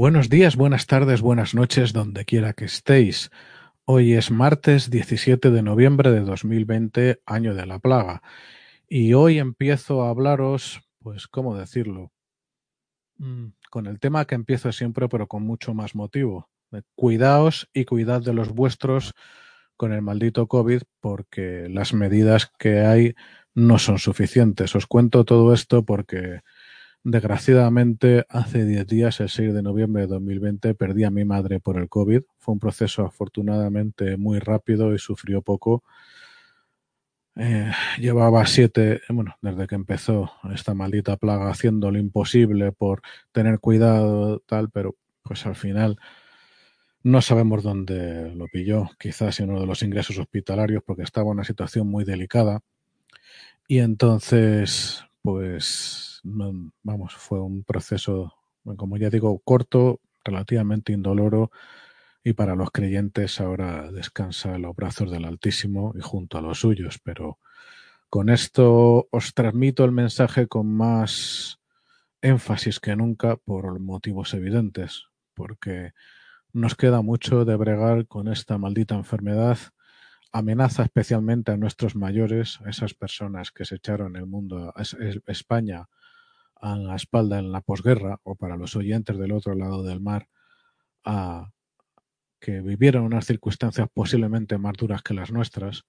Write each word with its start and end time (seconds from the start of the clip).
Buenos 0.00 0.30
días, 0.30 0.56
buenas 0.56 0.86
tardes, 0.86 1.20
buenas 1.20 1.54
noches, 1.54 1.92
donde 1.92 2.24
quiera 2.24 2.54
que 2.54 2.64
estéis. 2.64 3.30
Hoy 3.84 4.14
es 4.14 4.30
martes 4.30 4.88
17 4.88 5.50
de 5.50 5.62
noviembre 5.62 6.10
de 6.10 6.20
2020, 6.20 7.20
año 7.26 7.54
de 7.54 7.66
la 7.66 7.80
plaga. 7.80 8.22
Y 8.88 9.12
hoy 9.12 9.38
empiezo 9.38 10.02
a 10.02 10.08
hablaros, 10.08 10.80
pues, 11.00 11.28
¿cómo 11.28 11.54
decirlo? 11.54 12.12
Mm, 13.18 13.48
con 13.68 13.86
el 13.86 14.00
tema 14.00 14.24
que 14.24 14.36
empiezo 14.36 14.72
siempre, 14.72 15.06
pero 15.06 15.26
con 15.26 15.42
mucho 15.42 15.74
más 15.74 15.94
motivo. 15.94 16.48
Cuidaos 16.94 17.68
y 17.74 17.84
cuidad 17.84 18.22
de 18.22 18.32
los 18.32 18.48
vuestros 18.48 19.12
con 19.76 19.92
el 19.92 20.00
maldito 20.00 20.48
COVID, 20.48 20.80
porque 21.00 21.66
las 21.68 21.92
medidas 21.92 22.50
que 22.58 22.80
hay 22.80 23.14
no 23.54 23.78
son 23.78 23.98
suficientes. 23.98 24.74
Os 24.74 24.86
cuento 24.86 25.26
todo 25.26 25.52
esto 25.52 25.84
porque 25.84 26.40
Desgraciadamente, 27.02 28.26
hace 28.28 28.66
10 28.66 28.86
días, 28.86 29.20
el 29.20 29.30
6 29.30 29.54
de 29.54 29.62
noviembre 29.62 30.02
de 30.02 30.08
2020, 30.08 30.74
perdí 30.74 31.04
a 31.04 31.10
mi 31.10 31.24
madre 31.24 31.58
por 31.58 31.78
el 31.78 31.88
COVID. 31.88 32.22
Fue 32.38 32.52
un 32.52 32.60
proceso 32.60 33.06
afortunadamente 33.06 34.18
muy 34.18 34.38
rápido 34.38 34.94
y 34.94 34.98
sufrió 34.98 35.40
poco. 35.40 35.82
Eh, 37.36 37.72
llevaba 37.98 38.44
siete, 38.44 39.00
bueno, 39.08 39.36
desde 39.40 39.66
que 39.66 39.76
empezó 39.76 40.30
esta 40.52 40.74
maldita 40.74 41.16
plaga, 41.16 41.48
haciendo 41.48 41.90
lo 41.90 41.98
imposible 41.98 42.70
por 42.72 43.00
tener 43.32 43.60
cuidado, 43.60 44.40
tal, 44.40 44.68
pero 44.70 44.94
pues 45.22 45.46
al 45.46 45.56
final 45.56 45.96
no 47.02 47.22
sabemos 47.22 47.62
dónde 47.62 48.34
lo 48.34 48.46
pilló. 48.48 48.90
Quizás 48.98 49.40
en 49.40 49.50
uno 49.50 49.60
de 49.60 49.66
los 49.66 49.82
ingresos 49.82 50.18
hospitalarios, 50.18 50.82
porque 50.84 51.04
estaba 51.04 51.28
en 51.28 51.32
una 51.38 51.44
situación 51.44 51.88
muy 51.88 52.04
delicada. 52.04 52.60
Y 53.68 53.78
entonces, 53.78 55.04
pues 55.22 56.09
vamos, 56.22 57.14
fue 57.14 57.40
un 57.40 57.64
proceso, 57.64 58.34
como 58.76 58.96
ya 58.96 59.10
digo, 59.10 59.38
corto, 59.40 60.00
relativamente 60.24 60.92
indoloro 60.92 61.50
y 62.22 62.34
para 62.34 62.54
los 62.54 62.70
creyentes 62.70 63.40
ahora 63.40 63.90
descansa 63.90 64.54
en 64.54 64.62
los 64.62 64.76
brazos 64.76 65.10
del 65.10 65.24
Altísimo 65.24 65.94
y 65.96 66.00
junto 66.00 66.38
a 66.38 66.42
los 66.42 66.60
suyos, 66.60 66.98
pero 67.02 67.38
con 68.10 68.28
esto 68.28 69.08
os 69.10 69.34
transmito 69.34 69.84
el 69.84 69.92
mensaje 69.92 70.46
con 70.46 70.66
más 70.66 71.58
énfasis 72.20 72.80
que 72.80 72.96
nunca 72.96 73.36
por 73.36 73.80
motivos 73.80 74.34
evidentes, 74.34 75.06
porque 75.34 75.92
nos 76.52 76.74
queda 76.74 77.00
mucho 77.00 77.44
de 77.44 77.56
bregar 77.56 78.06
con 78.06 78.28
esta 78.28 78.58
maldita 78.58 78.94
enfermedad 78.94 79.58
amenaza 80.32 80.84
especialmente 80.84 81.52
a 81.52 81.56
nuestros 81.56 81.96
mayores, 81.96 82.60
a 82.64 82.70
esas 82.70 82.94
personas 82.94 83.50
que 83.50 83.64
se 83.64 83.76
echaron 83.76 84.16
el 84.16 84.26
mundo, 84.26 84.72
a 84.74 84.82
España 85.26 85.88
a 86.60 86.76
la 86.76 86.96
espalda 86.96 87.38
en 87.38 87.52
la 87.52 87.60
posguerra, 87.60 88.20
o 88.22 88.36
para 88.36 88.56
los 88.56 88.76
oyentes 88.76 89.18
del 89.18 89.32
otro 89.32 89.54
lado 89.54 89.82
del 89.82 90.00
mar, 90.00 90.28
a, 91.04 91.50
que 92.40 92.60
vivieron 92.60 93.04
unas 93.04 93.26
circunstancias 93.26 93.88
posiblemente 93.92 94.58
más 94.58 94.74
duras 94.74 95.02
que 95.02 95.14
las 95.14 95.30
nuestras, 95.30 95.84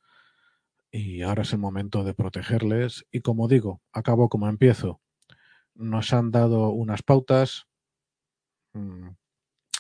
y 0.92 1.22
ahora 1.22 1.44
es 1.44 1.54
el 1.54 1.60
momento 1.60 2.04
de 2.04 2.14
protegerles. 2.14 3.06
Y 3.12 3.22
como 3.22 3.48
digo, 3.48 3.82
acabo 3.94 4.28
como 4.28 4.50
empiezo. 4.50 5.02
Nos 5.74 6.12
han 6.12 6.32
dado 6.32 6.70
unas 6.70 7.02
pautas. 7.02 7.68
Mm, 8.74 9.12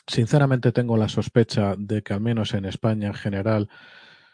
sinceramente 0.08 0.72
tengo 0.72 0.95
la 0.95 1.09
sospecha 1.09 1.75
de 1.78 2.02
que 2.02 2.14
al 2.14 2.22
menos 2.22 2.53
en 2.53 2.66
España 2.66 3.08
en 3.08 3.14
general 3.14 3.69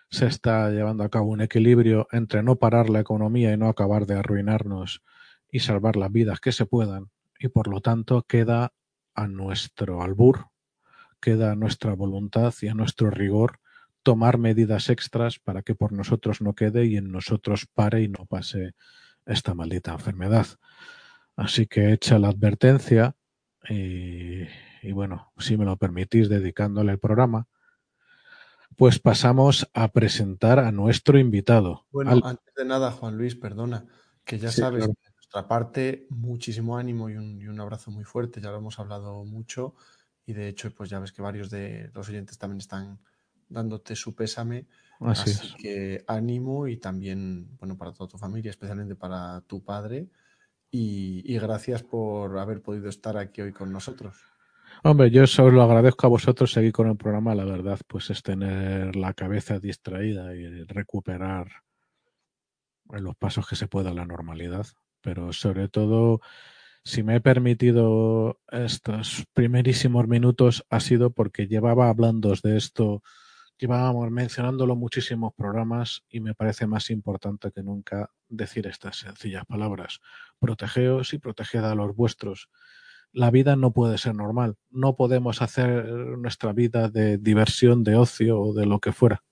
se 0.09 0.27
está 0.27 0.69
llevando 0.69 1.03
a 1.03 1.09
cabo 1.09 1.31
un 1.31 1.41
equilibrio 1.41 2.07
entre 2.11 2.43
no 2.43 2.57
parar 2.57 2.89
la 2.89 2.99
economía 2.99 3.51
y 3.51 3.57
no 3.57 3.67
acabar 3.67 4.05
de 4.05 4.15
arruinarnos 4.15 5.03
y 5.51 5.59
salvar 5.59 5.95
las 5.95 6.11
vidas 6.11 6.39
que 6.39 6.51
se 6.51 6.65
puedan, 6.65 7.09
y 7.39 7.47
por 7.47 7.67
lo 7.67 7.81
tanto 7.81 8.23
queda 8.23 8.73
a 9.13 9.27
nuestro 9.27 10.01
albur, 10.01 10.47
queda 11.19 11.51
a 11.51 11.55
nuestra 11.55 11.93
voluntad 11.93 12.53
y 12.61 12.67
a 12.67 12.73
nuestro 12.73 13.09
rigor 13.09 13.59
tomar 14.03 14.37
medidas 14.37 14.89
extras 14.89 15.39
para 15.39 15.63
que 15.63 15.75
por 15.75 15.91
nosotros 15.91 16.41
no 16.41 16.53
quede 16.53 16.85
y 16.85 16.97
en 16.97 17.11
nosotros 17.11 17.67
pare 17.73 18.03
y 18.03 18.07
no 18.07 18.25
pase 18.25 18.73
esta 19.25 19.53
maldita 19.53 19.91
enfermedad. 19.91 20.47
Así 21.35 21.67
que 21.67 21.91
hecha 21.91 22.17
la 22.19 22.29
advertencia, 22.29 23.15
y, 23.69 24.43
y 24.81 24.91
bueno, 24.93 25.33
si 25.37 25.57
me 25.57 25.65
lo 25.65 25.77
permitís, 25.77 26.29
dedicándole 26.29 26.93
el 26.93 26.99
programa, 26.99 27.47
pues 28.77 28.99
pasamos 28.99 29.69
a 29.73 29.91
presentar 29.91 30.59
a 30.59 30.71
nuestro 30.71 31.19
invitado. 31.19 31.85
Bueno, 31.91 32.19
antes 32.23 32.53
de 32.55 32.65
nada, 32.65 32.91
Juan 32.91 33.17
Luis, 33.17 33.35
perdona, 33.35 33.85
que 34.23 34.39
ya 34.39 34.51
sabes 34.51 34.87
nuestra 35.27 35.45
parte, 35.45 36.07
muchísimo 36.09 36.77
ánimo 36.77 37.09
y 37.09 37.17
un, 37.17 37.59
abrazo 37.59 37.91
muy 37.91 38.05
fuerte, 38.05 38.39
ya 38.39 38.49
lo 38.49 38.57
hemos 38.57 38.79
hablado 38.79 39.25
mucho 39.25 39.75
y 40.25 40.31
de 40.31 40.47
hecho, 40.47 40.73
pues 40.73 40.89
ya 40.89 40.99
ves 40.99 41.11
que 41.11 41.21
varios 41.21 41.49
de 41.49 41.91
los 41.93 42.07
oyentes 42.07 42.37
también 42.37 42.59
están 42.59 42.99
dándote 43.49 43.95
su 43.95 44.15
pésame. 44.15 44.67
Así, 45.01 45.53
que 45.55 46.03
ánimo 46.07 46.67
y 46.67 46.77
también, 46.77 47.57
bueno, 47.59 47.77
para 47.77 47.91
toda 47.91 48.09
tu 48.09 48.17
familia, 48.17 48.49
especialmente 48.49 48.95
para 48.95 49.41
tu 49.41 49.63
padre. 49.63 50.07
Y, 50.71 51.37
gracias 51.37 51.83
por 51.83 52.37
haber 52.39 52.61
podido 52.61 52.89
estar 52.89 53.17
aquí 53.17 53.41
hoy 53.41 53.51
con 53.51 53.71
nosotros. 53.71 54.17
Hombre, 54.83 55.11
yo 55.11 55.23
os 55.23 55.37
lo 55.37 55.61
agradezco 55.61 56.07
a 56.07 56.09
vosotros 56.09 56.51
seguir 56.51 56.71
con 56.71 56.87
el 56.87 56.97
programa. 56.97 57.35
La 57.35 57.45
verdad, 57.45 57.79
pues 57.87 58.09
es 58.09 58.23
tener 58.23 58.95
la 58.95 59.13
cabeza 59.13 59.59
distraída 59.59 60.35
y 60.35 60.63
recuperar 60.63 61.47
en 62.91 63.03
los 63.03 63.15
pasos 63.15 63.47
que 63.47 63.55
se 63.55 63.67
pueda 63.67 63.93
la 63.93 64.05
normalidad 64.05 64.67
pero 65.07 65.31
sobre 65.31 65.69
todo, 65.69 66.19
si 66.83 67.01
me 67.01 67.15
he 67.15 67.21
permitido 67.21 68.41
estos 68.51 69.23
primerísimos 69.33 70.05
minutos, 70.05 70.65
ha 70.69 70.81
sido 70.81 71.11
porque 71.11 71.47
llevaba 71.47 71.87
hablando 71.87 72.33
de 72.43 72.57
esto, 72.57 73.03
llevábamos 73.57 74.11
mencionándolo 74.11 74.75
muchísimos 74.75 75.33
programas 75.33 76.03
y 76.09 76.19
me 76.19 76.33
parece 76.33 76.67
más 76.67 76.89
importante 76.89 77.53
que 77.53 77.63
nunca 77.63 78.11
decir 78.27 78.67
estas 78.67 78.97
sencillas 78.97 79.45
palabras. 79.45 80.01
Protegeos 80.39 81.13
y 81.13 81.19
proteged 81.19 81.63
a 81.63 81.73
los 81.73 81.95
vuestros. 81.95 82.49
La 83.13 83.31
vida 83.31 83.55
no 83.55 83.71
puede 83.71 83.97
ser 83.97 84.13
normal. 84.13 84.57
No 84.69 84.97
podemos 84.97 85.41
hacer 85.41 85.85
nuestra 86.17 86.51
vida 86.51 86.89
de 86.89 87.17
diversión, 87.17 87.85
de 87.85 87.95
ocio 87.95 88.41
o 88.41 88.53
de 88.53 88.65
lo 88.65 88.81
que 88.81 88.91
fuera. 88.91 89.23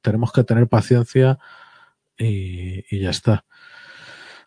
Tenemos 0.00 0.30
que 0.30 0.44
tener 0.44 0.68
paciencia 0.68 1.40
y, 2.16 2.84
y 2.88 3.00
ya 3.00 3.10
está 3.10 3.44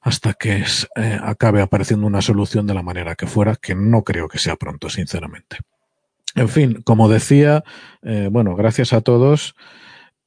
hasta 0.02 0.34
que 0.34 0.64
eh, 0.96 1.20
acabe 1.22 1.62
apareciendo 1.62 2.08
una 2.08 2.22
solución 2.22 2.68
de 2.68 2.74
la 2.74 2.84
manera 2.84 3.16
que 3.16 3.28
fuera, 3.28 3.56
que 3.56 3.76
no 3.76 4.04
creo 4.04 4.28
que 4.28 4.40
sea 4.40 4.56
pronto, 4.56 4.90
sinceramente. 4.90 5.58
En 6.36 6.50
fin, 6.50 6.82
como 6.84 7.10
decía, 7.10 7.64
eh, 8.04 8.30
bueno, 8.32 8.56
gracias 8.56 8.94
a 8.94 9.02
todos 9.02 9.56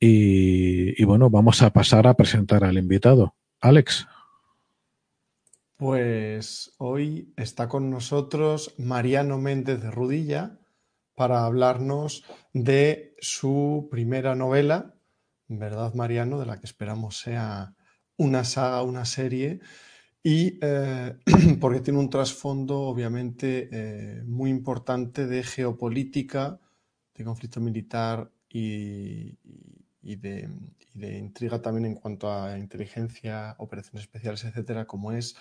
y, 0.01 1.05
bueno, 1.05 1.29
vamos 1.29 1.63
a 1.63 1.71
pasar 1.71 2.07
a 2.07 2.15
presentar 2.15 2.65
al 2.65 2.79
invitado. 2.79 3.35
Alex. 3.61 4.09
Pues 5.77 6.75
hoy 6.79 7.33
está 7.37 7.69
con 7.69 7.91
nosotros 7.91 8.75
Mariano 8.79 9.39
Méndez 9.39 9.83
de 9.83 9.91
Rudilla 9.91 10.59
para 11.15 11.45
hablarnos 11.45 12.25
de 12.53 13.15
su 13.21 13.89
primera 13.91 14.35
novela, 14.35 14.95
¿verdad, 15.49 15.95
Mariano? 15.95 16.39
De 16.39 16.47
la 16.47 16.59
que 16.59 16.67
esperamos 16.67 17.19
sea 17.19 17.75
una 18.21 18.45
saga, 18.45 18.83
una 18.83 19.07
serie, 19.07 19.61
y 20.23 20.59
eh, 20.61 21.17
porque 21.61 21.81
tiene 21.81 21.99
un 21.99 22.11
trasfondo 22.11 22.81
obviamente 22.81 23.69
eh, 23.73 24.23
muy 24.25 24.51
importante 24.51 25.27
de 25.27 25.43
geopolítica, 25.43 26.61
de 27.15 27.25
conflicto 27.25 27.61
militar 27.61 28.31
y, 28.49 29.39
de, 30.03 30.51
intriga 30.95 31.63
también 31.63 31.87
en 31.87 31.95
cuanto 31.95 32.31
a 32.31 32.59
inteligencia, 32.59 33.55
operaciones 33.59 34.03
especiales, 34.03 34.45
etcétera, 34.45 34.87
como 34.87 35.13
es 35.13 35.37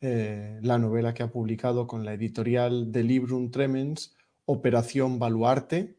eh, 0.00 0.58
la 0.62 0.78
novela 0.78 1.14
que 1.14 1.22
ha 1.22 1.30
publicado 1.30 1.86
con 1.86 2.04
la 2.04 2.14
editorial 2.14 2.90
de 2.90 3.04
Librum 3.04 3.52
Tremens, 3.52 4.16
Operación 4.44 5.20
Baluarte, 5.20 5.98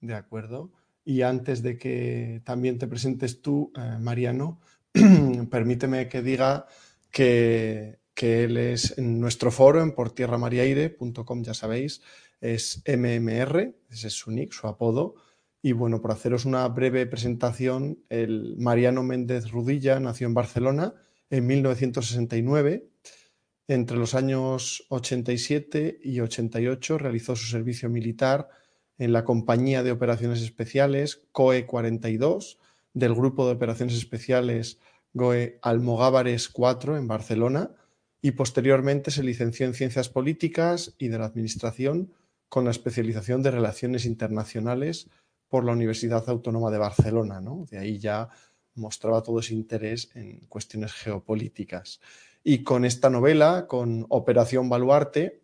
¿de 0.00 0.14
acuerdo? 0.14 0.70
Y 1.04 1.22
antes 1.22 1.62
de 1.62 1.78
que 1.78 2.42
también 2.44 2.78
te 2.78 2.86
presentes 2.86 3.40
tú, 3.40 3.72
Mariano, 4.00 4.60
permíteme 5.50 6.08
que 6.08 6.22
diga 6.22 6.66
que, 7.10 7.98
él 8.20 8.56
es 8.56 8.98
en 8.98 9.20
nuestro 9.20 9.50
foro 9.50 9.80
en 9.80 9.92
portierramariaire.com, 9.92 11.42
ya 11.42 11.54
sabéis, 11.54 12.02
es 12.40 12.82
MMR, 12.86 13.74
ese 13.90 14.08
es 14.08 14.14
su 14.14 14.30
nick, 14.30 14.52
su 14.52 14.66
apodo. 14.66 15.14
Y 15.62 15.72
bueno, 15.72 16.00
por 16.00 16.12
haceros 16.12 16.44
una 16.44 16.66
breve 16.68 17.06
presentación, 17.06 18.00
el 18.08 18.56
Mariano 18.58 19.02
Méndez 19.02 19.50
Rudilla 19.50 19.98
nació 20.00 20.26
en 20.26 20.34
Barcelona 20.34 20.94
en 21.30 21.46
1969. 21.46 22.88
Entre 23.68 23.96
los 23.96 24.14
años 24.14 24.84
87 24.88 26.00
y 26.02 26.20
88 26.20 26.98
realizó 26.98 27.36
su 27.36 27.46
servicio 27.46 27.88
militar 27.90 28.48
en 28.98 29.12
la 29.12 29.24
Compañía 29.24 29.82
de 29.82 29.92
Operaciones 29.92 30.42
Especiales 30.42 31.22
COE 31.32 31.66
42 31.66 32.57
del 32.98 33.14
Grupo 33.14 33.46
de 33.46 33.52
Operaciones 33.52 33.94
Especiales 33.94 34.80
GOE 35.12 35.58
Almogávares 35.62 36.48
4 36.48 36.96
en 36.96 37.06
Barcelona 37.06 37.70
y 38.20 38.32
posteriormente 38.32 39.12
se 39.12 39.22
licenció 39.22 39.66
en 39.66 39.74
Ciencias 39.74 40.08
Políticas 40.08 40.94
y 40.98 41.08
de 41.08 41.18
la 41.18 41.26
Administración 41.26 42.12
con 42.48 42.64
la 42.64 42.72
especialización 42.72 43.42
de 43.42 43.52
Relaciones 43.52 44.04
Internacionales 44.04 45.08
por 45.48 45.64
la 45.64 45.72
Universidad 45.72 46.28
Autónoma 46.28 46.70
de 46.70 46.78
Barcelona. 46.78 47.40
¿no? 47.40 47.66
De 47.70 47.78
ahí 47.78 47.98
ya 47.98 48.28
mostraba 48.74 49.22
todo 49.22 49.38
ese 49.38 49.54
interés 49.54 50.10
en 50.14 50.40
cuestiones 50.48 50.92
geopolíticas. 50.92 52.00
Y 52.42 52.64
con 52.64 52.84
esta 52.84 53.10
novela, 53.10 53.66
con 53.68 54.06
Operación 54.08 54.68
Baluarte, 54.68 55.40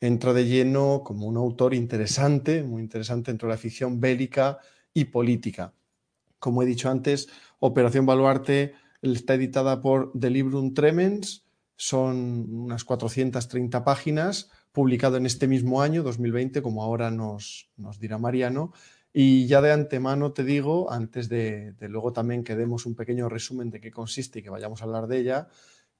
entra 0.00 0.32
de 0.32 0.46
lleno 0.46 1.02
como 1.04 1.26
un 1.26 1.36
autor 1.36 1.74
interesante, 1.74 2.62
muy 2.62 2.82
interesante 2.82 3.32
dentro 3.32 3.48
de 3.48 3.54
la 3.54 3.58
ficción 3.58 4.00
bélica 4.00 4.58
y 4.92 5.06
política. 5.06 5.72
Como 6.44 6.62
he 6.62 6.66
dicho 6.66 6.90
antes, 6.90 7.30
Operación 7.58 8.04
Baluarte 8.04 8.74
está 9.00 9.32
editada 9.32 9.80
por 9.80 10.12
The 10.12 10.28
Librum 10.28 10.74
Tremens, 10.74 11.46
son 11.74 12.50
unas 12.50 12.84
430 12.84 13.82
páginas, 13.82 14.50
publicado 14.70 15.16
en 15.16 15.24
este 15.24 15.48
mismo 15.48 15.80
año, 15.80 16.02
2020, 16.02 16.60
como 16.60 16.82
ahora 16.82 17.10
nos, 17.10 17.70
nos 17.78 17.98
dirá 17.98 18.18
Mariano, 18.18 18.74
y 19.10 19.46
ya 19.46 19.62
de 19.62 19.72
antemano 19.72 20.34
te 20.34 20.44
digo, 20.44 20.92
antes 20.92 21.30
de, 21.30 21.74
luego 21.80 22.12
también 22.12 22.44
que 22.44 22.56
demos 22.56 22.84
un 22.84 22.94
pequeño 22.94 23.30
resumen 23.30 23.70
de 23.70 23.80
qué 23.80 23.90
consiste 23.90 24.40
y 24.40 24.42
que 24.42 24.50
vayamos 24.50 24.82
a 24.82 24.84
hablar 24.84 25.06
de 25.06 25.20
ella, 25.20 25.48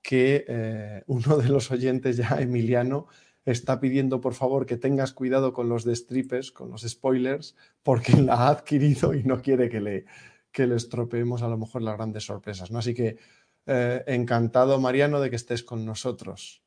que 0.02 0.44
eh, 0.46 1.05
uno 1.06 1.38
de 1.38 1.49
los 1.49 1.70
oyentes 1.70 2.19
ya, 2.19 2.37
Emiliano, 2.38 3.06
está 3.46 3.81
pidiendo 3.81 4.20
por 4.20 4.35
favor 4.35 4.67
que 4.67 4.76
tengas 4.76 5.12
cuidado 5.12 5.55
con 5.55 5.70
los 5.70 5.85
destripes, 5.85 6.52
con 6.52 6.70
los 6.70 6.82
spoilers, 6.82 7.56
porque 7.82 8.12
la 8.20 8.35
ha 8.35 8.49
adquirido 8.50 9.14
y 9.14 9.23
no 9.23 9.41
quiere 9.41 9.69
que 9.69 9.81
le, 9.81 10.05
que 10.54 10.68
le 10.68 10.76
estropeemos 10.76 11.42
a 11.42 11.48
lo 11.48 11.58
mejor 11.58 11.82
las 11.82 11.96
grandes 11.96 12.24
sorpresas. 12.24 12.70
¿no? 12.70 12.78
Así 12.78 12.94
que 12.94 13.18
eh, 13.66 14.04
encantado, 14.06 14.80
Mariano, 14.80 15.20
de 15.20 15.28
que 15.28 15.36
estés 15.36 15.64
con 15.64 15.84
nosotros. 15.84 16.62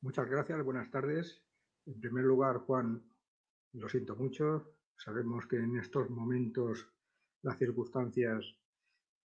Muchas 0.00 0.28
gracias, 0.28 0.64
buenas 0.64 0.90
tardes. 0.90 1.40
En 1.86 2.00
primer 2.00 2.24
lugar, 2.24 2.58
Juan, 2.58 3.00
lo 3.74 3.88
siento 3.88 4.16
mucho. 4.16 4.74
Sabemos 4.96 5.46
que 5.46 5.56
en 5.56 5.78
estos 5.78 6.10
momentos 6.10 6.88
las 7.42 7.56
circunstancias 7.56 8.56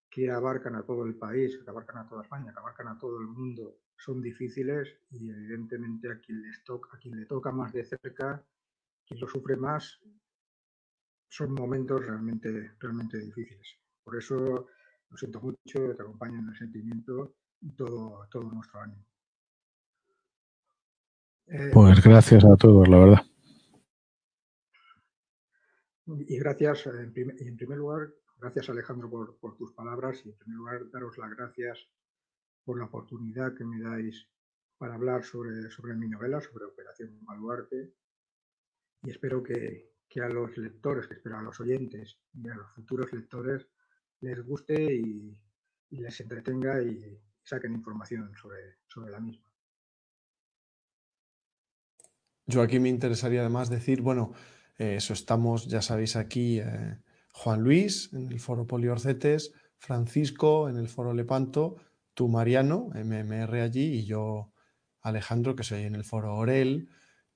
que 0.09 0.29
abarcan 0.29 0.75
a 0.75 0.83
todo 0.83 1.05
el 1.05 1.15
país, 1.15 1.57
que 1.63 1.69
abarcan 1.69 1.99
a 1.99 2.07
toda 2.07 2.23
España, 2.23 2.51
que 2.51 2.59
abarcan 2.59 2.89
a 2.89 2.99
todo 2.99 3.19
el 3.19 3.27
mundo, 3.27 3.79
son 3.95 4.21
difíciles 4.21 4.99
y 5.11 5.29
evidentemente 5.29 6.11
a 6.11 6.19
quien, 6.19 6.41
les 6.41 6.61
toca, 6.65 6.89
a 6.93 6.99
quien 6.99 7.17
le 7.17 7.25
toca 7.25 7.51
más 7.51 7.71
de 7.71 7.85
cerca, 7.85 8.45
quien 9.05 9.19
lo 9.21 9.27
sufre 9.29 9.55
más, 9.55 10.01
son 11.35 11.51
momentos 11.51 11.99
realmente, 12.05 12.71
realmente 12.79 13.19
difíciles. 13.19 13.77
Por 14.01 14.15
eso 14.15 14.67
lo 15.09 15.17
siento 15.17 15.41
mucho, 15.41 15.93
te 15.93 16.01
acompaño 16.01 16.39
en 16.39 16.47
el 16.47 16.55
sentimiento 16.55 17.35
y 17.59 17.71
todo, 17.71 18.25
todo 18.31 18.43
nuestro 18.43 18.79
ánimo. 18.79 19.05
pues 21.73 22.01
gracias 22.01 22.45
a 22.45 22.55
todos, 22.55 22.87
la 22.87 22.99
verdad. 22.99 23.21
Y 26.05 26.37
gracias, 26.39 26.87
en 26.87 27.11
primer, 27.11 27.35
en 27.41 27.57
primer 27.57 27.79
lugar, 27.79 28.13
gracias 28.37 28.69
Alejandro 28.69 29.09
por, 29.09 29.37
por, 29.37 29.57
tus 29.57 29.73
palabras 29.73 30.25
y 30.25 30.29
en 30.29 30.37
primer 30.37 30.57
lugar 30.57 30.89
daros 30.89 31.17
las 31.17 31.31
gracias 31.31 31.85
por 32.63 32.79
la 32.79 32.85
oportunidad 32.85 33.53
que 33.55 33.65
me 33.65 33.81
dais 33.81 34.29
para 34.77 34.95
hablar 34.95 35.25
sobre, 35.25 35.69
sobre 35.69 35.95
mi 35.95 36.07
novela, 36.07 36.39
sobre 36.39 36.65
Operación 36.65 37.25
Baluarte 37.25 37.93
y 39.03 39.09
espero 39.09 39.43
que, 39.43 39.94
que 40.15 40.21
a 40.21 40.29
los 40.29 40.57
lectores, 40.57 41.07
que 41.07 41.15
espero 41.15 41.37
a 41.37 41.41
los 41.41 41.59
oyentes 41.59 42.17
y 42.33 42.47
a 42.47 42.55
los 42.55 42.71
futuros 42.71 43.11
lectores 43.11 43.67
les 44.21 44.41
guste 44.45 44.81
y, 44.81 45.37
les 45.89 46.21
entretenga 46.21 46.81
y 46.81 47.19
saquen 47.43 47.73
información 47.73 48.33
sobre, 48.33 48.77
sobre 48.87 49.11
la 49.11 49.19
misma. 49.19 49.51
Yo 52.45 52.61
aquí 52.61 52.79
me 52.79 52.87
interesaría 52.87 53.41
además 53.41 53.69
decir, 53.69 54.01
bueno, 54.01 54.31
eh, 54.77 54.95
eso 54.95 55.11
estamos, 55.11 55.67
ya 55.67 55.81
sabéis, 55.81 56.15
aquí 56.15 56.59
eh, 56.59 56.97
Juan 57.33 57.61
Luis 57.61 58.13
en 58.13 58.31
el 58.31 58.39
foro 58.39 58.65
Poliorcetes, 58.67 59.51
Francisco 59.77 60.69
en 60.69 60.77
el 60.77 60.87
foro 60.87 61.13
Lepanto, 61.13 61.75
tú 62.13 62.29
Mariano, 62.29 62.89
MMR 62.93 63.59
allí, 63.59 63.99
y 63.99 64.05
yo 64.05 64.53
Alejandro, 65.01 65.57
que 65.57 65.63
soy 65.63 65.83
en 65.83 65.95
el 65.95 66.05
foro 66.05 66.35
Orel. 66.35 66.87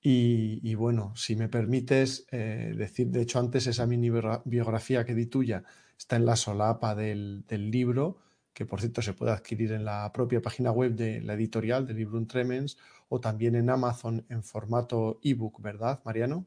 Y, 0.02 0.60
y 0.62 0.74
bueno, 0.74 1.12
si 1.14 1.36
me 1.36 1.48
permites 1.48 2.26
eh, 2.30 2.72
decir, 2.76 3.08
de 3.08 3.22
hecho 3.22 3.38
antes 3.38 3.66
esa 3.66 3.86
mini 3.86 4.10
biografía 4.44 5.04
que 5.04 5.14
di 5.14 5.26
tuya 5.26 5.62
está 5.98 6.16
en 6.16 6.24
la 6.24 6.36
solapa 6.36 6.94
del, 6.94 7.44
del, 7.46 7.70
libro, 7.70 8.18
que 8.54 8.64
por 8.64 8.80
cierto 8.80 9.02
se 9.02 9.12
puede 9.12 9.32
adquirir 9.32 9.72
en 9.72 9.84
la 9.84 10.10
propia 10.12 10.40
página 10.40 10.70
web 10.70 10.94
de 10.94 11.20
la 11.20 11.34
editorial 11.34 11.86
de 11.86 11.92
Librum 11.92 12.26
Tremens 12.26 12.78
o 13.10 13.20
también 13.20 13.54
en 13.56 13.68
Amazon 13.68 14.24
en 14.30 14.42
formato 14.42 15.20
ebook, 15.22 15.60
¿verdad, 15.60 16.00
Mariano? 16.04 16.46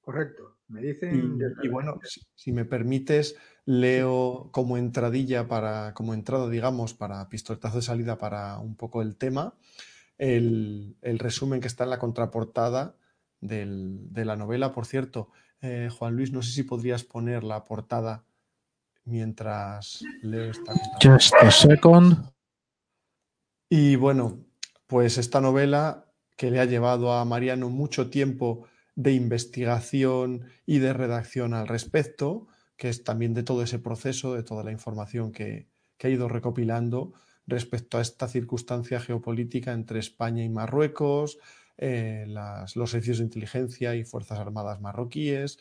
Correcto. 0.00 0.56
Me 0.68 0.80
dicen. 0.80 1.38
Y, 1.60 1.66
y 1.66 1.68
bueno, 1.68 2.00
si, 2.04 2.22
si, 2.34 2.52
me 2.52 2.64
permites, 2.64 3.36
leo 3.66 4.48
como 4.52 4.76
entradilla 4.76 5.46
para, 5.46 5.92
como 5.94 6.14
entrada, 6.14 6.48
digamos, 6.48 6.94
para 6.94 7.28
pistoletazo 7.28 7.76
de 7.76 7.82
salida 7.82 8.16
para 8.16 8.58
un 8.58 8.76
poco 8.76 9.02
el 9.02 9.16
tema, 9.16 9.54
el, 10.18 10.96
el 11.02 11.18
resumen 11.18 11.60
que 11.60 11.68
está 11.68 11.84
en 11.84 11.90
la 11.90 11.98
contraportada 11.98 12.96
del, 13.40 14.12
de 14.12 14.24
la 14.24 14.36
novela. 14.36 14.72
Por 14.72 14.86
cierto, 14.86 15.30
eh, 15.60 15.88
Juan 15.90 16.16
Luis, 16.16 16.32
no 16.32 16.42
sé 16.42 16.52
si 16.52 16.62
podrías 16.62 17.04
poner 17.04 17.44
la 17.44 17.64
portada 17.64 18.24
mientras 19.04 20.02
leo 20.22 20.50
esta. 20.50 20.72
Just 21.02 21.34
a 21.40 21.50
second. 21.50 22.30
Y 23.68 23.96
bueno, 23.96 24.44
pues 24.86 25.18
esta 25.18 25.40
novela 25.40 26.04
que 26.36 26.50
le 26.50 26.60
ha 26.60 26.64
llevado 26.64 27.12
a 27.12 27.24
Mariano 27.24 27.70
mucho 27.70 28.10
tiempo 28.10 28.66
de 28.94 29.12
investigación 29.12 30.44
y 30.64 30.78
de 30.78 30.92
redacción 30.92 31.54
al 31.54 31.68
respecto, 31.68 32.46
que 32.76 32.88
es 32.88 33.04
también 33.04 33.34
de 33.34 33.42
todo 33.42 33.62
ese 33.62 33.78
proceso, 33.78 34.34
de 34.34 34.42
toda 34.42 34.62
la 34.64 34.72
información 34.72 35.32
que, 35.32 35.66
que 35.98 36.06
ha 36.06 36.10
ido 36.10 36.28
recopilando 36.28 37.14
respecto 37.46 37.98
a 37.98 38.02
esta 38.02 38.28
circunstancia 38.28 39.00
geopolítica 39.00 39.72
entre 39.72 39.98
España 40.00 40.44
y 40.44 40.48
Marruecos, 40.48 41.38
eh, 41.78 42.24
los 42.28 42.90
servicios 42.90 43.18
de 43.18 43.24
inteligencia 43.24 43.94
y 43.94 44.04
Fuerzas 44.04 44.38
Armadas 44.38 44.80
marroquíes, 44.80 45.58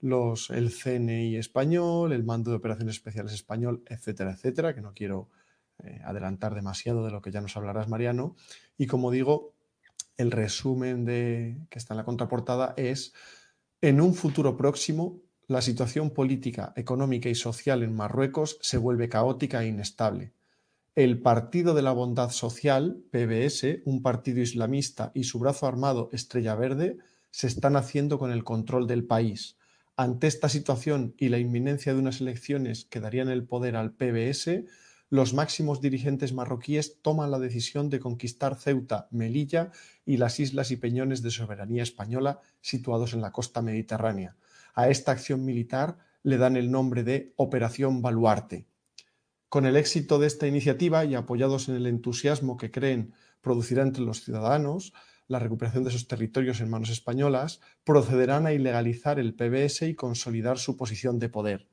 los, 0.00 0.50
el 0.50 0.70
CNI 0.70 1.36
español, 1.36 2.12
el 2.12 2.24
Mando 2.24 2.50
de 2.50 2.58
Operaciones 2.58 2.96
Especiales 2.96 3.32
español, 3.32 3.82
etcétera, 3.86 4.32
etcétera, 4.32 4.74
que 4.74 4.80
no 4.80 4.92
quiero 4.94 5.30
eh, 5.82 6.00
adelantar 6.04 6.54
demasiado 6.54 7.04
de 7.04 7.10
lo 7.10 7.20
que 7.20 7.30
ya 7.30 7.40
nos 7.40 7.56
hablarás, 7.56 7.88
Mariano. 7.88 8.36
Y 8.78 8.86
como 8.86 9.10
digo, 9.10 9.54
el 10.16 10.30
resumen 10.30 11.04
de, 11.04 11.58
que 11.70 11.78
está 11.78 11.94
en 11.94 11.98
la 11.98 12.04
contraportada 12.04 12.74
es, 12.76 13.12
en 13.80 14.00
un 14.00 14.14
futuro 14.14 14.56
próximo, 14.56 15.20
la 15.48 15.62
situación 15.62 16.10
política, 16.10 16.72
económica 16.76 17.28
y 17.28 17.34
social 17.34 17.82
en 17.82 17.94
Marruecos 17.94 18.58
se 18.62 18.78
vuelve 18.78 19.08
caótica 19.08 19.62
e 19.62 19.68
inestable. 19.68 20.32
El 20.96 21.20
Partido 21.20 21.74
de 21.74 21.82
la 21.82 21.92
Bondad 21.92 22.30
Social, 22.30 23.04
PBS, 23.10 23.82
un 23.84 24.00
partido 24.00 24.40
islamista 24.40 25.12
y 25.14 25.24
su 25.24 25.38
brazo 25.38 25.66
armado 25.66 26.08
Estrella 26.10 26.54
Verde, 26.54 26.96
se 27.30 27.48
están 27.48 27.76
haciendo 27.76 28.18
con 28.18 28.32
el 28.32 28.44
control 28.44 28.86
del 28.86 29.04
país. 29.04 29.58
Ante 29.94 30.26
esta 30.26 30.48
situación 30.48 31.14
y 31.18 31.28
la 31.28 31.36
inminencia 31.36 31.92
de 31.92 31.98
unas 31.98 32.22
elecciones 32.22 32.86
que 32.86 33.00
darían 33.00 33.28
el 33.28 33.44
poder 33.44 33.76
al 33.76 33.92
PBS, 33.92 34.64
los 35.10 35.34
máximos 35.34 35.82
dirigentes 35.82 36.32
marroquíes 36.32 37.02
toman 37.02 37.30
la 37.30 37.40
decisión 37.40 37.90
de 37.90 38.00
conquistar 38.00 38.56
Ceuta, 38.56 39.06
Melilla 39.10 39.72
y 40.06 40.16
las 40.16 40.40
islas 40.40 40.70
y 40.70 40.76
peñones 40.76 41.20
de 41.20 41.30
soberanía 41.30 41.82
española 41.82 42.40
situados 42.62 43.12
en 43.12 43.20
la 43.20 43.32
costa 43.32 43.60
mediterránea. 43.60 44.34
A 44.74 44.88
esta 44.88 45.12
acción 45.12 45.44
militar 45.44 45.98
le 46.22 46.38
dan 46.38 46.56
el 46.56 46.70
nombre 46.70 47.04
de 47.04 47.34
Operación 47.36 48.00
Baluarte. 48.00 48.64
Con 49.48 49.64
el 49.64 49.76
éxito 49.76 50.18
de 50.18 50.26
esta 50.26 50.46
iniciativa 50.46 51.04
y 51.04 51.14
apoyados 51.14 51.68
en 51.68 51.76
el 51.76 51.86
entusiasmo 51.86 52.56
que 52.56 52.70
creen 52.70 53.14
producirá 53.40 53.82
entre 53.82 54.02
los 54.02 54.24
ciudadanos 54.24 54.92
la 55.28 55.38
recuperación 55.38 55.84
de 55.84 55.90
esos 55.90 56.08
territorios 56.08 56.60
en 56.60 56.70
manos 56.70 56.90
españolas, 56.90 57.60
procederán 57.84 58.46
a 58.46 58.52
ilegalizar 58.52 59.18
el 59.18 59.34
PBS 59.34 59.82
y 59.82 59.94
consolidar 59.94 60.58
su 60.58 60.76
posición 60.76 61.18
de 61.18 61.28
poder. 61.28 61.68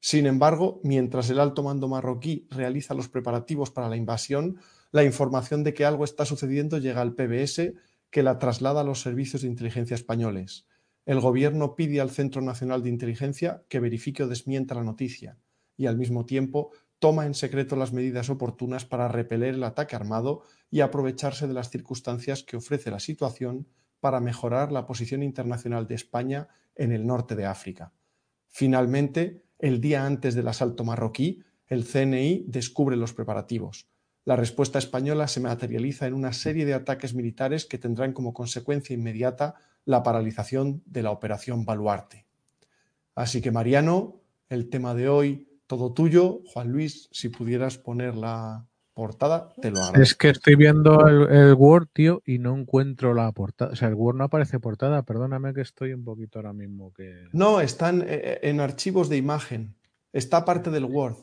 Sin 0.00 0.26
embargo, 0.26 0.80
mientras 0.82 1.30
el 1.30 1.40
alto 1.40 1.62
mando 1.62 1.88
marroquí 1.88 2.46
realiza 2.50 2.94
los 2.94 3.08
preparativos 3.08 3.70
para 3.70 3.88
la 3.88 3.96
invasión, 3.96 4.58
la 4.90 5.04
información 5.04 5.64
de 5.64 5.74
que 5.74 5.84
algo 5.84 6.04
está 6.04 6.24
sucediendo 6.24 6.78
llega 6.78 7.00
al 7.00 7.14
PBS, 7.14 7.72
que 8.10 8.22
la 8.22 8.38
traslada 8.38 8.82
a 8.82 8.84
los 8.84 9.00
servicios 9.00 9.42
de 9.42 9.48
inteligencia 9.48 9.94
españoles. 9.94 10.66
El 11.06 11.20
gobierno 11.20 11.74
pide 11.76 12.00
al 12.00 12.10
Centro 12.10 12.42
Nacional 12.42 12.82
de 12.82 12.90
Inteligencia 12.90 13.62
que 13.68 13.80
verifique 13.80 14.22
o 14.22 14.28
desmienta 14.28 14.74
la 14.74 14.84
noticia 14.84 15.38
y 15.76 15.86
al 15.86 15.96
mismo 15.96 16.26
tiempo 16.26 16.72
toma 17.02 17.26
en 17.26 17.34
secreto 17.34 17.74
las 17.74 17.92
medidas 17.92 18.30
oportunas 18.30 18.84
para 18.84 19.08
repeler 19.08 19.56
el 19.56 19.64
ataque 19.64 19.96
armado 19.96 20.44
y 20.70 20.82
aprovecharse 20.82 21.48
de 21.48 21.52
las 21.52 21.68
circunstancias 21.68 22.44
que 22.44 22.56
ofrece 22.56 22.92
la 22.92 23.00
situación 23.00 23.66
para 23.98 24.20
mejorar 24.20 24.70
la 24.70 24.86
posición 24.86 25.24
internacional 25.24 25.88
de 25.88 25.96
España 25.96 26.46
en 26.76 26.92
el 26.92 27.04
norte 27.04 27.34
de 27.34 27.44
África. 27.44 27.92
Finalmente, 28.46 29.42
el 29.58 29.80
día 29.80 30.06
antes 30.06 30.36
del 30.36 30.46
asalto 30.46 30.84
marroquí, 30.84 31.42
el 31.66 31.84
CNI 31.84 32.44
descubre 32.46 32.96
los 32.96 33.12
preparativos. 33.12 33.88
la 34.24 34.36
respuesta 34.36 34.78
española 34.78 35.26
se 35.26 35.40
materializa 35.40 36.06
en 36.06 36.14
una 36.14 36.32
serie 36.32 36.64
de 36.64 36.74
ataques 36.74 37.14
militares 37.14 37.66
que 37.66 37.78
tendrán 37.78 38.12
como 38.12 38.32
consecuencia 38.32 38.94
inmediata 38.94 39.56
la 39.84 40.04
paralización 40.04 40.84
de 40.86 41.02
la 41.02 41.10
operación 41.10 41.64
Baluarte. 41.64 42.26
Así 43.16 43.40
que 43.42 43.50
Mariano, 43.50 44.20
el 44.48 44.70
tema 44.70 44.94
de 44.94 45.08
hoy, 45.08 45.51
todo 45.72 45.94
tuyo. 45.94 46.40
Juan 46.52 46.70
Luis, 46.70 47.08
si 47.12 47.30
pudieras 47.30 47.78
poner 47.78 48.14
la 48.14 48.68
portada, 48.92 49.54
te 49.58 49.70
lo 49.70 49.78
agradezco. 49.78 50.02
Es 50.02 50.14
que 50.14 50.28
estoy 50.28 50.54
viendo 50.54 51.08
el, 51.08 51.54
Word, 51.54 51.88
tío, 51.94 52.20
y 52.26 52.38
no 52.38 52.54
encuentro 52.54 53.14
la 53.14 53.32
portada. 53.32 53.72
O 53.72 53.76
sea, 53.76 53.88
el 53.88 53.94
Word 53.94 54.18
no 54.18 54.24
aparece 54.24 54.60
portada. 54.60 55.02
Perdóname 55.04 55.54
que 55.54 55.62
estoy 55.62 55.94
un 55.94 56.04
poquito 56.04 56.38
ahora 56.38 56.52
mismo 56.52 56.92
que... 56.92 57.26
No, 57.32 57.62
están 57.62 58.02
eh, 58.02 58.06
eh, 58.08 58.40
en 58.42 58.60
archivos 58.60 59.08
de 59.08 59.16
imagen. 59.16 59.74
Está 60.12 60.44
parte 60.44 60.70
del 60.70 60.84
Word. 60.84 61.16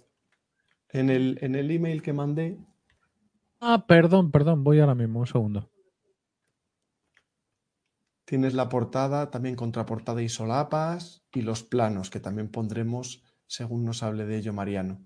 En 0.90 1.12
el, 1.12 1.38
en 1.42 1.54
el 1.54 1.70
email 1.70 2.02
que 2.02 2.14
mandé. 2.14 2.58
Ah, 3.60 3.86
perdón, 3.88 4.32
perdón. 4.32 4.64
Voy 4.64 4.80
ahora 4.80 4.96
mismo, 4.96 5.20
un 5.20 5.28
segundo. 5.28 5.70
Tienes 8.26 8.56
la 8.56 8.68
portada, 8.68 9.30
también 9.30 9.56
contraportada 9.56 10.24
y 10.24 10.30
solapas, 10.30 11.24
y 11.32 11.44
los 11.44 11.62
planos, 11.62 12.10
que 12.10 12.20
también 12.20 12.50
pondremos 12.50 13.24
según 13.50 13.84
nos 13.84 14.04
hable 14.04 14.26
de 14.26 14.38
ello 14.38 14.54
Mariano. 14.54 15.04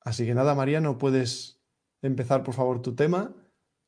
Así 0.00 0.24
que 0.24 0.34
nada, 0.34 0.54
Mariano, 0.54 0.96
puedes 0.96 1.60
empezar 2.00 2.44
por 2.44 2.54
favor 2.54 2.80
tu 2.80 2.94
tema. 2.94 3.34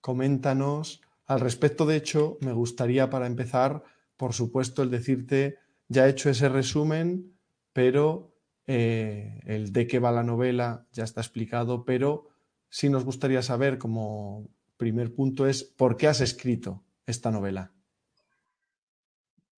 Coméntanos 0.00 1.00
al 1.26 1.40
respecto. 1.40 1.87
De 1.87 1.97
hecho, 1.97 2.37
me 2.40 2.52
gustaría 2.52 3.11
para 3.11 3.26
empezar, 3.26 3.85
por 4.16 4.33
supuesto, 4.33 4.83
el 4.83 4.90
decirte, 4.90 5.59
ya 5.88 6.07
he 6.07 6.11
hecho 6.11 6.31
ese 6.31 6.49
resumen, 6.49 7.38
pero 7.73 8.37
eh, 8.66 9.40
el 9.47 9.73
de 9.73 9.87
qué 9.87 10.00
va 10.00 10.11
la 10.11 10.25
novela 10.25 10.87
ya 10.93 11.04
está 11.04 11.21
explicado, 11.21 11.85
pero 11.85 12.28
sí 12.69 12.88
nos 12.88 13.04
gustaría 13.04 13.43
saber 13.43 13.78
como 13.78 14.49
primer 14.76 15.14
punto 15.14 15.47
es 15.47 15.62
por 15.62 15.97
qué 15.97 16.09
has 16.09 16.21
escrito 16.21 16.85
esta 17.07 17.31
novela. 17.31 17.73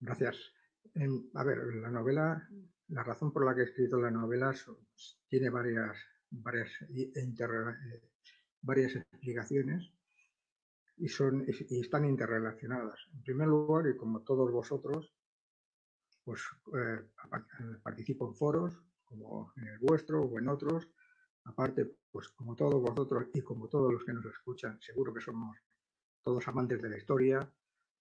Gracias. 0.00 0.52
a 1.34 1.44
ver, 1.44 1.58
la 1.80 1.90
novela, 1.90 2.48
la 2.88 3.02
razón 3.02 3.32
por 3.32 3.44
la 3.44 3.54
que 3.54 3.62
he 3.62 3.64
escrito 3.64 4.00
la 4.00 4.10
novela 4.10 4.54
tiene 5.28 5.50
varias, 5.50 5.96
varias, 6.30 6.70
eh, 6.90 8.02
varias 8.62 8.96
explicaciones 8.96 9.92
y, 10.96 11.08
son, 11.08 11.44
y 11.46 11.80
están 11.80 12.04
interrelacionadas. 12.04 12.98
En 13.12 13.22
primer 13.22 13.48
lugar, 13.48 13.86
y 13.88 13.96
como 13.96 14.22
todos 14.22 14.50
vosotros, 14.50 15.12
pues 16.24 16.42
eh, 16.74 17.06
participo 17.82 18.28
en 18.28 18.34
foros, 18.34 18.74
como 19.04 19.52
en 19.56 19.68
el 19.68 19.78
vuestro 19.78 20.22
o 20.22 20.38
en 20.38 20.48
otros. 20.48 20.88
Aparte, 21.44 21.96
pues 22.10 22.28
como 22.30 22.56
todos 22.56 22.82
vosotros 22.82 23.26
y 23.32 23.40
como 23.42 23.68
todos 23.68 23.92
los 23.92 24.04
que 24.04 24.12
nos 24.12 24.26
escuchan, 24.26 24.80
seguro 24.80 25.14
que 25.14 25.20
somos 25.20 25.56
todos 26.24 26.46
amantes 26.48 26.82
de 26.82 26.90
la 26.90 26.98
historia. 26.98 27.48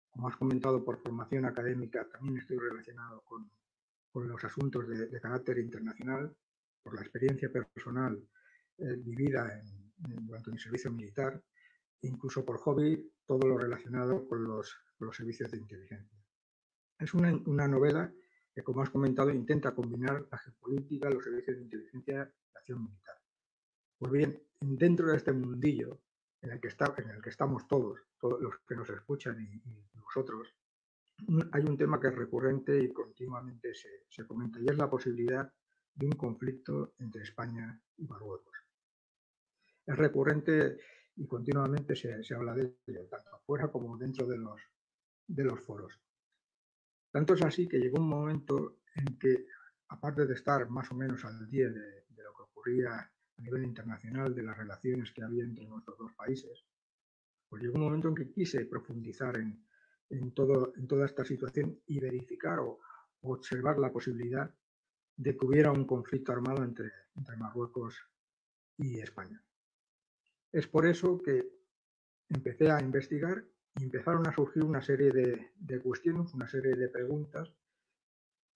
Como 0.09 0.27
has 0.27 0.37
comentado, 0.37 0.83
por 0.83 0.97
formación 0.97 1.45
académica 1.45 2.07
también 2.07 2.37
estoy 2.37 2.57
relacionado 2.57 3.21
con, 3.21 3.51
con 4.15 4.29
los 4.29 4.41
asuntos 4.45 4.87
de, 4.87 5.19
carácter 5.19 5.57
internacional, 5.57 6.33
por 6.81 6.95
la 6.95 7.01
experiencia 7.01 7.51
personal 7.51 8.17
eh, 8.77 8.95
vivida 8.95 9.59
en, 9.59 10.25
durante 10.25 10.51
mi 10.51 10.57
servicio 10.57 10.89
militar, 10.89 11.43
incluso 11.99 12.45
por 12.45 12.57
hobby, 12.59 13.11
todo 13.25 13.45
lo 13.45 13.57
relacionado 13.57 14.25
con 14.25 14.41
los, 14.45 14.73
los 14.99 15.17
servicios 15.17 15.51
de 15.51 15.57
inteligencia. 15.57 16.17
Es 16.97 17.13
una, 17.13 17.35
una, 17.45 17.67
novela 17.67 18.09
que, 18.53 18.63
como 18.63 18.81
has 18.83 18.89
comentado, 18.89 19.31
intenta 19.31 19.75
combinar 19.75 20.25
la 20.31 20.37
geopolítica, 20.37 21.09
los 21.09 21.25
servicios 21.25 21.57
de 21.57 21.63
inteligencia 21.63 22.13
y 22.13 22.53
la 22.53 22.59
acción 22.61 22.85
militar. 22.85 23.17
Pues 23.97 24.13
bien, 24.13 24.41
dentro 24.61 25.07
de 25.07 25.17
este 25.17 25.33
mundillo 25.33 25.99
en 26.41 26.51
el 26.51 26.61
que, 26.61 26.69
está, 26.69 26.95
en 26.99 27.09
el 27.09 27.21
que 27.21 27.31
estamos 27.31 27.67
todos, 27.67 27.99
todos 28.17 28.41
los 28.41 28.59
que 28.65 28.77
nos 28.77 28.89
escuchan 28.89 29.41
y, 29.41 29.99
vosotros, 29.99 30.55
hay 31.51 31.63
un 31.63 31.77
tema 31.77 31.99
que 31.99 32.07
es 32.07 32.15
recurrente 32.15 32.77
y 32.77 32.91
continuamente 32.91 33.73
se, 33.73 34.27
comenta, 34.27 34.59
y 34.59 34.65
es 34.65 34.77
la 34.77 34.89
posibilidad 34.89 35.51
de 35.93 36.05
un 36.05 36.13
conflicto 36.13 36.93
entre 36.99 37.23
España 37.23 37.81
y 37.97 38.05
Marruecos. 38.05 38.55
Es 39.85 39.95
recurrente 39.95 40.77
y 41.15 41.25
continuamente 41.27 41.95
se, 41.95 42.35
habla 42.35 42.53
de 42.53 42.75
ello, 42.87 43.07
tanto 43.07 43.35
afuera 43.35 43.71
como 43.71 43.97
dentro 43.97 44.27
de 44.27 44.37
los, 44.37 44.61
de 45.27 45.43
los 45.43 45.59
foros. 45.61 45.99
Tanto 47.11 47.33
es 47.33 47.41
así 47.43 47.67
que 47.67 47.79
llegó 47.79 48.01
un 48.01 48.09
momento 48.09 48.79
en 48.95 49.17
que, 49.17 49.45
aparte 49.87 50.25
de 50.25 50.33
estar 50.33 50.69
más 50.69 50.91
o 50.91 50.95
menos 50.95 51.23
al 51.23 51.49
día 51.49 51.69
de, 51.69 52.05
de 52.09 52.23
lo 52.23 52.33
que 52.33 52.43
ocurría 52.43 52.91
a 52.97 53.41
nivel 53.41 53.63
internacional 53.63 54.35
de 54.35 54.43
las 54.43 54.57
relaciones 54.57 55.11
que 55.11 55.23
había 55.23 55.43
entre 55.43 55.65
nuestros 55.65 55.97
dos 55.97 56.11
países, 56.13 56.65
pues 57.47 57.63
llegó 57.63 57.75
un 57.75 57.83
momento 57.83 58.09
en 58.09 58.15
que 58.15 58.31
quise 58.31 58.65
profundizar 58.65 59.37
en, 59.37 59.65
en, 60.09 60.31
toda 60.33 61.05
esta 61.05 61.25
situación 61.25 61.79
y 61.87 61.99
verificar 61.99 62.59
o, 62.59 62.79
observar 63.21 63.79
la 63.79 63.91
posibilidad 63.91 64.53
de 65.17 65.35
que 65.35 65.45
hubiera 65.45 65.71
un 65.71 65.85
conflicto 65.85 66.31
armado 66.31 66.63
entre, 66.63 66.91
Marruecos 67.37 67.95
y 68.77 68.99
España. 68.99 69.41
Es 70.51 70.67
por 70.67 70.85
eso 70.85 71.21
que 71.23 71.49
empecé 72.29 72.69
a 72.69 72.81
investigar 72.81 73.43
y 73.77 73.83
empezaron 73.83 74.27
a 74.27 74.35
surgir 74.35 74.63
una 74.63 74.81
serie 74.81 75.11
de, 75.11 75.81
cuestiones, 75.81 76.33
una 76.33 76.47
serie 76.47 76.75
de 76.75 76.89
preguntas, 76.89 77.51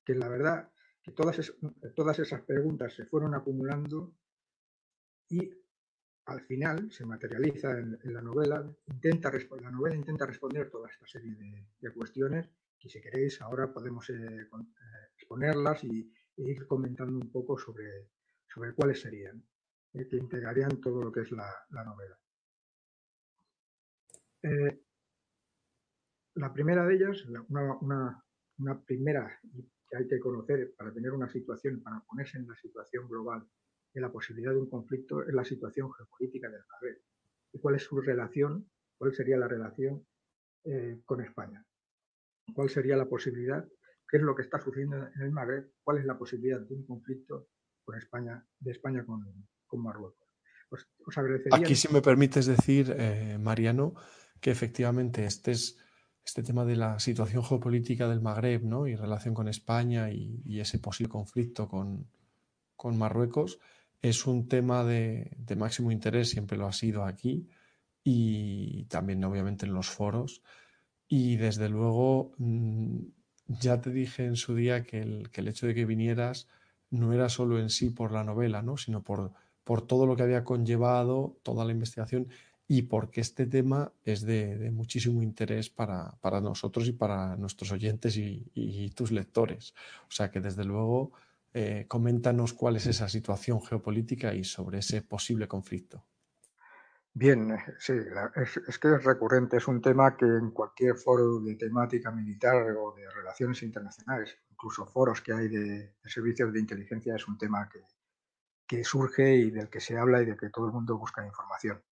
que 0.06 0.13
la 0.13 0.27
verdad 0.27 0.72
que 1.01 1.13
todas, 1.13 1.53
todas 1.96 2.20
esas 2.20 2.41
preguntas 2.41 2.94
se 2.94 3.06
fueron 3.06 3.34
acumulando 3.34 4.13
y 5.29 5.50
al 6.29 6.41
final 6.41 6.91
se 6.91 7.05
materializa 7.05 7.71
en, 7.77 7.98
la 8.03 8.21
novela, 8.21 8.63
intenta 8.88 9.31
la 9.31 9.71
novela 9.71 9.95
intenta 9.95 10.25
responder 10.25 10.69
toda 10.69 10.88
esta 10.88 11.07
serie 11.07 11.36
de, 11.36 11.91
cuestiones 11.91 12.48
que 12.79 12.88
si 12.88 13.01
queréis 13.01 13.41
ahora 13.41 13.74
podemos 13.74 14.09
eh, 14.09 14.13
eh, 14.13 14.48
exponerlas 15.17 15.83
y, 15.83 16.13
e 16.38 16.43
ir 16.43 16.67
comentando 16.67 17.17
un 17.17 17.31
poco 17.31 17.57
sobre, 17.57 18.09
sobre 18.48 18.74
cuáles 18.74 19.01
serían, 19.01 19.43
eh, 19.93 20.07
que 20.07 20.17
integrarían 20.17 20.79
todo 20.79 21.01
lo 21.01 21.12
que 21.12 21.21
es 21.21 21.31
la, 21.31 21.51
novela. 21.83 22.17
la 26.36 26.53
primera 26.53 26.86
de 26.86 26.95
ellas, 26.95 27.25
una, 27.50 28.24
una 28.59 28.81
primera 28.86 29.39
que 29.89 29.98
hay 29.98 30.07
que 30.07 30.19
conocer 30.19 30.74
para 30.77 30.93
tener 30.93 31.12
una 31.12 31.27
situación, 31.27 31.81
para 31.81 32.00
ponerse 32.01 32.38
en 32.38 32.48
la 32.48 32.55
situación 32.55 33.09
global 33.09 33.45
de 33.93 34.01
la 34.01 34.12
posibilidad 34.12 34.51
de 34.51 34.60
un 34.60 34.69
conflicto 34.69 35.24
es 35.24 35.34
la 35.34 35.43
situación 35.43 35.91
geopolítica 35.93 36.50
del 36.50 36.62
Magreb 36.72 37.01
y 37.53 37.60
cuál 37.60 37.75
es 37.75 37.84
su 37.84 38.00
relación, 38.00 38.69
cuál 38.98 39.13
sería 39.13 39.38
la 39.38 39.48
relación 39.48 40.05
eh, 40.65 41.01
con 41.05 41.22
España, 41.22 41.65
cuál 42.53 42.69
sería 42.69 42.96
la 42.96 43.08
posibilidad, 43.08 43.67
qué 44.08 44.17
es 44.17 44.24
lo 44.24 44.36
que 44.36 44.43
está 44.43 44.60
sucediendo 44.60 44.98
en 44.98 45.22
el 45.22 45.31
Magreb, 45.31 45.72
cuál 45.84 45.98
es 45.98 46.05
la 46.05 46.17
posibilidad 46.17 46.60
de 46.60 46.75
un 46.75 46.86
conflicto 46.86 47.48
con 47.84 47.98
España, 47.98 48.46
de 48.60 48.72
España 48.72 49.05
con, 49.05 49.24
Marruecos. 49.81 50.27
Pues, 50.69 50.88
Aquí, 51.51 51.75
si 51.75 51.91
me 51.91 52.01
permites 52.01 52.46
decir, 52.46 52.93
eh, 52.96 53.38
Mariano, 53.39 53.96
que 54.39 54.51
efectivamente 54.51 55.25
este 55.25 55.51
es 55.51 55.77
este 56.24 56.43
tema 56.43 56.63
de 56.65 56.75
la 56.75 57.00
situación 57.00 57.43
geopolítica 57.43 58.08
del 58.08 58.22
Magreb 58.22 58.63
¿no? 58.63 58.86
y 58.86 58.96
relación 58.96 59.34
con 59.34 59.48
España 59.48 60.12
y, 60.12 60.60
ese 60.60 60.77
posible 60.77 61.10
conflicto 61.10 61.67
con, 61.67 62.08
con 62.75 62.98
Marruecos 62.98 63.60
es 64.01 64.25
un 64.25 64.48
tema 64.48 64.84
de, 64.84 65.32
máximo 65.58 65.91
interés, 65.91 66.29
siempre 66.29 66.58
lo 66.58 66.68
ha 66.68 66.74
sido 66.74 67.03
aquí 67.03 67.48
y 68.03 68.86
también 68.86 69.24
obviamente 69.24 69.65
en 69.65 69.74
los 69.74 69.88
foros. 69.89 70.41
Y 71.08 71.38
desde 71.38 71.70
luego, 71.70 72.34
mm, 72.38 72.98
ya 73.48 73.82
te 73.82 73.91
dije 73.91 74.25
en 74.25 74.36
su 74.36 74.56
día 74.56 74.84
que 74.84 75.01
el, 75.01 75.29
que 75.32 75.41
el, 75.41 75.50
hecho 75.50 75.68
de 75.68 75.75
que 75.75 75.86
vinieras 75.86 76.48
no 76.91 77.13
era 77.13 77.29
solo 77.29 77.60
en 77.60 77.70
sí 77.70 77.89
por 77.89 78.12
la 78.12 78.24
novela, 78.24 78.62
¿no? 78.62 78.77
sino 78.77 79.03
por, 79.03 79.34
por 79.63 79.86
todo 79.86 80.06
lo 80.06 80.15
que 80.15 80.24
había 80.24 80.44
conllevado, 80.44 81.38
toda 81.44 81.65
la 81.65 81.72
investigación 81.72 82.29
y 82.68 82.84
porque 82.84 83.22
este 83.22 83.48
tema 83.48 83.91
es 84.06 84.22
de, 84.22 84.70
muchísimo 84.72 85.24
interés 85.24 85.70
para, 85.72 86.18
nosotros 86.41 86.88
y 86.88 86.91
para 86.94 87.36
nuestros 87.36 87.72
oyentes 87.72 88.15
y, 88.15 88.46
y 88.53 88.91
tus 88.91 89.12
lectores. 89.12 89.74
O 90.08 90.12
sea 90.12 90.29
que 90.29 90.39
desde 90.39 90.63
luego 90.63 91.12
eh, 91.53 91.86
coméntanos 91.88 92.53
cuál 92.53 92.75
es 92.75 92.86
esa 92.86 93.10
situación 93.10 93.62
geopolítica 93.62 94.34
y 94.34 94.44
sobre 94.44 94.79
ese 94.79 95.01
posible 95.01 95.48
conflicto. 95.48 96.06
Bien, 97.13 97.51
eh, 97.51 97.75
sí, 97.79 97.94
es, 98.68 98.79
que 98.79 98.96
es 98.96 99.03
recurrente, 99.03 99.58
es 99.58 99.68
un 99.68 99.82
tema 99.82 100.15
que 100.15 100.25
en 100.25 100.51
cualquier 100.51 100.96
foro 100.96 101.39
de 101.39 101.56
temática 101.56 102.12
militar 102.12 102.56
o 102.77 102.94
de 102.96 103.10
relaciones 103.10 103.63
internacionales, 103.63 104.38
incluso 104.50 104.86
foros 104.86 105.22
que 105.22 105.34
hay 105.34 105.48
de, 105.48 105.96
servicios 106.06 106.53
de 106.53 106.60
inteligencia, 106.60 107.15
es 107.15 107.27
un 107.27 107.38
tema 107.38 107.68
que, 107.68 107.84
que, 108.68 108.84
surge 108.84 109.36
y 109.36 109.50
del 109.51 109.70
que 109.70 109.79
se 109.79 109.98
habla 109.98 110.22
y 110.22 110.27
del 110.27 110.38
que 110.38 110.50
todo 110.50 110.68
el 110.68 110.72
mundo 110.72 110.98
busca 110.98 111.25
información. 111.25 111.84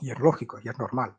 Y 0.00 0.10
es 0.10 0.18
lógico 0.18 0.58
y 0.62 0.68
es 0.68 0.78
normal. 0.78 1.14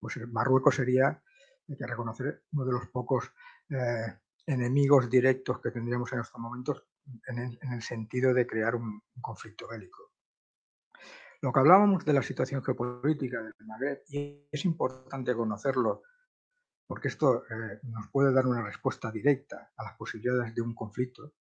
Pues 0.00 0.18
Marruecos 0.28 0.76
sería, 0.76 1.22
hay 1.68 1.76
que 1.76 1.86
reconocer, 1.86 2.44
uno 2.52 2.64
de 2.64 2.72
los 2.72 2.88
pocos 2.88 3.32
eh, 3.68 4.18
enemigos 4.46 5.10
directos 5.10 5.60
que 5.60 5.70
tendríamos 5.70 6.12
en 6.14 6.20
estos 6.20 6.40
momentos 6.40 6.84
en 7.26 7.72
el, 7.72 7.82
sentido 7.82 8.34
de 8.34 8.46
crear 8.46 8.74
un, 8.74 9.02
conflicto 9.20 9.68
bélico. 9.68 10.12
Lo 11.40 11.52
que 11.52 11.60
hablábamos 11.60 12.04
de 12.04 12.12
la 12.12 12.22
situación 12.22 12.62
geopolítica 12.62 13.40
del 13.42 13.54
Magreb, 13.66 14.02
y 14.08 14.48
es 14.50 14.64
importante 14.64 15.34
conocerlo 15.34 16.02
porque 16.88 17.08
esto 17.08 17.44
eh, 17.44 17.80
nos 17.82 18.08
puede 18.08 18.32
dar 18.32 18.46
una 18.46 18.62
respuesta 18.62 19.12
directa 19.12 19.70
a 19.76 19.84
las 19.84 19.96
posibilidades 19.96 20.54
de 20.54 20.62
un 20.62 20.74
conflicto. 20.74 21.34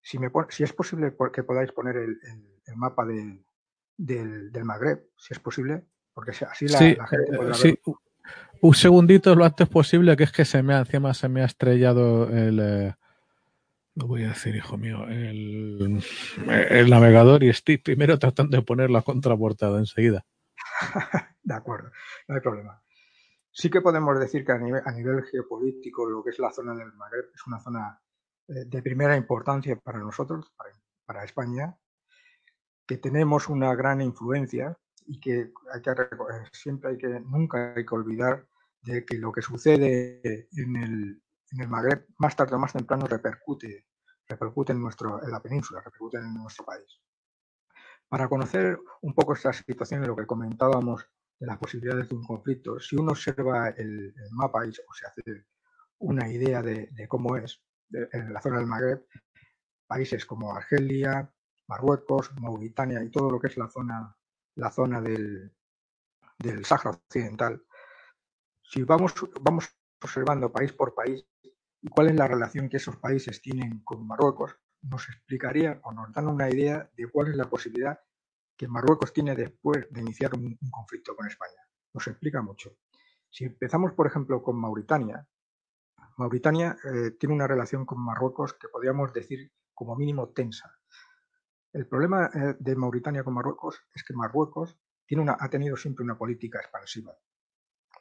Si, 0.00 0.18
me 0.18 0.30
si 0.50 0.62
es 0.62 0.72
posible 0.74 1.16
que 1.32 1.42
podáis 1.42 1.72
poner 1.72 1.96
el, 1.96 2.18
mapa 2.76 3.06
del, 3.06 3.44
del, 3.96 4.64
Magreb, 4.64 5.08
si 5.16 5.32
es 5.32 5.40
posible, 5.40 5.86
porque 6.12 6.32
así 6.32 6.68
la, 6.68 7.06
gente 7.06 7.36
podrá 7.36 7.54
sí. 7.54 7.78
Un 8.60 8.74
segundito 8.74 9.34
lo 9.34 9.44
antes 9.44 9.68
posible, 9.68 10.16
que 10.16 10.24
es 10.24 10.32
que 10.32 10.44
se 10.44 10.62
me 10.62 10.74
ha, 10.74 10.80
encima 10.80 11.14
se 11.14 11.28
me 11.28 11.42
ha 11.42 11.46
estrellado 11.46 12.28
el... 12.28 12.94
Eh, 13.98 14.00
lo 14.00 14.06
voy 14.06 14.24
a 14.24 14.28
decir, 14.28 14.54
hijo 14.54 14.76
mío, 14.76 15.06
el, 15.08 16.00
navegador 16.88 17.42
y 17.42 17.48
estoy 17.48 17.78
primero 17.78 18.18
tratando 18.18 18.56
de 18.56 18.62
poner 18.62 18.90
la 18.90 19.02
contraportada 19.02 19.78
enseguida. 19.78 20.24
de 21.42 21.54
acuerdo, 21.54 21.90
no 22.28 22.34
hay 22.34 22.40
problema. 22.40 22.82
Sí 23.50 23.70
que 23.70 23.80
podemos 23.80 24.18
decir 24.20 24.44
que 24.44 24.52
a 24.52 24.58
nivel, 24.58 25.24
geopolítico 25.24 26.08
lo 26.08 26.22
que 26.22 26.30
es 26.30 26.38
la 26.38 26.52
zona 26.52 26.74
del 26.74 26.92
Magreb 26.92 27.30
es 27.34 27.46
una 27.46 27.58
zona 27.58 28.00
eh, 28.46 28.64
de 28.66 28.82
primera 28.82 29.16
importancia 29.16 29.76
para 29.76 29.98
nosotros, 29.98 30.52
para, 31.06 31.24
España, 31.24 31.76
que 32.86 32.98
tenemos 32.98 33.48
una 33.48 33.74
gran 33.74 34.00
influencia 34.00 34.76
y 35.06 35.18
que, 35.18 35.52
hay 35.72 35.82
que 35.82 35.92
siempre 36.52 36.90
hay 36.90 36.98
que, 36.98 37.08
nunca 37.20 37.72
hay 37.74 37.84
que 37.84 37.94
olvidar 37.94 38.46
de 38.82 39.04
que 39.04 39.16
lo 39.16 39.32
que 39.32 39.42
sucede 39.42 40.48
en 40.52 40.76
el, 40.76 41.22
en 41.50 41.60
el 41.60 41.68
Magreb 41.68 42.06
más 42.18 42.36
tarde 42.36 42.54
o 42.54 42.58
más 42.58 42.72
temprano 42.72 43.06
repercute, 43.06 43.87
repercute 44.28 44.72
en, 44.72 44.80
nuestro, 44.80 45.22
en 45.22 45.30
la 45.30 45.40
península, 45.40 45.80
repercute 45.80 46.18
en 46.18 46.34
nuestro 46.34 46.64
país. 46.64 47.00
Para 48.08 48.28
conocer 48.28 48.78
un 49.02 49.14
poco 49.14 49.34
esta 49.34 49.52
situación, 49.52 50.06
lo 50.06 50.16
que 50.16 50.26
comentábamos 50.26 51.06
de 51.38 51.46
las 51.46 51.58
posibilidades 51.58 52.08
de 52.08 52.16
un 52.16 52.24
conflicto, 52.24 52.80
si 52.80 52.96
uno 52.96 53.12
observa 53.12 53.68
el, 53.70 54.14
mapa 54.32 54.66
y 54.66 54.70
o 54.70 54.92
se 54.92 55.06
hace 55.06 55.46
una 55.98 56.28
idea 56.28 56.62
de, 56.62 56.90
cómo 57.08 57.36
es 57.36 57.62
en 57.90 58.32
la 58.32 58.40
zona 58.40 58.58
del 58.58 58.66
Magreb, 58.66 59.06
países 59.86 60.24
como 60.24 60.54
Argelia, 60.54 61.32
Marruecos, 61.66 62.32
Mauritania 62.40 63.02
y 63.02 63.10
todo 63.10 63.30
lo 63.30 63.40
que 63.40 63.48
es 63.48 63.56
la 63.56 63.68
zona, 63.68 64.16
la 64.56 64.70
zona 64.70 65.00
del, 65.00 65.52
del 66.38 66.64
Sáhara 66.64 66.90
Occidental, 66.90 67.62
si 68.62 68.82
vamos, 68.82 69.14
vamos 69.40 69.68
observando 70.02 70.52
país 70.52 70.72
por 70.72 70.94
país 70.94 71.26
y 71.80 71.88
cuál 71.88 72.08
es 72.08 72.16
la 72.16 72.26
relación 72.26 72.68
que 72.68 72.78
esos 72.78 72.96
países 72.96 73.40
tienen 73.40 73.80
con 73.84 74.06
Marruecos, 74.06 74.56
nos 74.82 75.08
explicaría 75.08 75.80
o 75.84 75.92
nos 75.92 76.12
dan 76.12 76.28
una 76.28 76.48
idea 76.48 76.90
de 76.96 77.08
cuál 77.10 77.28
es 77.28 77.36
la 77.36 77.48
posibilidad 77.48 77.98
que 78.56 78.68
Marruecos 78.68 79.12
tiene 79.12 79.34
después 79.34 79.86
de 79.90 80.00
iniciar 80.00 80.34
un, 80.34 80.58
conflicto 80.70 81.14
con 81.14 81.26
España. 81.26 81.60
Nos 81.94 82.06
explica 82.08 82.42
mucho. 82.42 82.76
Si 83.30 83.44
empezamos, 83.44 83.92
por 83.92 84.06
ejemplo, 84.06 84.42
con 84.42 84.60
Mauritania, 84.60 85.26
Mauritania 86.16 86.76
eh, 86.84 87.12
tiene 87.12 87.34
una 87.34 87.46
relación 87.46 87.86
con 87.86 88.04
Marruecos 88.04 88.54
que 88.54 88.68
podríamos 88.68 89.12
decir 89.12 89.52
como 89.72 89.94
mínimo 89.94 90.30
tensa. 90.30 90.74
El 91.72 91.86
problema 91.86 92.30
eh, 92.34 92.56
de 92.58 92.76
Mauritania 92.76 93.22
con 93.22 93.34
Marruecos 93.34 93.80
es 93.94 94.02
que 94.02 94.14
Marruecos 94.14 94.76
tiene 95.06 95.22
una, 95.22 95.36
ha 95.38 95.48
tenido 95.48 95.76
siempre 95.76 96.02
una 96.02 96.18
política 96.18 96.58
expansiva 96.58 97.16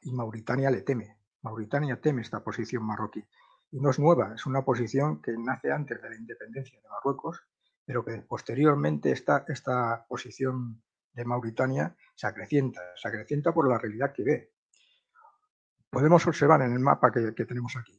y 0.02 0.12
Mauritania 0.12 0.72
le 0.72 0.82
teme. 0.82 1.20
Mauritania 1.44 2.02
teme 2.02 2.22
esta 2.22 2.44
posición 2.44 2.84
marroquí 2.84 3.24
y 3.72 3.80
no 3.80 3.90
es 3.90 4.00
nueva, 4.00 4.34
es 4.36 4.46
una 4.46 4.64
posición 4.64 5.22
que 5.22 5.34
nace 5.38 5.72
antes 5.72 6.02
de 6.02 6.10
la 6.10 6.16
independencia 6.16 6.80
de 6.82 6.90
Marruecos 6.90 7.42
pero 7.88 8.04
que 8.04 8.18
posteriormente 8.18 9.12
esta, 9.12 9.46
esta 9.48 10.06
posición 10.10 10.84
de 11.14 11.24
Mauritania 11.24 11.96
se 12.16 12.28
acrecienta, 12.28 12.82
se 13.02 13.08
acrecienta 13.08 13.54
por 13.54 13.68
la 13.68 13.78
realidad 13.78 14.12
que 14.14 14.24
ve. 14.24 14.52
Podemos 15.90 16.28
observar 16.28 16.62
en 16.64 16.74
el 16.74 16.80
mapa 16.80 17.14
que, 17.14 17.46
tenemos 17.46 17.78
aquí. 17.78 17.98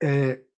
Eh, 0.00 0.48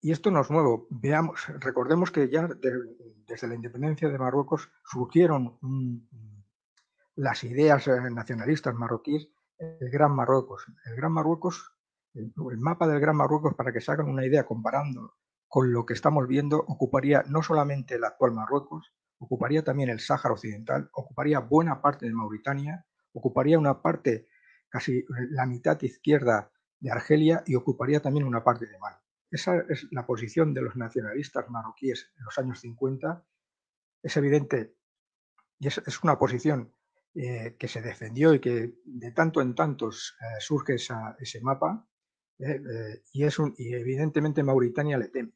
y 0.00 0.10
esto 0.10 0.32
no 0.32 0.40
es 0.40 0.50
nuevo. 0.50 0.88
Veamos, 0.90 1.46
recordemos 1.60 2.10
que 2.10 2.28
ya 2.28 2.48
desde 2.48 3.46
la 3.46 3.54
independencia 3.54 4.08
de 4.08 4.18
Marruecos 4.18 4.68
surgieron 4.84 5.56
las 7.14 7.44
ideas 7.44 7.86
eh, 7.86 8.10
nacionalistas 8.10 8.74
marroquíes, 8.74 9.28
el 9.56 9.88
Gran 9.88 10.16
Marruecos. 10.16 10.66
El 10.84 10.96
Gran 10.96 11.12
Marruecos, 11.12 11.72
el, 12.14 12.58
mapa 12.58 12.86
del 12.86 13.00
Gran 13.00 13.16
Marruecos, 13.16 13.54
para 13.54 13.72
que 13.72 13.80
se 13.80 13.92
hagan 13.92 14.08
una 14.08 14.26
idea 14.26 14.44
comparando 14.44 15.14
con 15.48 15.72
lo 15.72 15.84
que 15.84 15.94
estamos 15.94 16.26
viendo, 16.26 16.58
ocuparía 16.58 17.24
no 17.28 17.42
solamente 17.42 17.94
el 17.94 18.04
actual 18.04 18.32
Marruecos, 18.32 18.92
ocuparía 19.18 19.62
también 19.62 19.90
el 19.90 20.00
Sáhara 20.00 20.32
Occidental, 20.32 20.90
ocuparía 20.92 21.40
buena 21.40 21.80
parte 21.80 22.06
de 22.06 22.12
Mauritania, 22.12 22.86
ocuparía 23.12 23.58
una 23.58 23.82
parte, 23.82 24.28
casi 24.68 25.04
la 25.30 25.46
mitad 25.46 25.80
izquierda 25.82 26.50
de 26.80 26.90
Argelia 26.90 27.42
y 27.46 27.54
ocuparía 27.54 28.00
también 28.00 28.26
una 28.26 28.42
parte 28.42 28.66
de 28.66 28.78
Mali. 28.78 28.96
Esa 29.30 29.58
es 29.68 29.86
la 29.90 30.06
posición 30.06 30.52
de 30.52 30.62
los 30.62 30.76
nacionalistas 30.76 31.48
marroquíes 31.48 32.10
en 32.18 32.24
los 32.24 32.38
años 32.38 32.60
50. 32.60 33.24
Es 34.02 34.16
evidente 34.16 34.74
y 35.58 35.68
es, 35.68 36.02
una 36.02 36.18
posición 36.18 36.74
eh, 37.14 37.56
que 37.58 37.68
se 37.68 37.80
defendió 37.80 38.34
y 38.34 38.40
que 38.40 38.74
de 38.84 39.12
tanto 39.12 39.40
en 39.40 39.54
tanto 39.54 39.90
eh, 39.90 40.40
surge 40.40 40.74
ese 40.74 41.40
mapa 41.40 41.86
eh, 42.42 43.02
y, 43.12 43.24
es 43.24 43.38
un, 43.38 43.54
y 43.56 43.72
evidentemente 43.74 44.42
Mauritania 44.42 44.98
le 44.98 45.08
teme. 45.08 45.32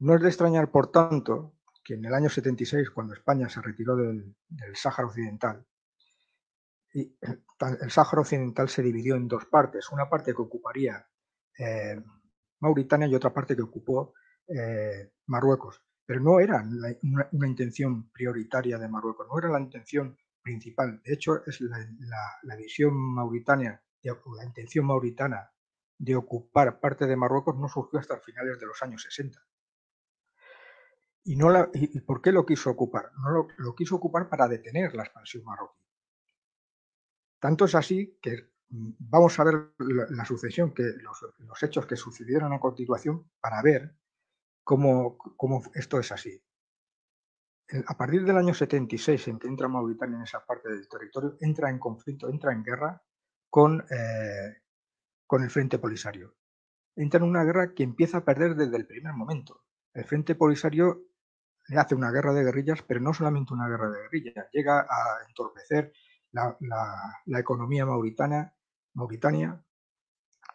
No 0.00 0.14
es 0.14 0.20
de 0.20 0.28
extrañar, 0.28 0.70
por 0.70 0.90
tanto, 0.90 1.54
que 1.82 1.94
en 1.94 2.04
el 2.04 2.14
año 2.14 2.28
76, 2.28 2.90
cuando 2.90 3.14
España 3.14 3.48
se 3.48 3.62
retiró 3.62 3.96
del, 3.96 4.34
Sáhara 4.74 5.06
Occidental, 5.06 5.66
el, 6.92 7.90
Sáhara 7.90 8.20
Occidental 8.20 8.68
se 8.68 8.82
dividió 8.82 9.16
en 9.16 9.26
dos 9.26 9.46
partes, 9.46 9.90
una 9.90 10.08
parte 10.10 10.34
que 10.34 10.42
ocuparía 10.42 11.06
eh, 11.58 12.02
Mauritania 12.60 13.08
y 13.08 13.14
otra 13.14 13.32
parte 13.32 13.56
que 13.56 13.62
ocupó 13.62 14.14
eh, 14.48 15.12
Marruecos. 15.26 15.82
Pero 16.04 16.20
no 16.20 16.40
era 16.40 16.62
una, 17.32 17.46
intención 17.46 18.10
prioritaria 18.10 18.76
de 18.78 18.88
Marruecos, 18.88 19.26
no 19.28 19.38
era 19.38 19.48
la 19.48 19.60
intención 19.60 20.18
principal. 20.42 21.00
De 21.04 21.14
hecho, 21.14 21.46
es 21.46 21.60
la, 21.60 22.56
visión 22.56 22.92
mauritania, 22.94 23.80
la 24.02 24.44
intención 24.44 24.84
mauritana 24.84 25.52
de 25.98 26.16
ocupar 26.16 26.80
parte 26.80 27.06
de 27.06 27.16
Marruecos 27.16 27.56
no 27.56 27.68
surgió 27.68 27.98
hasta 27.98 28.18
finales 28.20 28.58
de 28.58 28.66
los 28.66 28.82
años 28.82 29.02
60. 29.02 29.38
¿Y, 31.24 31.36
no 31.36 31.50
la, 31.50 31.70
y, 31.72 32.00
por 32.00 32.20
qué 32.20 32.32
lo 32.32 32.44
quiso 32.44 32.70
ocupar? 32.70 33.12
No 33.18 33.46
lo, 33.56 33.74
quiso 33.74 33.96
ocupar 33.96 34.28
para 34.28 34.48
detener 34.48 34.94
la 34.94 35.04
expansión 35.04 35.44
marroquí. 35.44 35.80
Tanto 37.38 37.64
es 37.64 37.74
así 37.74 38.18
que 38.20 38.52
mm, 38.70 38.90
vamos 38.98 39.38
a 39.38 39.44
ver 39.44 39.72
la, 39.78 40.24
sucesión, 40.24 40.74
que 40.74 40.82
los, 40.82 41.62
hechos 41.62 41.86
que 41.86 41.96
sucedieron 41.96 42.52
a 42.52 42.60
continuación 42.60 43.30
para 43.40 43.62
ver 43.62 43.96
cómo, 44.64 45.16
cómo 45.16 45.62
esto 45.74 46.00
es 46.00 46.10
así. 46.10 46.42
A 47.86 47.96
partir 47.96 48.24
del 48.24 48.36
año 48.36 48.52
76, 48.52 49.28
en 49.28 49.38
que 49.38 49.48
entra 49.48 49.68
Mauritania 49.68 50.16
en 50.16 50.24
esa 50.24 50.44
parte 50.44 50.68
del 50.68 50.88
territorio, 50.88 51.36
entra 51.40 51.70
en 51.70 51.78
conflicto, 51.78 52.28
entra 52.28 52.52
en 52.52 52.62
guerra 52.62 53.02
con, 53.48 53.80
eh, 53.90 54.61
con 55.32 55.42
el 55.42 55.48
Frente 55.48 55.78
Polisario. 55.78 56.34
Entra 56.94 57.16
en 57.16 57.24
una 57.24 57.42
guerra 57.42 57.72
que 57.72 57.82
empieza 57.82 58.18
a 58.18 58.24
perder 58.26 58.54
desde 58.54 58.76
el 58.76 58.86
primer 58.86 59.14
momento. 59.14 59.62
El 59.94 60.04
Frente 60.04 60.34
Polisario 60.34 61.06
le 61.68 61.78
hace 61.78 61.94
una 61.94 62.10
guerra 62.10 62.34
de 62.34 62.44
guerrillas, 62.44 62.82
pero 62.82 63.00
no 63.00 63.14
solamente 63.14 63.54
una 63.54 63.66
guerra 63.66 63.88
de 63.88 64.02
guerrillas, 64.02 64.46
llega 64.52 64.80
a 64.80 65.26
entorpecer 65.26 65.90
la, 66.32 66.54
economía 67.40 67.86
mauritana, 67.86 68.54
Mauritania, 68.92 69.64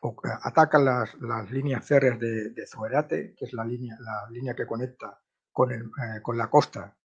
eh, 0.04 0.10
ataca 0.44 0.78
las, 0.78 1.50
líneas 1.50 1.84
férreas 1.84 2.20
de, 2.20 2.52
de, 2.52 3.34
que 3.36 3.46
es 3.46 3.54
la 3.54 3.66
línea, 3.66 3.98
la 4.00 4.30
línea 4.30 4.56
que 4.56 4.68
conecta 4.68 5.20
con, 5.52 5.72
eh, 5.72 5.82
con 6.22 6.38
la 6.38 6.52
costa 6.52 6.96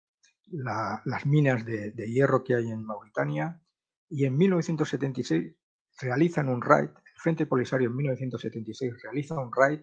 las 0.51 1.25
minas 1.25 1.65
de, 1.65 1.93
hierro 2.07 2.45
que 2.45 2.55
hay 2.55 2.71
en 2.71 2.85
Mauritania, 2.85 3.63
y 4.11 4.27
en 4.27 4.37
1976 4.37 5.55
realizan 6.03 6.51
un 6.51 6.61
raid, 6.61 6.91
Frente 7.23 7.47
Polisario 7.47 7.89
en 7.89 7.95
1976 7.95 9.01
realiza 9.01 9.37
un 9.39 9.53
raid 9.55 9.81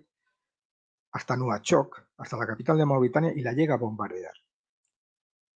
hasta 1.14 1.38
Nuachok, 1.38 2.08
hasta 2.18 2.36
la 2.36 2.46
capital 2.46 2.78
de 2.78 2.86
Mauritania, 2.86 3.32
y 3.34 3.42
la 3.42 3.54
llega 3.54 3.76
a 3.76 3.78
bombardear. 3.78 4.34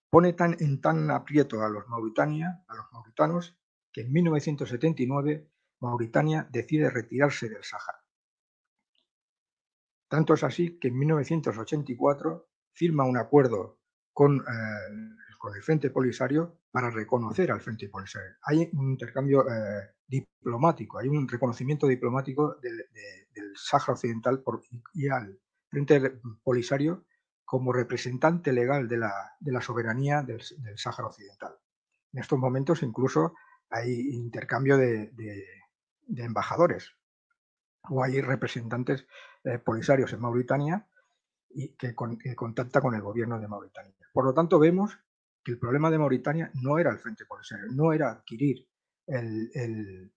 Pone 0.10 0.32
tan, 0.32 0.56
en 0.62 0.80
tan 0.80 1.12
aprieto 1.12 1.62
a 1.62 1.68
los, 1.68 1.86
Mauritania, 1.90 2.64
a 2.70 2.76
los 2.76 2.86
mauritanos 2.94 3.60
que 3.92 4.02
en 4.02 4.14
1979 4.14 5.52
Mauritania 5.82 6.48
decide 6.50 6.90
retirarse 6.90 7.50
del 7.50 7.64
Sáhara. 7.66 8.02
Tanto 10.08 10.36
es 10.36 10.44
así 10.46 10.80
que 10.80 10.88
en 10.88 10.98
1984 10.98 12.48
firma 12.72 13.04
un 13.04 13.18
acuerdo 13.18 13.82
con, 14.14 14.38
eh, 14.38 15.16
con 15.38 15.54
el 15.54 15.62
Frente 15.62 15.90
Polisario 15.90 16.62
para 16.72 16.90
reconocer 16.90 17.52
al 17.52 17.60
Frente 17.60 17.90
Polisario. 17.90 18.38
Hay 18.44 18.70
un 18.72 18.92
intercambio 18.92 19.46
eh, 19.50 19.96
diplomático, 20.14 21.00
hay 21.00 21.08
un 21.08 21.28
reconocimiento 21.28 21.88
diplomático 21.88 22.56
del, 22.62 22.86
Sáhara 23.56 23.94
Occidental 23.94 24.42
por, 24.42 24.62
y 24.94 25.08
al 25.10 25.40
Frente 25.70 26.20
Polisario 26.44 27.06
como 27.46 27.72
representante 27.72 28.52
legal 28.52 28.88
de 28.88 28.98
la, 28.98 29.62
soberanía 29.62 30.24
del, 30.24 30.42
Sáhara 30.76 31.08
Occidental. 31.08 31.56
En 32.12 32.20
estos 32.20 32.40
momentos 32.40 32.84
incluso 32.84 33.34
hay 33.70 34.10
intercambio 34.14 34.78
de, 34.78 35.12
embajadores 36.18 36.94
o 37.90 38.04
hay 38.04 38.22
representantes 38.22 39.06
eh, 39.44 39.60
polisarios 39.60 40.14
en 40.14 40.22
Mauritania 40.22 40.88
y 41.50 41.70
que, 41.76 41.94
contacta 41.94 42.82
con 42.82 42.96
el 42.96 43.02
gobierno 43.02 43.40
de 43.40 43.48
Mauritania. 43.48 43.94
Por 44.14 44.26
lo 44.26 44.34
tanto, 44.34 44.60
vemos 44.60 44.98
que 45.44 45.52
el 45.52 45.60
problema 45.60 45.92
de 45.92 46.00
Mauritania 46.00 46.52
no 46.62 46.78
era 46.78 46.92
el 46.92 47.00
Frente 47.00 47.26
Polisario, 47.26 47.66
no 47.72 47.94
era 47.94 48.12
adquirir 48.12 48.68
el 49.08 50.12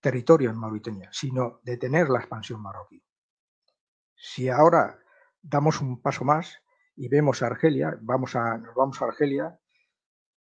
territorio 0.00 0.50
en 0.50 0.56
Mauritania, 0.56 1.08
sino 1.12 1.60
detener 1.64 2.08
la 2.08 2.20
expansión 2.20 2.62
marroquí. 2.62 3.02
Si 4.14 4.48
ahora 4.48 4.98
damos 5.42 5.80
un 5.80 6.00
paso 6.00 6.24
más 6.24 6.62
y 6.96 7.08
vemos 7.08 7.42
a 7.42 7.46
Argelia, 7.48 7.98
vamos 8.00 8.36
a, 8.36 8.56
nos 8.58 8.74
vamos 8.74 9.00
a 9.00 9.06
Argelia, 9.06 9.58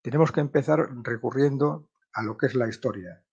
tenemos 0.03 0.33
que 0.33 0.41
empezar 0.41 0.89
recurriendo 1.03 1.89
a 2.13 2.23
lo 2.23 2.37
que 2.37 2.47
es 2.47 2.55
la 2.55 2.69
historia. 2.69 3.25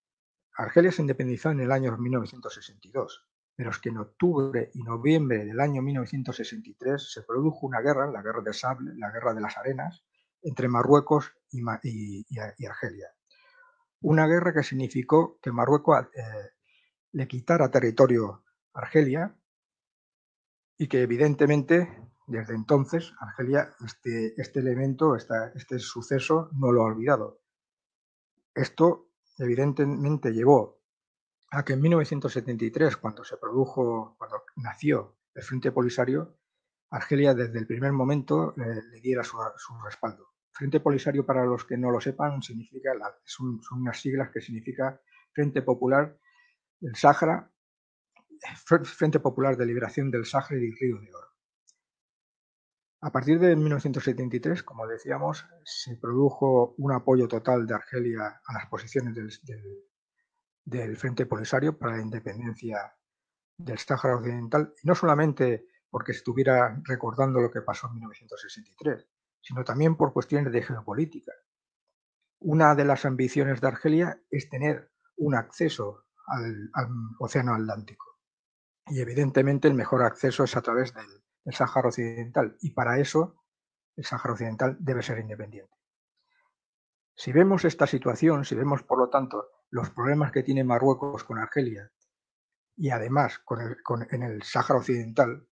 Argelia 0.56 0.91
se 0.91 1.02
independizó 1.02 1.52
en 1.52 1.60
el 1.60 1.72
año 1.72 1.96
1962, 1.98 3.28
pero 3.56 3.70
es 3.70 3.80
que 3.80 3.89
en 3.89 3.98
octubre 3.98 4.72
y 4.74 4.84
noviembre 4.84 5.46
del 5.46 5.60
año 5.60 5.82
1963 5.82 7.12
se 7.12 7.24
produjo 7.24 7.67
una 7.67 7.82
guerra, 7.82 8.10
la 8.10 8.22
guerra 8.22 8.41
de 8.41 8.54
Sable, 8.54 8.94
la 8.96 9.12
guerra 9.12 9.34
de 9.34 9.41
las 9.41 9.58
arenas, 9.58 10.04
entre 10.41 10.67
Marruecos 10.67 11.34
y, 11.52 11.62
Argelia. 12.65 13.13
Una 14.01 14.27
guerra 14.27 14.53
que 14.53 14.63
significó 14.63 15.39
que 15.41 15.51
Marruecos 15.51 16.07
eh, 16.15 16.51
le 17.13 17.27
quitara 17.27 17.71
territorio 17.71 18.43
a 18.73 18.79
Argelia 18.79 19.35
y 20.77 20.87
que 20.87 21.01
evidentemente 21.01 22.01
desde 22.27 22.55
entonces 22.55 23.13
Argelia 23.19 23.75
este, 23.85 24.33
este 24.41 24.59
elemento, 24.59 25.15
este 25.15 25.79
suceso 25.79 26.49
no 26.53 26.71
lo 26.71 26.81
ha 26.81 26.85
olvidado. 26.85 27.41
Esto 28.55 29.09
evidentemente 29.37 30.31
llevó 30.31 30.81
a 31.51 31.63
que 31.65 31.73
en 31.73 31.81
1973, 31.81 32.97
cuando 32.97 33.23
se 33.23 33.37
produjo, 33.37 34.15
cuando 34.17 34.43
nació 34.55 35.17
el 35.35 35.43
Frente 35.43 35.71
Polisario, 35.71 36.37
Argelia 36.89 37.33
desde 37.33 37.59
el 37.59 37.67
primer 37.67 37.91
momento 37.91 38.53
le 38.57 39.01
diera 39.01 39.23
su, 39.23 39.37
respaldo. 39.83 40.31
Frente 40.53 40.79
Polisario, 40.79 41.25
para 41.25 41.45
los 41.45 41.65
que 41.65 41.77
no 41.77 41.91
lo 41.91 42.01
sepan, 42.01 42.41
significa, 42.41 42.91
son, 43.23 43.61
unas 43.71 43.99
siglas 43.99 44.29
que 44.31 44.41
significa 44.41 44.99
Frente 45.33 45.61
Popular 45.61 46.17
del 46.79 46.95
Sáhara 46.95 47.51
Frente 48.55 49.19
Popular 49.19 49.55
de 49.55 49.65
Liberación 49.65 50.09
del 50.09 50.25
Sáhara 50.25 50.57
y 50.57 50.61
del 50.61 50.77
Río 50.77 50.99
de 50.99 51.13
Oro. 51.13 51.27
A 53.01 53.11
partir 53.11 53.39
de 53.39 53.55
1973, 53.55 54.63
como 54.63 54.87
decíamos, 54.87 55.45
se 55.63 55.97
produjo 55.97 56.75
un 56.77 56.91
apoyo 56.91 57.27
total 57.27 57.65
de 57.65 57.73
Argelia 57.73 58.41
a 58.45 58.53
las 58.53 58.67
posiciones 58.67 59.15
del, 60.63 60.97
Frente 60.97 61.25
Polisario 61.25 61.77
para 61.77 61.97
la 61.97 62.03
independencia 62.03 62.95
del 63.57 63.77
Sáhara 63.79 64.17
Occidental, 64.17 64.73
y 64.81 64.87
no 64.87 64.95
solamente 64.95 65.67
porque 65.89 66.11
estuviera 66.11 66.79
recordando 66.83 67.41
lo 67.41 67.51
que 67.51 67.61
pasó 67.61 67.87
en 67.87 67.95
1963, 67.95 69.07
sino 69.41 69.63
también 69.63 69.95
por 69.95 70.13
cuestiones 70.13 70.51
de 70.51 70.62
geopolítica. 70.62 71.34
Una 72.39 72.75
de 72.75 72.86
las 72.86 73.06
ambiciones 73.06 73.62
de 73.62 73.67
Argelia 73.67 74.21
es 74.30 74.49
tener 74.49 74.91
un 75.17 75.36
acceso 75.36 76.06
al 76.27 76.71
Océano 77.19 77.54
Atlántico. 77.54 78.19
Y 78.88 78.99
evidentemente 78.99 79.67
el 79.67 79.73
mejor 79.73 80.04
acceso 80.04 80.43
es 80.43 80.56
a 80.56 80.62
través 80.62 80.93
del, 80.93 81.06
Sáhara 81.54 81.88
Occidental 81.88 82.56
y 82.62 82.69
para 82.71 82.99
eso 82.99 83.43
el 83.95 84.06
Sáhara 84.06 84.34
Occidental 84.34 84.77
debe 84.80 85.01
ser 85.01 85.17
independiente. 85.17 85.75
Si 87.15 87.32
vemos 87.32 87.65
esta 87.65 87.88
situación, 87.88 88.45
si 88.45 88.54
vemos 88.56 88.84
por 88.84 88.99
lo 88.99 89.10
tanto 89.10 89.49
los 89.71 89.89
problemas 89.89 90.32
que 90.32 90.43
tiene 90.43 90.63
Marruecos 90.63 91.23
con 91.23 91.39
Argelia 91.39 91.91
y 92.77 92.91
además 92.91 93.39
con 93.39 94.08
en 94.12 94.23
el 94.23 94.43
Sáhara 94.43 94.80
Occidental, 94.80 95.47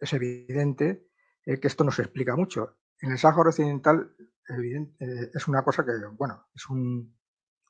es 0.00 0.12
evidente 0.12 1.08
eh, 1.44 1.60
que 1.60 1.68
esto 1.68 1.84
nos 1.84 1.98
explica 1.98 2.36
mucho. 2.36 2.76
En 3.00 3.12
el 3.12 3.18
Sáhara 3.18 3.50
Occidental 3.50 4.14
eh, 4.48 5.30
es 5.34 5.48
una 5.48 5.62
cosa 5.62 5.84
que, 5.84 5.92
bueno, 6.12 6.46
es 6.54 6.68
un, 6.68 7.16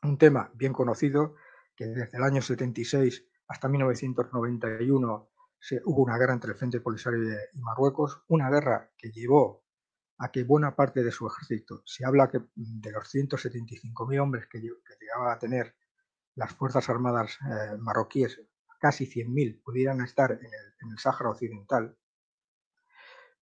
un 0.03 0.19
tema 0.19 0.51
bien 0.55 0.73
conocido 0.73 1.35
que 1.75 1.87
desde 1.87 2.17
el 2.17 2.25
año 2.25 2.43
76 2.43 3.27
hasta 3.49 3.69
1991 3.69 5.31
se, 5.59 5.81
hubo 5.85 6.03
una 6.03 6.19
guerra 6.19 6.35
entre 6.35 6.53
el 6.53 6.57
Frente 6.57 6.81
Polisario 6.81 7.21
y 7.53 7.61
Marruecos, 7.61 8.23
una 8.29 8.51
guerra 8.51 8.91
que 8.97 9.11
llevó 9.11 9.65
a 10.19 10.31
que 10.31 10.45
buena 10.45 10.75
parte 10.75 11.03
de 11.03 11.13
su 11.13 11.27
ejército, 11.27 11.83
se 11.85 12.05
habla 12.05 12.31
que 12.31 12.41
de 12.55 12.93
los 12.93 13.15
175.000 13.15 14.21
hombres 14.21 14.47
que, 14.47 14.61
que 14.61 14.97
llegaba 15.01 15.35
a 15.35 15.39
tener 15.39 15.75
las 16.35 16.55
Fuerzas 16.55 16.89
Armadas 16.89 17.39
eh, 17.43 17.77
marroquíes, 17.79 18.41
casi 18.81 19.07
100.000 19.07 19.63
pudieran 19.63 20.01
estar 20.01 20.33
en 20.33 20.39
el, 20.39 20.75
en 20.83 20.91
el 20.93 20.99
Sáhara 20.99 21.31
Occidental, 21.31 21.97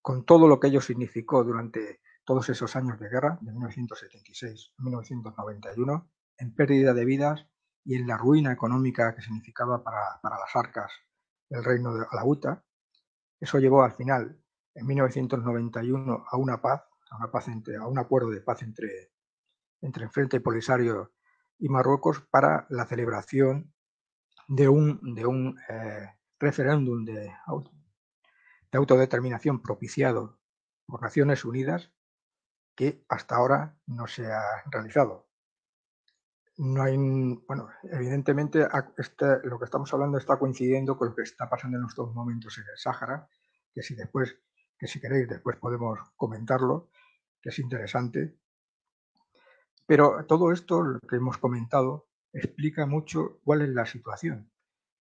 con 0.05 0.23
todo 0.23 0.47
lo 0.47 0.59
que 0.59 0.67
ello 0.67 0.81
significó 0.81 1.43
durante 1.43 1.99
todos 2.25 2.47
esos 2.49 2.75
años 2.75 2.99
de 2.99 3.09
guerra, 3.09 3.39
de 3.41 3.51
1976 3.51 4.73
a 4.77 4.83
1991, 4.83 6.11
en 6.37 6.53
pérdida 6.53 6.93
de 6.93 7.05
vidas, 7.05 7.47
y 7.83 7.95
en 7.95 8.05
la 8.05 8.15
ruina 8.15 8.51
económica 8.51 9.15
que 9.15 9.23
significaba 9.23 9.83
para, 9.83 10.19
las 10.21 10.55
arcas 10.55 10.91
el 11.49 11.63
reino 11.63 11.95
de 11.95 12.05
Alauta. 12.11 12.63
Eso 13.39 13.57
llevó 13.57 13.81
al 13.81 13.93
final, 13.93 14.39
en 14.75 14.85
1991, 14.85 16.25
a 16.29 16.37
una 16.37 16.61
paz, 16.61 16.83
a 17.09 17.87
un 17.87 17.97
acuerdo 17.97 18.29
de 18.29 18.41
paz 18.41 18.61
entre, 18.61 19.11
entre 19.81 20.03
el 20.03 20.11
Frente 20.11 20.39
Polisario 20.39 21.13
y 21.57 21.67
Marruecos 21.67 22.21
para 22.29 22.67
la 22.69 22.85
celebración 22.85 23.73
de 24.47 24.69
un, 24.69 25.15
de 25.15 25.25
un 25.25 25.57
eh, 25.67 26.09
referéndum 26.37 27.03
de, 27.03 27.33
de 28.75 28.77
autodeterminación 28.77 29.61
propiciado 29.61 30.37
por 30.85 31.01
Naciones 31.01 31.45
Unidas 31.45 31.93
que 32.75 33.05
hasta 33.07 33.37
ahora 33.37 33.79
no 33.87 34.05
se 34.05 34.29
ha 34.29 34.43
realizado 34.69 35.25
no 36.57 36.83
hay, 36.83 36.97
bueno, 37.47 37.69
evidentemente 37.83 38.67
este, 38.97 39.25
lo 39.43 39.59
que 39.59 39.65
estamos 39.65 39.93
hablando 39.93 40.17
está 40.17 40.37
coincidiendo 40.37 40.97
con 40.97 41.09
lo 41.09 41.15
que 41.15 41.23
está 41.23 41.49
pasando 41.49 41.77
en 41.77 41.85
estos 41.85 42.13
momentos 42.13 42.57
en 42.57 42.63
el 42.63 42.77
Sáhara, 42.77 43.27
que 43.73 43.81
si 43.81 43.95
después, 43.95 44.37
que 44.77 44.87
si 44.87 45.01
queréis 45.01 45.27
después 45.27 45.57
podemos 45.57 45.99
comentarlo, 46.15 46.89
que 47.41 47.49
es 47.49 47.59
interesante. 47.59 48.37
Pero 49.85 50.25
todo 50.25 50.51
esto 50.51 50.81
lo 50.81 50.99
que 51.01 51.17
hemos 51.17 51.37
comentado 51.37 52.07
explica 52.31 52.85
mucho 52.85 53.39
cuál 53.43 53.61
es 53.61 53.69
la 53.69 53.85
situación. 53.85 54.49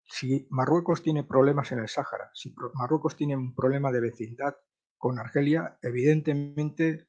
Si 0.04 0.46
Marruecos 0.50 1.02
tiene 1.02 1.24
problemas 1.24 1.72
en 1.72 1.78
el 1.78 1.88
Sáhara, 1.88 2.30
si 2.34 2.54
Marruecos 2.74 3.16
tiene 3.16 3.36
un 3.36 3.54
problema 3.54 3.90
de 3.90 4.00
vecindad 4.00 4.56
con 4.98 5.18
Argelia, 5.18 5.78
evidentemente 5.82 7.08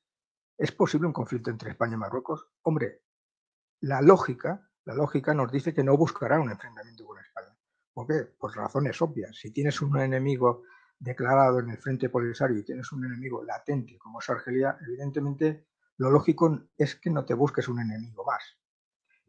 es 0.58 0.72
posible 0.72 1.08
un 1.08 1.14
conflicto 1.14 1.50
entre 1.50 1.72
España 1.72 1.96
y 1.96 2.00
Marruecos. 2.00 2.48
Hombre, 2.62 3.04
la 3.82 4.02
lógica, 4.02 4.70
la 4.86 4.96
lógica 4.96 5.34
nos 5.34 5.52
dice 5.52 5.74
que 5.74 5.84
no 5.84 5.98
buscará 5.98 6.40
un 6.40 6.50
enfrentamiento 6.50 7.06
con 7.06 7.20
España. 7.20 7.58
¿Por 7.94 8.08
qué? 8.08 8.26
Por 8.38 8.56
razones 8.56 9.02
obvias. 9.02 9.36
Si 9.36 9.52
tienes 9.52 9.82
un 9.82 10.00
enemigo 10.00 10.64
declarado 10.98 11.60
en 11.60 11.70
el 11.70 11.78
frente 11.78 12.10
polisario 12.10 12.58
y 12.58 12.64
tienes 12.64 12.92
un 12.92 13.06
enemigo 13.06 13.44
latente 13.44 13.98
como 13.98 14.20
es 14.20 14.30
Argelia, 14.30 14.78
evidentemente 14.82 15.68
lo 15.98 16.10
lógico 16.10 16.68
es 16.78 16.96
que 16.96 17.10
no 17.10 17.26
te 17.26 17.34
busques 17.34 17.68
un 17.68 17.80
enemigo 17.80 18.24
más. 18.26 18.58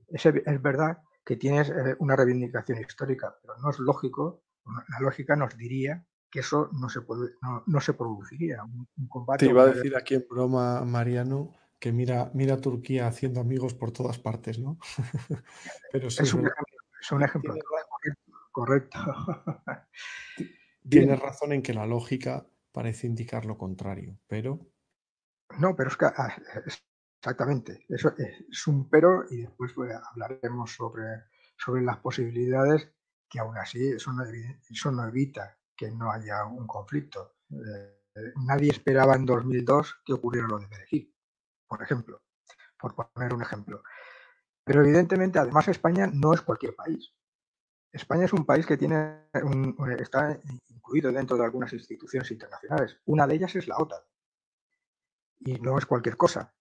Es, 0.09 0.25
es 0.27 0.63
verdad 0.63 1.03
que 1.25 1.37
tienes 1.37 1.71
eh, 1.71 1.97
una 1.99 2.17
reivindicación 2.17 2.79
histórica, 2.81 3.37
pero 3.41 3.55
no 3.59 3.71
es 3.71 3.79
lógico, 3.79 4.43
la 4.67 5.01
lógica 5.01 5.37
nos 5.37 5.57
diría 5.57 6.05
que 6.31 6.41
eso 6.41 6.69
no 6.73 6.89
se, 6.89 7.03
puede, 7.03 7.33
no, 7.67 7.81
se 7.81 7.95
produciría. 7.95 8.65
Un, 8.65 8.89
combate 9.09 9.47
Te 9.47 9.51
iba 9.53 9.63
a 9.63 9.67
decir 9.67 9.97
aquí 9.97 10.15
en 10.15 10.27
broma, 10.29 10.85
Mariano, 10.85 11.53
que 11.79 11.93
mira, 11.93 12.31
mira 12.35 12.61
Turquía 12.61 13.07
haciendo 13.07 13.41
amigos 13.41 13.75
por 13.75 13.93
todas 13.93 14.19
partes, 14.19 14.59
¿no? 14.59 14.79
Pero 15.93 16.09
es, 16.09 16.35
un 16.35 17.23
ejemplo, 17.23 17.55
correcto. 18.51 18.99
Tienes 20.89 21.21
razón 21.21 21.53
en 21.53 21.63
que 21.63 21.73
la 21.73 21.87
lógica 21.87 22.47
parece 22.73 23.07
indicar 23.07 23.47
lo 23.47 23.57
contrario, 23.57 24.19
pero... 24.27 24.61
No, 25.59 25.77
pero 25.77 25.89
es 25.89 25.97
que 25.97 26.07
ah, 26.07 26.37
exactamente, 27.25 27.87
eso 27.89 28.15
es 28.19 28.67
un 28.67 28.91
pero 28.91 29.25
y 29.31 29.43
después 29.43 29.73
pues, 29.73 29.95
hablaremos 30.13 30.75
sobre, 30.75 31.25
sobre 31.57 31.83
las 31.83 31.97
posibilidades 31.97 32.93
que 33.31 33.39
aún 33.39 33.57
así 33.57 33.89
eso 33.89 34.13
no, 34.13 34.25
eso 34.69 34.93
no 34.93 35.09
evita 35.09 35.59
que 35.75 35.91
no 35.91 36.13
haya 36.13 36.45
un 36.45 36.67
conflicto. 36.67 37.37
Eh, 37.51 38.33
nadie 38.47 38.71
esperaba 38.71 39.17
en 39.17 39.25
2002 39.25 40.03
que 40.05 40.13
ocurriera 40.13 40.47
lo 40.47 40.59
de 40.59 40.69
Perejil 40.69 41.15
por 41.67 41.83
ejemplo, 41.83 42.23
por 42.79 42.95
poner 42.95 43.35
un 43.35 43.43
ejemplo. 43.43 43.83
Pero 44.63 44.83
evidentemente, 44.83 45.39
además, 45.39 45.67
España 45.69 46.07
no 46.07 46.33
es 46.33 46.43
cualquier 46.43 46.75
país. 46.77 47.13
España 47.93 48.27
es 48.27 48.33
un 48.33 48.45
país 48.45 48.67
que 48.67 48.77
tiene 48.77 49.29
está 49.99 50.39
incluido 50.69 51.11
dentro 51.11 51.37
de 51.37 51.45
algunas 51.45 51.73
instituciones 51.73 52.31
internacionales. 52.31 52.99
Una 53.07 53.27
de 53.27 53.35
ellas 53.35 53.55
es 53.57 53.67
la 53.67 53.79
OTAN. 53.79 54.03
Y 55.41 55.55
no 55.61 55.79
es 55.79 55.87
cualquier 55.87 56.17
cosa. 56.17 56.55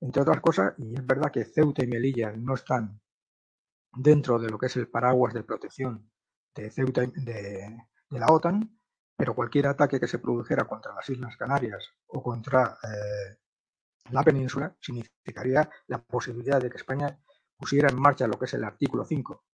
Entre 0.00 0.22
otras 0.22 0.40
cosas, 0.40 0.74
y 0.78 0.94
es 0.94 1.06
verdad 1.06 1.30
que 1.30 1.44
Ceuta 1.44 1.82
y 1.82 1.86
Melilla 1.86 2.32
no 2.32 2.54
están 2.54 3.00
dentro 3.92 4.38
de 4.38 4.50
lo 4.50 4.58
que 4.58 4.66
es 4.66 4.76
el 4.76 4.88
paraguas 4.88 5.32
de 5.32 5.42
protección 5.42 6.10
de 6.54 6.70
Ceuta 6.70 7.02
de, 7.02 7.76
la 8.10 8.26
OTAN, 8.26 8.78
pero 9.16 9.34
cualquier 9.34 9.66
ataque 9.68 9.98
que 9.98 10.06
se 10.06 10.18
produjera 10.18 10.64
contra 10.64 10.94
las 10.94 11.08
Islas 11.08 11.36
Canarias 11.36 11.88
o 12.06 12.22
contra 12.22 12.78
eh, 12.82 13.36
la 14.10 14.22
península 14.22 14.76
significaría 14.80 15.68
la 15.88 16.02
posibilidad 16.02 16.60
de 16.60 16.70
que 16.70 16.76
España 16.76 17.18
pusiera 17.56 17.88
en 17.88 17.98
marcha 17.98 18.26
lo 18.26 18.38
que 18.38 18.44
es 18.44 18.54
el 18.54 18.64
artículo 18.64 19.04
5. 19.04 19.44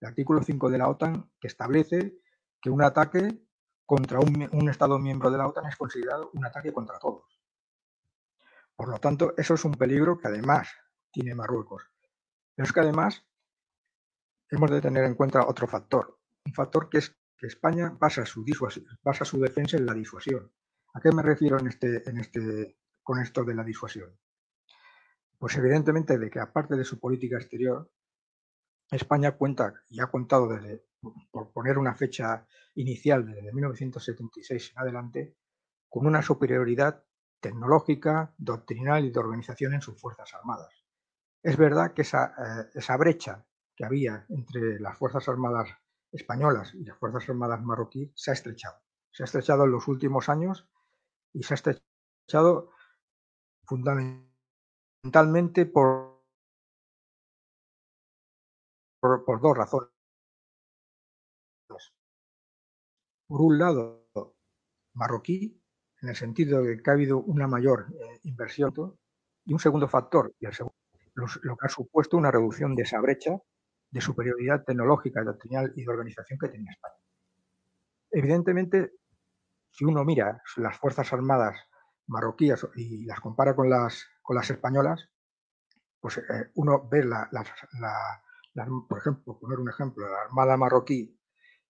El 0.00 0.08
artículo 0.08 0.42
5 0.42 0.70
de 0.70 0.78
la 0.78 0.88
OTAN 0.88 1.32
que 1.40 1.48
establece 1.48 2.18
que 2.60 2.70
un 2.70 2.82
ataque 2.82 3.48
contra 3.84 4.20
un, 4.20 4.68
Estado 4.68 4.98
miembro 4.98 5.30
de 5.30 5.38
la 5.38 5.48
OTAN 5.48 5.66
es 5.66 5.76
considerado 5.76 6.30
un 6.34 6.44
ataque 6.44 6.72
contra 6.72 6.98
todos. 6.98 7.37
Por 8.78 8.90
lo 8.90 8.98
tanto, 9.00 9.34
eso 9.36 9.54
es 9.54 9.64
un 9.64 9.72
peligro 9.72 10.20
que 10.20 10.28
además 10.28 10.68
tiene 11.10 11.34
Marruecos. 11.34 11.82
Pero 12.54 12.64
es 12.64 12.72
que 12.72 12.78
además 12.78 13.26
hemos 14.50 14.70
de 14.70 14.80
tener 14.80 15.02
en 15.02 15.16
cuenta 15.16 15.48
otro 15.48 15.66
factor. 15.66 16.20
Un 16.46 16.54
factor 16.54 16.88
que 16.88 16.98
es 16.98 17.18
que 17.36 17.48
España 17.48 17.90
basa 17.98 18.24
su, 18.24 18.44
su 18.44 19.40
defensa 19.40 19.76
en 19.76 19.84
la 19.84 19.94
disuasión. 19.94 20.52
¿A 20.94 21.00
qué 21.00 21.10
me 21.10 21.24
refiero 21.24 21.58
en 21.58 21.66
este, 21.66 22.08
en 22.08 22.18
este, 22.18 22.78
con 23.02 23.18
esto 23.18 23.42
de 23.42 23.56
la 23.56 23.64
disuasión? 23.64 24.16
Pues 25.38 25.56
evidentemente 25.56 26.16
de 26.16 26.30
que 26.30 26.38
aparte 26.38 26.76
de 26.76 26.84
su 26.84 27.00
política 27.00 27.36
exterior, 27.36 27.90
España 28.92 29.36
cuenta 29.36 29.74
y 29.88 30.00
ha 30.00 30.06
contado 30.06 30.46
desde, 30.46 30.84
por 31.32 31.52
poner 31.52 31.78
una 31.78 31.96
fecha 31.96 32.46
inicial 32.76 33.26
desde 33.26 33.52
1976 33.52 34.70
en 34.70 34.78
adelante, 34.78 35.36
con 35.88 36.06
una 36.06 36.22
superioridad 36.22 37.07
tecnológica, 37.40 38.34
doctrinal 38.38 39.04
y 39.04 39.10
de 39.10 39.20
organización 39.20 39.74
en 39.74 39.80
sus 39.80 40.00
Fuerzas 40.00 40.32
Armadas. 40.34 40.84
Es 41.42 41.56
verdad 41.56 41.92
que 41.92 42.02
esa, 42.02 42.26
eh, 42.26 42.70
esa 42.74 42.96
brecha 42.96 43.44
que 43.76 43.84
había 43.84 44.26
entre 44.28 44.80
las 44.80 44.98
Fuerzas 44.98 45.28
Armadas 45.28 45.68
españolas 46.10 46.74
y 46.74 46.84
las 46.84 46.98
Fuerzas 46.98 47.28
Armadas 47.28 47.62
marroquíes 47.62 48.10
se 48.14 48.30
ha 48.30 48.34
estrechado. 48.34 48.80
Se 49.12 49.22
ha 49.22 49.26
estrechado 49.26 49.64
en 49.64 49.72
los 49.72 49.86
últimos 49.88 50.28
años 50.28 50.68
y 51.32 51.42
se 51.42 51.54
ha 51.54 51.56
estrechado 51.56 52.72
fundamentalmente 53.64 55.66
por, 55.66 56.24
por, 59.00 59.40
dos 59.40 59.56
razones. 59.56 59.90
Por 63.26 63.42
un 63.42 63.58
lado, 63.58 64.08
marroquí, 64.94 65.57
en 66.02 66.08
el 66.08 66.16
sentido 66.16 66.62
de 66.62 66.80
que 66.82 66.90
ha 66.90 66.94
habido 66.94 67.18
una 67.18 67.46
mayor 67.46 67.86
eh, 67.92 68.20
inversión, 68.24 68.72
y 69.44 69.52
un 69.52 69.58
segundo 69.58 69.88
factor, 69.88 70.34
y 70.38 70.46
el 70.46 70.52
segundo, 70.52 70.76
lo 71.14 71.56
que 71.56 71.66
ha 71.66 71.68
supuesto 71.68 72.16
una 72.16 72.30
reducción 72.30 72.74
de 72.74 72.82
esa 72.82 73.00
brecha 73.00 73.36
de 73.90 74.00
superioridad 74.00 74.64
tecnológica, 74.64 75.24
doctrinal 75.24 75.72
y 75.74 75.84
de 75.84 75.90
organización 75.90 76.38
que 76.38 76.48
tenía 76.48 76.70
España. 76.70 76.94
Evidentemente, 78.10 78.92
si 79.70 79.84
uno 79.84 80.04
mira 80.04 80.42
las 80.56 80.78
Fuerzas 80.78 81.12
Armadas 81.12 81.56
marroquíes 82.06 82.66
y 82.76 83.04
las 83.04 83.20
compara 83.20 83.54
con 83.54 83.70
las, 83.70 84.06
con 84.22 84.36
las 84.36 84.50
españolas, 84.50 85.08
pues 86.00 86.18
eh, 86.18 86.50
uno 86.54 86.88
ve, 86.88 87.04
la, 87.04 87.28
por 88.88 88.98
ejemplo, 88.98 89.38
poner 89.38 89.58
un 89.58 89.68
ejemplo, 89.68 90.08
la 90.08 90.22
Armada 90.22 90.56
marroquí 90.56 91.18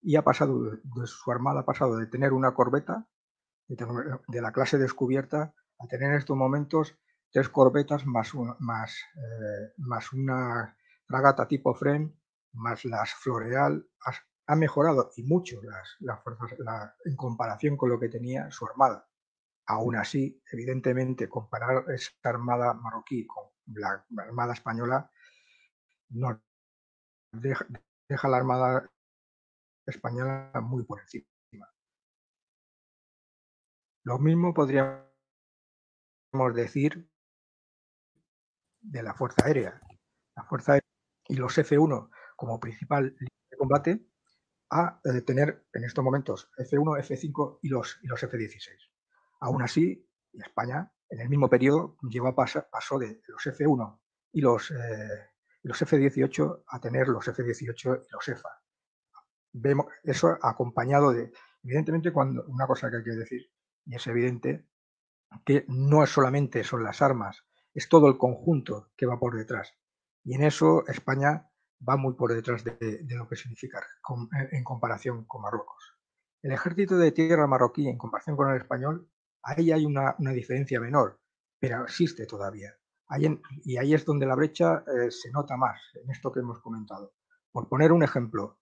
y 0.00 0.16
ha 0.16 0.22
pasado, 0.22 0.62
de, 0.62 0.78
su 1.06 1.30
armada 1.30 1.60
ha 1.60 1.64
pasado 1.64 1.96
de 1.96 2.06
tener 2.06 2.32
una 2.32 2.54
corbeta, 2.54 3.06
de, 3.68 4.40
la 4.40 4.52
clase 4.52 4.78
descubierta, 4.78 5.54
a 5.78 5.86
tener 5.86 6.10
en 6.10 6.18
estos 6.18 6.36
momentos 6.36 6.98
tres 7.30 7.48
corbetas 7.48 8.06
más, 8.06 8.32
eh, 8.34 9.72
más 9.76 10.12
una 10.12 10.76
fragata 11.06 11.46
tipo 11.46 11.74
Fren 11.74 12.18
más 12.52 12.84
las 12.84 13.12
Floreal 13.14 13.86
ha 14.46 14.56
mejorado 14.56 15.12
y 15.16 15.22
mucho 15.22 15.60
las, 15.62 16.22
fuerzas 16.22 16.58
en 17.04 17.16
comparación 17.16 17.76
con 17.76 17.90
lo 17.90 18.00
que 18.00 18.08
tenía 18.08 18.50
su 18.50 18.66
armada. 18.66 19.06
Aún 19.66 19.96
así, 19.96 20.42
evidentemente, 20.50 21.28
comparar 21.28 21.84
esa 21.90 22.12
armada 22.24 22.72
marroquí 22.72 23.26
con 23.26 23.44
la 23.66 24.04
armada 24.16 24.54
española 24.54 25.10
no 26.10 26.40
deja, 27.32 27.66
deja 28.08 28.28
la 28.28 28.38
armada 28.38 28.90
española 29.86 30.50
muy 30.62 30.84
por 30.84 31.00
encima. 31.00 31.26
Lo 34.04 34.18
mismo 34.18 34.54
podríamos 34.54 35.04
decir 36.54 37.10
de 38.80 39.02
la 39.02 39.14
Fuerza 39.14 39.46
Aérea. 39.46 39.80
La 40.36 40.44
Fuerza 40.44 40.72
Aérea 40.72 40.88
y 41.28 41.34
los 41.34 41.56
F1 41.58 42.10
como 42.36 42.60
principal 42.60 43.14
de 43.18 43.56
combate 43.56 44.06
a 44.70 45.00
eh, 45.04 45.22
tener 45.22 45.66
en 45.72 45.84
estos 45.84 46.04
momentos 46.04 46.50
F1, 46.58 46.98
F5 47.00 47.58
y 47.62 47.68
los, 47.68 47.98
y 48.02 48.06
los 48.06 48.22
F-16. 48.22 48.76
Aún 49.40 49.62
así, 49.62 50.06
España 50.32 50.92
en 51.10 51.20
el 51.20 51.28
mismo 51.28 51.48
periodo 51.48 51.96
llevó 52.02 52.34
pasó 52.34 52.98
de 52.98 53.22
los 53.26 53.46
F1 53.46 53.98
y 54.32 54.40
los, 54.40 54.70
eh, 54.70 55.30
los 55.62 55.80
F-18 55.80 56.64
a 56.66 56.80
tener 56.80 57.08
los 57.08 57.26
F-18 57.26 58.04
y 58.06 58.12
los 58.12 58.28
EFA. 58.28 58.50
Vemos 59.52 59.86
eso 60.02 60.36
acompañado 60.42 61.12
de, 61.12 61.32
evidentemente, 61.62 62.12
cuando 62.12 62.44
una 62.46 62.66
cosa 62.66 62.90
que 62.90 62.98
hay 62.98 63.04
que 63.04 63.10
decir, 63.10 63.50
y 63.88 63.96
es 63.96 64.06
evidente, 64.06 64.66
que 65.44 65.64
no 65.68 66.06
solamente 66.06 66.62
son 66.62 66.84
las 66.84 67.02
armas, 67.02 67.44
es 67.74 67.88
todo 67.88 68.08
el 68.08 68.18
conjunto 68.18 68.92
que 68.96 69.06
va 69.06 69.18
por 69.18 69.36
detrás. 69.36 69.74
Y 70.24 70.34
en 70.34 70.44
eso 70.44 70.86
España 70.86 71.50
va 71.86 71.96
muy 71.96 72.14
por 72.14 72.34
detrás 72.34 72.64
de, 72.64 73.00
lo 73.08 73.28
que 73.28 73.36
significa 73.36 73.84
en 74.52 74.62
comparación 74.62 75.24
con 75.24 75.42
Marruecos. 75.42 75.96
El 76.42 76.52
ejército 76.52 76.98
de 76.98 77.12
tierra 77.12 77.46
marroquí 77.46 77.88
en 77.88 77.98
comparación 77.98 78.36
con 78.36 78.50
el 78.50 78.58
español, 78.58 79.10
ahí 79.42 79.72
hay 79.72 79.86
una, 79.86 80.14
diferencia 80.18 80.80
menor, 80.80 81.20
pero 81.58 81.84
existe 81.84 82.26
todavía. 82.26 82.76
y 83.64 83.76
ahí 83.78 83.94
es 83.94 84.04
donde 84.04 84.26
la 84.26 84.34
brecha 84.34 84.84
eh, 84.86 85.10
se 85.10 85.30
nota 85.30 85.56
más, 85.56 85.80
en 85.94 86.10
esto 86.10 86.30
que 86.30 86.40
hemos 86.40 86.60
comentado. 86.60 87.14
Por 87.50 87.68
poner 87.68 87.92
un 87.92 88.02
ejemplo, 88.02 88.60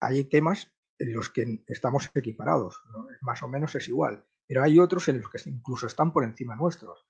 hay 0.00 0.24
temas 0.24 0.72
en 0.98 1.12
los 1.12 1.30
que 1.30 1.64
estamos 1.66 2.10
equiparados, 2.14 2.80
más 3.22 3.42
o 3.42 3.48
menos 3.48 3.74
es 3.74 3.88
igual, 3.88 4.24
pero 4.46 4.62
hay 4.62 4.78
otros 4.78 5.08
en 5.08 5.20
los 5.20 5.30
que 5.30 5.38
incluso 5.50 5.86
están 5.86 6.12
por 6.12 6.24
encima 6.24 6.56
nuestros 6.56 7.06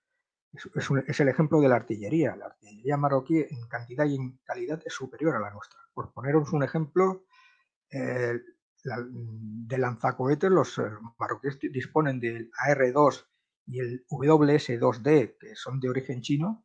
es, 1.07 1.21
el 1.21 1.29
ejemplo 1.29 1.61
de 1.61 1.69
la 1.69 1.77
artillería. 1.77 2.37
La 2.37 2.47
artillería 2.47 2.97
marroquí 2.97 3.39
en 3.39 3.69
cantidad 3.69 4.07
y 4.07 4.17
en 4.17 4.39
calidad 4.45 4.81
es 4.85 4.93
superior 4.93 5.37
a 5.37 5.41
la 5.41 5.51
nuestra. 5.51 5.79
Por 5.93 6.13
poneros 6.13 6.53
un 6.53 6.63
ejemplo, 6.63 7.25
eh, 7.91 8.41
de 8.85 9.79
lanzacohetes, 9.79 10.51
los 10.51 10.79
eh, 10.79 10.83
marroquíes 11.19 11.59
disponen 11.73 12.21
del 12.21 12.51
AR-2 12.59 13.27
y 13.67 13.81
el 13.81 14.07
WS-2D, 14.09 15.39
que 15.39 15.57
son 15.57 15.81
de 15.81 15.89
origen 15.89 16.21
chino, 16.21 16.65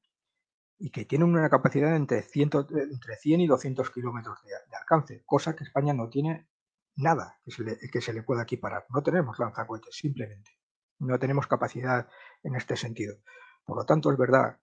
y 0.78 0.92
que 0.92 1.06
tienen 1.06 1.30
una 1.30 1.50
capacidad 1.50 1.96
entre, 1.96 2.22
100, 2.22 2.50
entre 2.92 3.16
100 3.16 3.42
y 3.42 3.48
200 3.48 3.90
kilómetros 3.92 4.40
de, 4.44 4.76
alcance, 4.76 5.24
cosa 5.26 5.56
que 5.56 5.64
España 5.64 5.94
no 5.94 6.10
tiene 6.10 6.48
nada 6.96 7.40
que 7.44 7.52
se, 7.52 7.64
le, 7.64 7.78
que 7.92 8.02
se 8.02 8.14
le 8.14 8.24
pueda 8.24 8.44
equiparar. 8.44 8.86
No 8.90 9.02
tenemos 9.02 9.40
lanzacohetes, 9.40 9.96
simplemente. 9.96 10.61
No 11.02 11.18
tenemos 11.18 11.48
capacidad 11.48 12.08
en 12.44 12.56
este 12.56 12.78
sentido. 12.78 13.18
Por 13.66 13.78
lo 13.78 13.86
tanto, 13.86 14.12
es 14.12 14.18
verdad 14.18 14.60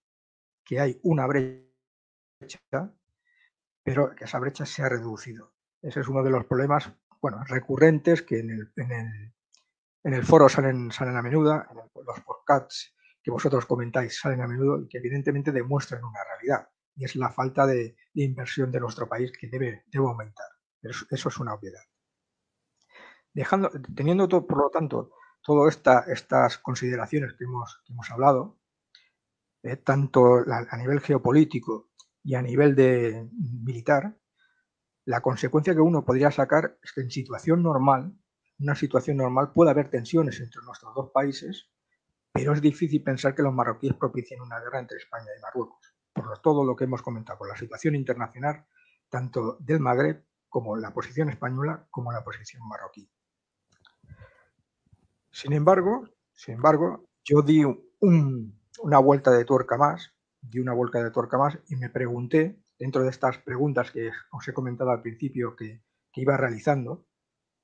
que 0.65 0.79
hay 0.79 1.01
una 1.03 1.27
brecha, 1.27 2.61
pero 3.83 4.15
que 4.15 4.25
esa 4.25 4.39
brecha 4.39 4.65
se 4.65 4.83
ha 4.83 4.89
reducido. 4.89 5.55
Ese 5.83 6.01
es 6.01 6.09
uno 6.09 6.23
de 6.23 6.31
los 6.31 6.45
problemas 6.45 6.93
bueno, 7.21 7.43
recurrentes 7.45 8.23
que 8.23 8.39
en 8.39 8.51
el, 8.51 8.73
en 8.77 10.15
el, 10.15 10.25
foro 10.25 10.49
salen, 10.49 10.93
salen 10.93 11.17
a 11.17 11.23
menudo, 11.23 11.55
en 11.55 12.05
los 12.07 12.21
podcasts 12.21 12.95
que 13.21 13.33
vosotros 13.33 13.67
comentáis 13.67 14.21
salen 14.21 14.41
a 14.41 14.47
menudo 14.47 14.81
y 14.81 14.89
que 14.89 14.99
evidentemente 14.99 15.51
demuestran 15.51 16.05
una 16.05 16.23
realidad. 16.23 16.69
Y 16.95 17.05
es 17.05 17.17
la 17.17 17.31
falta 17.31 17.67
de, 17.67 17.97
inversión 18.15 18.71
de 18.71 18.81
nuestro 18.81 19.09
país 19.09 19.33
que 19.33 19.49
debe, 19.49 19.85
debe 19.87 20.07
aumentar. 20.07 20.47
Eso, 20.83 21.05
eso, 21.11 21.29
es 21.29 21.39
una 21.39 21.55
obviedad. 21.55 21.83
Dejando, 23.33 23.71
teniendo 23.95 24.29
todo, 24.29 24.47
por 24.47 24.59
lo 24.59 24.71
tanto 24.71 25.13
todas 25.43 25.77
esta, 25.77 26.01
estas 26.09 26.59
consideraciones 26.59 27.35
que 27.35 27.45
hemos, 27.45 27.81
que 27.87 27.93
hemos 27.93 28.11
hablado, 28.11 28.59
eh, 29.63 29.77
tanto 29.77 30.45
a 30.47 30.77
nivel 30.77 31.01
geopolítico 31.01 31.91
y 32.23 32.35
a 32.35 32.43
nivel 32.43 32.75
de 32.75 33.29
militar, 33.33 34.17
la 35.05 35.21
consecuencia 35.21 35.75
que 35.75 35.81
uno 35.81 36.05
podría 36.05 36.31
sacar 36.31 36.79
es 36.83 36.93
que 36.93 37.01
en 37.01 37.11
situación 37.11 37.63
normal, 37.63 38.13
una 38.59 38.75
situación 38.75 39.17
normal, 39.17 39.53
puede 39.53 39.71
haber 39.71 39.91
tensiones 39.91 40.39
entre 40.41 40.63
nuestros 40.63 40.95
dos 40.95 41.11
países, 41.11 41.71
pero 42.31 42.53
es 42.53 42.61
difícil 42.61 43.03
pensar 43.03 43.35
que 43.35 43.43
los 43.43 43.55
marroquíes 43.55 43.95
propicien 43.95 44.43
una 44.43 44.61
guerra 44.61 44.81
entre 44.81 44.99
España 44.99 45.27
y 45.37 45.41
Marruecos, 45.41 45.95
por 46.13 46.39
todo 46.41 46.65
lo 46.65 46.77
que 46.77 46.85
hemos 46.85 47.03
comentado, 47.03 47.39
por 47.39 47.49
la 47.49 47.57
situación 47.57 47.95
internacional, 47.95 48.67
tanto 49.09 49.57
del 49.61 49.81
Magreb 49.81 50.25
como 50.49 50.77
la 50.77 50.93
posición 50.93 51.31
española 51.31 51.87
como 51.91 52.13
la 52.13 52.23
posición 52.23 52.67
marroquí. 52.69 53.11
Sin 55.31 55.53
embargo, 55.53 56.09
sin 56.33 56.55
embargo, 56.55 57.09
yo 57.25 57.43
di 57.43 57.63
una 58.01 58.99
vuelta 58.99 59.31
de 59.31 59.45
tuerca 59.45 59.77
más, 59.77 60.13
di 60.41 60.61
una 60.61 60.73
vuelta 60.73 61.03
de 61.03 61.11
tuerca 61.11 61.39
más 61.39 61.59
y 61.69 61.77
me 61.77 61.91
pregunté, 61.91 62.63
dentro 62.79 63.03
de 63.03 63.11
estas 63.11 63.39
preguntas 63.39 63.91
que 63.91 64.11
os 64.31 64.47
he 64.47 64.53
comentado 64.53 64.91
al 64.91 65.03
principio 65.03 65.57
que, 65.57 65.83
iba 66.15 66.37
realizando, 66.37 67.07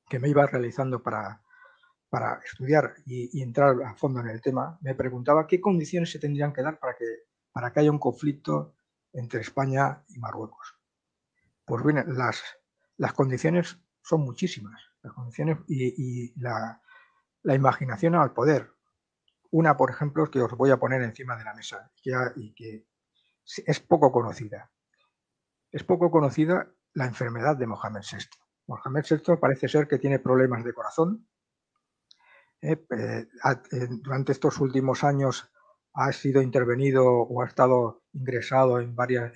que 0.09 0.20
me 0.20 0.29
iba 0.29 0.46
realizando 0.46 1.03
para, 1.03 1.42
para 2.09 2.40
estudiar 2.44 2.94
y, 3.05 3.42
entrar 3.42 3.74
a 3.83 3.96
fondo 3.96 4.20
en 4.20 4.29
el 4.29 4.40
tema, 4.40 4.79
me 4.81 4.94
preguntaba 4.94 5.48
qué 5.48 5.61
condiciones 5.61 6.12
se 6.12 6.20
tendrían 6.20 6.53
que 6.53 6.62
dar 6.62 6.79
para 6.79 6.94
que, 6.94 7.05
para 7.53 7.72
que 7.72 7.81
haya 7.81 7.90
un 7.90 7.98
conflicto 7.98 8.77
entre 9.12 9.40
España 9.40 10.05
y 10.09 10.18
Marruecos. 10.18 10.77
Pues 11.64 11.85
bien, 11.85 12.05
las, 12.16 12.44
las 12.96 13.12
condiciones 13.12 13.81
son 14.03 14.20
muchísimas, 14.20 14.81
las 15.03 15.12
condiciones 15.14 15.59
y, 15.66 16.38
la, 16.40 16.81
imaginación 17.44 18.14
al 18.14 18.33
poder. 18.33 18.72
Una, 19.50 19.76
por 19.76 19.90
ejemplo, 19.90 20.30
que 20.30 20.40
os 20.40 20.52
voy 20.52 20.70
a 20.70 20.78
poner 20.78 21.02
encima 21.02 21.37
de 21.37 21.44
la 21.44 21.54
mesa 21.54 21.90
y 22.37 22.54
que 22.54 22.87
es 23.66 23.80
poco 23.80 24.11
conocida. 24.11 24.70
Es 25.70 25.85
poco 25.85 26.11
conocida 26.11 26.72
la 26.94 27.07
enfermedad 27.07 27.57
de 27.57 27.66
Mohamed 27.66 28.02
VI. 28.11 28.24
Mohamed 28.66 29.04
VI 29.09 29.37
parece 29.37 29.68
ser 29.68 29.87
que 29.87 29.98
tiene 29.98 30.18
problemas 30.18 30.64
de 30.64 30.72
corazón. 30.72 31.28
Eh, 32.62 32.87
eh, 32.90 33.26
eh, 33.72 33.88
durante 34.00 34.33
estos 34.33 34.59
últimos 34.61 35.04
años 35.04 35.50
ha 35.92 36.12
sido 36.12 36.40
intervenido 36.40 37.04
o 37.07 37.42
ha 37.42 37.46
estado 37.46 38.04
ingresado 38.12 38.80
en 38.80 38.96
varias, 38.96 39.33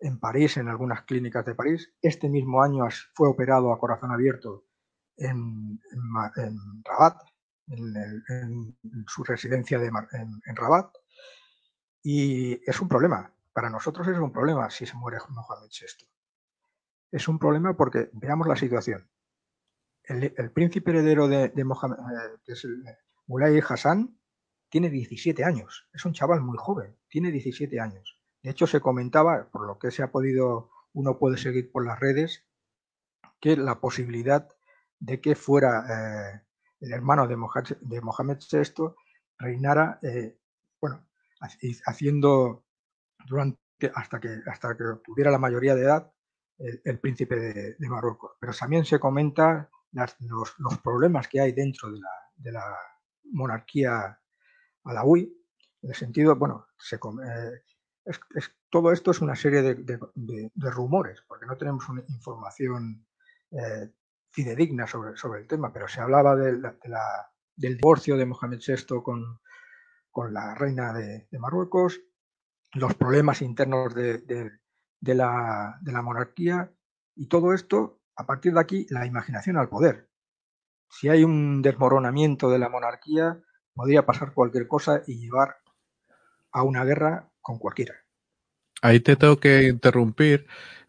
en 0.00 0.18
París, 0.18 0.56
en 0.56 0.68
algunas 0.68 1.02
clínicas 1.02 1.44
de 1.44 1.54
París. 1.54 1.92
Este 2.00 2.28
mismo 2.28 2.62
año 2.62 2.86
fue 3.14 3.28
operado 3.28 3.72
a 3.72 3.78
corazón 3.78 4.10
abierto 4.10 4.64
en, 5.16 5.80
Rabat, 6.84 7.16
en, 7.68 8.78
su 9.06 9.24
residencia 9.24 9.78
de, 9.78 9.86
en, 9.86 10.56
Rabat. 10.56 10.92
Y 12.02 12.60
es 12.68 12.80
un 12.80 12.88
problema. 12.88 13.32
Para 13.52 13.70
nosotros 13.70 14.06
es 14.08 14.18
un 14.18 14.32
problema 14.32 14.68
si 14.70 14.86
se 14.86 14.96
muere 14.96 15.18
Mohamed 15.28 15.68
VI. 15.70 16.06
Es 17.10 17.28
un 17.28 17.38
problema 17.38 17.76
porque 17.76 18.10
veamos 18.12 18.46
la 18.46 18.56
situación. 18.56 19.08
El, 20.04 20.52
príncipe 20.52 20.90
heredero 20.92 21.26
de, 21.26 21.64
Mohamed, 21.64 21.96
eh, 21.96 22.38
que 22.44 22.52
es 22.52 22.64
el 22.64 22.82
Mulay 23.26 23.60
Hassan, 23.66 24.16
tiene 24.68 24.90
17 24.90 25.44
años. 25.44 25.88
Es 25.92 26.04
un 26.04 26.12
chaval 26.12 26.42
muy 26.42 26.56
joven, 26.58 26.96
tiene 27.08 27.32
17 27.32 27.80
años. 27.80 28.20
De 28.42 28.50
hecho, 28.50 28.66
se 28.66 28.80
comentaba, 28.80 29.48
por 29.50 29.66
lo 29.66 29.78
que 29.78 29.90
se 29.90 30.02
ha 30.02 30.12
podido, 30.12 30.70
uno 30.92 31.18
puede 31.18 31.36
seguir 31.38 31.72
por 31.72 31.84
las 31.84 31.98
redes, 31.98 32.44
que 33.40 33.56
la 33.56 33.80
posibilidad 33.80 34.55
de 34.98 35.20
que 35.20 35.34
fuera 35.34 35.84
eh, 35.88 36.42
el 36.80 36.92
hermano 36.92 37.26
de 37.26 37.36
Mohamed, 37.36 38.38
VI 38.50 38.94
reinara, 39.38 39.98
eh, 40.02 40.38
bueno, 40.80 41.06
haciendo 41.86 42.64
durante 43.26 43.58
hasta 43.94 44.20
que 44.20 44.40
hasta 44.46 44.76
que 44.76 44.84
tuviera 45.04 45.30
la 45.30 45.38
mayoría 45.38 45.74
de 45.74 45.82
edad 45.82 46.10
el, 46.58 46.98
príncipe 46.98 47.36
de, 47.78 47.88
Marruecos. 47.88 48.32
Pero 48.40 48.54
también 48.54 48.84
se 48.84 48.98
comenta 48.98 49.68
los, 50.20 50.80
problemas 50.82 51.28
que 51.28 51.40
hay 51.40 51.52
dentro 51.52 51.90
de 51.90 51.98
la, 51.98 52.10
de 52.36 52.52
la 52.52 52.76
monarquía 53.32 54.18
alawi, 54.84 55.36
en 55.82 55.90
el 55.90 55.94
sentido, 55.94 56.36
bueno, 56.36 56.66
eh, 56.92 57.62
todo 58.70 58.92
esto 58.92 59.10
es 59.10 59.20
una 59.20 59.36
serie 59.36 59.62
de, 59.62 60.70
rumores, 60.70 61.22
porque 61.26 61.46
no 61.46 61.56
tenemos 61.56 61.88
una 61.88 62.02
información 62.08 63.06
fidedigna 64.36 64.86
sobre, 64.86 65.16
sobre, 65.16 65.40
el 65.40 65.46
tema, 65.46 65.72
pero 65.72 65.88
se 65.88 66.02
hablaba 66.02 66.36
del 66.36 66.60
divorcio 67.56 68.18
de 68.18 68.26
Mohamed 68.26 68.60
VI 68.60 69.02
con, 69.02 69.40
con 70.10 70.34
la 70.34 70.54
reina 70.54 70.92
de, 70.92 71.26
Marruecos, 71.38 72.02
los 72.74 72.92
problemas 72.96 73.40
internos 73.40 73.94
de, 73.94 74.50
la, 75.00 75.78
de 75.80 75.92
la 75.92 76.02
monarquía 76.02 76.70
y 77.14 77.28
todo 77.28 77.54
esto, 77.54 78.02
a 78.14 78.26
partir 78.26 78.52
de 78.52 78.60
aquí, 78.60 78.86
la 78.90 79.06
imaginación 79.06 79.56
al 79.56 79.70
poder. 79.70 80.10
Si 80.90 81.08
hay 81.08 81.24
un 81.24 81.62
desmoronamiento 81.62 82.50
de 82.50 82.58
la 82.58 82.68
monarquía, 82.68 83.40
podría 83.72 84.04
pasar 84.04 84.34
cualquier 84.34 84.68
cosa 84.68 85.00
y 85.06 85.18
llevar 85.18 85.56
a 86.52 86.62
una 86.62 86.84
guerra 86.84 87.30
con 87.40 87.58
cualquiera. 87.58 87.94
Ahí 88.82 89.00
te 89.00 89.16
tengo 89.16 89.38
que 89.38 89.62
interrumpir 89.68 90.46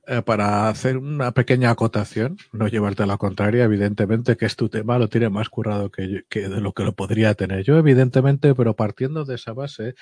eh, 0.08 0.22
para 0.22 0.70
hacer 0.70 0.98
una 0.98 1.34
pequeña 1.34 1.70
acotación, 1.72 2.38
no 2.54 2.70
llevarte 2.70 3.04
a 3.04 3.06
la 3.06 3.18
contraria, 3.18 3.66
evidentemente 3.66 4.38
que 4.38 4.46
es 4.46 4.56
tu 4.56 4.70
tema, 4.70 4.98
lo 4.98 5.10
tiene 5.10 5.30
más 5.30 5.50
currado 5.50 5.92
que, 5.92 6.24
que 6.30 6.48
de 6.48 6.62
lo 6.62 6.72
que 6.72 6.84
lo 6.84 6.96
podría 6.96 7.34
tener 7.34 7.66
yo, 7.66 7.78
evidentemente, 7.78 8.56
pero 8.56 8.74
partiendo 8.74 9.26
de 9.26 9.36
esa 9.36 9.52
base, 9.52 9.96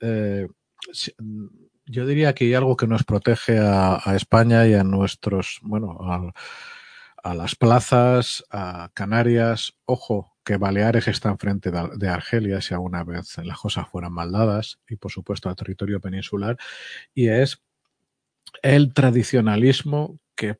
eh, 0.00 0.46
yo 1.86 2.06
diría 2.06 2.32
que 2.32 2.44
hay 2.44 2.54
algo 2.54 2.76
que 2.76 2.86
nos 2.86 3.02
protege 3.02 3.58
a, 3.58 4.00
España 4.14 4.68
y 4.68 4.74
a 4.74 4.84
nuestros, 4.84 5.58
bueno, 5.62 5.98
a, 6.00 6.32
a 7.24 7.34
las 7.34 7.56
plazas, 7.56 8.44
a 8.50 8.90
Canarias, 8.94 9.74
ojo, 9.84 10.36
que 10.44 10.58
Baleares 10.58 11.08
está 11.08 11.30
enfrente 11.30 11.72
de 11.72 12.08
Argelia, 12.08 12.60
si 12.60 12.74
alguna 12.74 13.02
vez 13.02 13.36
las 13.38 13.58
cosas 13.58 13.88
fueran 13.88 14.12
mal 14.12 14.30
dadas, 14.30 14.78
y 14.88 14.94
por 14.94 15.10
supuesto 15.10 15.48
al 15.48 15.56
territorio 15.56 16.00
peninsular, 16.00 16.56
y 17.14 17.28
es 17.28 17.63
el 18.62 18.92
tradicionalismo 18.92 20.18
que, 20.34 20.56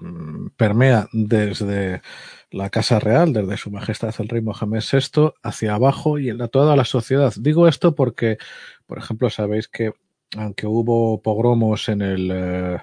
mm, 0.00 0.50
permea 0.56 1.08
desde 1.12 2.02
la 2.50 2.70
Casa 2.70 2.98
Real, 3.00 3.32
desde 3.32 3.56
Su 3.56 3.70
Majestad 3.70 4.14
el 4.18 4.28
Rey 4.28 4.42
Mohamed 4.42 4.82
VI, 4.82 5.32
hacia 5.42 5.74
abajo 5.74 6.18
y 6.18 6.28
en 6.28 6.38
toda 6.48 6.76
la 6.76 6.84
sociedad. 6.84 7.32
Digo 7.38 7.68
esto 7.68 7.94
porque, 7.94 8.38
por 8.86 8.98
ejemplo, 8.98 9.30
sabéis 9.30 9.68
que 9.68 9.92
aunque 10.36 10.66
hubo 10.66 11.20
pogromos 11.22 11.88
en 11.88 12.02
el 12.02 12.80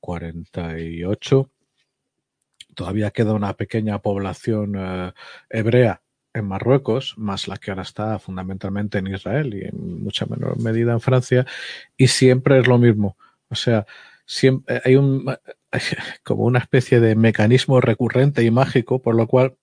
48, 0.00 1.50
eh, 1.50 1.56
todavía 2.74 3.10
queda 3.10 3.34
una 3.34 3.54
pequeña 3.54 4.00
población 4.00 4.74
eh, 4.76 5.12
hebrea 5.50 6.02
en 6.34 6.46
Marruecos, 6.46 7.14
más 7.16 7.48
la 7.48 7.56
que 7.56 7.70
ahora 7.70 7.82
está 7.82 8.18
fundamentalmente 8.18 8.98
en 8.98 9.06
Israel 9.06 9.54
y 9.54 9.64
en 9.64 10.02
mucha 10.02 10.26
menor 10.26 10.60
medida 10.60 10.92
en 10.92 11.00
Francia, 11.00 11.46
y 11.96 12.08
siempre 12.08 12.58
es 12.58 12.66
lo 12.66 12.78
mismo. 12.78 13.16
O 13.48 13.54
sea, 13.54 13.86
siempre 14.26 14.82
hay 14.84 14.96
un 14.96 15.24
como 16.24 16.44
una 16.44 16.58
especie 16.58 17.00
de 17.00 17.14
mecanismo 17.16 17.80
recurrente 17.80 18.42
y 18.42 18.50
mágico, 18.50 19.00
por 19.02 19.14
lo 19.14 19.26
cual 19.26 19.56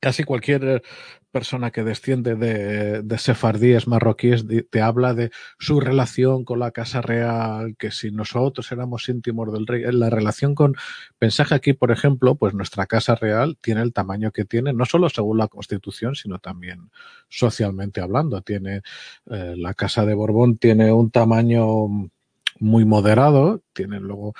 casi 0.00 0.24
cualquier 0.24 0.82
persona 1.30 1.72
que 1.72 1.82
desciende 1.82 2.36
de, 2.36 3.02
de 3.02 3.18
sefardíes 3.18 3.88
marroquíes 3.88 4.44
te 4.70 4.82
habla 4.82 5.14
de 5.14 5.30
su 5.58 5.80
relación 5.80 6.44
con 6.44 6.60
la 6.60 6.70
Casa 6.70 7.00
Real, 7.00 7.74
que 7.76 7.90
si 7.90 8.12
nosotros 8.12 8.70
éramos 8.70 9.08
íntimos 9.08 9.52
del 9.52 9.66
rey, 9.66 9.82
la 9.90 10.10
relación 10.10 10.54
con, 10.54 10.76
pensaje 11.18 11.54
aquí, 11.54 11.72
por 11.72 11.90
ejemplo, 11.90 12.36
pues 12.36 12.54
nuestra 12.54 12.86
Casa 12.86 13.16
Real 13.16 13.56
tiene 13.60 13.82
el 13.82 13.92
tamaño 13.92 14.30
que 14.30 14.44
tiene, 14.44 14.72
no 14.72 14.84
solo 14.84 15.08
según 15.08 15.38
la 15.38 15.48
Constitución, 15.48 16.14
sino 16.14 16.38
también 16.38 16.90
socialmente 17.28 18.00
hablando. 18.00 18.42
Tiene, 18.42 18.82
eh, 19.30 19.54
la 19.56 19.74
Casa 19.74 20.06
de 20.06 20.14
Borbón 20.14 20.58
tiene 20.58 20.92
un 20.92 21.10
tamaño 21.10 22.10
muy 22.58 22.84
moderado, 22.84 23.62
tiene 23.72 24.00
luego, 24.00 24.34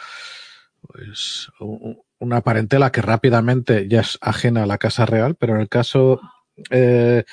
pues, 0.81 1.49
una 2.19 2.41
parentela 2.41 2.93
que 2.93 3.03
rápidamente 3.03 3.89
ya 3.89 4.01
es 4.01 4.19
ajena 4.21 4.65
a 4.65 4.67
la 4.67 4.79
Casa 4.79 5.07
Real, 5.07 5.35
pero 5.37 5.55
en 5.55 5.61
el 5.61 5.69
caso 5.69 6.21
eh, 6.71 7.25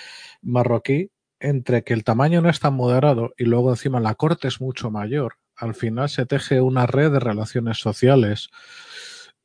marroquí, 0.42 1.12
entre 1.40 1.84
que 1.84 1.94
el 1.94 2.04
tamaño 2.04 2.42
no 2.42 2.50
es 2.50 2.60
tan 2.60 2.76
moderado 2.76 3.34
y 3.38 3.46
luego 3.46 3.72
encima 3.72 4.00
la 4.00 4.16
corte 4.16 4.48
es 4.48 4.62
mucho 4.62 4.92
mayor, 4.92 5.36
al 5.56 5.76
final 5.76 6.10
se 6.10 6.26
teje 6.26 6.62
una 6.62 6.86
red 6.86 7.12
de 7.12 7.20
relaciones 7.20 7.78
sociales 7.80 8.50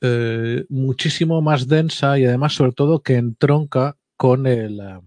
eh, 0.00 0.64
muchísimo 0.68 1.40
más 1.40 1.68
densa 1.68 2.18
y 2.18 2.26
además 2.26 2.52
sobre 2.52 2.72
todo 2.72 3.02
que 3.02 3.16
entronca 3.16 3.96
con 4.16 4.46
el 4.46 4.80
eh, 4.80 5.00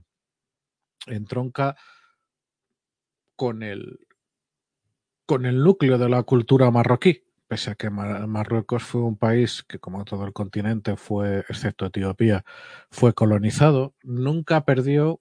entronca 1.07 1.75
con 3.36 3.61
el 3.63 3.99
con 5.30 5.45
el 5.45 5.63
núcleo 5.63 5.99
de 5.99 6.09
la 6.09 6.23
cultura 6.23 6.71
marroquí 6.71 7.21
pese 7.47 7.69
a 7.69 7.75
que 7.75 7.91
Marruecos 7.91 8.82
fue 8.82 9.01
un 9.01 9.15
país 9.15 9.63
que, 9.67 9.77
como 9.77 10.03
todo 10.03 10.25
el 10.25 10.34
continente, 10.34 10.95
fue, 10.97 11.39
excepto 11.49 11.86
Etiopía, 11.86 12.43
fue 12.89 13.13
colonizado, 13.13 13.93
nunca 14.03 14.65
perdió 14.65 15.19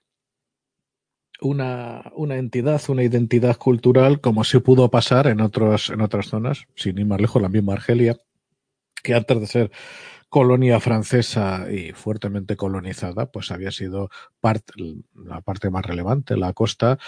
una, 1.42 2.10
una, 2.14 2.36
entidad, 2.36 2.80
una 2.88 3.02
identidad 3.02 3.56
cultural, 3.56 4.22
como 4.22 4.44
sí 4.44 4.58
pudo 4.60 4.90
pasar 4.90 5.26
en, 5.26 5.42
otros, 5.42 5.90
en 5.90 6.00
otras 6.00 6.28
zonas, 6.28 6.64
sin 6.74 6.98
ir 6.98 7.06
más 7.06 7.20
lejos, 7.20 7.40
la 7.40 7.50
misma 7.50 7.74
Argelia, 7.74 8.18
que 9.02 9.14
antes 9.14 9.40
de 9.40 9.46
ser 9.46 9.70
colonia 10.30 10.80
francesa 10.80 11.70
y 11.70 11.92
fuertemente 11.92 12.56
colonizada, 12.56 13.30
pues 13.30 13.50
había 13.50 13.70
sido 13.70 14.10
parte, 14.40 14.72
la 15.14 15.42
parte 15.42 15.70
más 15.70 15.84
relevante, 15.84 16.36
la 16.36 16.52
costa, 16.52 16.98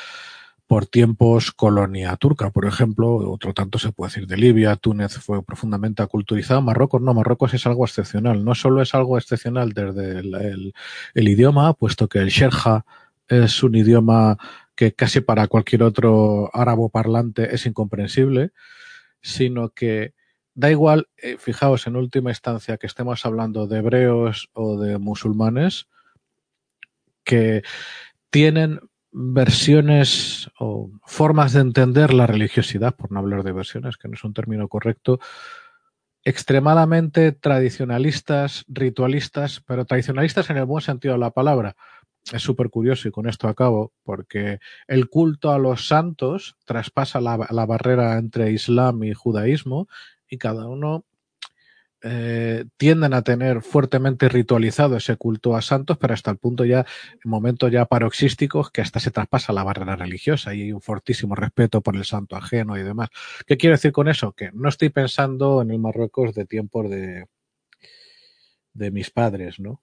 por 0.71 0.87
tiempos 0.87 1.51
colonia 1.51 2.15
turca, 2.15 2.51
por 2.51 2.65
ejemplo, 2.65 3.17
otro 3.29 3.53
tanto 3.53 3.81
se 3.81 3.91
puede 3.91 4.11
decir 4.11 4.29
de 4.29 4.37
Libia, 4.37 4.77
Túnez 4.77 5.19
fue 5.19 5.43
profundamente 5.43 6.01
aculturizado, 6.01 6.63
Marruecos 6.63 7.03
no, 7.03 7.13
Marruecos 7.13 7.53
es 7.55 7.67
algo 7.67 7.85
excepcional, 7.85 8.45
no 8.45 8.55
solo 8.55 8.81
es 8.81 8.95
algo 8.95 9.19
excepcional 9.19 9.73
desde 9.73 10.21
el, 10.21 11.29
idioma, 11.29 11.75
puesto 11.75 12.09
que 12.09 12.21
el 12.21 12.29
sherja 12.29 12.87
es 13.27 13.65
un 13.65 13.75
idioma 13.75 14.39
que 14.77 14.93
casi 14.93 15.21
para 15.21 15.49
cualquier 15.49 15.83
otro 15.83 16.49
árabo 16.55 16.89
parlante 16.89 17.53
es 17.53 17.67
incomprensible, 17.67 18.53
sino 19.21 19.71
que 19.71 20.15
da 20.55 20.71
igual, 20.71 21.09
eh, 21.17 21.37
fijaos 21.37 21.89
en 21.89 21.97
última 21.97 22.31
instancia 22.31 22.77
que 22.77 22.87
estemos 22.87 23.27
hablando 23.27 23.67
de 23.67 23.79
hebreos 23.79 24.51
o 24.53 24.79
de 24.79 24.99
musulmanes, 24.99 25.89
que 27.25 27.65
tienen 28.31 28.79
versiones 29.13 30.51
o 30.59 30.91
formas 31.05 31.53
de 31.53 31.61
entender 31.61 32.15
la 32.15 32.27
religiosidad, 32.27 32.95
por 32.95 33.11
no 33.11 33.19
hablar 33.19 33.43
de 33.43 33.53
versiones, 33.53 33.97
que 33.97 34.09
no 34.09 34.15
es 34.15 34.25
un 34.25 34.35
término 34.35 34.69
correcto, 34.69 35.21
extremadamente 36.25 37.33
tradicionalistas, 37.33 38.65
ritualistas, 38.69 39.63
pero 39.67 39.85
tradicionalistas 39.85 40.51
en 40.51 40.59
el 40.59 40.65
buen 40.65 40.83
sentido 40.83 41.15
de 41.15 41.21
la 41.21 41.31
palabra. 41.31 41.77
Es 42.33 42.43
súper 42.43 42.69
curioso 42.69 43.09
y 43.09 43.11
con 43.11 43.27
esto 43.27 43.49
acabo, 43.49 43.93
porque 44.05 44.61
el 44.87 45.09
culto 45.09 45.51
a 45.53 45.59
los 45.59 45.89
santos 45.89 46.57
traspasa 46.67 47.21
la, 47.21 47.49
la 47.51 47.67
barrera 47.67 48.19
entre 48.19 48.53
Islam 48.53 49.03
y 49.05 49.15
judaísmo 49.15 49.89
y 50.29 50.37
cada 50.37 50.67
uno 50.67 51.05
eh, 52.03 52.65
tienden 52.77 53.15
a 53.15 53.23
tener 53.23 53.63
fuertemente 53.63 54.29
ritualizado 54.29 54.97
ese 54.97 55.17
culto 55.17 55.57
a 55.57 55.63
santos, 55.63 55.99
pero 55.99 56.15
hasta 56.15 56.31
el 56.31 56.39
punto 56.39 56.65
ya, 56.65 56.87
en 57.25 57.31
momentos 57.31 57.71
ya 57.71 57.85
paroxísticos, 57.85 58.71
que 58.71 58.81
hasta 58.81 59.01
se 59.01 59.11
traspasa 59.11 59.53
la 59.53 59.65
barrera 59.65 59.97
religiosa 59.97 60.55
y 60.55 60.63
hay 60.63 60.73
un 60.73 60.81
fortísimo 60.81 61.35
respeto 61.35 61.81
por 61.83 61.97
el 61.97 62.05
santo 62.05 62.37
ajeno 62.37 62.79
y 62.79 62.83
demás. 62.83 63.11
¿Qué 63.47 63.57
quiero 63.57 63.77
decir 63.77 63.93
con 63.93 64.09
eso? 64.09 64.33
Que 64.33 64.51
no 64.53 64.69
estoy 64.69 64.91
pensando 64.91 65.63
en 65.63 65.71
el 65.71 65.79
Marruecos 65.79 66.35
de 66.35 66.47
tiempos 66.47 66.89
de, 66.89 67.27
de 68.73 68.91
mis 68.91 69.11
padres, 69.11 69.61
¿no? 69.61 69.83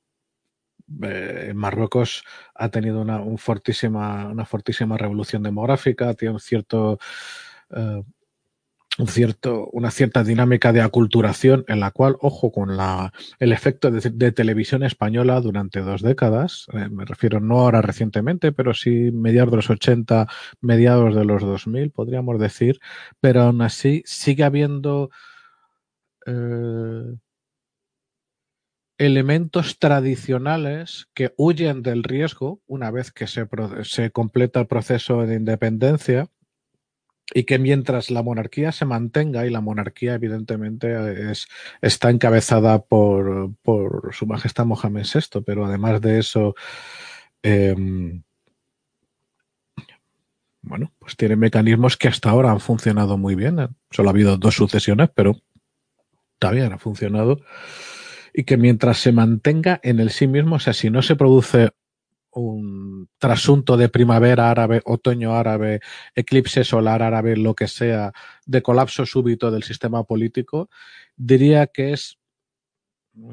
Eh, 1.03 1.47
en 1.49 1.57
Marruecos 1.57 2.23
ha 2.55 2.69
tenido 2.69 3.01
una, 3.01 3.19
un 3.21 3.37
fortísima, 3.37 4.27
una 4.29 4.45
fortísima 4.45 4.97
revolución 4.97 5.43
demográfica, 5.43 6.13
tiene 6.13 6.35
un 6.35 6.39
cierto 6.39 6.97
eh, 7.75 8.03
un 8.97 9.07
cierto, 9.07 9.69
una 9.71 9.91
cierta 9.91 10.23
dinámica 10.23 10.73
de 10.73 10.81
aculturación 10.81 11.63
en 11.67 11.79
la 11.79 11.91
cual, 11.91 12.17
ojo, 12.19 12.51
con 12.51 12.77
la, 12.77 13.13
el 13.39 13.51
efecto 13.51 13.91
de, 13.91 14.31
televisión 14.31 14.83
española 14.83 15.39
durante 15.39 15.81
dos 15.81 16.01
décadas, 16.01 16.65
eh, 16.73 16.89
me 16.89 17.05
refiero 17.05 17.39
no 17.39 17.59
ahora 17.59 17.81
recientemente, 17.81 18.51
pero 18.51 18.73
sí 18.73 19.11
mediados 19.11 19.51
de 19.51 19.57
los 19.57 19.69
80, 19.69 20.27
mediados 20.61 21.15
de 21.15 21.25
los 21.25 21.41
2000, 21.41 21.91
podríamos 21.91 22.39
decir, 22.39 22.79
pero 23.21 23.43
aún 23.43 23.61
así 23.61 24.03
sigue 24.05 24.43
habiendo 24.43 25.11
eh, 26.25 27.15
elementos 28.97 29.77
tradicionales 29.77 31.07
que 31.13 31.33
huyen 31.37 31.83
del 31.83 32.03
riesgo 32.03 32.61
una 32.65 32.89
vez 32.89 33.11
que 33.11 33.27
se, 33.27 33.47
se 33.83 34.11
completa 34.11 34.59
el 34.61 34.67
proceso 34.67 35.25
de 35.27 35.35
independencia 35.35 36.29
y 37.33 37.43
que 37.43 37.59
mientras 37.59 38.09
la 38.09 38.23
monarquía 38.23 38.71
se 38.71 38.85
mantenga, 38.85 39.45
y 39.45 39.49
la 39.49 39.61
monarquía 39.61 40.15
evidentemente 40.15 41.31
es, 41.31 41.47
está 41.81 42.09
encabezada 42.09 42.79
por, 42.79 43.53
por 43.61 44.13
su 44.13 44.25
majestad 44.25 44.65
Mohamed 44.65 45.05
VI, 45.13 45.41
pero 45.45 45.65
además 45.65 46.01
de 46.01 46.19
eso, 46.19 46.55
eh, 47.43 47.75
bueno, 50.61 50.91
pues 50.99 51.15
tiene 51.15 51.35
mecanismos 51.35 51.97
que 51.97 52.07
hasta 52.07 52.29
ahora 52.29 52.51
han 52.51 52.59
funcionado 52.59 53.17
muy 53.17 53.35
bien. 53.35 53.57
Solo 53.89 54.09
ha 54.09 54.11
habido 54.11 54.37
dos 54.37 54.55
sucesiones, 54.55 55.09
pero 55.13 55.37
también 56.39 56.73
ha 56.73 56.77
funcionado. 56.77 57.41
Y 58.33 58.43
que 58.43 58.57
mientras 58.57 58.97
se 58.99 59.11
mantenga 59.11 59.79
en 59.81 59.99
el 59.99 60.11
sí 60.11 60.27
mismo, 60.27 60.57
o 60.57 60.59
sea, 60.59 60.73
si 60.73 60.89
no 60.89 61.01
se 61.01 61.15
produce 61.15 61.71
un 62.37 63.09
trasunto 63.17 63.77
de 63.77 63.89
primavera 63.89 64.49
árabe, 64.49 64.81
otoño 64.85 65.33
árabe, 65.33 65.79
eclipse 66.15 66.63
solar 66.63 67.01
árabe, 67.01 67.35
lo 67.37 67.55
que 67.55 67.67
sea, 67.67 68.13
de 68.45 68.61
colapso 68.61 69.05
súbito 69.05 69.51
del 69.51 69.63
sistema 69.63 70.03
político, 70.03 70.69
diría 71.15 71.67
que 71.67 71.93
es, 71.93 72.19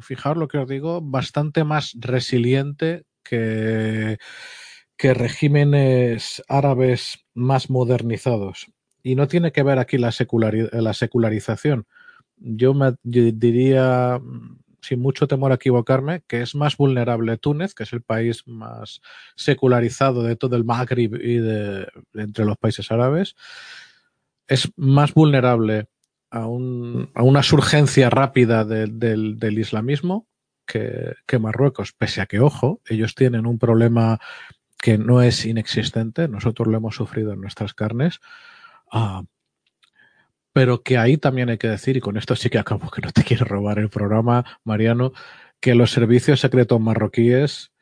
fijaos 0.00 0.36
lo 0.36 0.48
que 0.48 0.58
os 0.58 0.68
digo, 0.68 1.00
bastante 1.02 1.64
más 1.64 1.94
resiliente 1.98 3.04
que, 3.22 4.18
que 4.96 5.14
regímenes 5.14 6.42
árabes 6.48 7.24
más 7.34 7.70
modernizados. 7.70 8.66
Y 9.02 9.16
no 9.16 9.28
tiene 9.28 9.52
que 9.52 9.62
ver 9.62 9.78
aquí 9.78 9.98
la, 9.98 10.12
la 10.72 10.94
secularización. 10.94 11.86
Yo 12.36 12.72
me 12.74 12.94
diría 13.02 14.20
sin 14.84 15.00
mucho 15.00 15.26
temor 15.26 15.52
a 15.52 15.56
equivocarme, 15.56 16.22
que 16.26 16.42
es 16.42 16.54
más 16.54 16.76
vulnerable 16.76 17.38
Túnez, 17.38 17.74
que 17.74 17.84
es 17.84 17.92
el 17.92 18.02
país 18.02 18.46
más 18.46 19.00
secularizado 19.34 20.22
de 20.22 20.36
todo 20.36 20.56
el 20.56 20.64
Magrib 20.64 21.14
y 21.14 21.36
de, 21.38 21.88
entre 22.14 22.44
los 22.44 22.56
países 22.58 22.92
árabes, 22.92 23.34
es 24.46 24.70
más 24.76 25.14
vulnerable 25.14 25.88
a, 26.30 26.46
un, 26.46 27.10
a 27.14 27.22
una 27.22 27.42
surgencia 27.42 28.10
rápida 28.10 28.64
de, 28.64 28.86
del, 28.86 29.38
del 29.38 29.58
islamismo 29.58 30.26
que, 30.66 31.14
que 31.26 31.38
Marruecos, 31.38 31.92
pese 31.92 32.20
a 32.20 32.26
que, 32.26 32.40
ojo, 32.40 32.80
ellos 32.86 33.14
tienen 33.14 33.46
un 33.46 33.58
problema 33.58 34.18
que 34.78 34.98
no 34.98 35.22
es 35.22 35.46
inexistente, 35.46 36.28
nosotros 36.28 36.68
lo 36.68 36.76
hemos 36.76 36.96
sufrido 36.96 37.32
en 37.32 37.40
nuestras 37.40 37.72
carnes, 37.72 38.20
uh, 38.92 39.24
pero 40.54 40.84
que 40.84 40.98
ahí 40.98 41.16
también 41.16 41.50
hay 41.50 41.58
que 41.58 41.66
decir, 41.66 41.96
y 41.96 42.00
con 42.00 42.16
esto 42.16 42.36
sí 42.36 42.48
que 42.48 42.60
acabo 42.60 42.88
que 42.88 43.02
no 43.02 43.10
te 43.10 43.24
quiero 43.24 43.44
robar 43.44 43.80
el 43.80 43.90
programa, 43.90 44.44
Mariano, 44.62 45.12
que 45.58 45.74
los 45.74 45.90
servicios 45.90 46.38
secretos 46.38 46.80
marroquíes 46.80 47.72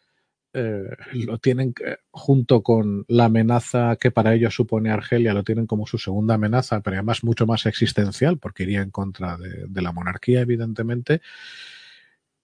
eh, 0.55 0.85
lo 1.13 1.37
tienen 1.37 1.75
eh, 1.85 1.99
junto 2.11 2.63
con 2.63 3.05
la 3.09 3.27
amenaza 3.27 3.97
que 3.97 4.11
para 4.11 4.33
ellos 4.33 4.55
supone 4.55 4.91
Argelia, 4.91 5.35
lo 5.35 5.45
tienen 5.45 5.67
como 5.67 5.87
su 5.87 5.99
segunda 5.99 6.37
amenaza, 6.37 6.81
pero 6.81 6.97
además 6.97 7.23
mucho 7.25 7.47
más 7.47 7.67
existencial, 7.67 8.39
porque 8.39 8.63
iría 8.63 8.81
en 8.81 8.91
contra 8.91 9.37
de, 9.37 9.67
de 9.69 9.83
la 9.83 9.93
monarquía, 9.93 10.41
evidentemente. 10.41 11.21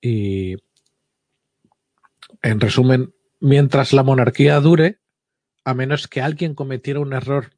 Y 0.03 0.57
en 2.43 2.61
resumen, 2.61 3.15
mientras 3.41 3.95
la 3.95 4.03
monarquía 4.03 4.61
dure, 4.61 4.99
a 5.65 5.73
menos 5.73 6.07
que 6.07 6.21
alguien 6.21 6.55
cometiera 6.55 7.01
un 7.01 7.15
error 7.15 7.53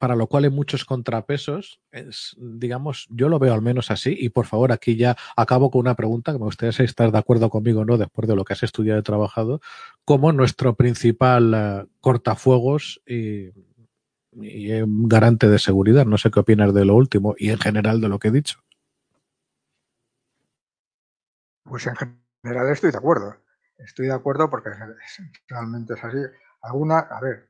para 0.00 0.16
lo 0.16 0.28
cual 0.28 0.44
hay 0.44 0.50
muchos 0.50 0.86
contrapesos, 0.86 1.78
es, 1.92 2.34
digamos, 2.38 3.06
yo 3.10 3.28
lo 3.28 3.38
veo 3.38 3.52
al 3.52 3.60
menos 3.60 3.90
así, 3.90 4.16
y 4.18 4.30
por 4.30 4.46
favor, 4.46 4.72
aquí 4.72 4.96
ya 4.96 5.14
acabo 5.36 5.70
con 5.70 5.80
una 5.80 5.94
pregunta 5.94 6.32
que 6.32 6.38
me 6.38 6.46
gustaría 6.46 6.72
si 6.72 6.84
estás 6.84 7.12
de 7.12 7.18
acuerdo 7.18 7.50
conmigo 7.50 7.82
o 7.82 7.84
no, 7.84 7.98
después 7.98 8.26
de 8.26 8.34
lo 8.34 8.46
que 8.46 8.54
has 8.54 8.62
estudiado 8.62 8.98
y 8.98 9.02
trabajado, 9.02 9.60
como 10.06 10.32
nuestro 10.32 10.74
principal 10.74 11.52
uh, 11.52 11.88
cortafuegos 12.00 13.02
y, 13.06 13.50
y 14.32 14.72
eh, 14.72 14.86
garante 14.86 15.50
de 15.50 15.58
seguridad. 15.58 16.06
No 16.06 16.16
sé 16.16 16.30
qué 16.30 16.40
opinas 16.40 16.72
de 16.72 16.86
lo 16.86 16.94
último 16.94 17.34
y 17.36 17.50
en 17.50 17.58
general 17.58 18.00
de 18.00 18.08
lo 18.08 18.18
que 18.18 18.28
he 18.28 18.32
dicho. 18.32 18.58
Pues 21.64 21.86
en 21.86 21.94
general 22.42 22.72
estoy 22.72 22.90
de 22.90 22.96
acuerdo. 22.96 23.36
Estoy 23.76 24.06
de 24.06 24.14
acuerdo 24.14 24.48
porque 24.48 24.70
realmente 25.46 25.92
es 25.92 26.04
así. 26.04 26.18
Alguna, 26.62 27.00
a 27.00 27.20
ver, 27.20 27.49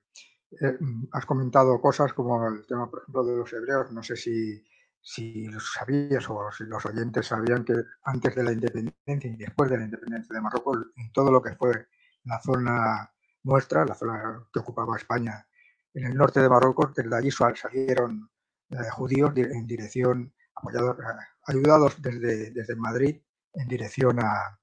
eh, 0.52 0.78
has 1.12 1.26
comentado 1.26 1.80
cosas 1.80 2.12
como 2.12 2.46
el 2.48 2.66
tema, 2.66 2.90
por 2.90 3.02
ejemplo, 3.02 3.24
de 3.24 3.36
los 3.36 3.52
hebreos. 3.52 3.92
No 3.92 4.02
sé 4.02 4.16
si, 4.16 4.64
si 5.00 5.46
lo 5.46 5.60
sabías 5.60 6.28
o 6.28 6.50
si 6.50 6.64
los 6.64 6.84
oyentes 6.86 7.26
sabían 7.26 7.64
que 7.64 7.74
antes 8.04 8.34
de 8.34 8.42
la 8.42 8.52
independencia 8.52 9.30
y 9.30 9.36
después 9.36 9.70
de 9.70 9.78
la 9.78 9.84
independencia 9.84 10.34
de 10.34 10.40
Marruecos, 10.40 10.78
en 10.96 11.12
todo 11.12 11.30
lo 11.30 11.42
que 11.42 11.54
fue 11.54 11.86
la 12.24 12.40
zona 12.40 13.10
nuestra, 13.44 13.84
la 13.84 13.94
zona 13.94 14.44
que 14.52 14.58
ocupaba 14.58 14.96
España 14.96 15.46
en 15.94 16.06
el 16.06 16.14
norte 16.14 16.40
de 16.40 16.48
Marruecos, 16.48 16.94
desde 16.94 17.16
allí 17.16 17.30
salieron 17.30 18.30
eh, 18.70 18.76
judíos 18.92 19.32
en 19.36 19.66
dirección, 19.66 20.32
apoyados, 20.54 20.98
eh, 20.98 21.02
ayudados 21.46 22.00
desde, 22.02 22.50
desde 22.50 22.76
Madrid 22.76 23.20
en 23.54 23.68
dirección 23.68 24.20
a, 24.20 24.60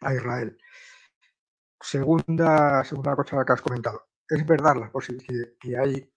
a 0.00 0.14
Israel. 0.14 0.58
Segunda, 1.80 2.82
segunda 2.84 3.14
cosa 3.16 3.44
que 3.44 3.52
has 3.52 3.60
comentado 3.60 4.06
es 4.28 4.46
verdad 4.46 4.76
la 4.76 4.90
posibilidad 4.90 5.48
que 5.60 5.76
hay, 5.76 6.10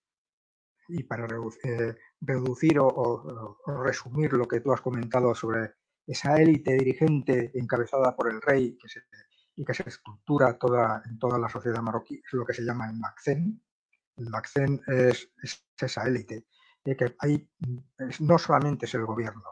y 0.89 1.03
para 1.03 1.28
reducir, 1.28 1.72
eh, 1.72 1.95
reducir 2.22 2.80
o, 2.80 3.58
resumir 3.84 4.34
lo 4.34 4.47
que 4.47 4.62
tú 4.62 4.72
has 4.72 4.82
comentado 4.82 5.36
sobre 5.36 5.74
esa 6.05 6.41
élite 6.41 6.74
dirigente 6.74 7.51
encabezada 7.55 8.16
por 8.16 8.32
el 8.32 8.41
rey 8.41 8.78
que 8.78 8.88
se, 8.88 9.01
y 9.55 9.66
que 9.66 9.74
se 9.74 9.89
estructura 9.89 10.58
toda, 10.58 11.03
en 11.05 11.20
toda 11.20 11.38
la 11.38 11.49
sociedad 11.49 11.82
marroquí, 11.82 12.16
es 12.16 12.34
lo 12.34 12.45
que 12.45 12.53
se 12.53 12.64
llama 12.64 12.89
el 12.89 12.97
Macén. 12.97 13.62
El 14.16 14.30
Macén 14.30 14.82
es, 14.88 15.30
es 15.43 15.66
esa 15.80 16.08
élite, 16.08 16.47
y 16.86 16.95
que 16.95 17.16
hay, 17.20 17.49
es, 17.97 18.22
no 18.22 18.38
solamente 18.38 18.86
es 18.86 18.93
el 18.95 19.05
gobierno, 19.05 19.43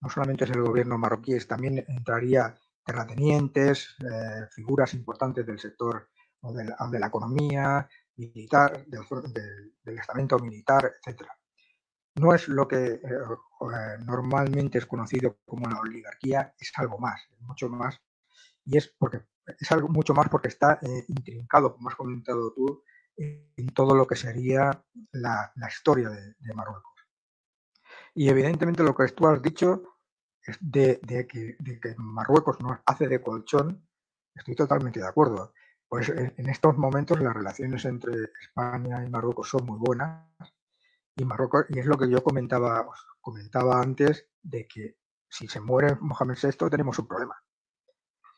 no 0.00 0.10
solamente 0.10 0.44
es 0.44 0.50
el 0.50 0.62
gobierno 0.62 0.98
marroquí, 0.98 1.34
es, 1.34 1.46
también 1.46 1.84
entraría 1.86 2.58
terratenientes, 2.84 3.96
eh, 4.00 4.46
figuras 4.50 4.94
importantes 4.94 5.46
del 5.46 5.58
sector 5.58 6.08
de 6.42 6.98
la 6.98 7.06
economía, 7.06 7.88
militar, 8.28 8.84
del, 8.86 9.98
estamento 9.98 10.38
militar, 10.38 10.92
etc. 11.04 11.22
No 12.16 12.34
es 12.34 12.48
lo 12.48 12.66
que 12.68 12.76
eh, 12.76 13.00
eh, 13.02 13.98
normalmente 14.04 14.78
es 14.78 14.86
conocido 14.86 15.38
como 15.44 15.68
la 15.68 15.80
oligarquía, 15.80 16.54
es 16.58 16.72
algo 16.76 16.98
más, 16.98 17.20
mucho 17.40 17.68
más, 17.68 18.00
y 18.64 18.76
es 18.76 18.94
porque 18.98 19.22
es 19.58 19.72
algo 19.72 19.88
mucho 19.88 20.14
más 20.14 20.28
porque 20.28 20.48
está 20.48 20.78
eh, 20.82 21.04
intrincado, 21.08 21.74
como 21.74 21.88
has 21.88 21.96
comentado 21.96 22.52
tú, 22.52 22.82
en 23.16 23.66
todo 23.74 23.94
lo 23.94 24.06
que 24.06 24.16
sería 24.16 24.82
la, 25.12 25.52
historia 25.68 26.08
de, 26.08 26.54
Marruecos. 26.54 26.94
Y 28.14 28.28
evidentemente 28.28 28.82
lo 28.82 28.94
que 28.94 29.08
tú 29.08 29.26
has 29.26 29.42
dicho 29.42 29.82
es 30.42 30.56
de, 30.60 31.00
que, 31.28 31.94
Marruecos 31.98 32.60
nos 32.60 32.78
hace 32.86 33.08
de 33.08 33.20
colchón, 33.20 33.86
estoy 34.34 34.54
totalmente 34.54 35.00
de 35.00 35.08
acuerdo. 35.08 35.52
Pues 35.90 36.08
en 36.08 36.48
estos 36.48 36.78
momentos 36.78 37.20
las 37.20 37.34
relaciones 37.34 37.84
entre 37.84 38.12
España 38.40 39.04
y 39.04 39.10
Marruecos 39.10 39.48
son 39.48 39.66
muy 39.66 39.76
buenas 39.76 40.24
y 41.16 41.24
Marruecos, 41.24 41.66
y 41.68 41.80
es 41.80 41.86
lo 41.86 41.98
que 41.98 42.08
yo 42.08 42.22
comentaba, 42.22 42.86
comentaba 43.20 43.82
antes, 43.82 44.28
de 44.40 44.68
que 44.68 44.94
si 45.28 45.48
se 45.48 45.60
muere 45.60 45.96
Mohamed 46.00 46.36
VI 46.40 46.70
tenemos 46.70 46.96
un 47.00 47.08
problema. 47.08 47.34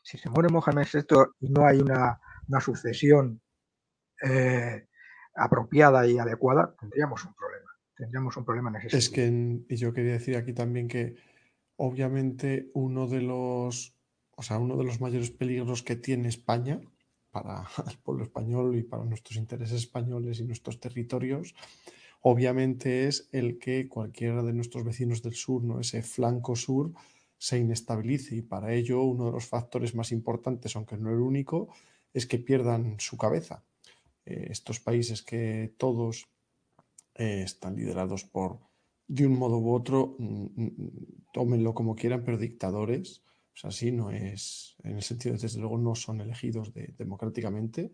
Si 0.01 0.17
se 0.17 0.31
muere 0.31 0.49
Mohamed 0.49 0.87
VI 0.91 1.15
y 1.41 1.49
no 1.51 1.67
hay 1.67 1.79
una, 1.79 2.19
sucesión 2.59 3.39
eh, 4.23 4.87
apropiada 5.35 6.07
y 6.07 6.17
adecuada, 6.17 6.75
tendríamos 6.79 7.23
un 7.23 7.35
problema. 7.35 7.69
Tendríamos 7.95 8.35
un 8.35 8.45
problema 8.45 8.69
en 8.71 8.75
ese 8.77 8.97
Es 8.97 9.11
que 9.11 9.27
y 9.69 9.75
yo 9.75 9.93
quería 9.93 10.13
decir 10.13 10.37
aquí 10.37 10.53
también 10.53 10.87
que 10.87 11.17
obviamente 11.75 12.71
uno 12.73 13.05
de 13.05 13.21
los, 13.21 13.95
o 14.35 14.41
sea, 14.41 14.57
uno 14.57 14.75
de 14.75 14.85
los 14.85 14.99
mayores 14.99 15.29
peligros 15.29 15.83
que 15.83 15.95
tiene 15.95 16.29
España 16.29 16.81
para 17.33 17.67
el 17.91 17.97
pueblo 17.97 18.23
español 18.23 18.77
y 18.77 18.83
para 18.83 19.03
nuestros 19.03 19.35
intereses 19.37 19.79
españoles 19.79 20.39
y 20.39 20.45
nuestros 20.45 20.79
territorios, 20.79 21.53
obviamente 22.21 23.07
es 23.07 23.27
el 23.33 23.59
que 23.59 23.89
cualquiera 23.89 24.41
de 24.43 24.53
nuestros 24.53 24.85
vecinos 24.85 25.21
del 25.21 25.33
sur, 25.33 25.63
¿no? 25.63 25.81
ese 25.81 26.01
flanco 26.03 26.55
sur, 26.55 26.93
se 27.37 27.57
inestabilice 27.57 28.37
y 28.37 28.41
para 28.41 28.73
ello 28.73 29.03
uno 29.03 29.25
de 29.25 29.31
los 29.33 29.47
factores 29.47 29.95
más 29.95 30.13
importantes, 30.13 30.75
aunque 30.75 30.95
no 30.95 31.09
el 31.09 31.19
único, 31.19 31.67
es 32.13 32.25
que 32.25 32.39
pierdan 32.39 32.95
su 32.99 33.17
cabeza. 33.17 33.65
Eh, 34.25 34.47
estos 34.49 34.79
países 34.79 35.23
que 35.23 35.73
todos 35.77 36.29
eh, 37.15 37.41
están 37.43 37.75
liderados 37.75 38.23
por, 38.23 38.59
de 39.07 39.27
un 39.27 39.37
modo 39.37 39.57
u 39.57 39.73
otro, 39.73 40.15
mm, 40.19 40.45
mm, 40.55 40.71
tómenlo 41.33 41.73
como 41.73 41.95
quieran, 41.95 42.23
pero 42.23 42.37
dictadores, 42.37 43.23
o 43.53 43.57
sea, 43.57 43.71
sí, 43.71 43.91
no 43.91 44.09
es, 44.09 44.75
en 44.83 44.95
el 44.95 45.03
sentido, 45.03 45.37
desde 45.37 45.59
luego, 45.59 45.77
no 45.77 45.95
son 45.95 46.21
elegidos 46.21 46.73
democráticamente, 46.97 47.91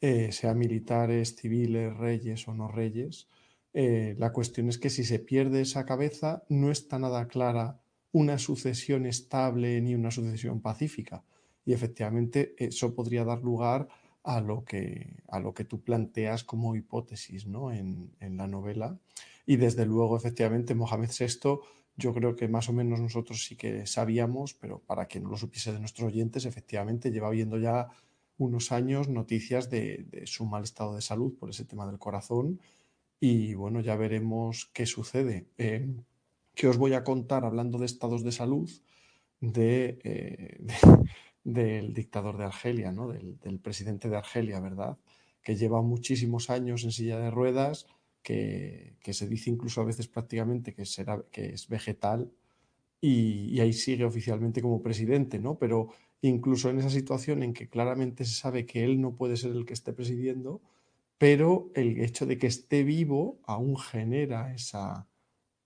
eh, 0.00 0.30
sean 0.32 0.58
militares, 0.58 1.36
civiles, 1.36 1.96
reyes 1.96 2.46
o 2.48 2.54
no 2.54 2.68
reyes. 2.68 3.28
Eh, 3.72 4.14
la 4.18 4.32
cuestión 4.32 4.68
es 4.68 4.78
que 4.78 4.90
si 4.90 5.04
se 5.04 5.18
pierde 5.18 5.62
esa 5.62 5.84
cabeza, 5.86 6.44
no 6.48 6.70
está 6.70 6.98
nada 6.98 7.26
clara 7.26 7.80
una 8.12 8.38
sucesión 8.38 9.06
estable 9.06 9.80
ni 9.80 9.94
una 9.94 10.10
sucesión 10.10 10.60
pacífica. 10.60 11.24
Y 11.64 11.72
efectivamente 11.72 12.54
eso 12.58 12.94
podría 12.94 13.24
dar 13.24 13.42
lugar 13.42 13.88
a 14.24 14.40
lo 14.40 14.64
que, 14.64 15.22
a 15.28 15.40
lo 15.40 15.54
que 15.54 15.64
tú 15.64 15.82
planteas 15.82 16.44
como 16.44 16.76
hipótesis 16.76 17.46
¿no? 17.46 17.72
en, 17.72 18.14
en 18.20 18.36
la 18.36 18.46
novela. 18.46 18.98
Y 19.46 19.56
desde 19.56 19.86
luego, 19.86 20.16
efectivamente, 20.16 20.74
Mohamed 20.74 21.10
VI 21.18 21.58
yo 21.96 22.14
creo 22.14 22.36
que 22.36 22.48
más 22.48 22.68
o 22.68 22.72
menos 22.72 23.00
nosotros 23.00 23.44
sí 23.44 23.56
que 23.56 23.86
sabíamos, 23.86 24.54
pero 24.54 24.80
para 24.80 25.06
quien 25.06 25.24
no 25.24 25.30
lo 25.30 25.36
supiese 25.36 25.72
de 25.72 25.80
nuestros 25.80 26.08
oyentes, 26.08 26.46
efectivamente 26.46 27.10
lleva 27.10 27.30
viendo 27.30 27.58
ya 27.58 27.88
unos 28.38 28.72
años 28.72 29.08
noticias 29.08 29.70
de, 29.70 30.22
su 30.26 30.46
mal 30.46 30.64
estado 30.64 30.94
de 30.94 31.02
salud 31.02 31.34
por 31.38 31.50
ese 31.50 31.64
tema 31.64 31.86
del 31.86 31.98
corazón 31.98 32.60
y 33.20 33.54
bueno, 33.54 33.80
ya 33.80 33.94
veremos 33.96 34.70
qué 34.72 34.86
sucede. 34.86 35.46
Eh, 35.58 35.86
¿Qué 36.54 36.68
os 36.68 36.76
voy 36.76 36.94
a 36.94 37.04
contar 37.04 37.44
hablando 37.44 37.78
de 37.78 37.86
estados 37.86 38.24
de 38.24 38.32
salud 38.32 38.70
eh, 39.42 40.58
del 41.44 41.94
dictador 41.94 42.36
de 42.38 42.44
Argelia, 42.44 42.92
¿no? 42.92 43.08
del 43.08 43.58
presidente 43.60 44.08
de 44.08 44.16
Argelia, 44.16 44.60
¿verdad? 44.60 44.98
Que 45.42 45.56
lleva 45.56 45.82
muchísimos 45.82 46.50
años 46.50 46.84
en 46.84 46.92
silla 46.92 47.18
de 47.18 47.30
ruedas, 47.30 47.86
que, 48.22 48.96
se 49.12 49.28
dice 49.28 49.50
incluso 49.50 49.80
a 49.80 49.84
veces 49.84 50.08
prácticamente 50.08 50.74
que, 50.74 50.86
será, 50.86 51.22
que 51.30 51.46
es 51.54 51.68
vegetal 51.68 52.30
y, 53.00 53.60
ahí 53.60 53.72
sigue 53.72 54.04
oficialmente 54.04 54.62
como 54.62 54.82
presidente, 54.82 55.38
¿no? 55.38 55.58
Pero 55.58 55.88
incluso 56.22 56.70
en 56.70 56.78
esa 56.78 56.90
situación 56.90 57.42
en 57.42 57.52
que 57.52 57.68
claramente 57.68 58.24
se 58.24 58.34
sabe 58.34 58.64
que 58.64 58.84
él 58.84 59.00
no 59.00 59.16
puede 59.16 59.36
ser 59.36 59.52
el 59.52 59.66
que 59.66 59.74
esté 59.74 59.92
presidiendo, 59.92 60.62
pero 61.18 61.70
el 61.74 62.00
hecho 62.00 62.26
de 62.26 62.38
que 62.38 62.46
esté 62.46 62.84
vivo 62.84 63.38
aún 63.44 63.76
genera 63.76 64.54
esa, 64.54 65.08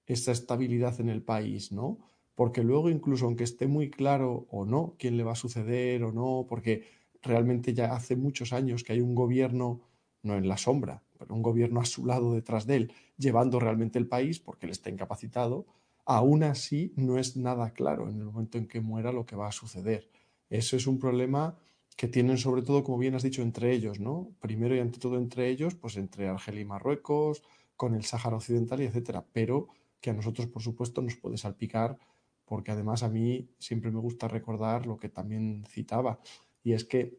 esa 0.06 0.32
estabilidad 0.32 1.00
en 1.00 1.10
el 1.10 1.22
país, 1.22 1.72
¿no? 1.72 1.98
Porque 2.34 2.62
luego 2.62 2.90
incluso 2.90 3.26
aunque 3.26 3.44
esté 3.44 3.66
muy 3.66 3.90
claro 3.90 4.46
o 4.50 4.64
no 4.64 4.94
quién 4.98 5.16
le 5.16 5.24
va 5.24 5.32
a 5.32 5.36
suceder 5.36 6.04
o 6.04 6.12
no, 6.12 6.46
porque 6.48 6.84
realmente 7.22 7.74
ya 7.74 7.94
hace 7.94 8.16
muchos 8.16 8.52
años 8.52 8.84
que 8.84 8.92
hay 8.92 9.00
un 9.00 9.14
gobierno, 9.14 9.80
no 10.22 10.36
en 10.36 10.48
la 10.48 10.56
sombra, 10.56 11.02
un 11.28 11.42
gobierno 11.42 11.80
a 11.80 11.84
su 11.84 12.06
lado 12.06 12.32
detrás 12.32 12.66
de 12.66 12.76
él, 12.76 12.92
llevando 13.16 13.60
realmente 13.60 13.98
el 13.98 14.08
país 14.08 14.38
porque 14.38 14.66
él 14.66 14.72
está 14.72 14.90
incapacitado, 14.90 15.66
aún 16.06 16.44
así 16.44 16.92
no 16.96 17.18
es 17.18 17.36
nada 17.36 17.70
claro 17.70 18.08
en 18.08 18.18
el 18.18 18.24
momento 18.24 18.58
en 18.58 18.68
que 18.68 18.80
muera 18.80 19.12
lo 19.12 19.26
que 19.26 19.36
va 19.36 19.48
a 19.48 19.52
suceder. 19.52 20.08
Eso 20.48 20.76
es 20.76 20.86
un 20.86 20.98
problema 20.98 21.56
que 21.96 22.08
tienen 22.08 22.38
sobre 22.38 22.62
todo, 22.62 22.84
como 22.84 22.98
bien 22.98 23.14
has 23.14 23.22
dicho, 23.22 23.42
entre 23.42 23.72
ellos, 23.72 23.98
¿no? 24.00 24.30
Primero 24.40 24.76
y 24.76 24.80
ante 24.80 25.00
todo 25.00 25.16
entre 25.16 25.48
ellos, 25.48 25.74
pues 25.74 25.96
entre 25.96 26.28
Argelia 26.28 26.60
y 26.60 26.64
Marruecos, 26.64 27.42
con 27.74 27.94
el 27.94 28.04
Sáhara 28.04 28.36
Occidental 28.36 28.80
y 28.80 28.84
etcétera, 28.84 29.24
pero 29.32 29.68
que 30.00 30.10
a 30.10 30.14
nosotros, 30.14 30.46
por 30.46 30.62
supuesto, 30.62 31.02
nos 31.02 31.16
puede 31.16 31.38
salpicar, 31.38 31.98
porque 32.44 32.70
además 32.70 33.02
a 33.02 33.08
mí 33.08 33.48
siempre 33.58 33.90
me 33.90 33.98
gusta 33.98 34.28
recordar 34.28 34.86
lo 34.86 34.98
que 34.98 35.08
también 35.08 35.64
citaba, 35.66 36.20
y 36.62 36.72
es 36.72 36.84
que 36.84 37.18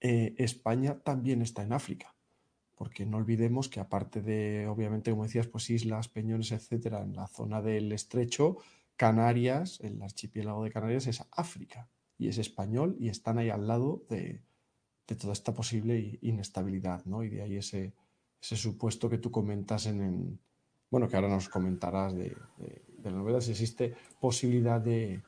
eh, 0.00 0.34
España 0.38 1.00
también 1.00 1.42
está 1.42 1.62
en 1.62 1.72
África 1.72 2.15
porque 2.76 3.06
no 3.06 3.16
olvidemos 3.16 3.68
que 3.68 3.80
aparte 3.80 4.20
de, 4.20 4.66
obviamente, 4.68 5.10
como 5.10 5.24
decías, 5.24 5.46
pues 5.46 5.70
islas, 5.70 6.08
peñones, 6.08 6.52
etcétera, 6.52 7.02
en 7.02 7.16
la 7.16 7.26
zona 7.26 7.62
del 7.62 7.90
estrecho, 7.92 8.58
Canarias, 8.96 9.80
el 9.80 10.00
archipiélago 10.02 10.62
de 10.62 10.70
Canarias 10.70 11.06
es 11.06 11.24
África 11.32 11.88
y 12.18 12.28
es 12.28 12.38
español 12.38 12.96
y 12.98 13.08
están 13.08 13.38
ahí 13.38 13.50
al 13.50 13.66
lado 13.66 14.04
de, 14.08 14.42
toda 15.18 15.32
esta 15.32 15.54
posible 15.54 16.18
inestabilidad, 16.22 17.04
¿no? 17.04 17.22
Y 17.22 17.28
de 17.30 17.42
ahí 17.42 17.56
ese, 17.56 17.92
ese 18.40 18.56
supuesto 18.56 19.08
que 19.08 19.18
tú 19.18 19.30
comentas 19.30 19.86
en, 19.86 20.38
bueno, 20.90 21.08
que 21.08 21.16
ahora 21.16 21.28
nos 21.28 21.48
comentarás 21.48 22.14
de, 22.14 22.36
la 23.02 23.10
novela, 23.10 23.40
si 23.40 23.52
existe 23.52 23.94
posibilidad 24.20 24.80
de, 24.80 25.22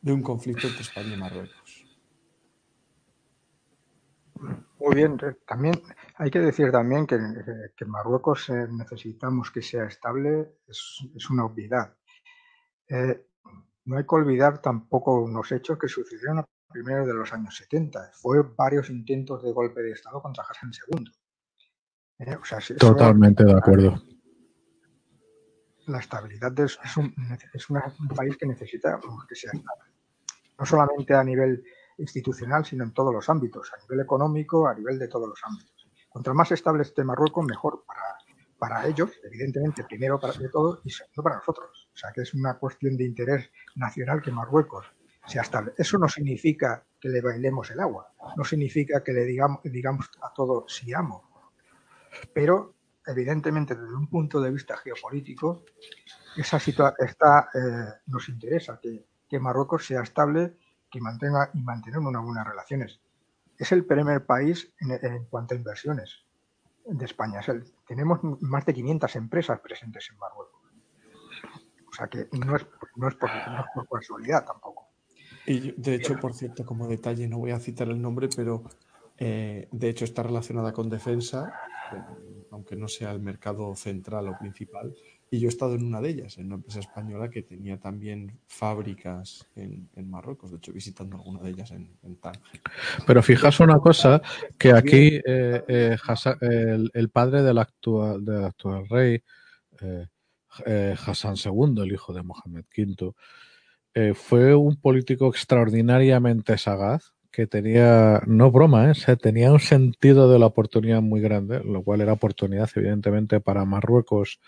de 0.00 0.12
un 0.12 0.22
conflicto 0.22 0.68
entre 0.68 0.82
España 0.82 1.14
y 1.14 1.16
Marruecos. 1.16 1.83
Muy 4.84 4.96
bien, 4.96 5.16
también 5.46 5.80
hay 6.16 6.30
que 6.30 6.40
decir 6.40 6.70
también 6.70 7.06
que, 7.06 7.18
que 7.74 7.86
Marruecos 7.86 8.50
eh, 8.50 8.66
necesitamos 8.70 9.50
que 9.50 9.62
sea 9.62 9.84
estable, 9.84 10.58
es, 10.68 11.30
una 11.30 11.46
obviedad. 11.46 11.96
Eh, 12.90 13.28
no 13.86 13.96
hay 13.96 14.02
que 14.04 14.14
olvidar 14.14 14.60
tampoco 14.60 15.22
unos 15.22 15.50
hechos 15.52 15.78
que 15.78 15.88
sucedieron 15.88 16.40
a 16.40 16.44
primeros 16.70 17.06
de 17.06 17.14
los 17.14 17.32
años 17.32 17.56
70. 17.56 18.10
Fue 18.12 18.42
varios 18.42 18.90
intentos 18.90 19.42
de 19.42 19.52
golpe 19.52 19.80
de 19.80 19.92
Estado 19.92 20.20
contra 20.20 20.44
Hassan 20.44 20.70
II. 20.90 21.10
Eh, 22.18 22.36
Totalmente 22.78 23.42
de 23.42 23.52
acuerdo. 23.52 24.02
La 25.86 25.98
estabilidad 25.98 26.58
es, 26.60 26.78
un, 26.98 27.14
es 27.54 27.70
un 27.70 28.08
país 28.14 28.36
que 28.36 28.46
necesita 28.46 29.00
que 29.26 29.34
sea 29.34 29.50
estable. 29.54 29.92
No 30.58 30.66
solamente 30.66 31.14
a 31.14 31.24
nivel 31.24 31.64
institucional, 31.98 32.64
sino 32.64 32.84
en 32.84 32.92
todos 32.92 33.12
los 33.12 33.28
ámbitos, 33.28 33.72
a 33.72 33.80
nivel 33.82 34.00
económico, 34.00 34.66
a 34.66 34.74
nivel 34.74 34.98
de 34.98 35.08
todos 35.08 35.28
los 35.28 35.40
ámbitos. 35.44 35.88
Cuanto 36.08 36.34
más 36.34 36.52
estable 36.52 36.82
esté 36.82 37.02
Marruecos, 37.04 37.44
mejor 37.44 37.84
para, 37.86 38.02
para 38.58 38.86
ellos, 38.86 39.10
evidentemente, 39.24 39.84
primero 39.84 40.18
para 40.18 40.32
todos 40.50 40.80
y 40.84 40.90
segundo 40.90 41.22
para 41.22 41.36
nosotros. 41.36 41.88
O 41.92 41.96
sea, 41.96 42.12
que 42.12 42.22
es 42.22 42.34
una 42.34 42.58
cuestión 42.58 42.96
de 42.96 43.04
interés 43.04 43.50
nacional 43.74 44.22
que 44.22 44.30
Marruecos 44.30 44.86
sea 45.26 45.42
estable. 45.42 45.72
Eso 45.76 45.98
no 45.98 46.08
significa 46.08 46.84
que 47.00 47.08
le 47.08 47.20
bailemos 47.20 47.70
el 47.70 47.80
agua, 47.80 48.12
no 48.36 48.44
significa 48.44 49.02
que 49.02 49.12
le 49.12 49.24
digamos, 49.24 49.60
digamos 49.64 50.10
a 50.22 50.32
todo 50.32 50.66
si 50.68 50.92
amo, 50.92 51.28
pero 52.32 52.74
evidentemente 53.06 53.74
desde 53.74 53.94
un 53.94 54.08
punto 54.08 54.40
de 54.40 54.50
vista 54.50 54.76
geopolítico, 54.76 55.64
esa 56.36 56.58
eh, 56.58 57.60
nos 58.06 58.28
interesa 58.28 58.78
que, 58.80 59.06
que 59.28 59.38
Marruecos 59.38 59.86
sea 59.86 60.02
estable 60.02 60.56
que 60.94 61.00
mantenga 61.00 61.50
y 61.52 61.60
mantener 61.60 61.98
unas 61.98 62.22
buenas 62.22 62.46
relaciones. 62.46 63.00
Es 63.58 63.72
el 63.72 63.84
primer 63.84 64.24
país 64.24 64.72
en, 64.78 65.24
cuanto 65.24 65.54
a 65.54 65.56
inversiones 65.56 66.24
de 66.86 67.04
España. 67.04 67.40
tenemos 67.88 68.20
más 68.22 68.64
de 68.64 68.74
500 68.74 69.16
empresas 69.16 69.58
presentes 69.58 70.08
en 70.12 70.18
Marruecos. 70.18 70.62
O 71.88 71.92
sea 71.92 72.06
que 72.06 72.28
no 72.32 72.54
es, 72.54 72.64
no 72.94 73.08
es, 73.08 73.16
por, 73.16 73.28
casualidad 73.90 74.44
tampoco. 74.44 74.86
Y 75.46 75.72
de 75.72 75.96
hecho, 75.96 76.16
por 76.20 76.32
cierto, 76.32 76.64
como 76.64 76.86
detalle, 76.86 77.26
no 77.26 77.38
voy 77.38 77.50
a 77.50 77.58
citar 77.58 77.88
el 77.88 78.00
nombre, 78.00 78.28
pero 78.34 78.62
eh, 79.18 79.68
de 79.72 79.88
hecho 79.88 80.04
está 80.04 80.22
relacionada 80.22 80.72
con 80.72 80.88
defensa 80.88 81.52
aunque 82.54 82.76
no 82.76 82.86
sea 82.86 83.10
el 83.10 83.20
mercado 83.20 83.74
central 83.74 84.28
o 84.28 84.38
principal. 84.38 84.94
Y 85.34 85.40
yo 85.40 85.48
he 85.48 85.48
estado 85.48 85.74
en 85.74 85.84
una 85.84 86.00
de 86.00 86.10
ellas, 86.10 86.38
en 86.38 86.46
una 86.46 86.54
empresa 86.54 86.78
española 86.78 87.28
que 87.28 87.42
tenía 87.42 87.76
también 87.76 88.38
fábricas 88.46 89.44
en, 89.56 89.88
Marruecos, 90.08 90.52
de 90.52 90.58
hecho 90.58 90.72
visitando 90.72 91.16
alguna 91.16 91.40
de 91.42 91.50
ellas 91.50 91.72
en, 91.72 91.90
en 92.04 92.14
Tánger. 92.20 92.60
Pero 93.04 93.20
fijaos 93.20 93.58
una 93.58 93.80
cosa, 93.80 94.22
que 94.56 94.70
aquí 94.70 95.20
eh, 95.26 95.64
eh, 95.66 95.96
el, 96.94 97.08
padre 97.08 97.42
del 97.42 97.58
actual, 97.58 98.24
del 98.24 98.44
actual 98.44 98.88
rey, 98.88 99.24
eh, 99.80 100.94
Hassan 101.04 101.34
II, 101.34 101.82
el 101.82 101.92
hijo 101.92 102.12
de 102.12 102.22
Mohamed 102.22 102.66
V, 102.76 104.14
fue 104.14 104.54
un 104.54 104.76
político 104.76 105.26
extraordinariamente 105.30 106.56
sagaz, 106.58 107.12
que 107.32 107.48
tenía, 107.48 108.22
no 108.26 108.52
broma, 108.52 108.92
¿eh? 108.92 109.16
tenía 109.16 109.52
un 109.52 109.58
sentido 109.58 110.30
de 110.30 110.38
la 110.38 110.46
oportunidad 110.46 111.02
muy 111.02 111.20
grande, 111.20 111.60
lo 111.64 111.82
cual 111.82 112.02
era 112.02 112.12
oportunidad 112.12 112.70
evidentemente 112.76 113.40
para 113.40 113.64
Marruecos 113.64 114.38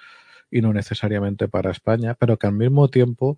y 0.57 0.63
no 0.63 0.73
necesariamente 0.73 1.49
para 1.49 1.71
España, 1.71 2.15
pero 2.15 2.39
que 2.39 2.47
al 2.47 2.55
mismo 2.55 2.89
tiempo, 2.89 3.37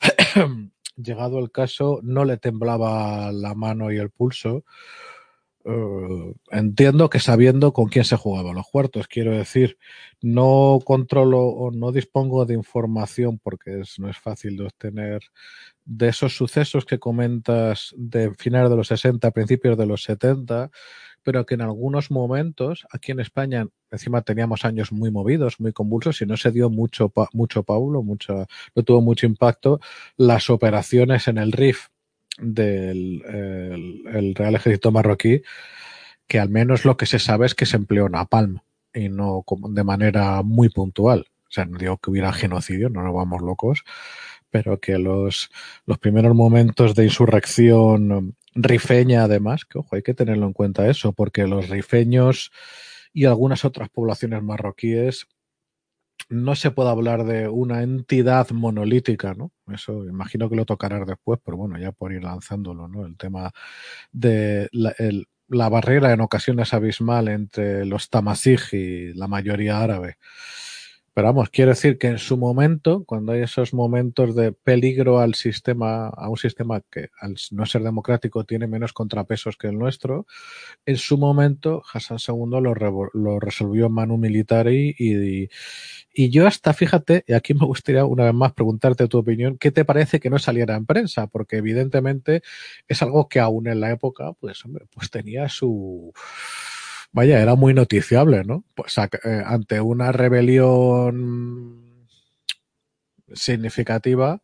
llegado 0.96 1.38
el 1.38 1.50
caso, 1.50 2.00
no 2.02 2.24
le 2.24 2.38
temblaba 2.38 3.30
la 3.32 3.54
mano 3.54 3.92
y 3.92 3.98
el 3.98 4.10
pulso. 4.10 4.64
Eh, 5.68 6.34
entiendo 6.52 7.10
que 7.10 7.18
sabiendo 7.18 7.72
con 7.72 7.86
quién 7.88 8.04
se 8.04 8.16
jugaban 8.16 8.54
los 8.54 8.68
cuartos, 8.68 9.08
quiero 9.08 9.32
decir, 9.36 9.78
no 10.22 10.78
controlo 10.84 11.40
o 11.40 11.72
no 11.72 11.90
dispongo 11.92 12.46
de 12.46 12.54
información 12.54 13.38
porque 13.38 13.82
no 13.98 14.08
es 14.08 14.16
fácil 14.16 14.56
de 14.56 14.64
obtener 14.64 15.22
de 15.84 16.08
esos 16.08 16.36
sucesos 16.36 16.84
que 16.84 17.00
comentas 17.00 17.92
de 17.98 18.32
finales 18.34 18.70
de 18.70 18.76
los 18.76 18.86
60, 18.88 19.30
principios 19.32 19.76
de 19.76 19.86
los 19.86 20.04
70, 20.04 20.70
pero 21.26 21.44
que 21.44 21.54
en 21.54 21.62
algunos 21.62 22.12
momentos 22.12 22.86
aquí 22.92 23.10
en 23.10 23.18
España 23.18 23.66
encima 23.90 24.22
teníamos 24.22 24.64
años 24.64 24.92
muy 24.92 25.10
movidos, 25.10 25.58
muy 25.58 25.72
convulsos 25.72 26.22
y 26.22 26.24
no 26.24 26.36
se 26.36 26.52
dio 26.52 26.70
mucho 26.70 27.12
mucho 27.32 27.64
Paulo, 27.64 28.04
mucho 28.04 28.46
no 28.76 28.82
tuvo 28.84 29.00
mucho 29.00 29.26
impacto 29.26 29.80
las 30.16 30.50
operaciones 30.50 31.26
en 31.26 31.38
el 31.38 31.50
RIF 31.50 31.88
del 32.38 33.24
el, 34.06 34.36
Real 34.36 34.54
Ejército 34.54 34.92
marroquí, 34.92 35.42
que 36.28 36.38
al 36.38 36.48
menos 36.48 36.84
lo 36.84 36.96
que 36.96 37.06
se 37.06 37.18
sabe 37.18 37.46
es 37.46 37.56
que 37.56 37.66
se 37.66 37.76
empleó 37.76 38.08
napalm 38.08 38.60
y 38.94 39.08
no 39.08 39.44
de 39.70 39.82
manera 39.82 40.42
muy 40.44 40.68
puntual. 40.68 41.26
O 41.48 41.50
sea, 41.50 41.64
no 41.64 41.76
digo 41.76 41.98
que 41.98 42.10
hubiera 42.10 42.32
genocidio, 42.32 42.88
no 42.88 43.02
nos 43.02 43.14
vamos 43.14 43.42
locos, 43.42 43.82
pero 44.48 44.78
que 44.78 44.96
los, 44.98 45.50
los 45.86 45.98
primeros 45.98 46.36
momentos 46.36 46.94
de 46.94 47.02
insurrección 47.02 48.36
rifeña, 48.56 49.24
además, 49.24 49.64
que 49.64 49.78
ojo, 49.78 49.94
hay 49.94 50.02
que 50.02 50.14
tenerlo 50.14 50.46
en 50.46 50.52
cuenta 50.52 50.88
eso, 50.88 51.12
porque 51.12 51.46
los 51.46 51.68
rifeños 51.68 52.50
y 53.12 53.26
algunas 53.26 53.64
otras 53.64 53.88
poblaciones 53.88 54.42
marroquíes 54.42 55.28
no 56.28 56.56
se 56.56 56.70
puede 56.70 56.90
hablar 56.90 57.24
de 57.24 57.48
una 57.48 57.82
entidad 57.82 58.50
monolítica, 58.50 59.34
¿no? 59.34 59.52
Eso 59.72 60.04
imagino 60.04 60.48
que 60.48 60.56
lo 60.56 60.64
tocarás 60.64 61.06
después, 61.06 61.38
pero 61.44 61.56
bueno, 61.56 61.78
ya 61.78 61.92
por 61.92 62.12
ir 62.12 62.24
lanzándolo, 62.24 62.88
¿no? 62.88 63.06
El 63.06 63.16
tema 63.16 63.52
de 64.12 64.68
la, 64.72 65.68
barrera 65.68 66.12
en 66.12 66.20
ocasiones 66.20 66.74
abismal 66.74 67.28
entre 67.28 67.84
los 67.86 68.10
tamasij 68.10 68.72
y 68.72 69.14
la 69.14 69.28
mayoría 69.28 69.80
árabe. 69.80 70.16
Pero 71.16 71.28
vamos, 71.28 71.48
quiero 71.48 71.70
decir 71.70 71.96
que 71.96 72.08
en 72.08 72.18
su 72.18 72.36
momento, 72.36 73.02
cuando 73.06 73.32
hay 73.32 73.40
esos 73.40 73.72
momentos 73.72 74.36
de 74.36 74.52
peligro 74.52 75.18
al 75.18 75.34
sistema, 75.34 76.08
a 76.08 76.28
un 76.28 76.36
sistema 76.36 76.82
que 76.90 77.08
al 77.18 77.36
no 77.52 77.64
ser 77.64 77.82
democrático 77.84 78.44
tiene 78.44 78.66
menos 78.66 78.92
contrapesos 78.92 79.56
que 79.56 79.68
el 79.68 79.78
nuestro, 79.78 80.26
en 80.84 80.98
su 80.98 81.16
momento 81.16 81.82
Hassan 81.90 82.18
II 82.18 82.60
lo, 82.60 83.40
resolvió 83.40 83.86
en 83.86 83.92
mano 83.92 84.18
militar 84.18 84.68
y, 84.68 84.94
y, 84.98 85.48
y, 86.12 86.28
yo 86.28 86.46
hasta, 86.46 86.74
fíjate, 86.74 87.24
y 87.26 87.32
aquí 87.32 87.54
me 87.54 87.64
gustaría 87.64 88.04
una 88.04 88.24
vez 88.24 88.34
más 88.34 88.52
preguntarte 88.52 89.08
tu 89.08 89.16
opinión, 89.16 89.56
¿qué 89.56 89.70
te 89.70 89.86
parece 89.86 90.20
que 90.20 90.28
no 90.28 90.38
saliera 90.38 90.76
en 90.76 90.84
prensa? 90.84 91.28
Porque 91.28 91.56
evidentemente 91.56 92.42
es 92.88 93.00
algo 93.00 93.26
que 93.26 93.40
aún 93.40 93.68
en 93.68 93.80
la 93.80 93.90
época, 93.90 94.34
pues 94.34 94.62
hombre, 94.66 94.84
pues 94.92 95.10
tenía 95.10 95.48
su 95.48 96.12
vaya, 97.16 97.40
era 97.40 97.54
muy 97.54 97.72
noticiable, 97.72 98.44
¿no? 98.44 98.62
Pues 98.74 98.98
eh, 98.98 99.42
ante 99.46 99.80
una 99.80 100.12
rebelión 100.12 102.06
significativa, 103.32 104.42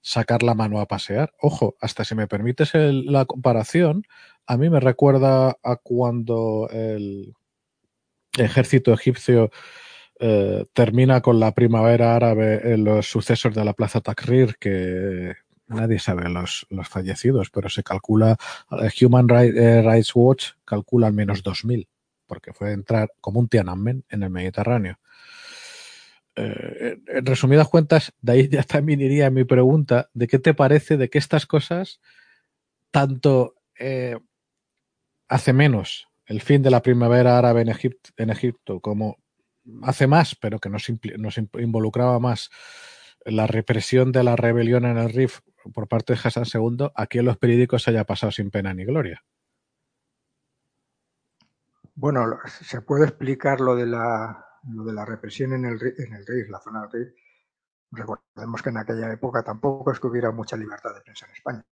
sacar 0.00 0.44
la 0.44 0.54
mano 0.54 0.78
a 0.78 0.86
pasear. 0.86 1.32
Ojo, 1.40 1.76
hasta 1.80 2.04
si 2.04 2.14
me 2.14 2.28
permites 2.28 2.70
la 2.74 3.24
comparación, 3.24 4.04
a 4.46 4.56
mí 4.56 4.70
me 4.70 4.78
recuerda 4.78 5.58
a 5.60 5.76
cuando 5.82 6.68
el 6.70 7.34
ejército 8.38 8.92
egipcio 8.92 9.50
eh, 10.20 10.66
termina 10.72 11.20
con 11.20 11.40
la 11.40 11.52
primavera 11.52 12.14
árabe 12.14 12.74
en 12.74 12.84
los 12.84 13.08
sucesos 13.08 13.56
de 13.56 13.64
la 13.64 13.72
Plaza 13.72 14.00
Takrir, 14.00 14.56
que 14.60 15.32
nadie 15.66 15.98
sabe 15.98 16.28
los, 16.28 16.64
los 16.70 16.88
fallecidos, 16.88 17.50
pero 17.50 17.68
se 17.68 17.82
calcula, 17.82 18.36
Human 19.02 19.26
eh, 19.30 19.82
Rights 19.82 20.14
Watch 20.14 20.50
calcula 20.64 21.08
al 21.08 21.12
menos 21.12 21.42
2.000 21.42 21.88
porque 22.26 22.52
fue 22.52 22.72
entrar 22.72 23.12
como 23.20 23.40
un 23.40 23.48
Tiananmen 23.48 24.04
en 24.08 24.22
el 24.22 24.30
Mediterráneo. 24.30 24.98
Eh, 26.36 26.98
en 27.06 27.26
resumidas 27.26 27.68
cuentas, 27.68 28.12
de 28.20 28.32
ahí 28.32 28.48
ya 28.48 28.62
también 28.62 29.00
iría 29.00 29.30
mi 29.30 29.44
pregunta 29.44 30.10
de 30.14 30.26
qué 30.26 30.38
te 30.38 30.54
parece 30.54 30.96
de 30.96 31.08
que 31.08 31.18
estas 31.18 31.46
cosas 31.46 32.00
tanto 32.90 33.54
eh, 33.78 34.18
hace 35.28 35.52
menos 35.52 36.08
el 36.26 36.40
fin 36.40 36.62
de 36.62 36.70
la 36.70 36.82
primavera 36.82 37.38
árabe 37.38 37.62
en, 37.62 38.30
Egipto 38.30 38.80
como 38.80 39.18
hace 39.82 40.06
más, 40.06 40.34
pero 40.34 40.58
que 40.58 40.70
nos, 40.70 40.86
nos, 41.18 41.38
involucraba 41.38 42.18
más 42.18 42.50
la 43.24 43.46
represión 43.46 44.12
de 44.12 44.22
la 44.22 44.36
rebelión 44.36 44.84
en 44.84 44.98
el 44.98 45.10
RIF 45.10 45.40
por 45.72 45.88
parte 45.88 46.14
de 46.14 46.20
Hassan 46.22 46.44
II, 46.52 46.88
aquí 46.94 47.18
en 47.18 47.24
los 47.24 47.38
periódicos 47.38 47.88
haya 47.88 48.04
pasado 48.04 48.32
sin 48.32 48.50
pena 48.50 48.74
ni 48.74 48.84
gloria. 48.84 49.24
Bueno, 51.96 52.38
se 52.46 52.80
puede 52.82 53.04
explicar 53.04 53.60
lo 53.60 53.76
de 53.76 53.86
la, 53.86 54.44
represión 55.06 55.52
en 55.52 55.64
el, 55.64 55.80
en 55.98 56.14
el 56.14 56.26
RIF, 56.26 56.50
la 56.50 56.60
zona 56.60 56.82
del 56.82 56.90
RIF. 56.90 57.14
Recordemos 57.92 58.62
que 58.62 58.70
en 58.70 58.78
aquella 58.78 59.12
época 59.12 59.44
tampoco 59.44 59.92
es 59.92 60.00
que 60.00 60.08
hubiera 60.08 60.32
mucha 60.32 60.56
libertad 60.56 60.92
de 60.92 61.02
prensa 61.02 61.26
en 61.26 61.32
España. 61.32 61.64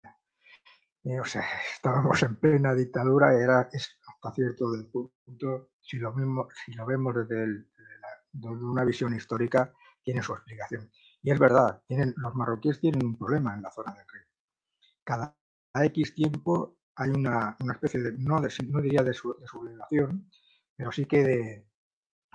Eh, 1.05 1.19
o 1.19 1.25
sea, 1.25 1.43
estábamos 1.75 2.23
en 2.23 2.37
plena 2.37 2.75
dictadura, 2.75 3.33
era 3.35 3.61
hasta 3.61 4.33
cierto 4.35 4.67
punto, 4.93 5.71
si 5.81 5.97
lo, 5.97 6.13
mismo, 6.13 6.49
si 6.67 6.75
lo 6.75 6.85
vemos 6.85 7.15
desde, 7.15 7.65
una 8.43 8.85
visión 8.85 9.15
histórica, 9.15 9.73
tiene 10.03 10.23
su 10.23 10.35
explicación. 10.35 10.91
Y 11.23 11.31
es 11.31 11.39
verdad, 11.39 11.83
tienen, 11.87 12.13
los 12.17 12.35
marroquíes 12.35 12.79
tienen 12.81 13.07
un 13.07 13.17
problema 13.17 13.55
en 13.55 13.63
la 13.63 13.71
zona 13.71 13.95
del 13.95 14.07
RIF. 14.07 14.27
Cada 15.03 15.35
X 15.75 16.15
tiempo 16.15 16.80
hay 16.97 17.11
una, 17.11 17.57
una 17.61 17.73
especie 17.75 18.01
de, 18.01 18.13
no, 18.13 18.41
no 18.41 18.81
diría 18.81 19.03
de, 19.03 19.15
su, 19.15 19.35
de, 19.39 19.47
sublevación, 19.47 20.31
pero 20.77 20.93
sí 20.93 21.07
que 21.07 21.25
de, 21.25 21.67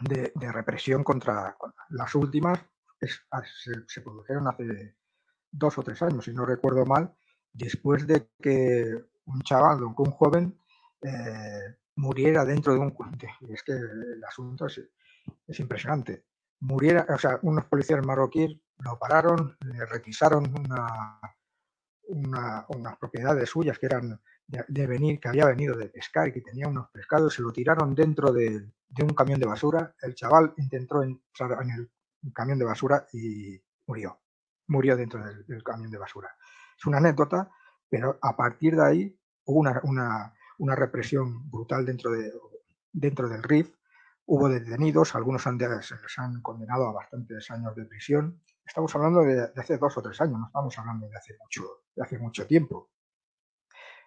de, 0.02 0.32
de 0.34 0.52
represión 0.52 1.04
contra, 1.04 1.56
las 1.90 2.16
últimas, 2.16 2.60
se, 3.00 3.74
se, 3.88 4.02
produjeron 4.02 4.48
hace 4.48 4.96
dos 5.52 5.78
o 5.78 5.84
tres 5.84 6.02
años, 6.02 6.26
si 6.26 6.34
no 6.34 6.46
recuerdo 6.46 6.86
mal, 6.86 7.14
después 7.54 8.08
de 8.08 8.30
que 8.42 8.96
un 9.26 9.42
chaval, 9.42 9.84
un 9.84 9.94
joven, 9.94 10.60
eh, 11.02 11.76
muriera 11.96 12.46
dentro 12.46 12.74
de 12.74 12.80
un... 12.80 12.96
Es 13.50 13.64
que 13.64 13.74
el 13.74 14.24
asunto 14.24 14.66
es, 14.68 14.82
es 15.48 15.60
impresionante. 15.60 16.26
Muriera, 16.60 17.06
o 17.10 17.18
sea, 17.18 17.40
unos 17.44 17.66
policías 17.66 18.06
marroquíes 18.06 18.58
lo 18.80 18.98
pararon, 19.00 19.58
le 19.62 19.86
requisaron 19.86 20.54
una, 20.58 21.20
una, 22.08 22.66
unas 22.70 22.98
propiedades 22.98 23.50
suyas 23.50 23.80
que 23.80 23.86
eran 23.86 24.20
de, 24.48 24.88
venir, 24.88 25.20
que 25.20 25.28
había 25.28 25.46
venido 25.46 25.76
de 25.76 25.90
pescar 25.90 26.28
y 26.28 26.34
que 26.34 26.42
tenía 26.42 26.68
unos 26.68 26.90
pescados, 26.90 27.34
se 27.34 27.42
lo 27.42 27.52
tiraron 27.52 27.96
dentro 27.96 28.32
de, 28.32 28.72
un 29.02 29.14
camión 29.16 29.40
de 29.40 29.46
basura. 29.46 29.96
El 30.02 30.16
chaval 30.16 30.54
intentó 30.58 31.04
entrar 31.04 31.64
en 31.64 31.72
el 31.72 31.92
camión 32.34 32.60
de 32.60 32.66
basura 32.66 33.08
y 33.14 33.60
murió. 33.88 34.20
Murió 34.68 34.96
dentro 34.96 35.24
del, 35.24 35.64
camión 35.64 35.92
de 35.92 35.98
basura. 35.98 36.30
Es 36.78 36.86
una 36.86 36.98
anécdota, 36.98 37.52
pero 37.90 38.18
a 38.22 38.36
partir 38.36 38.76
de 38.76 38.86
ahí 38.86 39.20
hubo 39.46 39.60
una, 39.60 40.32
una, 40.58 40.76
represión 40.76 41.50
brutal 41.50 41.86
dentro, 41.86 42.12
de, 42.12 42.32
dentro 42.92 43.30
del 43.30 43.44
RIF. 43.44 43.74
Hubo 44.28 44.50
detenidos, 44.50 45.14
algunos 45.16 45.46
han, 45.46 45.60
se 45.60 45.96
les 45.96 46.18
han 46.20 46.42
condenado 46.42 46.88
a 46.88 46.94
bastantes 46.94 47.50
años 47.52 47.76
de 47.76 47.86
prisión. 47.86 48.42
Estamos 48.66 48.96
hablando 48.96 49.22
de, 49.22 49.36
de, 49.36 49.62
hace 49.62 49.78
dos 49.78 49.96
o 49.98 50.02
tres 50.02 50.20
años, 50.20 50.40
no 50.40 50.48
estamos 50.48 50.78
hablando 50.80 51.08
de 51.08 51.16
hace 51.16 51.36
mucho, 51.40 51.84
de 51.96 52.04
hace 52.04 52.18
mucho 52.18 52.48
tiempo. 52.48 52.90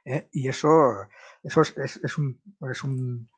¿Eh? 0.08 0.28
Y 0.32 0.48
eso, 0.48 1.08
eso 1.42 1.62
es, 1.62 1.76
es, 1.78 2.00
es, 2.02 2.18
un, 2.18 2.40
es 2.70 2.82
un, 2.82 3.28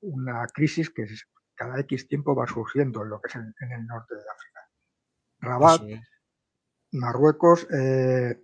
una 0.00 0.46
crisis 0.48 0.90
que 0.90 1.06
cada 1.54 1.80
X 1.80 2.08
tiempo 2.08 2.34
va 2.34 2.46
surgiendo 2.46 3.02
en 3.02 3.10
lo 3.10 3.20
que 3.20 3.28
es 3.28 3.36
en, 3.36 3.54
en 3.60 3.72
el 3.72 3.86
norte 3.86 4.14
de 4.14 4.20
África. 4.20 4.60
Rabat, 5.40 5.82
Marruecos, 6.92 7.66
eh, 7.70 8.40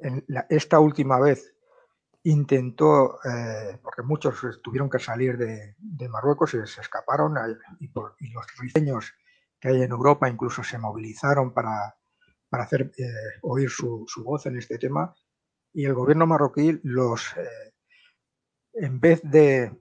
en 0.00 0.24
la, 0.28 0.46
esta 0.48 0.80
última 0.80 1.18
vez 1.20 1.54
intentó, 2.24 3.18
eh, 3.24 3.78
porque 3.82 4.02
muchos 4.02 4.60
tuvieron 4.62 4.88
que 4.88 4.98
salir 4.98 5.36
de, 5.36 5.74
Marruecos 6.08 6.54
y 6.54 6.66
se 6.66 6.80
escaparon, 6.80 7.34
y, 7.80 7.88
por, 7.88 8.16
los 8.20 8.46
rifeños 8.58 9.12
que 9.58 9.68
hay 9.68 9.82
en 9.82 9.90
Europa 9.90 10.28
incluso 10.28 10.62
se 10.62 10.78
movilizaron 10.78 11.52
para, 11.52 11.96
para 12.48 12.64
hacer 12.64 12.92
eh, 12.98 13.08
oír 13.42 13.70
su, 13.70 14.06
voz 14.24 14.46
en 14.46 14.56
este 14.56 14.78
tema, 14.78 15.14
y 15.72 15.84
el 15.84 15.94
gobierno 15.94 16.26
marroquí 16.26 16.80
los, 16.82 17.36
eh, 17.36 17.74
en 18.74 19.00
vez 19.00 19.20
de, 19.22 19.72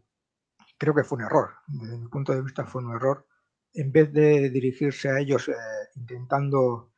creo 0.77 0.93
que 0.93 1.03
fue 1.03 1.17
un 1.17 1.25
error, 1.25 1.51
desde 1.67 1.97
mi 1.97 2.07
punto 2.07 2.33
de 2.33 2.41
vista 2.41 2.65
fue 2.65 2.83
un 2.83 2.95
error, 2.95 3.27
en 3.73 3.91
vez 3.91 4.11
de 4.11 4.49
dirigirse 4.49 5.09
a 5.09 5.19
ellos 5.19 5.49
intentando 5.95 6.91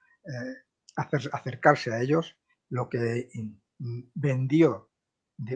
hacer, 0.96 1.30
acercarse 1.32 1.94
a 1.94 2.02
ellos, 2.02 2.36
lo 2.70 2.90
que 2.90 3.30
vendió 4.16 4.90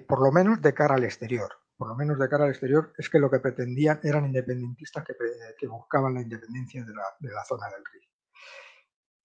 por 0.08 0.22
lo 0.22 0.32
menos 0.32 0.62
de 0.62 0.74
cara 0.74 0.96
al 0.96 1.04
exterior, 1.04 1.50
por 1.78 1.88
lo 1.88 1.96
menos 1.96 2.18
de 2.18 2.30
cara 2.30 2.46
al 2.46 2.50
exterior, 2.50 2.94
es 2.98 3.10
que 3.10 3.20
lo 3.20 3.30
que 3.30 3.40
pretendían 3.40 4.00
eran 4.04 4.26
independentistas 4.26 5.06
que, 5.06 5.68
buscaban 5.68 6.16
la 6.16 6.22
independencia 6.22 6.84
de 6.84 6.94
la, 6.94 7.46
zona 7.46 7.68
del 7.70 7.84
río. 7.86 8.07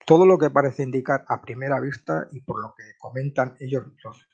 Todo 0.07 0.27
lo 0.27 0.39
que 0.39 0.51
parece 0.51 0.83
indicar 0.83 1.25
a 1.29 1.41
primera 1.41 1.81
vista 1.81 2.29
y 2.33 2.41
por 2.41 2.61
lo 2.61 2.75
que 2.75 2.97
comentan 2.99 3.57
ellos, 3.61 3.85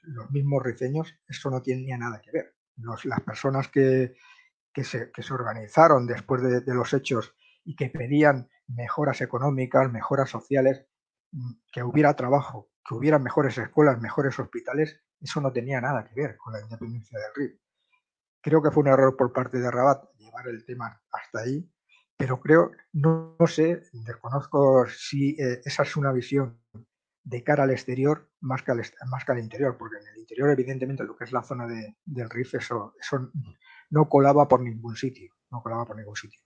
los, 0.02 0.30
mismos 0.30 0.62
rifeños, 0.62 1.14
eso 1.26 1.50
no 1.50 1.60
tiene 1.60 1.96
nada 1.96 2.20
que 2.20 2.30
ver. 2.30 2.54
las 2.76 3.20
personas 3.20 3.68
que, 3.68 4.14
se, 4.82 5.10
organizaron 5.30 6.06
después 6.06 6.42
de, 6.42 6.74
los 6.74 6.92
hechos 6.94 7.34
y 7.64 7.76
que 7.76 7.90
pedían 7.90 8.48
mejoras 8.68 9.20
económicas, 9.20 9.90
mejoras 9.90 10.30
sociales, 10.30 10.86
mm, 11.32 11.52
que 11.72 11.82
hubiera 11.82 12.14
trabajo, 12.14 12.70
que 12.86 12.94
hubiera 12.94 13.18
mejores 13.18 13.58
escuelas, 13.58 14.00
mejores 14.00 14.38
hospitales, 14.38 15.00
eso 15.20 15.40
no 15.40 15.52
tenía 15.52 15.80
nada 15.80 16.04
que 16.04 16.14
ver 16.14 16.36
con 16.36 16.52
la 16.52 16.60
independencia 16.60 17.18
del 17.18 17.34
RIF. 17.34 17.60
Creo 18.40 18.62
que 18.62 18.70
fue 18.70 18.82
un 18.82 18.88
error 18.88 19.16
por 19.16 19.32
parte 19.32 19.58
de 19.58 19.70
Rabat 19.70 20.04
llevar 20.16 20.48
el 20.48 20.64
tema 20.64 21.02
hasta 21.12 21.40
ahí, 21.40 21.68
pero 22.18 22.40
creo, 22.40 22.72
no, 22.92 23.36
sé, 23.46 23.80
desconozco 23.92 24.86
si 24.88 25.30
eh, 25.38 25.60
esa 25.64 25.84
es 25.84 25.96
una 25.96 26.12
visión 26.12 26.60
de 27.22 27.44
cara 27.44 27.62
al 27.62 27.70
exterior 27.70 28.28
más 28.40 28.62
que 28.62 28.72
al, 28.72 28.82
más 29.08 29.24
que 29.24 29.32
al 29.32 29.38
interior, 29.38 29.76
porque 29.78 29.98
en 29.98 30.08
el 30.08 30.18
interior, 30.18 30.50
evidentemente, 30.50 31.04
lo 31.04 31.16
que 31.16 31.24
es 31.24 31.32
la 31.32 31.44
zona 31.44 31.66
del 31.66 32.30
RIF, 32.30 32.54
eso, 32.54 32.94
eso 33.00 33.30
no 33.90 34.08
colaba 34.08 34.48
por 34.48 34.60
ningún 34.60 34.96
sitio, 34.96 35.32
no 35.50 35.62
colaba 35.62 35.84
por 35.84 35.96
ningún 35.96 36.16
sitio. 36.16 36.40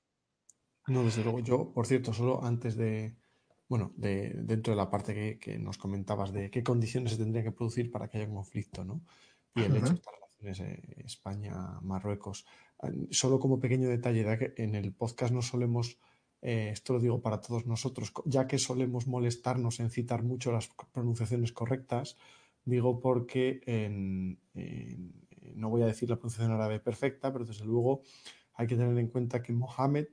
No, 0.88 1.04
desde 1.04 1.22
luego, 1.22 1.40
yo, 1.40 1.72
por 1.72 1.86
cierto, 1.86 2.12
solo 2.12 2.44
antes 2.44 2.76
de, 2.76 3.16
bueno, 3.66 3.92
de, 3.96 4.34
dentro 4.42 4.74
de 4.74 4.76
la 4.76 4.90
parte 4.90 5.38
que, 5.38 5.58
nos 5.58 5.78
comentabas 5.78 6.32
de 6.32 6.50
qué 6.50 6.62
condiciones 6.62 7.12
se 7.12 7.18
tendrían 7.18 7.46
que 7.46 7.52
producir 7.52 7.90
para 7.90 8.08
que 8.08 8.18
haya 8.18 8.28
un 8.28 8.34
conflicto, 8.34 8.84
¿no? 8.84 9.02
Y 9.54 9.62
el 9.62 9.76
hecho 9.76 9.86
de 9.86 9.94
estas 9.94 10.14
relaciones 10.14 10.60
eh, 10.60 11.04
España-Marruecos. 11.04 12.44
Solo 13.10 13.38
como 13.38 13.60
pequeño 13.60 13.88
detalle, 13.88 14.54
en 14.56 14.74
el 14.74 14.92
podcast 14.92 15.32
no 15.32 15.42
solemos, 15.42 15.98
eh, 16.40 16.70
esto 16.72 16.94
lo 16.94 17.00
digo 17.00 17.20
para 17.20 17.40
todos 17.40 17.66
nosotros, 17.66 18.12
ya 18.24 18.46
que 18.46 18.58
solemos 18.58 19.06
molestarnos 19.06 19.80
en 19.80 19.90
citar 19.90 20.22
mucho 20.22 20.52
las 20.52 20.68
pronunciaciones 20.92 21.52
correctas, 21.52 22.16
digo 22.64 23.00
porque 23.00 23.60
no 25.54 25.68
voy 25.68 25.82
a 25.82 25.86
decir 25.86 26.10
la 26.10 26.16
pronunciación 26.16 26.52
árabe 26.52 26.80
perfecta, 26.80 27.32
pero 27.32 27.44
desde 27.44 27.64
luego 27.64 28.02
hay 28.54 28.66
que 28.66 28.76
tener 28.76 28.98
en 28.98 29.08
cuenta 29.08 29.42
que 29.42 29.52
Mohammed, 29.52 30.08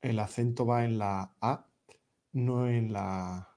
el 0.00 0.18
acento 0.18 0.64
va 0.64 0.84
en 0.84 0.98
la 0.98 1.34
A 1.40 1.70
no 2.32 2.68
en 2.68 2.92
la, 2.92 3.56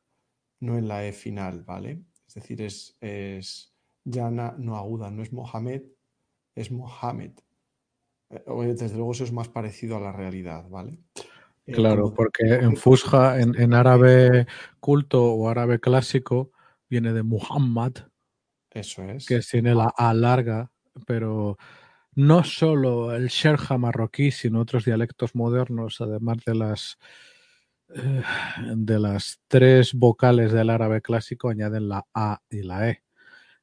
no 0.59 0.77
en 0.77 0.87
la 0.87 1.05
E 1.05 1.13
final, 1.13 1.63
¿vale? 1.63 2.03
Es 2.27 2.35
decir, 2.35 2.61
es, 2.61 2.97
es 3.01 3.73
llana, 4.03 4.55
no 4.57 4.77
aguda, 4.77 5.11
no 5.11 5.21
es 5.21 5.31
Mohamed, 5.31 5.83
es 6.55 6.71
Mohamed. 6.71 7.31
Desde 8.34 8.95
luego 8.95 9.11
eso 9.11 9.23
es 9.23 9.31
más 9.31 9.49
parecido 9.49 9.97
a 9.97 9.99
la 9.99 10.11
realidad, 10.11 10.67
¿vale? 10.69 10.97
Eh, 11.65 11.71
claro, 11.71 12.13
porque 12.13 12.43
en 12.43 12.75
Fusha, 12.75 13.39
en, 13.39 13.73
árabe 13.73 14.47
culto 14.79 15.23
o 15.34 15.49
árabe 15.49 15.79
clásico, 15.79 16.51
viene 16.89 17.13
de 17.13 17.23
Muhammad. 17.23 17.93
Eso 18.71 19.03
es. 19.03 19.25
Que 19.25 19.39
tiene 19.39 19.73
la 19.75 19.93
A 19.95 20.13
larga, 20.13 20.71
pero 21.05 21.57
no 22.15 22.43
solo 22.43 23.15
el 23.15 23.27
Sherja 23.27 23.77
marroquí, 23.77 24.31
sino 24.31 24.61
otros 24.61 24.86
dialectos 24.86 25.36
modernos, 25.36 26.01
además 26.01 26.38
de 26.45 26.55
las 26.55 26.97
eh, 27.95 28.23
de 28.75 28.99
las 28.99 29.39
tres 29.47 29.93
vocales 29.93 30.51
del 30.51 30.69
árabe 30.69 31.01
clásico 31.01 31.49
añaden 31.49 31.89
la 31.89 32.05
A 32.13 32.41
y 32.49 32.63
la 32.63 32.89
E. 32.89 33.03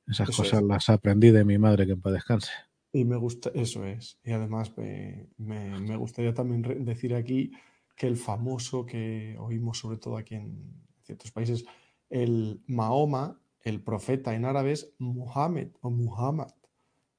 Esas 0.07 0.31
cosas 0.31 0.63
las 0.63 0.89
aprendí 0.89 1.31
de 1.31 1.45
mi 1.45 1.59
madre, 1.59 1.87
que 1.87 1.93
en 1.93 2.01
paz 2.01 2.13
descanse. 2.13 2.53
Y 2.93 3.05
me 3.05 3.17
gusta, 3.17 3.51
eso 3.55 3.85
es. 3.85 4.19
Y 4.25 4.33
además 4.33 4.73
me, 4.77 5.97
gustaría 5.97 6.35
también 6.35 6.85
decir 6.85 7.15
aquí 7.15 7.53
que 7.97 8.07
el 8.07 8.17
famoso 8.17 8.85
que 8.85 9.37
oímos 9.39 9.79
sobre 9.79 9.99
todo 9.99 10.17
aquí 10.17 10.35
en 10.35 10.85
ciertos 11.03 11.31
países, 11.31 11.65
el 12.09 12.63
Mahoma, 12.67 13.41
el 13.63 13.83
profeta 13.83 14.35
en 14.35 14.45
árabe 14.45 14.73
es 14.73 14.95
Muhammad 14.99 15.69
o 15.81 15.91
Muhammad. 15.91 16.53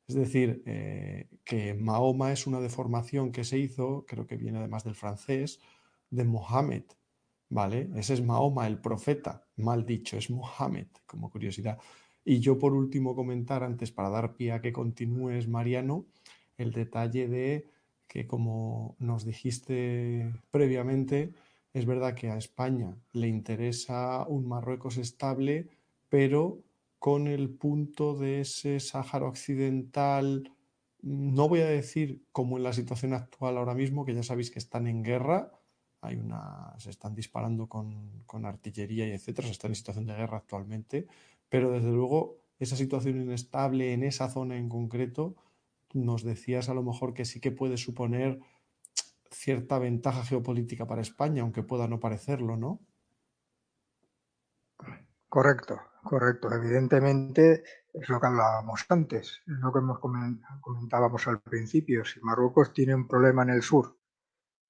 Es 0.08 0.16
decir, 0.16 0.62
eh, 0.66 1.30
que 1.46 1.74
Mahoma 1.74 2.34
es 2.34 2.48
una 2.48 2.60
deformación 2.60 3.32
que 3.32 3.46
se 3.46 3.58
hizo, 3.58 4.06
creo 4.06 4.28
que 4.28 4.36
viene 4.36 4.58
además 4.58 4.84
del 4.84 4.96
francés, 4.96 5.62
de 6.10 6.26
Mohammed, 6.26 6.84
¿vale? 7.48 7.90
Ese 7.96 8.16
es 8.16 8.22
Mahoma, 8.22 8.68
el 8.68 8.80
profeta, 8.80 9.48
mal 9.56 9.86
dicho, 9.86 10.18
es 10.18 10.30
Mohammed, 10.30 10.88
como 11.06 11.30
curiosidad. 11.30 11.80
Y 12.24 12.40
yo 12.40 12.60
por 12.60 12.74
último 12.74 13.16
comentar 13.16 13.64
antes, 13.64 13.92
para 13.92 14.10
dar 14.10 14.36
pie 14.36 14.52
a 14.52 14.62
que 14.62 14.74
continúes, 14.74 15.48
Mariano, 15.48 16.06
el 16.58 16.72
detalle 16.72 17.28
de 17.28 17.68
que 18.08 18.28
como 18.28 18.96
nos 19.00 19.26
dijiste 19.26 20.34
previamente, 20.52 21.34
es 21.74 21.86
verdad 21.86 22.14
que 22.14 22.30
a 22.30 22.38
España 22.38 22.96
le 23.14 23.28
interesa 23.28 24.26
un 24.28 24.48
Marruecos 24.48 24.98
estable, 24.98 25.70
pero 26.10 26.62
con 27.00 27.28
el 27.28 27.50
punto 27.50 28.16
de 28.16 28.42
ese 28.42 28.80
Sáhara 28.80 29.26
Occidental, 29.26 30.52
no 31.02 31.50
voy 31.50 31.62
a 31.62 31.66
decir 31.66 32.22
como 32.32 32.58
en 32.58 32.64
la 32.64 32.74
situación 32.74 33.14
actual 33.14 33.58
ahora 33.58 33.74
mismo, 33.74 34.06
que 34.06 34.14
ya 34.14 34.24
sabéis 34.24 34.52
que 34.52 34.60
están 34.60 34.88
en 34.88 35.04
guerra, 35.04 35.52
hay 36.02 36.16
una, 36.16 36.74
se 36.78 36.90
están 36.90 37.16
disparando 37.16 37.68
con, 37.68 38.24
artillería 38.46 39.08
y 39.08 39.12
etcétera, 39.12 39.48
se 39.48 39.54
está 39.54 39.68
en 39.68 39.76
situación 39.76 40.06
de 40.06 40.16
guerra 40.16 40.38
actualmente, 40.38 41.08
pero 41.52 41.70
desde 41.70 41.92
luego 41.92 42.38
esa 42.60 42.78
situación 42.78 43.22
inestable 43.22 43.92
en 43.92 44.04
esa 44.04 44.30
zona 44.30 44.56
en 44.56 44.70
concreto, 44.70 45.36
nos 45.94 46.24
decías 46.24 46.70
a 46.70 46.74
lo 46.74 46.82
mejor 46.82 47.14
que 47.14 47.26
sí 47.26 47.42
que 47.42 47.52
puede 47.52 47.76
suponer 47.76 48.40
cierta 49.30 49.78
ventaja 49.78 50.24
geopolítica 50.24 50.88
para 50.88 51.02
España, 51.02 51.42
aunque 51.42 51.62
pueda 51.62 51.90
no 51.90 52.00
parecerlo, 52.00 52.56
¿no? 52.56 52.80
Correcto, 55.28 55.82
correcto. 56.04 56.54
Evidentemente 56.54 57.64
es 57.94 58.08
lo 58.08 58.22
que 58.22 58.28
hablábamos 58.28 58.86
antes, 58.88 59.42
es 59.46 59.60
lo 59.60 59.74
que 59.74 59.80
hemos 59.80 60.00
comentábamos 60.62 61.28
al 61.28 61.42
principio. 61.42 62.06
Si 62.06 62.22
Marruecos 62.22 62.72
tiene 62.72 62.96
un 62.96 63.10
problema 63.10 63.44
en 63.44 63.50
el 63.50 63.62
sur 63.62 63.98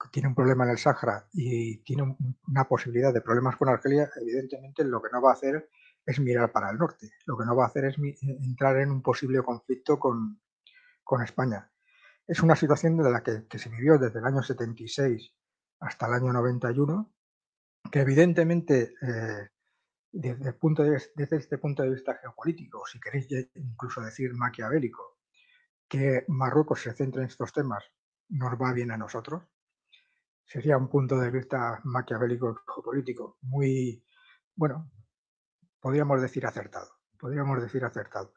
tiene 0.10 0.30
un 0.30 0.36
problema 0.36 0.64
en 0.64 0.72
el 0.72 0.78
Sahara 0.80 1.28
y 1.32 1.78
tiene 1.84 2.18
una 2.48 2.68
posibilidad 2.68 3.14
de 3.14 3.22
problemas 3.22 3.56
con 3.56 3.70
Argelia, 3.70 4.10
evidentemente 4.20 4.84
lo 4.84 5.00
que 5.00 5.10
no 5.12 5.22
va 5.22 5.30
a 5.30 5.34
hacer 5.34 5.70
es 6.06 6.20
mirar 6.20 6.52
para 6.52 6.70
el 6.70 6.78
norte. 6.78 7.12
Lo 7.26 7.38
que 7.38 7.46
no 7.46 7.56
va 7.56 7.66
a 7.66 7.68
hacer 7.68 7.86
es 7.86 7.96
entrar 8.24 8.78
en 8.78 8.92
un 8.92 9.02
posible 9.02 9.42
conflicto 9.42 10.00
con, 10.00 10.40
España. 11.26 11.70
Es 12.26 12.42
una 12.42 12.56
situación 12.56 12.96
de 12.96 13.12
la 13.12 13.22
que, 13.22 13.60
se 13.60 13.70
vivió 13.70 13.98
desde 13.98 14.20
el 14.20 14.26
año 14.26 14.42
76 14.42 15.36
hasta 15.82 16.08
el 16.08 16.14
año 16.14 16.32
91, 16.32 17.14
que 17.92 18.00
evidentemente 18.00 18.94
eh, 19.02 19.50
desde, 20.10 20.50
este 21.36 21.58
punto 21.58 21.84
de 21.84 21.90
vista 21.90 22.18
geopolítico, 22.22 22.86
si 22.86 22.98
queréis 23.00 23.28
incluso 23.56 24.00
decir 24.00 24.34
maquiavélico, 24.34 25.18
que 25.90 26.24
Marruecos 26.30 26.82
se 26.82 26.94
centre 26.94 27.24
en 27.24 27.28
estos 27.28 27.52
temas 27.52 27.84
nos 28.30 28.54
va 28.54 28.72
bien 28.72 28.92
a 28.92 28.98
nosotros, 28.98 29.44
sería 30.46 30.78
un 30.78 30.88
punto 30.88 31.20
de 31.20 31.30
vista 31.30 31.82
maquiavélico 31.84 32.62
geopolítico 32.74 33.38
muy, 33.42 34.06
bueno, 34.56 34.90
podríamos 35.82 36.22
decir 36.22 36.46
acertado, 36.46 36.92
podríamos 37.20 37.62
decir 37.62 37.84
acertado, 37.84 38.34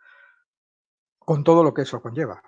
con 1.19 1.45
todo 1.45 1.63
lo 1.63 1.73
que 1.73 1.83
eso 1.83 2.03
conlleva, 2.03 2.43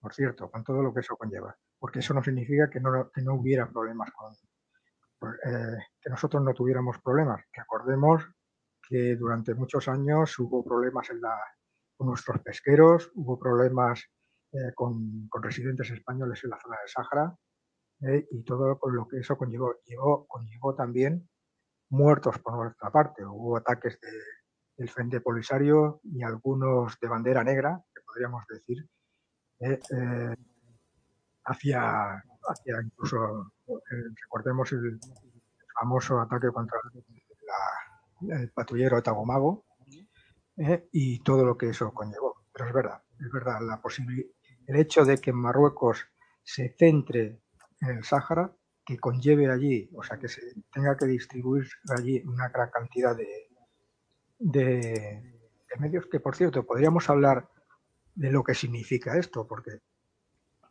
por 0.00 0.14
cierto, 0.14 0.50
con 0.50 0.64
todo 0.64 0.82
lo 0.82 0.92
que 0.92 1.00
eso 1.00 1.16
conlleva, 1.16 1.56
porque 1.78 2.00
eso 2.00 2.14
no 2.14 2.22
significa 2.22 2.68
que 2.68 2.80
no, 2.80 3.10
que 3.10 3.22
no 3.22 3.34
hubiera 3.34 3.68
problemas 3.68 4.10
con, 4.12 4.34
eh, 5.22 5.78
que 6.00 6.10
nosotros 6.10 6.42
no 6.42 6.54
tuviéramos 6.54 6.98
problemas. 6.98 7.42
Recordemos 7.52 8.24
que 8.82 9.16
durante 9.16 9.54
muchos 9.54 9.88
años 9.88 10.38
hubo 10.38 10.64
problemas 10.64 11.10
en 11.10 11.20
con 11.96 12.06
nuestros 12.06 12.40
pesqueros, 12.40 13.10
hubo 13.14 13.38
problemas 13.38 14.04
eh, 14.52 14.72
con, 14.74 15.28
con, 15.28 15.42
residentes 15.42 15.90
españoles 15.90 16.42
en 16.44 16.50
la 16.50 16.60
zona 16.60 16.76
del 16.78 16.88
Sáhara, 16.88 17.36
¿eh? 18.02 18.26
y 18.30 18.44
todo 18.44 18.78
lo 18.80 19.08
que 19.08 19.18
eso 19.18 19.36
conllevó. 19.36 19.74
Llevó, 19.84 20.26
conllevó 20.26 20.74
también 20.74 21.28
muertos 21.90 22.38
por 22.38 22.54
nuestra 22.54 22.90
parte. 22.90 23.24
Hubo 23.24 23.56
ataques 23.56 23.98
del 24.78 24.88
Frente 24.88 25.20
Polisario 25.20 26.00
y 26.04 26.22
algunos 26.22 26.98
de 27.00 27.08
bandera 27.08 27.42
negra, 27.42 27.84
que 27.92 28.00
podríamos 28.06 28.46
decir, 28.48 28.88
eh, 29.58 29.80
eh, 29.90 30.36
hacia, 31.44 32.22
hacia 32.48 32.80
incluso, 32.82 33.52
recordemos 34.22 34.70
el 34.72 35.00
famoso 35.74 36.20
ataque 36.20 36.48
contra 36.52 36.78
el 38.20 38.50
patrullero 38.52 39.02
Tagomago 39.02 39.64
y 40.92 41.22
todo 41.22 41.44
lo 41.44 41.58
que 41.58 41.70
eso 41.70 41.92
conllevó. 41.92 42.44
Pero 42.52 42.68
es 42.68 42.72
verdad, 42.72 43.02
es 43.18 43.32
verdad, 43.32 43.60
la 43.60 43.80
el 44.66 44.76
hecho 44.76 45.04
de 45.04 45.18
que 45.18 45.32
Marruecos 45.32 46.06
se 46.42 46.74
centre 46.78 47.40
en 47.80 47.88
el 47.88 48.04
Sáhara, 48.04 48.54
que 48.84 48.98
conlleve 48.98 49.50
allí, 49.50 49.90
o 49.94 50.02
sea, 50.02 50.18
que 50.18 50.28
se 50.28 50.40
tenga 50.72 50.96
que 50.96 51.06
distribuir 51.06 51.68
allí 51.96 52.22
una 52.26 52.48
gran 52.48 52.70
cantidad 52.70 53.16
de, 53.16 53.47
de, 54.38 55.38
medios, 55.78 56.06
que 56.06 56.20
por 56.20 56.36
cierto, 56.36 56.64
podríamos 56.64 57.08
hablar 57.08 57.48
de 58.14 58.32
lo 58.32 58.42
que 58.42 58.54
significa 58.54 59.16
esto, 59.16 59.46
porque 59.46 59.80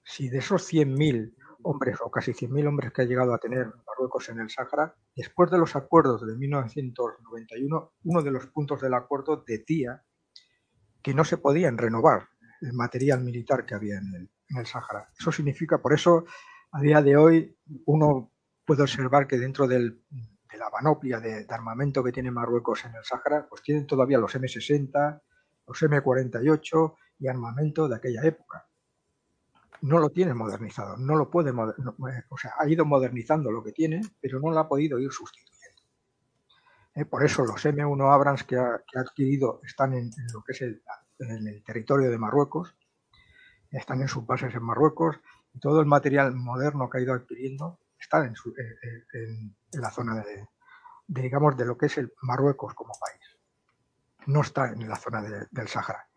si 0.04 0.30
de 0.30 0.40
esos 0.40 0.72
100.000 0.72 1.36
hombres 1.64 1.98
o 2.02 2.12
casi 2.12 2.34
100.000 2.34 2.68
hombres 2.68 2.92
que 2.92 3.02
ha 3.02 3.06
llegado 3.06 3.34
a 3.34 3.40
tener 3.40 3.68
Marruecos 3.86 4.30
en 4.30 4.40
el 4.40 4.50
Sáhara, 4.50 4.96
después 5.16 5.50
de 5.52 5.58
los 5.58 5.76
acuerdos 5.76 6.26
de 6.26 6.36
1991, 6.36 7.94
uno 8.04 8.22
de 8.22 8.32
los 8.32 8.48
puntos 8.48 8.82
del 8.82 8.94
acuerdo 8.94 9.44
decía 9.46 10.04
que 11.02 11.14
no 11.14 11.24
se 11.24 11.38
podían 11.38 11.78
renovar 11.78 12.28
el 12.62 12.74
material 12.74 13.24
militar 13.24 13.66
que 13.66 13.76
había 13.76 13.98
en 13.98 14.14
el, 14.14 14.30
en 14.50 14.58
el 14.58 14.66
Sáhara. 14.66 15.10
Eso 15.18 15.32
significa, 15.32 15.82
por 15.82 15.94
eso 15.94 16.26
a 16.72 16.82
día 16.82 17.02
de 17.02 17.16
hoy 17.16 17.58
uno 17.86 18.32
puede 18.66 18.82
observar 18.82 19.28
que 19.28 19.38
dentro 19.38 19.68
del, 19.68 20.04
de 20.52 20.58
la 20.58 20.70
panoplia 20.70 21.20
de, 21.20 21.46
armamento 21.50 22.04
que 22.04 22.12
tiene 22.12 22.32
Marruecos 22.32 22.86
en 22.86 22.96
el 22.96 23.04
Sáhara, 23.04 23.48
pues 23.50 23.62
tienen 23.62 23.86
todavía 23.86 24.18
los 24.18 24.36
M60, 24.36 25.22
los 25.68 25.82
M48 25.82 26.96
y 27.20 27.28
armamento 27.28 27.88
de 27.88 27.96
aquella 27.96 28.24
época. 28.24 28.68
No 29.82 30.00
lo 30.00 30.10
tiene 30.10 30.34
modernizado, 30.34 30.98
no 30.98 31.16
lo 31.16 31.30
puede, 31.30 31.52
eh, 31.52 32.24
o 32.30 32.38
sea, 32.38 32.54
ha 32.58 32.68
ido 32.68 32.86
modernizando 32.86 33.52
lo 33.52 33.64
que 33.64 33.72
tiene, 33.72 34.02
pero 34.20 34.40
no 34.40 34.52
lo 34.52 34.60
ha 34.60 34.68
podido 34.68 35.00
ir 35.00 35.12
sustituyendo. 35.12 35.84
Eh, 36.96 37.06
por 37.06 37.24
eso 37.24 37.46
los 37.46 37.64
M1 37.64 38.12
Abrams 38.12 38.44
que 38.44 38.58
ha, 38.58 38.84
adquirido 38.96 39.62
están 39.64 39.94
en, 39.94 40.10
lo 40.34 40.44
que 40.44 40.54
es 40.54 40.62
el, 40.62 40.82
en 41.20 41.48
el 41.48 41.64
territorio 41.64 42.10
de 42.10 42.18
Marruecos, 42.18 42.76
están 43.70 44.02
en 44.02 44.08
sus 44.08 44.26
bases 44.26 44.56
en 44.56 44.64
Marruecos, 44.64 45.20
y 45.54 45.60
todo 45.60 45.80
el 45.80 45.86
material 45.86 46.36
moderno 46.36 46.90
que 46.90 46.98
ha 46.98 47.02
ido 47.02 47.14
adquiriendo 47.14 47.80
está 48.00 48.26
en, 48.26 49.56
la 49.74 49.92
zona 49.92 50.16
de, 50.24 50.48
digamos, 51.08 51.58
de 51.58 51.66
lo 51.66 51.78
que 51.78 51.88
es 51.88 51.98
el 51.98 52.12
Marruecos 52.22 52.74
como 52.74 52.94
país. 53.00 53.38
No 54.28 54.42
está 54.42 54.72
en 54.72 54.88
la 54.88 54.96
zona 54.96 55.22
del 55.52 55.68
Sahara. 55.68 56.08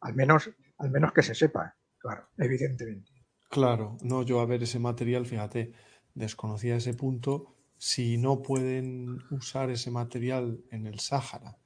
Al 0.00 0.14
menos, 0.14 0.50
al 0.78 0.90
menos 0.90 1.12
que 1.12 1.22
se 1.22 1.34
sepa, 1.34 1.74
claro, 1.98 2.28
evidentemente. 2.36 3.10
Claro, 3.50 3.96
no, 4.02 4.22
yo 4.22 4.40
a 4.40 4.46
ver 4.46 4.62
ese 4.62 4.78
material, 4.78 5.26
fíjate, 5.26 5.72
desconocía 6.14 6.76
ese 6.76 6.94
punto. 6.94 7.54
Si 7.76 8.18
no 8.18 8.42
pueden 8.42 9.22
usar 9.30 9.70
ese 9.70 9.90
material 9.90 10.62
en 10.70 10.86
el 10.86 11.00
Sáhara 11.00 11.56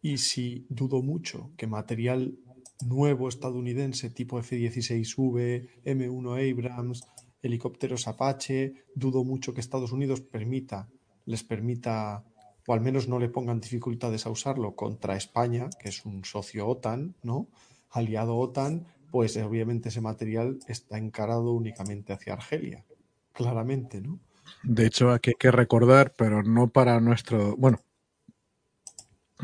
y 0.00 0.18
si 0.18 0.66
dudo 0.68 1.02
mucho 1.02 1.52
que 1.56 1.66
material 1.66 2.38
nuevo 2.80 3.28
estadounidense 3.28 4.10
tipo 4.10 4.38
F-16V, 4.38 5.82
M1 5.84 6.52
Abrams, 6.52 7.06
helicópteros 7.42 8.08
Apache, 8.08 8.74
dudo 8.94 9.24
mucho 9.24 9.54
que 9.54 9.60
Estados 9.60 9.92
Unidos 9.92 10.20
permita, 10.20 10.88
les 11.24 11.44
permita, 11.44 12.24
o 12.66 12.72
al 12.72 12.80
menos 12.80 13.08
no 13.08 13.18
le 13.18 13.28
pongan 13.28 13.60
dificultades 13.60 14.26
a 14.26 14.30
usarlo 14.30 14.74
contra 14.74 15.16
España, 15.16 15.70
que 15.80 15.88
es 15.88 16.04
un 16.04 16.24
socio 16.24 16.66
OTAN, 16.66 17.14
¿no? 17.22 17.48
Aliado 17.90 18.36
OTAN, 18.36 18.86
pues 19.10 19.36
obviamente 19.36 19.88
ese 19.88 20.00
material 20.00 20.58
está 20.66 20.98
encarado 20.98 21.52
únicamente 21.52 22.12
hacia 22.12 22.34
Argelia, 22.34 22.84
claramente, 23.32 24.00
¿no? 24.00 24.18
De 24.62 24.86
hecho, 24.86 25.10
aquí 25.10 25.30
hay 25.30 25.36
que 25.38 25.50
recordar, 25.50 26.14
pero 26.16 26.42
no 26.42 26.68
para 26.68 27.00
nuestro, 27.00 27.56
bueno, 27.56 27.80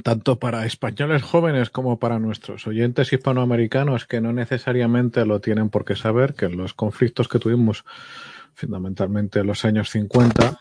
tanto 0.02 0.38
para 0.38 0.66
españoles 0.66 1.22
jóvenes 1.22 1.70
como 1.70 1.98
para 1.98 2.18
nuestros 2.18 2.66
oyentes 2.66 3.12
hispanoamericanos 3.12 4.06
que 4.06 4.20
no 4.20 4.32
necesariamente 4.32 5.24
lo 5.24 5.40
tienen 5.40 5.70
por 5.70 5.84
qué 5.84 5.94
saber, 5.94 6.34
que 6.34 6.48
los 6.48 6.74
conflictos 6.74 7.28
que 7.28 7.38
tuvimos 7.38 7.84
fundamentalmente 8.54 9.40
en 9.40 9.46
los 9.46 9.64
años 9.64 9.90
50, 9.90 10.60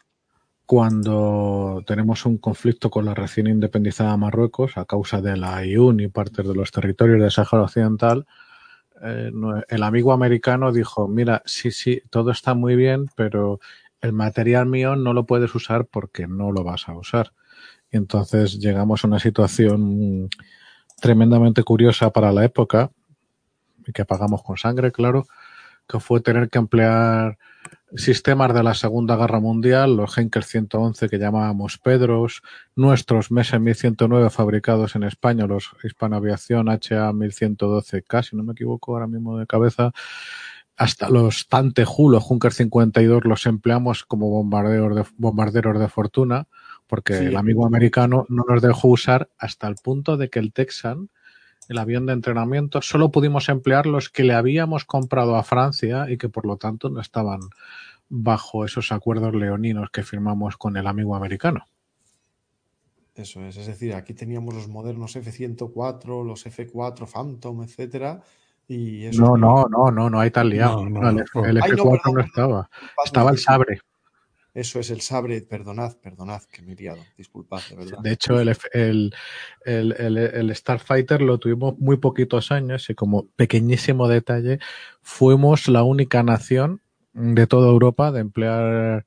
cuando 0.65 1.84
tenemos 1.86 2.25
un 2.25 2.38
conflicto 2.38 2.89
con 2.89 3.05
la 3.05 3.13
recién 3.13 3.47
independizada 3.47 4.15
Marruecos 4.17 4.77
a 4.77 4.86
causa 4.86 5.21
de 5.21 5.36
la 5.36 5.65
IUN 5.65 5.99
y 5.99 6.07
partes 6.07 6.47
de 6.47 6.55
los 6.55 6.71
territorios 6.71 7.21
de 7.21 7.31
Sáhara 7.31 7.63
Occidental, 7.63 8.25
eh, 9.01 9.31
el 9.67 9.84
amigo 9.84 10.13
americano 10.13 10.71
dijo, 10.71 11.07
mira, 11.07 11.41
sí, 11.45 11.71
sí, 11.71 12.01
todo 12.09 12.31
está 12.31 12.53
muy 12.53 12.75
bien, 12.75 13.07
pero 13.15 13.59
el 13.99 14.13
material 14.13 14.67
mío 14.67 14.95
no 14.95 15.13
lo 15.13 15.25
puedes 15.25 15.53
usar 15.55 15.86
porque 15.86 16.27
no 16.27 16.51
lo 16.51 16.63
vas 16.63 16.88
a 16.88 16.93
usar. 16.93 17.34
Y 17.93 17.97
entonces 17.97 18.59
llegamos 18.59 19.03
a 19.03 19.07
una 19.07 19.19
situación 19.19 20.27
tremendamente 20.99 21.63
curiosa 21.63 22.09
para 22.09 22.31
la 22.31 22.43
época, 22.43 22.91
y 23.85 23.91
que 23.91 24.03
pagamos 24.03 24.41
con 24.41 24.57
sangre, 24.57 24.91
claro, 24.91 25.27
que 25.87 25.99
fue 25.99 26.19
tener 26.19 26.49
que 26.49 26.57
emplear 26.57 27.37
sistemas 27.95 28.51
de 28.53 28.63
la 28.63 28.73
Segunda 28.73 29.15
Guerra 29.15 29.39
Mundial, 29.39 29.95
los 29.95 30.17
Henker 30.17 30.43
111 30.43 31.07
que 31.07 31.19
llamábamos 31.19 31.77
Pedros, 31.77 32.41
nuestros 32.75 33.29
Mese 33.29 33.59
1109 33.59 34.31
fabricados 34.31 34.95
en 34.95 35.03
España, 35.03 35.45
los 35.45 35.69
Hispanoaviación 35.83 36.69
HA 36.69 37.11
1112K, 37.11 38.23
si 38.23 38.35
no 38.35 38.43
me 38.43 38.53
equivoco 38.53 38.93
ahora 38.93 39.05
mismo 39.05 39.37
de 39.37 39.45
cabeza, 39.45 39.91
hasta 40.75 41.09
los 41.09 41.47
Tante 41.47 41.83
los 41.83 42.23
Junker 42.23 42.53
52 42.53 43.25
los 43.25 43.45
empleamos 43.45 44.03
como 44.03 44.29
bombarderos 44.29 44.95
de, 44.95 45.05
bombarderos 45.17 45.79
de 45.79 45.87
fortuna, 45.87 46.47
porque 46.93 47.17
el 47.17 47.37
amigo 47.37 47.65
americano 47.65 48.27
no 48.29 48.45
nos 48.47 48.61
dejó 48.61 48.89
usar 48.89 49.27
hasta 49.39 49.67
el 49.67 49.73
punto 49.83 50.15
de 50.15 50.29
que 50.29 50.37
el 50.37 50.53
Texan, 50.53 51.09
el 51.67 51.79
avión 51.79 52.05
de 52.05 52.13
entrenamiento, 52.13 52.83
solo 52.83 53.09
pudimos 53.09 53.49
emplear 53.49 53.87
los 53.87 54.11
que 54.11 54.23
le 54.23 54.35
habíamos 54.35 54.85
comprado 54.85 55.35
a 55.35 55.41
Francia 55.41 56.05
y 56.07 56.19
que 56.19 56.29
por 56.29 56.45
lo 56.45 56.57
tanto 56.57 56.91
no 56.91 57.01
estaban 57.01 57.39
bajo 58.09 58.63
esos 58.63 58.91
acuerdos 58.91 59.33
leoninos 59.33 59.89
que 59.89 60.03
firmamos 60.03 60.55
con 60.55 60.77
el 60.77 60.85
amigo 60.85 61.15
americano. 61.15 61.65
Eso 63.15 63.43
es, 63.43 63.57
es 63.57 63.65
decir, 63.65 63.95
aquí 63.95 64.13
teníamos 64.13 64.53
los 64.53 64.67
modernos 64.67 65.15
F-104, 65.15 66.23
los 66.23 66.45
F-4 66.45 67.07
Phantom, 67.11 67.63
etcétera, 67.63 68.21
y 68.67 69.05
eso 69.05 69.19
no, 69.19 69.35
no, 69.35 69.65
no, 69.67 69.89
no, 69.89 70.11
no 70.11 70.19
hay 70.19 70.29
tal 70.29 70.47
liado. 70.47 70.83
el, 70.83 70.91
F4 70.93 72.13
no, 72.13 72.19
estaba. 72.19 72.69
Estaba 73.03 73.31
el 73.31 73.39
Sabre. 73.39 73.79
Eso 74.53 74.79
es 74.79 74.91
el 74.91 75.01
sabre, 75.01 75.41
perdonad, 75.41 75.97
perdonad 75.97 76.43
que 76.43 76.61
me 76.61 76.73
he 76.73 76.75
liado, 76.75 77.01
disculpad, 77.17 77.61
de 77.71 77.75
verdad. 77.75 77.97
De 78.03 78.11
hecho, 78.11 78.39
el, 78.39 78.55
el, 78.71 79.11
el, 79.65 80.17
el, 80.17 80.55
Starfighter 80.55 81.21
lo 81.23 81.39
tuvimos 81.39 81.79
muy 81.79 81.97
poquitos 81.97 82.51
años 82.51 82.87
y 82.91 82.93
como 82.93 83.27
pequeñísimo 83.29 84.07
detalle, 84.07 84.59
fuimos 85.01 85.67
la 85.67 85.81
única 85.81 86.21
nación 86.21 86.81
de 87.13 87.47
toda 87.47 87.69
Europa 87.69 88.11
de 88.11 88.19
emplear 88.19 89.05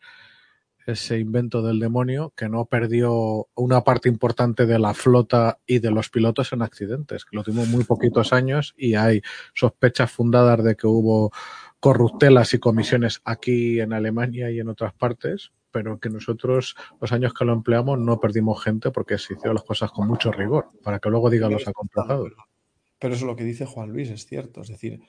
ese 0.86 1.18
invento 1.18 1.62
del 1.62 1.80
demonio 1.80 2.32
que 2.36 2.48
no 2.48 2.66
perdió 2.66 3.48
una 3.54 3.82
parte 3.82 4.08
importante 4.08 4.66
de 4.66 4.78
la 4.78 4.94
flota 4.94 5.58
y 5.66 5.80
de 5.80 5.90
los 5.90 6.10
pilotos 6.10 6.52
en 6.52 6.62
accidentes, 6.62 7.26
lo 7.32 7.42
tuvimos 7.42 7.68
muy 7.68 7.84
poquitos 7.84 8.32
años 8.32 8.72
y 8.76 8.94
hay 8.94 9.20
sospechas 9.54 10.10
fundadas 10.10 10.62
de 10.62 10.76
que 10.76 10.86
hubo 10.86 11.32
corruptelas 11.80 12.54
y 12.54 12.58
comisiones 12.58 13.20
aquí 13.24 13.80
en 13.80 13.92
Alemania 13.92 14.50
y 14.50 14.60
en 14.60 14.68
otras 14.68 14.94
partes, 14.94 15.52
pero 15.70 16.00
que 16.00 16.08
nosotros 16.08 16.74
los 17.00 17.12
años 17.12 17.34
que 17.34 17.44
lo 17.44 17.52
empleamos 17.52 17.98
no 17.98 18.18
perdimos 18.18 18.62
gente 18.62 18.90
porque 18.90 19.18
se 19.18 19.34
hicieron 19.34 19.54
las 19.54 19.64
cosas 19.64 19.90
con 19.90 20.08
mucho 20.08 20.32
rigor, 20.32 20.70
para 20.82 20.98
que 20.98 21.10
luego 21.10 21.30
digan 21.30 21.52
los 21.52 21.68
acompañados. 21.68 22.32
Pero 22.98 23.14
eso 23.14 23.24
es 23.24 23.26
lo 23.26 23.36
que 23.36 23.44
dice 23.44 23.66
Juan 23.66 23.90
Luis, 23.90 24.10
es 24.10 24.26
cierto, 24.26 24.62
es 24.62 24.68
decir, 24.68 25.00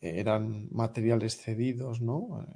eran 0.00 0.68
materiales 0.70 1.36
cedidos, 1.38 2.00
¿no? 2.00 2.46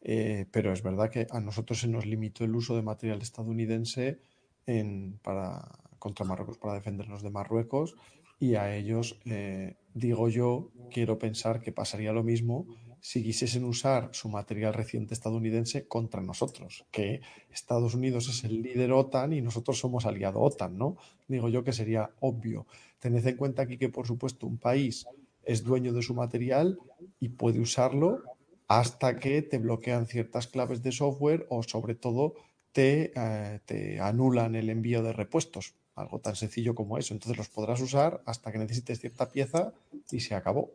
Eh, 0.00 0.46
pero 0.50 0.72
es 0.72 0.82
verdad 0.82 1.10
que 1.10 1.26
a 1.30 1.40
nosotros 1.40 1.80
se 1.80 1.88
nos 1.88 2.04
limitó 2.04 2.44
el 2.44 2.54
uso 2.54 2.76
de 2.76 2.82
material 2.82 3.22
estadounidense 3.22 4.20
en, 4.66 5.18
para, 5.22 5.66
contra 5.98 6.26
Marruecos, 6.26 6.58
para 6.58 6.74
defendernos 6.74 7.22
de 7.22 7.30
Marruecos, 7.30 7.96
y 8.44 8.56
a 8.56 8.76
ellos, 8.76 9.18
eh, 9.24 9.76
digo 9.94 10.28
yo, 10.28 10.70
quiero 10.90 11.18
pensar 11.18 11.62
que 11.62 11.72
pasaría 11.72 12.12
lo 12.12 12.22
mismo 12.22 12.66
si 13.00 13.22
quisiesen 13.22 13.64
usar 13.64 14.10
su 14.12 14.28
material 14.28 14.74
reciente 14.74 15.14
estadounidense 15.14 15.88
contra 15.88 16.20
nosotros, 16.20 16.84
que 16.90 17.22
Estados 17.50 17.94
Unidos 17.94 18.28
es 18.28 18.44
el 18.44 18.62
líder 18.62 18.92
OTAN 18.92 19.32
y 19.32 19.40
nosotros 19.40 19.78
somos 19.78 20.04
aliado 20.04 20.40
OTAN, 20.40 20.76
¿no? 20.76 20.96
Digo 21.26 21.48
yo 21.48 21.64
que 21.64 21.72
sería 21.72 22.10
obvio. 22.20 22.66
Tened 22.98 23.26
en 23.26 23.36
cuenta 23.36 23.62
aquí 23.62 23.78
que, 23.78 23.88
por 23.88 24.06
supuesto, 24.06 24.46
un 24.46 24.58
país 24.58 25.06
es 25.42 25.64
dueño 25.64 25.94
de 25.94 26.02
su 26.02 26.14
material 26.14 26.78
y 27.20 27.30
puede 27.30 27.60
usarlo 27.60 28.22
hasta 28.68 29.18
que 29.18 29.40
te 29.40 29.58
bloquean 29.58 30.06
ciertas 30.06 30.48
claves 30.48 30.82
de 30.82 30.92
software 30.92 31.46
o 31.48 31.62
sobre 31.62 31.94
todo 31.94 32.34
te, 32.72 33.12
eh, 33.14 33.60
te 33.64 34.00
anulan 34.00 34.54
el 34.54 34.68
envío 34.68 35.02
de 35.02 35.12
repuestos 35.14 35.74
algo 35.94 36.20
tan 36.20 36.36
sencillo 36.36 36.74
como 36.74 36.98
eso. 36.98 37.14
Entonces 37.14 37.36
los 37.36 37.48
podrás 37.48 37.80
usar 37.80 38.22
hasta 38.26 38.52
que 38.52 38.58
necesites 38.58 39.00
cierta 39.00 39.30
pieza 39.30 39.72
y 40.10 40.20
se 40.20 40.34
acabó. 40.34 40.72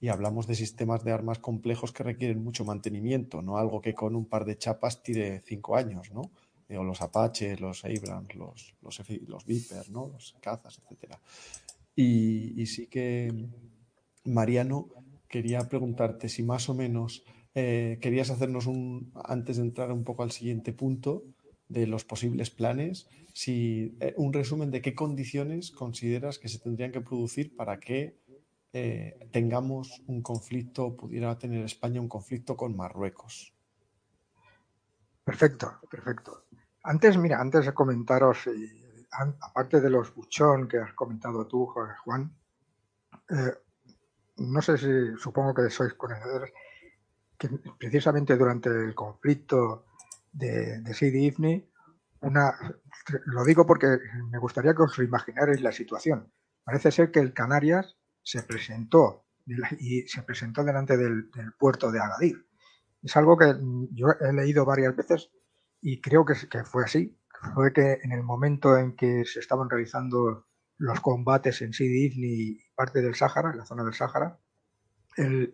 Y 0.00 0.08
hablamos 0.08 0.46
de 0.46 0.54
sistemas 0.54 1.02
de 1.04 1.12
armas 1.12 1.38
complejos 1.38 1.92
que 1.92 2.04
requieren 2.04 2.42
mucho 2.42 2.64
mantenimiento, 2.64 3.42
no 3.42 3.58
algo 3.58 3.80
que 3.80 3.94
con 3.94 4.14
un 4.14 4.26
par 4.26 4.44
de 4.44 4.56
chapas 4.56 5.02
tire 5.02 5.42
cinco 5.44 5.76
años, 5.76 6.12
¿no? 6.12 6.30
O 6.70 6.84
los 6.84 7.00
Apache, 7.00 7.56
los 7.56 7.84
Abrams, 7.84 8.34
los, 8.34 8.74
los, 8.82 9.02
los 9.26 9.46
Viper, 9.46 9.90
¿no? 9.90 10.08
Los 10.08 10.36
cazas, 10.40 10.78
etcétera. 10.84 11.18
Y, 11.96 12.60
y 12.60 12.66
sí 12.66 12.86
que, 12.86 13.32
Mariano, 14.24 14.88
quería 15.28 15.68
preguntarte 15.68 16.28
si 16.28 16.42
más 16.42 16.68
o 16.68 16.74
menos 16.74 17.24
eh, 17.54 17.98
querías 18.00 18.30
hacernos 18.30 18.66
un, 18.66 19.10
antes 19.24 19.56
de 19.56 19.62
entrar 19.62 19.90
un 19.90 20.04
poco 20.04 20.22
al 20.22 20.30
siguiente 20.30 20.72
punto 20.72 21.24
de 21.68 21.86
los 21.86 22.04
posibles 22.04 22.50
planes, 22.50 23.08
si 23.32 23.96
eh, 24.00 24.14
un 24.16 24.32
resumen 24.32 24.70
de 24.70 24.80
qué 24.80 24.94
condiciones 24.94 25.70
consideras 25.70 26.38
que 26.38 26.48
se 26.48 26.58
tendrían 26.58 26.92
que 26.92 27.00
producir 27.00 27.54
para 27.56 27.78
que 27.78 28.18
eh, 28.72 29.28
tengamos 29.30 30.02
un 30.06 30.22
conflicto, 30.22 30.96
pudiera 30.96 31.38
tener 31.38 31.64
España 31.64 32.00
un 32.00 32.08
conflicto 32.08 32.56
con 32.56 32.76
Marruecos. 32.76 33.54
Perfecto, 35.24 35.78
perfecto. 35.90 36.44
Antes, 36.84 37.16
mira, 37.18 37.40
antes 37.40 37.66
de 37.66 37.74
comentaros, 37.74 38.48
aparte 39.40 39.80
de 39.80 39.90
los 39.90 40.14
buchón 40.14 40.68
que 40.68 40.78
has 40.78 40.94
comentado 40.94 41.46
tú, 41.46 41.66
Juan, 41.66 42.34
no 44.38 44.62
sé 44.62 44.78
si 44.78 45.16
supongo 45.18 45.52
que 45.52 45.68
sois 45.68 45.94
conocedores 45.94 46.52
que 47.36 47.48
precisamente 47.78 48.36
durante 48.36 48.68
el 48.68 48.94
conflicto 48.94 49.84
de, 50.32 50.80
de 50.80 50.94
Sidi 50.94 51.34
una, 52.20 52.52
lo 53.26 53.44
digo 53.44 53.66
porque 53.66 53.98
me 54.30 54.38
gustaría 54.38 54.74
que 54.74 54.82
os 54.82 54.98
imaginarais 54.98 55.60
la 55.60 55.72
situación. 55.72 56.32
Parece 56.64 56.90
ser 56.90 57.10
que 57.10 57.20
el 57.20 57.32
Canarias 57.32 57.96
se 58.22 58.42
presentó 58.42 59.24
y 59.78 60.02
se 60.02 60.22
presentó 60.22 60.64
delante 60.64 60.96
del, 60.96 61.30
puerto 61.58 61.90
de 61.90 62.00
Agadir. 62.00 62.46
Es 63.02 63.16
algo 63.16 63.38
que 63.38 63.54
yo 63.92 64.08
he 64.20 64.32
leído 64.32 64.64
varias 64.64 64.94
veces 64.96 65.30
y 65.80 66.00
creo 66.00 66.24
que, 66.24 66.34
que 66.50 66.64
fue 66.64 66.84
así. 66.84 67.16
Fue 67.54 67.72
que 67.72 67.98
en 68.02 68.12
el 68.12 68.22
momento 68.22 68.76
en 68.76 68.96
que 68.96 69.24
se 69.24 69.38
estaban 69.38 69.70
realizando 69.70 70.48
los 70.76 71.00
combates 71.00 71.62
en 71.62 71.72
Sidi 71.72 72.06
Ifni 72.06 72.26
y 72.26 72.60
parte 72.74 73.00
del 73.00 73.14
Sáhara, 73.14 73.50
en 73.50 73.58
la 73.58 73.64
zona 73.64 73.84
del 73.84 73.94
Sáhara, 73.94 74.38
el, 75.16 75.50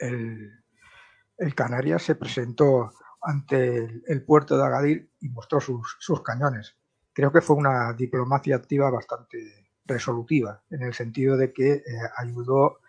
el, 1.38 1.54
Canarias 1.54 2.02
se 2.02 2.14
presentó 2.14 2.92
ante 3.24 4.02
el, 4.06 4.24
puerto 4.24 4.56
de 4.56 4.64
Agadir 4.64 5.10
y 5.20 5.28
mostró 5.28 5.60
sus, 5.60 6.22
cañones. 6.22 6.76
Creo 7.12 7.32
que 7.32 7.40
fue 7.40 7.56
una 7.56 7.92
diplomacia 7.92 8.56
activa 8.56 8.90
bastante 8.90 9.68
resolutiva, 9.84 10.62
en 10.70 10.82
el 10.82 10.94
sentido 10.94 11.36
de 11.36 11.52
que 11.52 11.72
eh, 11.72 11.82
ayudó 12.16 12.80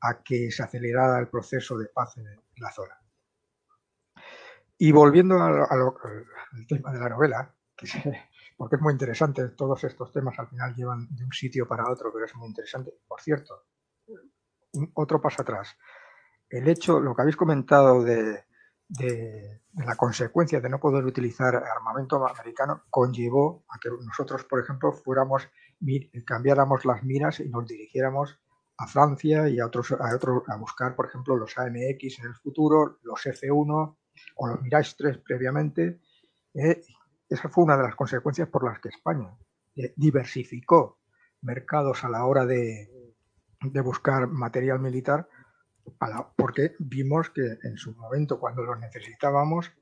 a 0.00 0.22
que 0.22 0.50
se 0.50 0.62
acelerara 0.62 1.18
el 1.18 1.28
proceso 1.28 1.76
de 1.78 1.86
paz 1.86 2.16
en 2.16 2.26
la 2.56 2.70
zona. 2.70 2.94
Y 4.78 4.92
volviendo 4.92 5.42
al 5.42 6.66
tema 6.66 6.92
de 6.92 7.00
la 7.00 7.08
novela, 7.10 7.54
que 7.76 7.86
porque 8.56 8.76
es 8.76 8.82
muy 8.82 8.92
interesante, 8.92 9.48
todos 9.50 9.84
estos 9.84 10.12
temas 10.12 10.38
al 10.38 10.48
final 10.48 10.74
llevan 10.74 11.08
de 11.10 11.24
un 11.24 11.32
sitio 11.32 11.66
para 11.66 11.90
otro, 11.90 12.12
pero 12.12 12.26
es 12.26 12.34
muy 12.34 12.48
interesante. 12.48 12.92
Por 13.06 13.20
cierto, 13.20 13.64
otro 14.94 15.20
paso 15.20 15.42
atrás 15.42 15.76
el 16.50 16.68
hecho, 16.68 17.00
lo 17.00 17.14
que 17.14 17.22
habéis 17.22 17.36
comentado 17.36 18.02
de, 18.02 18.44
la 18.98 19.96
consecuencia 19.96 20.60
de 20.60 20.68
no 20.68 20.80
poder 20.80 21.04
utilizar 21.04 21.54
armamento 21.54 22.26
americano 22.26 22.82
conllevó 22.90 23.64
a 23.68 23.78
que 23.78 23.88
nosotros, 23.88 24.44
por 24.44 24.60
ejemplo, 24.60 24.92
fuéramos 24.92 25.48
cambiáramos 26.26 26.84
las 26.84 27.02
miras 27.02 27.40
y 27.40 27.48
nos 27.48 27.66
dirigiéramos 27.66 28.38
a 28.78 28.86
Francia 28.86 29.48
y 29.48 29.60
a 29.60 29.66
otros 29.66 29.92
a 29.92 30.14
otros 30.14 30.42
a 30.48 30.56
buscar, 30.56 30.96
por 30.96 31.06
ejemplo, 31.06 31.36
los 31.36 31.56
AMX 31.56 32.18
en 32.18 32.26
el 32.26 32.34
futuro, 32.34 32.98
los 33.02 33.20
F1 33.24 33.96
o 34.36 34.46
los 34.48 34.62
Mirage 34.62 34.94
3 34.96 35.18
previamente. 35.18 36.00
Eh, 36.54 36.82
esa 37.28 37.48
fue 37.48 37.64
una 37.64 37.76
de 37.76 37.84
las 37.84 37.94
consecuencias 37.94 38.48
por 38.48 38.64
las 38.64 38.80
que 38.80 38.88
España 38.88 39.30
eh, 39.76 39.92
diversificó 39.96 40.98
mercados 41.42 42.04
a 42.04 42.08
la 42.08 42.24
hora 42.26 42.44
de, 42.44 43.14
de 43.60 43.80
buscar 43.80 44.26
material 44.26 44.80
militar 44.80 45.28
porque 46.36 46.74
vimos 46.78 47.30
que 47.30 47.58
en 47.62 47.76
su 47.76 47.94
momento, 47.94 48.38
cuando 48.38 48.62
los 48.62 48.78
necesitábamos, 48.78 49.72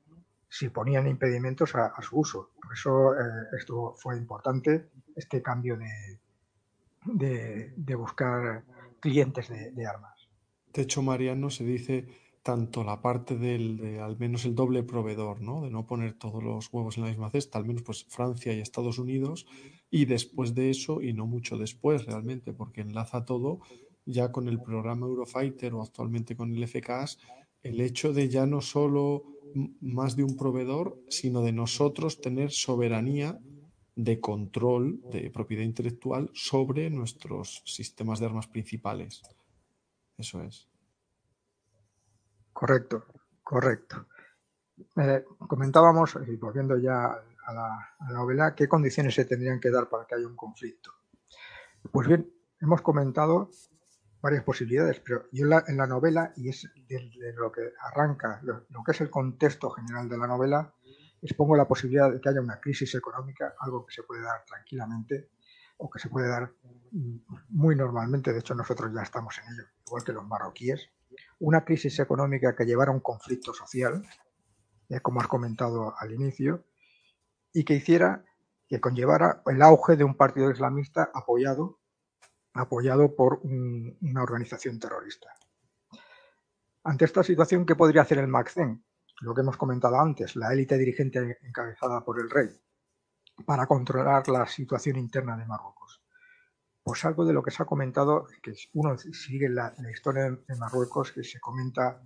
se 0.49 0.71
ponían 0.71 1.07
impedimentos 1.07 1.75
a, 1.75 1.93
su 2.01 2.19
uso. 2.19 2.51
Por 2.61 2.73
eso 2.73 3.13
eh, 3.13 3.47
esto 3.57 3.93
fue 3.97 4.17
importante, 4.17 4.89
este 5.15 5.41
cambio 5.41 5.77
de, 5.77 7.73
de, 7.75 7.95
buscar 7.95 8.63
clientes 8.99 9.47
de, 9.49 9.85
armas. 9.85 10.27
De 10.73 10.81
hecho, 10.81 11.01
Mariano, 11.01 11.49
se 11.49 11.63
dice 11.63 12.07
tanto 12.41 12.83
la 12.83 13.01
parte 13.01 13.37
del, 13.37 13.77
de 13.77 13.99
al 13.99 14.17
menos 14.17 14.45
el 14.45 14.55
doble 14.55 14.81
proveedor, 14.81 15.41
¿no? 15.41 15.61
De 15.61 15.69
no 15.69 15.85
poner 15.85 16.13
todos 16.13 16.43
los 16.43 16.73
huevos 16.73 16.97
en 16.97 17.03
la 17.03 17.09
misma 17.09 17.29
cesta, 17.29 17.59
al 17.59 17.65
menos 17.65 17.83
pues 17.83 18.05
Francia 18.05 18.53
y 18.53 18.59
Estados 18.59 18.97
Unidos, 18.97 19.45
y 19.91 20.05
después 20.05 20.55
de 20.55 20.71
eso, 20.71 21.01
y 21.01 21.13
no 21.13 21.27
mucho 21.27 21.57
después 21.57 22.05
realmente, 22.05 22.53
porque 22.53 22.81
enlaza 22.81 23.25
todo, 23.25 23.59
ya 24.09 24.31
con 24.31 24.47
el 24.47 24.59
programa 24.61 25.05
Eurofighter 25.05 25.73
o 25.73 25.83
actualmente 25.83 26.35
con 26.35 26.53
el 26.53 26.67
FKS, 26.67 27.19
el 27.61 27.79
hecho 27.79 28.11
de 28.11 28.27
ya 28.27 28.45
no 28.45 28.61
solo 28.61 29.23
más 29.81 30.15
de 30.15 30.23
un 30.23 30.35
proveedor, 30.35 30.97
sino 31.09 31.41
de 31.41 31.51
nosotros 31.51 32.21
tener 32.21 32.51
soberanía 32.51 33.39
de 33.95 34.19
control 34.19 35.01
de 35.11 35.29
propiedad 35.29 35.63
intelectual 35.63 36.31
sobre 36.33 36.89
nuestros 36.89 37.61
sistemas 37.65 38.19
de 38.19 38.27
armas 38.27 38.47
principales. 38.47 39.21
Eso 40.17 40.41
es. 40.41 40.67
Correcto, 42.53 43.05
correcto. 43.43 44.07
Eh, 44.95 45.23
comentábamos, 45.47 46.17
y 46.27 46.35
volviendo 46.37 46.77
ya 46.77 47.05
a 47.45 47.53
la, 47.53 47.95
a 47.99 48.11
la 48.11 48.19
novela, 48.19 48.55
qué 48.55 48.67
condiciones 48.67 49.15
se 49.15 49.25
tendrían 49.25 49.59
que 49.59 49.69
dar 49.69 49.89
para 49.89 50.05
que 50.05 50.15
haya 50.15 50.27
un 50.27 50.35
conflicto. 50.35 50.91
Pues 51.91 52.07
bien, 52.07 52.31
hemos 52.61 52.81
comentado 52.81 53.49
varias 54.21 54.43
posibilidades, 54.43 54.99
pero 54.99 55.25
yo 55.31 55.45
en 55.45 55.77
la, 55.77 55.87
novela, 55.87 56.33
y 56.35 56.49
es 56.49 56.69
de, 56.87 57.33
lo 57.35 57.51
que 57.51 57.61
arranca, 57.79 58.41
lo, 58.43 58.83
que 58.83 58.91
es 58.91 59.01
el 59.01 59.09
contexto 59.09 59.69
general 59.69 60.09
de 60.09 60.17
la 60.17 60.27
novela, 60.27 60.73
expongo 61.21 61.55
la 61.55 61.67
posibilidad 61.67 62.11
de 62.11 62.19
que 62.19 62.29
haya 62.29 62.41
una 62.41 62.59
crisis 62.59 62.95
económica, 62.95 63.53
algo 63.59 63.85
que 63.85 63.93
se 63.93 64.03
puede 64.03 64.21
dar 64.21 64.43
tranquilamente 64.45 65.29
o 65.77 65.89
que 65.89 65.99
se 65.99 66.09
puede 66.09 66.27
dar 66.27 66.51
muy 67.49 67.75
normalmente, 67.75 68.33
de 68.33 68.39
hecho 68.39 68.55
nosotros 68.55 68.91
ya 68.93 69.01
estamos 69.01 69.37
en 69.39 69.53
ello, 69.53 69.69
igual 69.87 70.03
que 70.03 70.11
los 70.11 70.27
marroquíes, 70.27 70.89
una 71.39 71.63
crisis 71.63 71.99
económica 71.99 72.55
que 72.55 72.65
llevara 72.65 72.91
a 72.91 72.95
un 72.95 72.99
conflicto 72.99 73.53
social, 73.53 74.03
eh, 74.89 74.99
como 74.99 75.21
has 75.21 75.27
comentado 75.27 75.93
al 75.97 76.11
inicio, 76.11 76.65
y 77.53 77.63
que 77.63 77.75
hiciera, 77.75 78.25
que 78.67 78.81
conllevara 78.81 79.41
el 79.47 79.61
auge 79.61 79.95
de 79.95 80.03
un 80.03 80.15
partido 80.15 80.51
islamista 80.51 81.09
apoyado 81.13 81.78
apoyado 82.59 83.15
por 83.15 83.41
una 83.43 84.23
organización 84.23 84.79
terrorista. 84.79 85.29
Ante 86.83 87.05
esta 87.05 87.23
situación, 87.23 87.65
¿qué 87.65 87.75
podría 87.75 88.01
hacer 88.01 88.19
el 88.19 88.27
MACCEN? 88.27 88.83
Lo 89.21 89.33
que 89.33 89.41
hemos 89.41 89.57
comentado 89.57 89.99
antes, 89.99 90.35
la 90.35 90.53
élite 90.53 90.77
dirigente 90.77 91.39
encabezada 91.43 92.03
por 92.03 92.19
el 92.21 92.29
rey, 92.29 92.49
para 93.45 93.67
controlar 93.67 94.27
la 94.29 94.47
situación 94.47 94.97
interna 94.97 95.35
de 95.35 95.45
Marruecos. 95.45 96.01
Pues 96.81 97.03
algo 97.03 97.25
de 97.25 97.33
lo 97.33 97.43
que 97.43 97.51
se 97.51 97.61
ha 97.61 97.65
comentado, 97.65 98.27
que 98.41 98.53
uno 98.73 98.97
sigue 98.97 99.49
la, 99.49 99.75
historia 99.91 100.31
de 100.31 100.55
Marruecos, 100.55 101.11
que 101.11 101.23
se 101.23 101.39
comenta, 101.39 102.01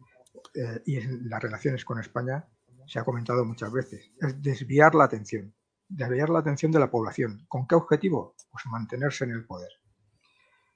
eh, 0.55 0.81
y 0.85 0.97
en 0.97 1.29
las 1.29 1.41
relaciones 1.41 1.85
con 1.85 1.99
España, 1.99 2.47
se 2.87 2.99
ha 2.99 3.03
comentado 3.03 3.45
muchas 3.45 3.71
veces, 3.71 4.11
es 4.19 4.41
desviar 4.41 4.95
la 4.95 5.05
atención, 5.05 5.53
desviar 5.87 6.29
la 6.29 6.39
atención 6.39 6.71
de 6.71 6.79
la 6.79 6.89
población. 6.89 7.45
¿Con 7.47 7.67
qué 7.67 7.75
objetivo? 7.75 8.35
Pues 8.51 8.65
mantenerse 8.65 9.23
en 9.23 9.31
el 9.31 9.45
poder 9.45 9.82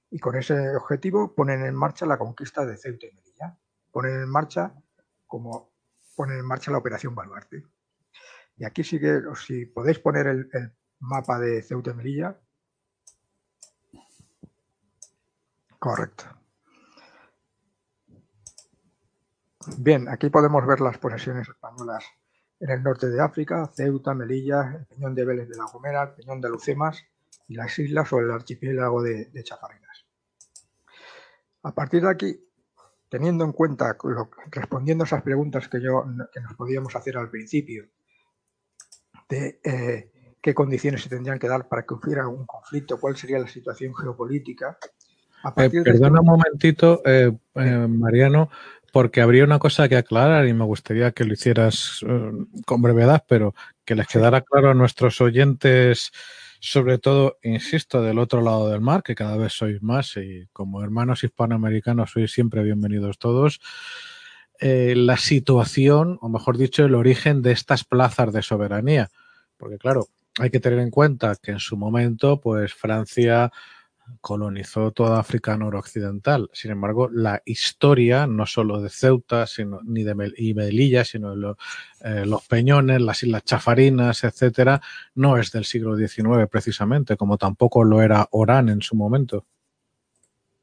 y 0.10 0.20
con 0.20 0.36
ese 0.36 0.76
objetivo 0.76 1.34
ponen 1.36 1.66
en 1.66 1.76
marcha 1.76 2.06
la 2.06 2.18
conquista 2.18 2.66
de 2.66 2.78
Ceuta 2.78 3.08
y 3.08 3.14
Melilla. 3.14 3.58
Ponen 3.92 4.22
en 4.22 4.30
marcha 4.30 4.74
como 5.26 5.72
ponen 6.16 6.40
en 6.40 6.46
marcha 6.46 6.72
la 6.72 6.78
operación 6.78 7.14
Baluarte. 7.14 7.64
Y 8.58 8.66
aquí 8.66 8.84
sí 8.84 9.00
que, 9.00 9.22
si 9.36 9.66
podéis 9.66 10.00
poner 10.00 10.28
el, 10.28 10.50
mapa 11.00 11.38
de 11.40 11.62
Ceuta 11.62 11.92
y 11.92 11.94
Melilla. 11.94 12.40
Correcto. 15.78 16.26
Bien, 19.78 20.08
aquí 20.08 20.30
podemos 20.30 20.66
ver 20.66 20.80
las 20.80 20.98
posesiones 20.98 21.48
españolas 21.48 22.04
en 22.60 22.72
el 22.72 22.82
norte 22.82 23.10
de 23.10 23.22
África, 23.22 23.70
Ceuta, 23.76 24.14
Melilla, 24.14 24.74
el 24.76 24.86
Peñón 24.86 25.14
de 25.14 25.26
Vélez 25.26 25.50
de 25.50 25.58
la 25.58 25.66
Gomera, 25.66 26.04
el 26.04 26.10
Peñón 26.14 26.42
de 26.42 26.50
Lucemas 26.50 27.04
y 27.48 27.56
las 27.56 27.78
islas 27.78 28.12
o 28.14 28.20
el 28.20 28.32
archipiélago 28.32 29.04
de, 29.04 29.26
de 29.26 29.44
a 31.68 31.74
partir 31.74 32.02
de 32.02 32.10
aquí, 32.10 32.40
teniendo 33.10 33.44
en 33.44 33.52
cuenta, 33.52 33.98
respondiendo 34.52 35.04
a 35.04 35.08
esas 35.08 35.22
preguntas 35.22 35.68
que, 35.68 35.82
yo, 35.82 36.06
que 36.34 36.40
nos 36.40 36.54
podíamos 36.54 36.96
hacer 36.96 37.18
al 37.18 37.30
principio, 37.30 37.88
de 39.28 39.60
eh, 39.64 40.12
qué 40.42 40.54
condiciones 40.54 41.04
se 41.04 41.10
tendrían 41.10 41.40
que 41.40 41.50
dar 41.50 41.68
para 41.68 41.84
que 41.84 41.94
hubiera 41.94 42.28
un 42.28 42.46
conflicto, 42.46 43.00
cuál 43.00 43.18
sería 43.18 43.38
la 43.38 43.48
situación 43.48 43.94
geopolítica. 43.94 44.78
Eh, 45.58 45.70
perdona 45.84 46.22
un 46.22 46.26
momentito, 46.26 47.02
eh, 47.06 47.34
eh, 47.56 47.88
Mariano, 47.90 48.50
porque 48.94 49.20
habría 49.20 49.44
una 49.44 49.60
cosa 49.60 49.90
que 49.90 49.98
aclarar 49.98 50.48
y 50.48 50.54
me 50.54 50.64
gustaría 50.64 51.12
que 51.12 51.26
lo 51.26 51.34
hicieras 51.34 52.00
con 52.66 52.82
brevedad, 52.82 53.26
pero 53.28 53.54
que 53.84 53.96
les 53.96 54.08
quedara 54.08 54.40
claro 54.42 54.72
a 54.72 54.74
nuestros 54.74 55.20
oyentes, 55.20 56.12
sobre 56.60 56.98
todo, 56.98 57.38
insisto, 57.44 58.02
del 58.02 58.20
otro 58.20 58.42
lado 58.42 58.70
del 58.70 58.82
mar, 58.82 59.04
que 59.04 59.16
cada 59.16 59.38
vez 59.38 59.54
sois 59.54 59.82
más 59.82 60.18
y 60.18 60.48
como 60.54 60.84
hermanos 60.84 61.24
hispanoamericanos 61.24 62.12
sois 62.12 62.32
siempre 62.32 62.64
bienvenidos 62.64 63.18
todos. 63.18 63.60
la 64.60 65.18
situación, 65.18 66.18
o 66.22 66.30
mejor 66.30 66.58
dicho, 66.58 66.84
el 66.84 66.96
origen 66.96 67.42
de 67.42 67.52
estas 67.52 67.84
plazas 67.84 68.34
de 68.34 68.42
soberanía. 68.42 69.10
Porque 69.58 69.78
claro, 69.78 70.08
hay 70.40 70.50
que 70.50 70.60
tener 70.60 70.80
en 70.80 70.92
cuenta 70.92 71.36
que 71.42 71.52
en 71.52 71.60
su 71.60 71.78
momento, 71.78 72.40
pues 72.42 72.74
Francia 72.74 73.52
colonizó 74.22 74.92
toda 74.92 75.20
África 75.20 75.58
noroccidental. 75.58 76.50
Sin 76.54 76.72
embargo, 76.72 77.10
la 77.10 77.42
historia, 77.46 78.28
no 78.28 78.46
solo 78.46 78.82
de 78.82 78.90
Ceuta, 78.90 79.48
sino 79.48 79.80
ni 79.84 80.04
de 80.04 80.16
Melilla, 80.16 81.06
sino 81.06 81.36
de 81.36 81.56
eh, 82.02 82.26
los 82.26 82.46
Peñones, 82.48 83.02
las 83.02 83.24
Islas 83.24 83.44
Chafarinas, 83.44 84.24
etcétera, 84.24 84.82
no 85.16 85.38
es 85.38 85.52
del 85.52 85.66
siglo 85.66 85.96
XIX 85.96 86.48
precisamente, 86.50 87.18
como 87.18 87.38
tampoco 87.38 87.84
lo 87.84 88.02
era 88.02 88.28
Orán 88.32 88.70
en 88.70 88.82
su 88.82 88.96
momento. 88.96 89.46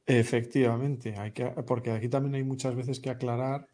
Efectivamente, 0.06 1.14
hay 1.18 1.32
que, 1.32 1.46
porque 1.66 1.90
aquí 1.90 2.08
también 2.08 2.34
hay 2.34 2.44
muchas 2.44 2.74
veces 2.74 3.00
que 3.00 3.10
aclarar 3.10 3.66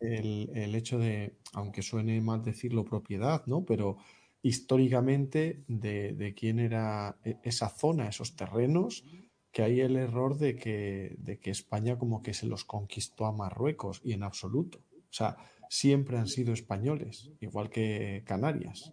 el, 0.00 0.50
el 0.54 0.74
hecho 0.74 0.98
de, 0.98 1.36
aunque 1.52 1.82
suene 1.82 2.20
mal 2.20 2.42
decirlo 2.42 2.84
propiedad, 2.84 3.42
¿no? 3.46 3.64
Pero 3.64 3.98
históricamente 4.44 5.64
de, 5.68 6.34
quién 6.38 6.60
era 6.60 7.16
e, 7.24 7.38
esa 7.42 7.70
zona, 7.70 8.08
esos 8.08 8.36
terrenos, 8.36 9.02
que 9.50 9.62
hay 9.62 9.80
el 9.80 9.96
error 9.96 10.36
de 10.36 10.54
que, 10.54 11.16
de 11.18 11.40
que 11.40 11.50
España 11.50 11.98
como 11.98 12.22
que 12.22 12.34
se 12.34 12.46
los 12.46 12.64
conquistó 12.64 13.24
a 13.24 13.32
Marruecos 13.32 14.02
y 14.04 14.12
en 14.12 14.22
absoluto. 14.22 14.84
O 14.96 15.12
sea, 15.12 15.38
siempre 15.70 16.18
han 16.18 16.28
sido 16.28 16.52
españoles, 16.52 17.32
igual 17.40 17.70
que 17.70 18.22
Canarias. 18.26 18.92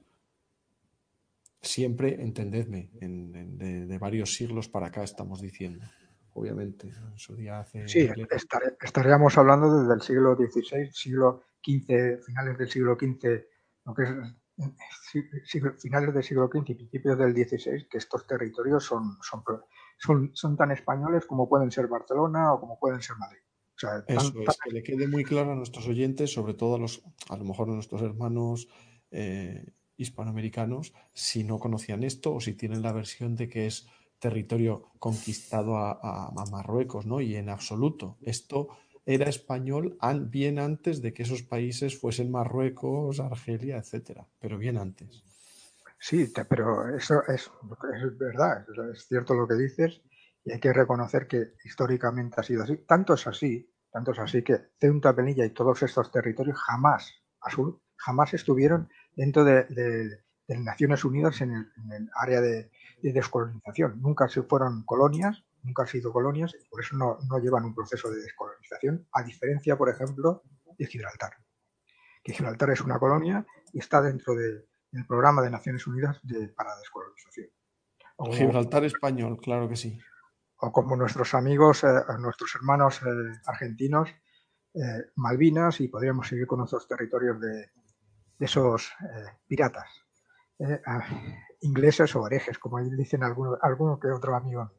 Siempre, 1.61 2.21
entendedme, 2.21 2.89
de, 2.93 3.97
varios 3.97 4.33
siglos 4.33 4.69
para 4.69 4.87
acá 4.87 5.03
estamos 5.03 5.41
diciendo. 5.41 5.83
Obviamente, 6.33 6.87
en 6.87 7.17
su 7.17 7.35
día 7.35 7.59
hace. 7.59 7.89
Sí, 7.89 8.07
estaríamos 8.79 9.37
hablando 9.37 9.81
desde 9.81 9.93
el 9.95 10.01
siglo 10.01 10.35
XVI, 10.35 10.89
siglo 10.93 11.43
XV, 11.61 12.23
finales 12.25 12.57
del 12.57 12.69
siglo 12.69 12.95
XV, 12.95 13.45
lo 13.83 13.93
que 13.93 14.03
es 14.03 14.09
finales 15.77 16.13
del 16.13 16.23
siglo 16.23 16.49
XV 16.51 16.69
y 16.69 16.75
principios 16.75 17.17
del 17.17 17.33
XVI 17.33 17.87
que 17.89 17.97
estos 17.97 18.27
territorios 18.27 18.83
son, 18.83 19.17
son, 19.21 19.43
son, 19.97 20.31
son 20.33 20.57
tan 20.57 20.71
españoles 20.71 21.25
como 21.25 21.49
pueden 21.49 21.71
ser 21.71 21.87
Barcelona 21.87 22.53
o 22.53 22.59
como 22.59 22.79
pueden 22.79 23.01
ser 23.01 23.17
Madrid. 23.17 23.41
Eso 24.07 24.33
es, 24.41 24.57
que 24.63 24.71
le 24.71 24.83
quede 24.83 25.07
muy 25.07 25.23
claro 25.23 25.53
a 25.53 25.55
nuestros 25.55 25.87
oyentes, 25.87 26.31
sobre 26.31 26.53
todo 26.53 26.75
a 26.75 26.79
los, 26.79 27.03
a 27.29 27.37
lo 27.37 27.43
mejor 27.43 27.69
a 27.69 27.73
nuestros 27.73 28.01
hermanos 28.01 28.67
eh, 29.09 29.65
hispanoamericanos, 29.97 30.93
si 31.13 31.43
no 31.43 31.57
conocían 31.57 32.03
esto 32.03 32.33
o 32.33 32.39
si 32.39 32.53
tienen 32.53 32.83
la 32.83 32.91
versión 32.91 33.35
de 33.35 33.49
que 33.49 33.65
es 33.65 33.87
territorio 34.19 34.91
conquistado 34.99 35.77
a, 35.77 36.27
a 36.27 36.45
Marruecos, 36.51 37.07
¿no? 37.07 37.21
Y 37.21 37.35
en 37.35 37.49
absoluto, 37.49 38.17
esto 38.21 38.69
era 39.11 39.29
español 39.29 39.97
bien 40.29 40.59
antes 40.59 41.01
de 41.01 41.13
que 41.13 41.23
esos 41.23 41.43
países 41.43 41.99
fuesen 41.99 42.31
Marruecos, 42.31 43.19
Argelia, 43.19 43.77
etcétera, 43.77 44.27
pero 44.39 44.57
bien 44.57 44.77
antes. 44.77 45.23
Sí, 45.99 46.33
pero 46.49 46.95
eso 46.95 47.23
es, 47.27 47.51
verdad, 48.17 48.65
es 48.91 49.07
cierto 49.07 49.35
lo 49.35 49.47
que 49.47 49.53
dices 49.53 50.01
y 50.43 50.51
hay 50.51 50.59
que 50.59 50.73
reconocer 50.73 51.27
que 51.27 51.53
históricamente 51.63 52.41
ha 52.41 52.43
sido 52.43 52.63
así. 52.63 52.77
Tanto 52.77 53.13
es 53.13 53.27
así, 53.27 53.71
tanto 53.91 54.11
es 54.11 54.19
así 54.19 54.41
que 54.41 54.71
Ceuta, 54.79 55.15
Penilla 55.15 55.45
y 55.45 55.51
todos 55.51 55.83
estos 55.83 56.11
territorios 56.11 56.57
jamás, 56.57 57.13
jamás 57.97 58.33
estuvieron 58.33 58.89
dentro 59.15 59.43
de, 59.43 60.23
Naciones 60.47 61.05
Unidas 61.05 61.39
en 61.41 61.53
el, 61.53 62.09
área 62.15 62.41
de, 62.41 62.71
de, 63.01 63.13
descolonización. 63.13 64.01
Nunca 64.01 64.27
se 64.27 64.41
fueron 64.41 64.83
colonias 64.83 65.45
nunca 65.63 65.83
han 65.83 65.87
sido 65.87 66.11
colonias 66.11 66.55
y 66.59 66.67
por 66.67 66.81
eso 66.81 66.95
no, 66.95 67.17
llevan 67.39 67.65
un 67.65 67.75
proceso 67.75 68.09
de 68.09 68.21
descolonización, 68.21 69.07
a 69.13 69.23
diferencia, 69.23 69.77
por 69.77 69.89
ejemplo, 69.89 70.43
de 70.77 70.85
Gibraltar. 70.85 71.31
Que 72.23 72.33
Gibraltar 72.33 72.69
es 72.71 72.81
una 72.81 72.99
colonia 72.99 73.45
y 73.73 73.79
está 73.79 74.01
dentro 74.01 74.35
del 74.35 74.67
programa 75.07 75.41
de 75.41 75.49
Naciones 75.49 75.87
Unidas 75.87 76.19
de, 76.23 76.49
para 76.49 76.75
descolonización. 76.77 77.49
Gibraltar 78.31 78.83
español, 78.85 79.39
claro 79.41 79.67
que 79.67 79.75
sí. 79.75 79.99
O 80.57 80.71
como 80.71 80.95
nuestros 80.95 81.33
amigos, 81.33 81.83
eh, 81.83 81.87
nuestros 82.19 82.53
hermanos 82.55 83.01
eh, 83.01 83.39
argentinos, 83.47 84.09
eh, 84.75 85.05
Malvinas, 85.15 85.81
y 85.81 85.87
podríamos 85.87 86.27
seguir 86.27 86.45
con 86.45 86.61
otros 86.61 86.87
territorios 86.87 87.39
de, 87.41 87.71
esos 88.39 88.91
piratas. 89.47 89.87
ingleses 91.61 92.15
o 92.15 92.25
herejes, 92.25 92.57
como 92.57 92.79
dicen 92.79 93.23
algunos 93.23 93.59
alguno 93.61 93.99
que 93.99 94.07
otro 94.07 94.35
amigo 94.35 94.71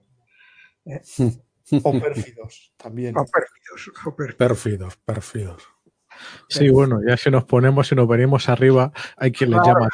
o 0.84 2.00
pérfidos 2.00 2.72
también. 2.76 3.16
O 3.16 3.24
pérfidos, 3.24 4.36
pérfidos. 4.36 4.96
Pérfidos, 5.04 5.68
Sí, 6.48 6.68
bueno, 6.68 7.00
ya 7.06 7.16
si 7.16 7.30
nos 7.30 7.44
ponemos 7.44 7.90
y 7.90 7.94
nos 7.94 8.08
venimos 8.08 8.48
arriba, 8.48 8.92
hay 9.16 9.32
quien 9.32 9.50
les 9.50 9.60
llama 9.64 9.88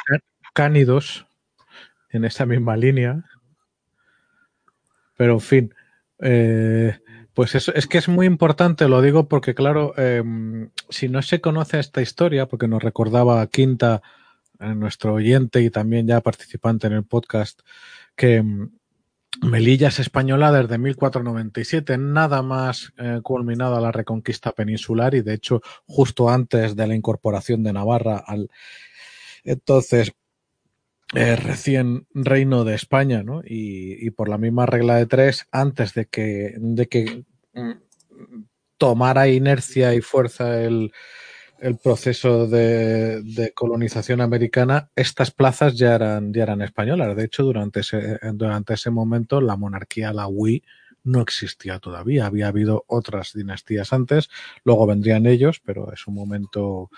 cánidos 0.52 1.26
en 2.10 2.24
esa 2.24 2.46
misma 2.46 2.76
línea. 2.76 3.24
Pero 5.16 5.34
en 5.34 5.40
fin, 5.40 5.74
eh, 6.20 6.98
pues 7.34 7.54
eso, 7.54 7.72
es 7.74 7.86
que 7.86 7.98
es 7.98 8.08
muy 8.08 8.26
importante, 8.26 8.88
lo 8.88 9.02
digo 9.02 9.28
porque, 9.28 9.54
claro, 9.54 9.96
em, 9.96 10.70
si 10.88 11.08
no 11.08 11.22
se 11.22 11.40
conoce 11.40 11.78
esta 11.78 12.02
historia, 12.02 12.46
porque 12.46 12.68
nos 12.68 12.82
recordaba 12.82 13.46
Quinta, 13.46 14.02
eh, 14.60 14.74
nuestro 14.74 15.14
oyente 15.14 15.60
y 15.60 15.70
también 15.70 16.06
ya 16.06 16.20
participante 16.20 16.86
en 16.88 16.94
el 16.94 17.04
podcast, 17.04 17.60
que 18.16 18.36
em, 18.36 18.70
Melilla 19.42 19.88
es 19.88 20.00
española 20.00 20.50
desde 20.50 20.78
1497, 20.78 21.96
nada 21.98 22.42
más 22.42 22.92
eh, 22.98 23.20
culminada 23.22 23.80
la 23.80 23.92
reconquista 23.92 24.52
peninsular 24.52 25.14
y 25.14 25.20
de 25.20 25.34
hecho 25.34 25.60
justo 25.86 26.28
antes 26.28 26.74
de 26.74 26.86
la 26.86 26.94
incorporación 26.94 27.62
de 27.62 27.72
Navarra 27.72 28.22
al 28.26 28.50
entonces 29.44 30.12
eh, 31.14 31.36
recién 31.36 32.06
reino 32.12 32.64
de 32.64 32.74
España, 32.74 33.22
¿no? 33.22 33.40
Y, 33.44 34.10
por 34.10 34.28
la 34.28 34.36
misma 34.36 34.66
regla 34.66 34.96
de 34.96 35.06
tres, 35.06 35.46
antes 35.50 35.94
de 35.94 36.04
que, 36.06 36.54
de 36.58 36.86
que 36.86 37.24
mm, 37.54 37.70
tomara 38.76 39.28
inercia 39.28 39.94
y 39.94 40.02
fuerza 40.02 40.60
el, 40.60 40.92
el 41.60 41.76
proceso 41.76 42.46
de, 42.46 43.52
colonización 43.54 44.20
americana, 44.20 44.90
estas 44.94 45.30
plazas 45.30 45.76
ya 45.76 45.94
eran, 45.94 46.32
ya 46.32 46.44
eran 46.44 46.62
españolas. 46.62 47.16
De 47.16 47.24
hecho, 47.24 47.42
durante 47.42 47.80
ese, 47.80 48.18
durante 48.34 48.74
ese 48.74 48.90
momento 48.90 49.40
la 49.40 49.56
monarquía, 49.56 50.12
la 50.12 50.26
Wii, 50.26 50.62
no 51.04 51.20
existía 51.20 51.78
todavía. 51.78 52.26
Había 52.26 52.48
habido 52.48 52.84
otras 52.86 53.32
dinastías 53.32 53.92
antes, 53.92 54.28
luego 54.64 54.86
vendrían 54.86 55.26
ellos, 55.26 55.60
pero 55.64 55.92
es 55.92 56.06
un 56.06 56.14
momento 56.14 56.90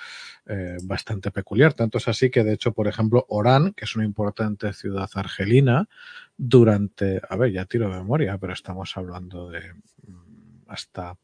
eh, 0.47 0.77
bastante 0.83 1.31
peculiar. 1.31 1.75
Tanto 1.75 1.99
es 1.99 2.09
así 2.09 2.31
que, 2.31 2.45
de 2.45 2.55
hecho, 2.55 2.73
por 2.73 2.89
ejemplo, 2.89 3.25
Orán, 3.29 3.73
que 3.73 3.85
es 3.85 3.97
una 3.97 4.05
importante 4.05 4.73
ciudad 4.73 5.09
argelina, 5.15 5.89
durante, 6.37 7.21
a 7.29 7.37
ver, 7.37 7.53
ya 7.53 7.67
tiro 7.67 7.89
de 7.89 7.97
memoria, 7.97 8.37
pero 8.39 8.53
estamos 8.53 8.97
hablando 8.97 9.51
de 9.51 9.75
mm, 10.07 10.65
hasta 10.69 11.17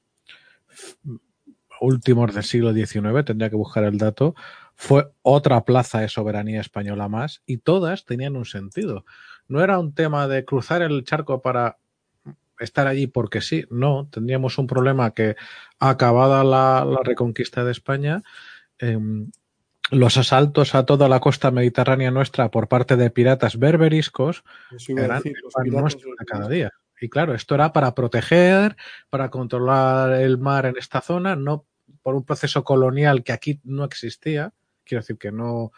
últimos 1.81 2.35
del 2.35 2.45
siglo 2.45 2.73
XIX, 2.73 3.25
tendría 3.25 3.51
que 3.51 3.57
buscar 3.57 3.85
el 3.85 3.99
dato, 3.99 4.35
fue 4.75 5.11
otra 5.23 5.65
plaza 5.65 6.01
de 6.01 6.09
soberanía 6.09 6.61
española 6.61 7.09
más 7.09 7.43
y 7.47 7.59
todas 7.59 8.05
tenían 8.05 8.37
un 8.37 8.45
sentido. 8.45 9.05
No 9.49 9.63
era 9.63 9.79
un 9.79 9.95
tema 9.95 10.29
de 10.29 10.45
cruzar 10.45 10.83
el 10.83 11.05
charco 11.05 11.41
para 11.41 11.79
estar 12.61 12.87
allí 12.87 13.07
porque 13.07 13.41
sí, 13.41 13.65
no, 13.71 14.09
tendríamos 14.11 14.59
un 14.59 14.67
problema 14.67 15.13
que 15.13 15.37
acabada 15.79 16.45
la, 16.45 16.87
reconquista 17.05 17.65
de 17.65 17.73
España, 17.73 18.23
em, 18.79 19.31
los 19.91 20.17
asaltos 20.17 20.75
a 20.75 20.85
toda 20.85 21.09
la 21.09 21.21
costa 21.21 21.51
mediterránea 21.51 22.11
nuestra 22.11 22.51
por 22.51 22.69
parte 22.69 22.97
de 22.97 23.11
piratas 23.11 23.59
berberiscos 23.59 24.43
eran 24.89 25.23
a 25.23 26.25
cada 26.25 26.49
día. 26.49 26.73
Y 27.01 27.09
claro, 27.09 27.35
esto 27.35 27.55
era 27.55 27.73
para 27.73 27.95
proteger, 27.95 28.77
para 29.11 29.31
controlar 29.31 30.13
el 30.15 30.39
mar 30.39 30.67
en 30.67 30.77
esta 30.79 31.01
zona, 31.01 31.37
no 31.37 31.67
por 32.03 32.15
un 32.15 32.25
proceso 32.25 32.65
colonial 32.65 33.23
que 33.23 33.33
aquí 33.33 33.61
no 33.65 33.85
existía. 33.85 34.53
Quiero 34.85 35.03
decir 35.03 35.19
que 35.19 35.33
no, 35.33 35.73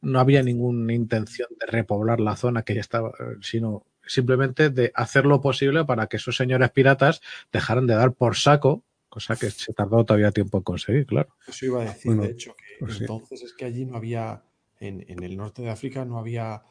no 0.00 0.20
había 0.20 0.42
ninguna 0.42 0.92
intención 0.94 1.48
de 1.58 1.66
repoblar 1.66 2.20
la 2.20 2.36
zona 2.36 2.62
que 2.62 2.74
ya 2.74 2.80
estaba, 2.80 3.12
sino 3.40 3.84
simplemente 4.06 4.70
de 4.70 4.92
hacer 4.94 5.26
lo 5.26 5.40
posible 5.40 5.84
para 5.84 6.06
que 6.06 6.16
esos 6.16 6.36
señores 6.36 6.70
piratas 6.70 7.20
dejaran 7.52 7.86
de 7.86 7.94
dar 7.94 8.12
por 8.12 8.36
saco, 8.36 8.84
cosa 9.08 9.36
que 9.36 9.50
se 9.50 9.72
tardó 9.72 10.04
todavía 10.04 10.30
tiempo 10.30 10.58
en 10.58 10.64
conseguir, 10.64 11.06
claro. 11.06 11.34
Eso 11.46 11.66
iba 11.66 11.82
a 11.82 11.86
decir, 11.86 12.12
de 12.12 12.30
hecho, 12.30 12.54
que 12.54 12.76
pues 12.78 13.00
entonces 13.00 13.42
es 13.42 13.52
que 13.52 13.64
allí 13.64 13.84
no 13.84 13.96
había, 13.96 14.44
en, 14.78 15.04
en, 15.08 15.22
el 15.22 15.36
norte 15.36 15.62
de 15.62 15.70
África 15.70 16.04
no 16.04 16.18
había 16.18 16.62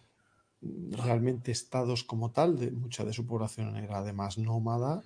realmente 0.91 1.51
estados 1.51 2.03
como 2.03 2.31
tal, 2.31 2.57
de, 2.57 2.71
mucha 2.71 3.03
de 3.03 3.13
su 3.13 3.25
población 3.25 3.75
era 3.77 3.99
además 3.99 4.37
nómada 4.37 5.03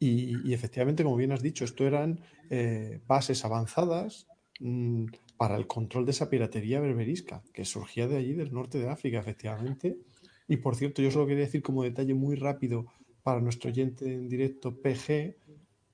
y, 0.00 0.52
efectivamente, 0.52 1.02
como 1.02 1.16
bien 1.16 1.32
has 1.32 1.42
dicho, 1.42 1.64
esto 1.64 1.84
eran 1.84 2.20
eh, 2.50 3.00
bases 3.08 3.44
avanzadas 3.44 4.28
mm, 4.60 5.06
para 5.36 5.56
el 5.56 5.66
control 5.66 6.04
de 6.04 6.12
esa 6.12 6.30
piratería 6.30 6.80
berberisca 6.80 7.42
que 7.52 7.64
surgía 7.64 8.06
de 8.06 8.16
allí, 8.16 8.32
del 8.34 8.52
norte 8.52 8.78
de 8.78 8.88
África, 8.88 9.18
efectivamente. 9.18 9.98
Y 10.46 10.58
por 10.58 10.76
cierto, 10.76 11.02
yo 11.02 11.10
solo 11.10 11.26
quería 11.26 11.44
decir 11.44 11.62
como 11.62 11.82
detalle 11.82 12.14
muy 12.14 12.36
rápido 12.36 12.86
para 13.24 13.40
nuestro 13.40 13.70
oyente 13.70 14.12
en 14.12 14.28
directo 14.28 14.80
PG, 14.80 15.36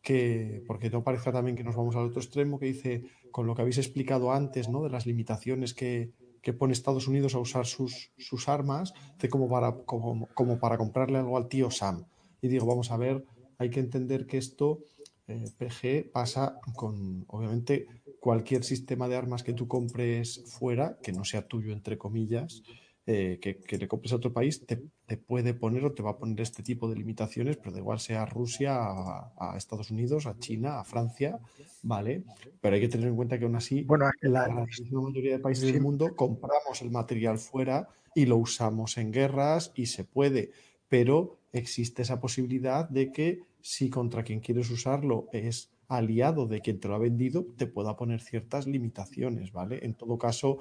que, 0.02 0.62
porque 0.66 0.90
no 0.90 1.02
parezca 1.02 1.32
también 1.32 1.56
que 1.56 1.64
nos 1.64 1.74
vamos 1.74 1.96
al 1.96 2.04
otro 2.04 2.20
extremo, 2.20 2.58
que 2.58 2.66
dice, 2.66 3.04
con 3.30 3.46
lo 3.46 3.54
que 3.54 3.62
habéis 3.62 3.78
explicado 3.78 4.32
antes, 4.32 4.68
¿no? 4.68 4.82
De 4.82 4.90
las 4.90 5.06
limitaciones 5.06 5.72
que, 5.72 6.12
que 6.44 6.52
pone 6.52 6.74
Estados 6.74 7.08
Unidos 7.08 7.34
a 7.34 7.38
usar 7.38 7.64
sus, 7.64 8.12
sus 8.18 8.48
armas, 8.48 8.92
de 9.18 9.28
como 9.30 9.48
para, 9.48 9.72
como, 9.72 10.28
como 10.34 10.58
para 10.58 10.76
comprarle 10.76 11.18
algo 11.18 11.38
al 11.38 11.48
tío 11.48 11.70
Sam. 11.70 12.04
Y 12.42 12.48
digo, 12.48 12.66
vamos 12.66 12.90
a 12.90 12.98
ver, 12.98 13.24
hay 13.58 13.70
que 13.70 13.80
entender 13.80 14.26
que 14.26 14.36
esto, 14.36 14.80
eh, 15.26 15.50
PG, 15.58 16.12
pasa 16.12 16.60
con, 16.76 17.24
obviamente, 17.28 17.86
cualquier 18.20 18.62
sistema 18.62 19.08
de 19.08 19.16
armas 19.16 19.42
que 19.42 19.54
tú 19.54 19.66
compres 19.66 20.44
fuera, 20.46 20.98
que 21.02 21.12
no 21.12 21.24
sea 21.24 21.48
tuyo, 21.48 21.72
entre 21.72 21.96
comillas, 21.96 22.62
eh, 23.06 23.38
que, 23.40 23.76
le 23.76 23.86
compres 23.86 24.12
a 24.12 24.16
otro 24.16 24.32
país, 24.32 24.64
te, 24.66 24.78
puede 25.18 25.52
poner 25.52 25.84
o 25.84 25.92
te 25.92 26.02
va 26.02 26.12
a 26.12 26.16
poner 26.16 26.40
este 26.40 26.62
tipo 26.62 26.88
de 26.88 26.96
limitaciones, 26.96 27.58
pero 27.58 27.72
da 27.72 27.78
igual 27.78 28.00
sea 28.00 28.22
a 28.22 28.26
Rusia, 28.26 28.76
a, 28.76 29.54
Estados 29.56 29.90
Unidos, 29.90 30.26
a 30.26 30.38
China, 30.38 30.80
a 30.80 30.84
Francia, 30.84 31.38
¿vale? 31.82 32.24
Pero 32.60 32.74
hay 32.74 32.80
que 32.80 32.88
tener 32.88 33.08
en 33.08 33.16
cuenta 33.16 33.38
que 33.38 33.44
aún 33.44 33.56
así, 33.56 33.82
bueno, 33.82 34.10
la, 34.22 34.48
la 34.48 34.66
mayoría 34.90 35.32
de 35.32 35.38
países 35.38 35.70
del 35.70 35.82
mundo 35.82 36.16
compramos 36.16 36.80
el 36.80 36.90
material 36.90 37.38
fuera 37.38 37.88
y 38.14 38.26
lo 38.26 38.38
usamos 38.38 38.96
en 38.96 39.12
guerras 39.12 39.72
y 39.74 39.86
se 39.86 40.04
puede, 40.04 40.52
pero 40.88 41.38
existe 41.52 42.02
esa 42.02 42.20
posibilidad 42.20 42.88
de 42.88 43.12
que 43.12 43.42
si 43.60 43.90
contra 43.90 44.22
quien 44.22 44.40
quieres 44.40 44.70
usarlo 44.70 45.28
es 45.32 45.70
aliado 45.88 46.46
de 46.46 46.60
quien 46.60 46.80
te 46.80 46.88
lo 46.88 46.94
ha 46.94 46.98
vendido, 46.98 47.44
te 47.56 47.66
pueda 47.66 47.96
poner 47.96 48.20
ciertas 48.20 48.66
limitaciones, 48.66 49.52
¿vale? 49.52 49.80
En 49.82 49.94
todo 49.94 50.18
caso, 50.18 50.58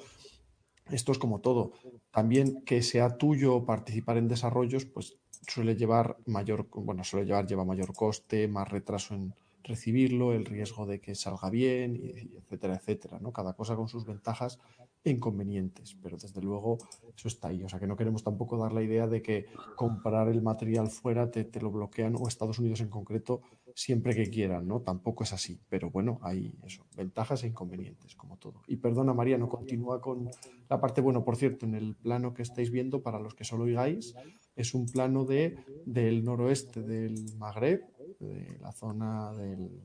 esto 0.89 1.11
es 1.11 1.17
como 1.17 1.39
todo. 1.39 1.73
También 2.11 2.63
que 2.65 2.81
sea 2.81 3.17
tuyo 3.17 3.65
participar 3.65 4.17
en 4.17 4.27
desarrollos, 4.27 4.85
pues 4.85 5.17
suele 5.47 5.75
llevar 5.75 6.17
mayor, 6.25 6.67
bueno, 6.73 7.03
suele 7.03 7.25
llevar, 7.25 7.47
lleva 7.47 7.65
mayor 7.65 7.93
coste, 7.93 8.47
más 8.47 8.69
retraso 8.69 9.13
en 9.13 9.33
recibirlo, 9.63 10.33
el 10.33 10.45
riesgo 10.45 10.85
de 10.85 10.99
que 10.99 11.15
salga 11.15 11.49
bien, 11.49 11.99
etcétera, 12.37 12.75
etcétera, 12.75 13.19
¿no? 13.19 13.31
Cada 13.31 13.53
cosa 13.53 13.75
con 13.75 13.87
sus 13.87 14.05
ventajas 14.05 14.59
inconvenientes, 15.05 15.97
pero 16.01 16.17
desde 16.17 16.41
luego 16.41 16.77
eso 17.15 17.27
está 17.27 17.49
ahí. 17.49 17.63
O 17.63 17.69
sea 17.69 17.79
que 17.79 17.87
no 17.87 17.95
queremos 17.95 18.23
tampoco 18.23 18.57
dar 18.57 18.73
la 18.73 18.81
idea 18.81 19.07
de 19.07 19.21
que 19.21 19.45
comprar 19.75 20.27
el 20.29 20.41
material 20.41 20.89
fuera 20.89 21.29
te, 21.31 21.43
te, 21.43 21.61
lo 21.61 21.71
bloquean 21.71 22.15
o 22.17 22.27
Estados 22.27 22.59
Unidos 22.59 22.81
en 22.81 22.89
concreto 22.89 23.41
siempre 23.75 24.15
que 24.15 24.29
quieran, 24.29 24.67
¿no? 24.67 24.81
Tampoco 24.81 25.23
es 25.23 25.33
así, 25.33 25.59
pero 25.67 25.89
bueno, 25.89 26.19
hay 26.21 26.55
eso, 26.63 26.85
ventajas 26.95 27.43
e 27.43 27.47
inconvenientes, 27.47 28.15
como 28.15 28.37
todo. 28.37 28.61
Y 28.67 28.77
perdona 28.77 29.13
María, 29.13 29.37
no 29.37 29.49
continúa 29.49 29.99
con 29.99 30.29
la 30.69 30.79
parte, 30.79 31.01
bueno, 31.01 31.23
por 31.23 31.35
cierto, 31.35 31.65
en 31.65 31.75
el 31.75 31.95
plano 31.95 32.33
que 32.33 32.43
estáis 32.43 32.69
viendo, 32.69 33.01
para 33.01 33.19
los 33.19 33.33
que 33.33 33.43
solo 33.43 33.63
oigáis, 33.63 34.15
es 34.55 34.73
un 34.73 34.85
plano 34.85 35.25
de, 35.25 35.57
del 35.85 36.23
noroeste 36.23 36.81
del 36.81 37.35
Magreb, 37.37 37.81
de 38.19 38.57
la 38.61 38.71
zona 38.71 39.31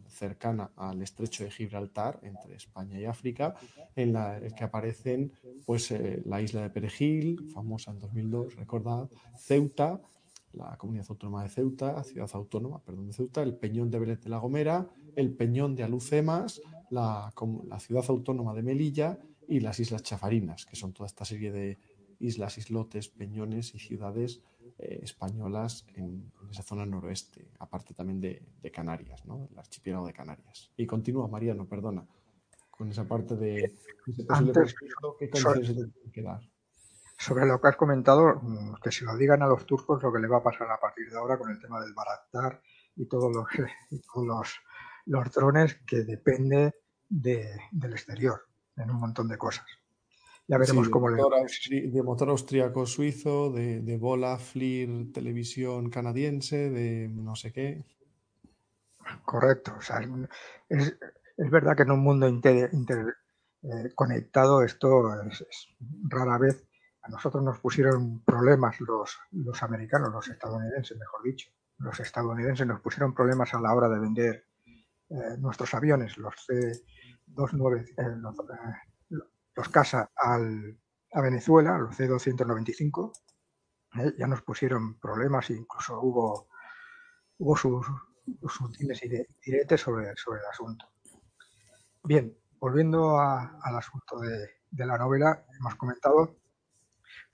cercana 0.06 0.70
al 0.76 1.02
estrecho 1.02 1.44
de 1.44 1.50
Gibraltar, 1.50 2.20
entre 2.22 2.54
España 2.54 2.98
y 3.00 3.04
África, 3.04 3.54
en 3.96 4.12
la 4.12 4.40
que 4.56 4.64
aparecen 4.64 5.32
pues, 5.64 5.90
eh, 5.90 6.22
la 6.24 6.40
isla 6.40 6.62
de 6.62 6.70
Perejil, 6.70 7.50
famosa 7.52 7.90
en 7.90 7.98
2002, 7.98 8.56
recordad, 8.56 9.08
Ceuta, 9.36 10.00
la 10.52 10.76
comunidad 10.76 11.06
autónoma 11.08 11.42
de 11.42 11.48
Ceuta, 11.48 12.02
ciudad 12.04 12.30
autónoma, 12.32 12.80
perdón, 12.82 13.06
de 13.06 13.12
Ceuta, 13.12 13.42
el 13.42 13.54
Peñón 13.54 13.90
de 13.90 13.98
Vélez 13.98 14.20
de 14.20 14.30
la 14.30 14.38
Gomera, 14.38 14.86
el 15.16 15.32
Peñón 15.32 15.74
de 15.74 15.82
Alucemas, 15.82 16.60
la, 16.90 17.32
la 17.66 17.80
ciudad 17.80 18.04
autónoma 18.08 18.54
de 18.54 18.62
Melilla 18.62 19.18
y 19.46 19.60
las 19.60 19.80
Islas 19.80 20.02
Chafarinas, 20.02 20.66
que 20.66 20.76
son 20.76 20.92
toda 20.92 21.06
esta 21.06 21.24
serie 21.24 21.50
de 21.50 21.78
islas, 22.20 22.58
islotes, 22.58 23.08
peñones 23.08 23.74
y 23.74 23.78
ciudades 23.78 24.42
eh, 24.78 25.00
españolas 25.02 25.86
en, 25.94 26.32
esa 26.50 26.62
zona 26.62 26.86
noroeste, 26.86 27.50
aparte 27.58 27.94
también 27.94 28.20
de, 28.20 28.70
Canarias, 28.72 29.24
¿no? 29.24 29.48
el 29.50 29.58
archipiélago 29.58 30.06
de 30.06 30.12
Canarias. 30.12 30.70
Y 30.76 30.86
continúa, 30.86 31.26
Mariano, 31.26 31.66
perdona, 31.66 32.06
con 32.70 32.88
esa 32.90 33.04
parte 33.04 33.34
de 33.34 33.74
Antes, 34.28 34.74
¿qué 35.18 35.30
sobre, 35.34 35.66
se 35.66 35.74
que 36.12 36.22
dar? 36.22 36.40
Sobre 37.16 37.46
lo 37.46 37.60
que 37.60 37.68
has 37.68 37.76
comentado, 37.76 38.40
mm, 38.40 38.74
que 38.82 38.92
se 38.92 39.04
lo 39.04 39.16
digan 39.16 39.42
a 39.42 39.46
los 39.46 39.66
turcos 39.66 40.02
lo 40.02 40.12
que 40.12 40.20
le 40.20 40.28
va 40.28 40.38
a 40.38 40.42
pasar 40.42 40.70
a 40.70 40.78
partir 40.78 41.10
de 41.10 41.16
ahora 41.16 41.38
con 41.38 41.50
el 41.50 41.60
tema 41.60 41.80
del 41.80 41.92
Baraktar 41.92 42.62
y 42.94 43.06
todos 43.06 43.34
los, 43.34 43.46
los, 44.26 44.60
los 45.06 45.32
drones 45.32 45.74
que 45.86 46.04
depende 46.04 46.74
de, 47.08 47.58
del 47.72 47.92
exterior 47.92 48.46
en 48.76 48.90
un 48.90 49.00
montón 49.00 49.28
de 49.28 49.38
cosas. 49.38 49.66
Ya 50.48 50.56
veremos 50.56 50.88
cómo 50.88 51.10
le. 51.10 51.22
de 51.90 52.02
motor 52.02 52.30
austríaco 52.30 52.86
suizo, 52.86 53.52
de, 53.52 53.82
de 53.82 53.98
bola, 53.98 54.38
FLIR, 54.38 55.12
televisión 55.12 55.90
canadiense, 55.90 56.70
de 56.70 57.08
no 57.08 57.36
sé 57.36 57.52
qué. 57.52 57.84
Correcto. 59.26 59.74
O 59.78 59.82
sea, 59.82 60.00
es, 60.70 60.96
es 61.38 61.50
verdad 61.50 61.74
que 61.76 61.84
en 61.84 61.92
un 61.92 62.00
mundo 62.00 62.28
interconectado 62.28 64.62
eh, 64.62 64.66
esto 64.66 65.22
es, 65.22 65.46
rara 66.08 66.36
vez. 66.38 66.66
A 67.02 67.10
nosotros 67.10 67.44
nos 67.44 67.60
pusieron 67.60 68.24
problemas 68.24 68.80
los, 68.80 69.16
los 69.30 69.62
americanos, 69.62 70.12
los 70.12 70.28
estadounidenses, 70.28 70.98
mejor 70.98 71.22
dicho. 71.22 71.48
Los 71.78 72.00
estadounidenses 72.00 72.66
nos 72.66 72.80
pusieron 72.80 73.14
problemas 73.14 73.54
a 73.54 73.60
la 73.60 73.72
hora 73.72 73.88
de 73.88 74.00
vender 74.00 74.46
eh, 75.10 75.36
nuestros 75.38 75.72
aviones, 75.74 76.18
los 76.18 76.34
C-29, 76.44 77.82
eh, 77.82 78.16
los, 78.16 78.34
los 79.58 79.68
casa 79.70 80.12
al, 80.14 80.78
a 81.12 81.20
Venezuela, 81.20 81.76
los 81.78 81.96
C-295, 81.96 83.12
¿eh? 83.98 84.14
ya 84.16 84.28
nos 84.28 84.42
pusieron 84.42 85.00
problemas 85.00 85.50
e 85.50 85.54
incluso 85.54 86.00
hubo, 86.00 86.48
hubo 87.38 87.56
sus, 87.56 87.84
y 88.80 88.86
diretes 89.44 89.80
sobre, 89.80 90.14
sobre 90.14 90.40
el 90.42 90.46
asunto. 90.46 90.86
Bien, 92.04 92.38
volviendo 92.60 93.18
al 93.18 93.76
asunto 93.76 94.20
de, 94.20 94.48
de, 94.70 94.86
la 94.86 94.96
novela, 94.96 95.44
hemos 95.58 95.74
comentado 95.74 96.36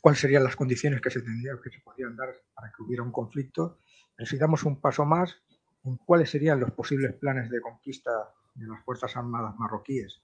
cuáles 0.01 0.21
serían 0.21 0.45
las 0.45 0.57
condiciones 0.57 1.03
que 1.03 1.11
se 1.11 1.21
tendrían, 1.21 1.61
que 1.63 1.71
se 1.71 1.81
podrían 1.81 2.17
dar 2.17 2.35
para 2.55 2.73
que 2.75 2.83
hubiera 2.83 3.03
un 3.03 3.13
conflicto. 3.13 3.81
Pero 4.17 4.27
si 4.27 4.39
damos 4.39 4.65
un 4.65 4.81
paso 4.81 5.05
más, 5.05 5.43
en 5.85 5.99
cuáles 5.99 6.31
serían 6.31 6.59
los 6.59 6.71
posibles 6.71 7.13
planes 7.17 7.51
de 7.51 7.61
conquista 7.61 8.11
de 8.55 8.67
las 8.67 8.83
Fuerzas 8.83 9.15
Armadas 9.15 9.55
marroquíes 9.59 10.23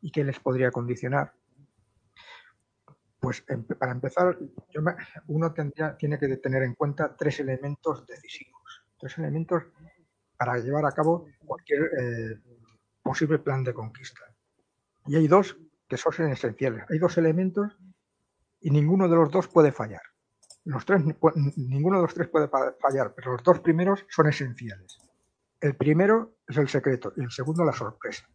y 0.00 0.10
qué 0.10 0.24
les 0.24 0.40
podría 0.40 0.70
condicionar, 0.70 1.34
pues 3.22 3.40
para 3.78 3.92
empezar, 3.92 4.36
uno 5.28 5.54
tendría, 5.54 5.96
tiene 5.96 6.18
que 6.18 6.36
tener 6.38 6.64
en 6.64 6.74
cuenta 6.74 7.16
tres 7.16 7.38
elementos 7.38 8.04
decisivos, 8.04 8.82
tres 8.98 9.16
elementos 9.16 9.62
para 10.36 10.58
llevar 10.58 10.84
a 10.86 10.90
cabo 10.90 11.26
cualquier 11.46 11.82
eh, 11.84 12.42
posible 13.00 13.38
plan 13.38 13.62
de 13.62 13.72
conquista. 13.72 14.22
Y 15.06 15.14
hay 15.14 15.28
dos 15.28 15.56
que 15.88 15.96
son 15.96 16.32
esenciales. 16.32 16.84
Hay 16.90 16.98
dos 16.98 17.16
elementos 17.16 17.78
y 18.60 18.70
ninguno 18.70 19.08
de 19.08 19.14
los 19.14 19.30
dos 19.30 19.46
puede 19.46 19.70
fallar. 19.70 20.02
Los 20.64 20.84
tres, 20.84 21.04
ninguno 21.56 21.98
de 21.98 22.02
los 22.02 22.14
tres 22.14 22.26
puede 22.26 22.48
fallar, 22.48 23.14
pero 23.14 23.34
los 23.34 23.44
dos 23.44 23.60
primeros 23.60 24.04
son 24.08 24.30
esenciales. 24.30 24.98
El 25.60 25.76
primero 25.76 26.38
es 26.48 26.56
el 26.56 26.68
secreto 26.68 27.12
y 27.16 27.22
el 27.22 27.30
segundo 27.30 27.64
la 27.64 27.72
sorpresa. 27.72 28.28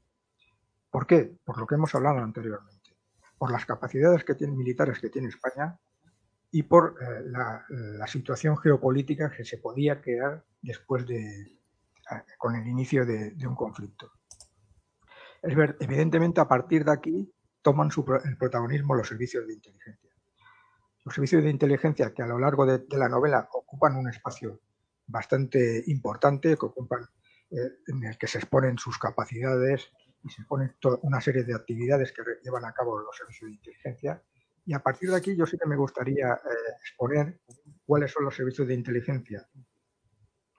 ¿Por 0.89 1.05
qué? 1.05 1.35
Por 1.43 1.57
lo 1.57 1.68
que 1.68 1.76
hemos 1.76 1.93
hablado 1.93 2.19
anteriormente 2.19 2.76
por 3.38 3.51
las 3.51 3.65
capacidades 3.65 4.23
que 4.23 4.35
tiene, 4.35 4.55
militares 4.55 4.99
que 4.99 5.09
tiene 5.09 5.30
España 5.30 5.77
y 6.51 6.64
por 6.64 6.95
eh, 7.01 7.23
la, 7.26 8.07
situación 8.07 8.57
geopolítica 8.57 9.30
que 9.30 9.43
se 9.43 9.57
podía 9.57 10.01
crear 10.01 10.43
después 10.61 11.05
de, 11.05 11.59
con 12.38 12.55
el 12.55 12.68
inicio 12.68 13.05
de, 13.05 13.35
un 13.45 13.55
conflicto. 13.55 14.11
Es 15.41 15.55
ver, 15.55 15.77
evidentemente, 15.80 16.41
a 16.41 16.47
partir 16.47 16.85
de 16.85 16.91
aquí 16.91 17.34
toman 17.61 17.89
el 18.23 18.38
protagonismo 18.38 18.95
los 18.95 19.07
servicios 19.07 19.45
de 19.45 19.53
inteligencia. 19.53 20.09
Los 21.03 21.14
servicios 21.14 21.43
de 21.43 21.49
inteligencia 21.49 22.14
que 22.14 22.23
a 22.23 22.27
lo 22.27 22.39
largo 22.39 22.65
de, 22.65 22.85
la 22.97 23.09
novela 23.09 23.47
ocupan 23.53 23.95
un 23.97 24.09
espacio 24.09 24.61
bastante 25.05 25.84
importante, 25.88 26.57
que 26.57 26.65
ocupan, 26.65 27.03
eh, 27.51 27.80
en 27.88 28.03
el 28.03 28.18
que 28.18 28.27
se 28.27 28.39
exponen 28.39 28.77
sus 28.77 28.97
capacidades, 28.97 29.91
y 30.27 30.29
se 30.29 30.43
pone 30.43 30.75
toda 30.79 30.99
una 31.03 31.21
serie 31.21 31.43
de 31.43 31.55
actividades 31.55 32.11
que 32.11 32.21
llevan 32.43 32.65
a 32.65 32.73
cabo 32.73 32.99
los 32.99 33.15
servicios 33.15 33.49
de 33.49 33.55
inteligencia. 33.55 34.21
Y 34.65 34.73
a 34.73 34.79
partir 34.79 35.09
de 35.09 35.15
aquí 35.15 35.35
yo 35.35 35.45
sí 35.45 35.57
que 35.57 35.67
me 35.67 35.77
gustaría 35.77 36.33
eh, 36.33 36.73
exponer 36.81 37.39
cuáles 37.85 38.11
son 38.11 38.25
los 38.25 38.35
servicios 38.35 38.67
de 38.67 38.73
inteligencia. 38.73 39.47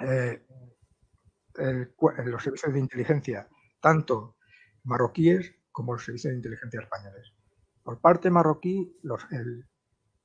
Eh, 0.00 0.42
los 2.24 2.42
servicios 2.42 2.72
de 2.72 2.78
inteligencia, 2.78 3.48
tanto 3.80 4.36
marroquíes 4.84 5.54
como 5.70 5.92
los 5.92 6.04
servicios 6.04 6.30
de 6.30 6.36
inteligencia 6.36 6.80
españoles. 6.80 7.34
Por 7.82 8.00
parte 8.00 8.30
marroquí, 8.30 8.96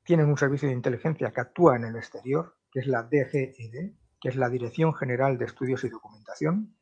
tienen 0.03 0.27
un 0.27 0.37
servicio 0.37 0.69
de 0.69 0.75
inteligencia 0.75 1.31
que 1.31 1.41
actúa 1.41 1.75
en 1.75 1.85
el 1.85 1.95
exterior, 1.95 2.55
que 2.71 2.81
es 2.81 2.87
la 2.87 3.03
DGED, 3.03 3.93
que 4.21 4.29
es 4.29 4.35
la 4.35 4.49
Dirección 4.49 4.93
General 4.93 5.37
de 5.37 5.45
Estudios 5.45 5.83
y 5.83 5.89
Documentación, 5.89 6.75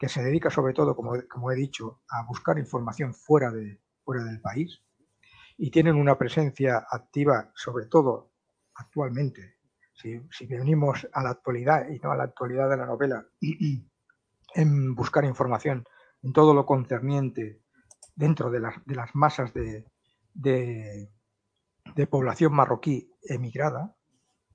que 0.00 0.08
se 0.08 0.22
dedica 0.22 0.48
sobre 0.48 0.72
todo, 0.72 0.96
como, 0.96 1.52
he 1.52 1.54
dicho, 1.54 2.00
a 2.08 2.24
buscar 2.26 2.58
información 2.58 3.12
fuera, 3.12 3.50
de, 3.50 3.82
fuera 4.02 4.24
del 4.24 4.40
país 4.40 4.80
y 5.58 5.70
tienen 5.70 5.96
una 5.96 6.16
presencia 6.16 6.86
activa, 6.90 7.52
sobre 7.54 7.84
todo 7.84 8.30
actualmente, 8.76 9.58
si, 9.92 10.18
si 10.30 10.46
venimos 10.46 11.06
a 11.12 11.22
la 11.22 11.28
actualidad 11.28 11.86
y 11.90 11.98
no 11.98 12.12
a 12.12 12.16
la 12.16 12.24
actualidad 12.24 12.70
de 12.70 12.78
la 12.78 12.86
novela, 12.86 13.26
en 14.54 14.94
buscar 14.94 15.26
información 15.26 15.84
en 16.22 16.32
todo 16.32 16.54
lo 16.54 16.64
concerniente 16.64 17.60
dentro 18.16 18.50
de 18.50 18.60
las, 18.60 18.82
de 18.86 18.94
las 18.94 19.14
masas 19.14 19.52
de, 19.52 19.84
de, 20.32 21.10
población 22.06 22.54
marroquí 22.54 23.12
emigrada, 23.22 23.94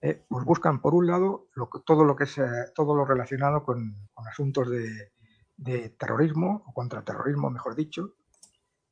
eh, 0.02 0.26
pues 0.28 0.44
buscan 0.44 0.82
por 0.82 0.96
un 0.96 1.06
lado 1.06 1.50
todo 1.86 2.04
lo 2.04 2.16
que 2.16 2.24
es 2.24 2.36
todo 2.74 2.96
lo 2.96 3.06
relacionado 3.06 3.64
con 3.64 3.96
asuntos 4.16 4.72
de, 4.72 5.14
de, 5.57 5.90
terrorismo 5.90 6.64
o 6.68 6.73
contraterrorismo, 6.73 7.49
mejor 7.49 7.76
dicho, 7.76 8.15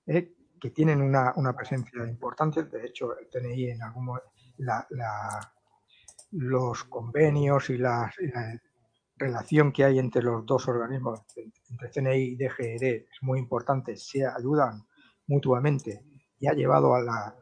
eh, 0.05 0.33
que 0.59 0.69
tienen 0.71 1.01
una, 1.01 1.33
una, 1.35 1.53
presencia 1.53 2.05
importante. 2.07 2.63
De 2.63 2.85
hecho, 2.85 3.17
el 3.17 3.29
TNI 3.29 3.71
en 3.71 3.83
algún 3.83 4.19
los 6.31 6.83
convenios 6.85 7.69
y 7.69 7.77
la, 7.77 8.11
la 8.19 8.61
relación 9.17 9.71
que 9.71 9.83
hay 9.83 9.99
entre 9.99 10.23
los 10.23 10.45
dos 10.45 10.67
organismos, 10.67 11.21
entre 11.69 11.89
CNI 11.89 12.17
y 12.17 12.35
DGED, 12.35 12.83
es 12.83 13.21
muy 13.21 13.39
importante, 13.39 13.95
se 13.97 14.25
ayudan 14.25 14.85
mutuamente 15.27 16.03
y 16.39 16.47
ha 16.47 16.53
llevado 16.53 16.95
a 16.95 17.01
la, 17.01 17.35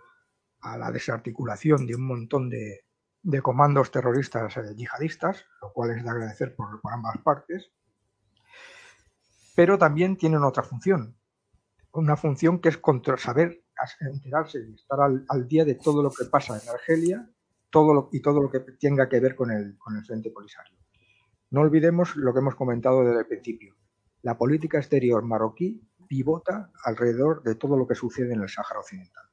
a 0.62 0.78
la 0.78 0.92
desarticulación 0.92 1.86
de 1.88 1.96
un 1.96 2.06
montón 2.06 2.50
de, 2.50 2.86
de 3.24 3.42
comandos 3.42 3.92
terroristas 3.92 4.58
eh, 4.58 4.76
yihadistas, 4.76 5.46
lo 5.62 5.72
cual 5.74 5.92
es 5.92 6.04
de 6.04 6.10
agradecer 6.10 6.56
por, 6.56 6.82
por, 6.82 6.94
ambas 6.94 7.18
partes, 7.20 7.72
pero 9.56 9.78
también 9.78 10.18
tienen 10.18 10.44
otra 10.44 10.64
función, 10.64 11.16
una 11.94 12.16
función 12.16 12.60
que 12.60 12.70
es 12.70 12.78
contra, 12.78 13.18
saber 13.18 13.64
enterarse 14.00 14.60
y 14.60 14.76
estar 14.76 15.00
al, 15.02 15.48
día 15.48 15.66
de 15.66 15.76
todo 15.76 16.04
lo 16.04 16.12
que 16.12 16.26
pasa 16.26 16.60
en 16.62 16.70
Argelia 16.70 17.30
todo 17.70 17.94
lo, 17.94 18.10
y 18.12 18.22
todo 18.22 18.42
lo 18.42 18.50
que 18.50 18.60
tenga 18.80 19.10
que 19.10 19.20
ver 19.20 19.36
con 19.36 19.52
el, 19.52 19.78
con 19.78 20.04
Frente 20.04 20.30
Polisario. 20.30 20.78
No 21.50 21.62
olvidemos 21.62 22.16
lo 22.16 22.34
que 22.34 22.40
hemos 22.40 22.56
comentado 22.56 23.04
desde 23.04 23.20
el 23.20 23.28
principio. 23.28 23.76
La 24.22 24.38
política 24.38 24.78
exterior 24.78 25.24
marroquí 25.24 25.82
pivota 26.08 26.72
alrededor 26.84 27.42
de 27.44 27.56
todo 27.56 27.78
lo 27.78 27.88
que 27.88 27.96
sucede 27.96 28.34
en 28.34 28.42
el 28.42 28.50
Sáhara 28.50 28.80
Occidental. 28.80 29.24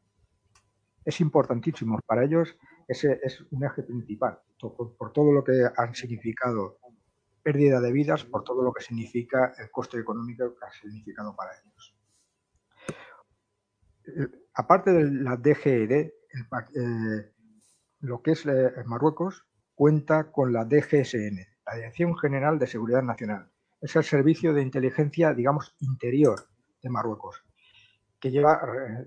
Es 1.04 1.20
importantísimo 1.20 1.98
para 2.06 2.24
ellos, 2.24 2.56
ese 2.86 3.20
es 3.22 3.40
un 3.50 3.64
eje 3.64 3.82
principal, 3.82 4.38
por 4.60 5.12
todo 5.12 5.32
lo 5.32 5.42
que 5.42 5.68
han 5.76 5.94
significado 5.94 6.78
pérdida 7.48 7.80
de 7.80 7.92
vidas, 7.92 8.24
por 8.24 8.44
todo 8.44 8.62
lo 8.62 8.74
que 8.74 8.82
significa 8.82 9.54
el 9.56 9.70
coste 9.70 9.98
económico 9.98 10.54
que 10.54 10.66
ha 10.66 10.70
significado 10.70 11.34
para 11.34 11.52
ellos. 11.58 11.96
Aparte 14.52 14.92
de 14.92 15.10
la 15.10 15.38
DGED, 15.38 15.92
el, 15.92 16.10
eh, 16.76 17.32
lo 18.00 18.20
que 18.20 18.32
es 18.32 18.44
eh, 18.44 18.70
Marruecos 18.84 19.46
cuenta 19.74 20.30
con 20.30 20.52
la 20.52 20.66
DGSN, 20.66 21.38
la 21.64 21.74
Dirección 21.76 22.18
General 22.18 22.58
de 22.58 22.66
Seguridad 22.66 23.02
Nacional. 23.02 23.50
Es 23.80 23.96
el 23.96 24.04
servicio 24.04 24.52
de 24.52 24.60
inteligencia, 24.60 25.32
digamos, 25.32 25.74
interior 25.80 26.50
de 26.82 26.90
Marruecos, 26.90 27.42
que 28.20 28.30
lleva, 28.30 28.60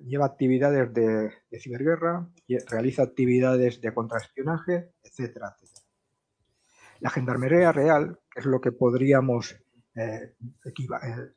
lleva 0.03 0.26
actividades 0.26 0.91
de, 0.95 1.31
de 1.51 1.59
ciberguerra, 1.59 2.27
realiza 2.72 3.03
actividades 3.03 3.81
de 3.81 3.93
contraespionaje, 3.93 4.93
etcétera, 5.03 5.55
etcétera. 5.61 5.80
La 7.02 7.10
Gendarmería 7.10 7.72
Real, 7.72 8.19
que 8.30 8.40
es 8.40 8.45
lo 8.45 8.61
que 8.61 8.72
podríamos, 8.72 9.57
eh, 9.95 10.36
eh, 10.65 10.73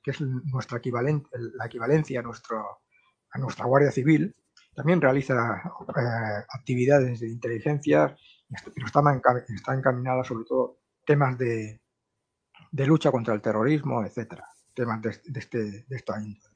que 0.02 0.10
es 0.10 0.20
nuestra 0.20 0.78
equivalente, 0.78 1.28
la 1.54 1.66
equivalencia 1.66 2.20
a, 2.20 2.22
nuestro, 2.22 2.82
a 3.30 3.38
nuestra 3.38 3.64
Guardia 3.64 3.90
Civil, 3.90 4.34
también 4.74 5.00
realiza 5.00 5.62
eh, 5.64 6.44
actividades 6.50 7.20
de 7.20 7.28
inteligencia, 7.28 8.14
pero 8.74 8.86
está, 8.86 9.00
está 9.54 9.74
encaminada 9.74 10.22
sobre 10.22 10.44
todo 10.44 10.80
temas 11.06 11.38
de, 11.38 11.80
de 12.70 12.86
lucha 12.86 13.10
contra 13.10 13.34
el 13.34 13.40
terrorismo, 13.40 14.04
etcétera, 14.04 14.46
temas 14.74 15.00
de, 15.00 15.18
de, 15.24 15.40
este, 15.40 15.58
de 15.88 15.96
esta 15.96 16.20
índole. 16.20 16.54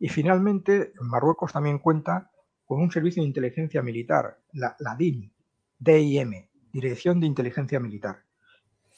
Y 0.00 0.08
finalmente, 0.08 0.92
Marruecos 1.00 1.52
también 1.52 1.78
cuenta 1.78 2.30
con 2.64 2.80
un 2.82 2.90
servicio 2.90 3.22
de 3.22 3.28
inteligencia 3.28 3.82
militar, 3.82 4.38
la, 4.52 4.76
la 4.80 4.94
DIM, 4.94 5.32
DIM, 5.78 6.48
Dirección 6.80 7.18
de 7.18 7.26
Inteligencia 7.26 7.80
Militar, 7.80 8.22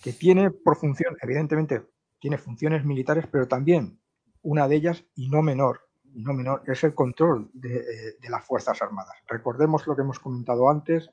que 0.03 0.13
tiene 0.13 0.51
por 0.51 0.77
función, 0.77 1.17
evidentemente, 1.23 1.83
tiene 2.19 2.37
funciones 2.37 2.85
militares, 2.85 3.25
pero 3.33 3.49
también 3.49 3.99
una 4.43 4.69
de 4.69 4.77
ellas, 4.77 5.05
y 5.15 5.31
no 5.31 5.41
menor, 5.41 5.89
no 6.05 6.35
menor 6.35 6.63
es 6.67 6.85
el 6.85 6.95
control 6.95 7.51
de, 7.55 7.77
eh, 7.77 8.17
de, 8.21 8.29
las 8.29 8.45
Fuerzas 8.45 8.83
Armadas. 8.83 9.17
Recordemos 9.27 9.87
lo 9.87 9.97
que 9.97 10.03
hemos 10.03 10.19
comentado 10.19 10.69
antes, 10.69 11.11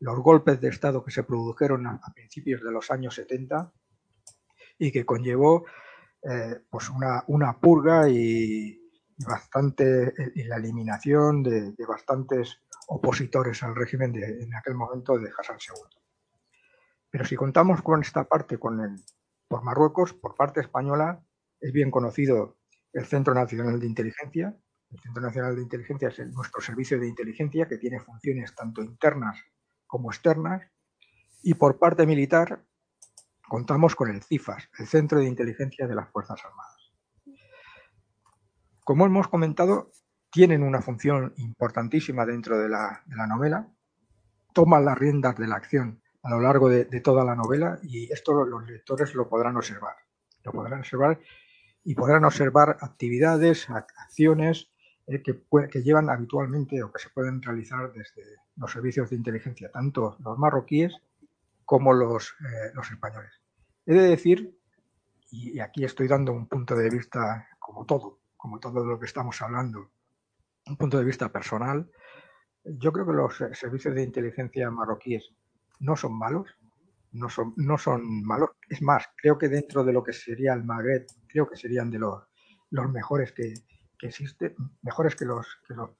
los 0.00 0.18
golpes 0.20 0.58
de 0.60 0.68
Estado 0.68 1.04
que 1.04 1.10
se 1.10 1.22
produjeron 1.22 1.86
a, 1.86 2.00
principios 2.14 2.62
de 2.62 2.72
los 2.72 2.90
años 2.90 3.14
70 3.14 3.72
y 4.78 4.90
que 4.90 5.04
conllevó 5.04 5.66
eh, 6.22 6.60
pues 6.70 6.88
una, 6.88 7.24
una, 7.28 7.58
purga 7.58 8.08
y, 8.08 8.78
bastante 9.26 10.14
y 10.34 10.44
la 10.44 10.56
eliminación 10.56 11.42
de, 11.42 11.72
de, 11.72 11.86
bastantes 11.86 12.58
opositores 12.88 13.62
al 13.62 13.74
régimen 13.74 14.12
de, 14.12 14.42
en 14.42 14.54
aquel 14.54 14.74
momento 14.74 15.18
de 15.18 15.30
Hassan 15.38 15.58
II. 15.58 16.05
Pero 17.16 17.24
si 17.24 17.34
contamos 17.34 17.80
con 17.80 18.02
esta 18.02 18.24
parte 18.24 18.58
con 18.58 18.78
el, 18.78 19.02
por 19.48 19.64
Marruecos, 19.64 20.12
por 20.12 20.34
parte 20.34 20.60
española, 20.60 21.24
es 21.58 21.72
bien 21.72 21.90
conocido 21.90 22.58
el 22.92 23.06
Centro 23.06 23.32
Nacional 23.32 23.80
de 23.80 23.86
Inteligencia. 23.86 24.54
El 24.90 25.00
Centro 25.00 25.22
Nacional 25.22 25.56
de 25.56 25.62
Inteligencia 25.62 26.08
es 26.08 26.18
nuestro 26.34 26.60
servicio 26.60 27.00
de 27.00 27.08
inteligencia 27.08 27.66
que 27.66 27.78
tiene 27.78 28.00
funciones 28.00 28.54
tanto 28.54 28.82
internas 28.82 29.42
como 29.86 30.10
externas, 30.10 30.62
y 31.42 31.54
por 31.54 31.78
parte 31.78 32.04
militar 32.04 32.62
contamos 33.48 33.96
con 33.96 34.10
el 34.10 34.22
CIFAS, 34.22 34.68
el 34.78 34.86
Centro 34.86 35.18
de 35.18 35.24
Inteligencia 35.24 35.86
de 35.86 35.94
las 35.94 36.10
Fuerzas 36.10 36.38
Armadas. 36.44 36.92
Como 38.84 39.06
hemos 39.06 39.28
comentado, 39.28 39.90
tienen 40.30 40.62
una 40.62 40.82
función 40.82 41.32
importantísima 41.38 42.26
dentro 42.26 42.58
de 42.58 42.68
la, 42.68 43.02
de 43.06 43.16
la 43.16 43.26
novela, 43.26 43.72
toman 44.52 44.84
las 44.84 44.98
riendas 44.98 45.34
de 45.38 45.46
la 45.46 45.56
acción 45.56 46.02
a 46.26 46.30
lo 46.30 46.40
largo 46.40 46.68
de, 46.68 46.84
toda 47.00 47.24
la 47.24 47.36
novela 47.36 47.78
y 47.84 48.12
esto 48.12 48.44
los 48.44 48.68
lectores 48.68 49.14
lo 49.14 49.28
podrán 49.28 49.56
observar. 49.56 49.94
Lo 50.42 50.50
podrán 50.50 50.80
observar 50.80 51.20
y 51.84 51.94
podrán 51.94 52.24
observar 52.24 52.78
actividades, 52.80 53.70
acciones 53.70 54.72
eh, 55.06 55.22
que, 55.22 55.40
que, 55.70 55.82
llevan 55.84 56.10
habitualmente 56.10 56.82
o 56.82 56.90
que 56.90 56.98
se 56.98 57.10
pueden 57.10 57.40
realizar 57.40 57.92
desde 57.92 58.22
los 58.56 58.72
servicios 58.72 59.10
de 59.10 59.16
inteligencia, 59.16 59.70
tanto 59.70 60.16
los 60.18 60.36
marroquíes 60.36 60.94
como 61.64 61.92
los, 61.92 62.34
eh, 62.40 62.72
los 62.74 62.90
españoles. 62.90 63.30
He 63.86 63.94
de 63.94 64.08
decir, 64.08 64.58
y, 65.30 65.60
aquí 65.60 65.84
estoy 65.84 66.08
dando 66.08 66.32
un 66.32 66.48
punto 66.48 66.74
de 66.74 66.90
vista 66.90 67.46
como 67.60 67.86
todo, 67.86 68.18
como 68.36 68.58
todo 68.58 68.84
lo 68.84 68.98
que 68.98 69.06
estamos 69.06 69.40
hablando, 69.42 69.92
un 70.66 70.76
punto 70.76 70.98
de 70.98 71.04
vista 71.04 71.30
personal, 71.30 71.88
yo 72.64 72.92
creo 72.92 73.06
que 73.06 73.12
los 73.12 73.36
servicios 73.52 73.94
de 73.94 74.02
inteligencia 74.02 74.68
marroquíes 74.72 75.30
no 75.80 75.96
son 75.96 76.18
malos, 76.18 76.48
no 77.12 77.28
son, 77.28 77.54
no 77.56 77.78
son 77.78 78.22
malos. 78.24 78.50
Es 78.68 78.82
más, 78.82 79.04
creo 79.16 79.38
que 79.38 79.48
dentro 79.48 79.84
de 79.84 79.92
lo 79.92 80.02
que 80.02 80.12
sería 80.12 80.52
el 80.54 80.64
Magreb, 80.64 81.06
creo 81.28 81.48
que 81.48 81.56
serían 81.56 81.90
de 81.90 81.98
los, 81.98 82.22
los 82.70 82.90
mejores 82.90 83.32
que, 83.32 83.54
que 83.98 84.08
existe, 84.08 84.54
mejores 84.82 85.16
que 85.16 85.24
los 85.24 85.46
que 85.66 85.74
los 85.74 85.90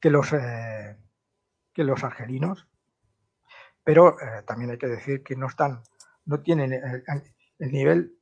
que 0.00 0.10
los, 0.10 0.32
eh, 0.32 0.96
que 1.72 1.84
los 1.84 2.04
argelinos, 2.04 2.68
pero 3.82 4.20
eh, 4.20 4.42
también 4.46 4.70
hay 4.70 4.78
que 4.78 4.88
decir 4.88 5.22
que 5.22 5.36
no 5.36 5.46
están, 5.46 5.82
no 6.26 6.40
tienen 6.40 6.72
el, 6.72 7.04
el 7.58 7.72
nivel 7.72 8.18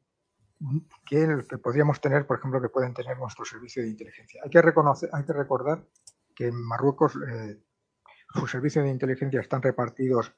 que, 1.05 1.23
el 1.23 1.47
que 1.47 1.59
podríamos 1.59 2.01
tener, 2.01 2.27
por 2.27 2.39
ejemplo, 2.39 2.61
que 2.61 2.69
pueden 2.69 2.94
tener 2.94 3.19
nuestro 3.19 3.44
servicio 3.44 3.82
de 3.82 3.89
inteligencia. 3.89 4.40
Hay 4.44 4.51
que 4.51 4.62
reconocer, 4.62 5.11
hay 5.12 5.24
que 5.24 5.32
recordar 5.32 5.85
que 6.35 6.47
en 6.48 6.62
Marruecos 6.62 7.16
eh, 7.16 7.61
sus 8.35 8.51
servicios 8.51 8.85
de 8.85 8.90
inteligencia 8.90 9.40
están 9.40 9.62
repartidos 9.62 10.35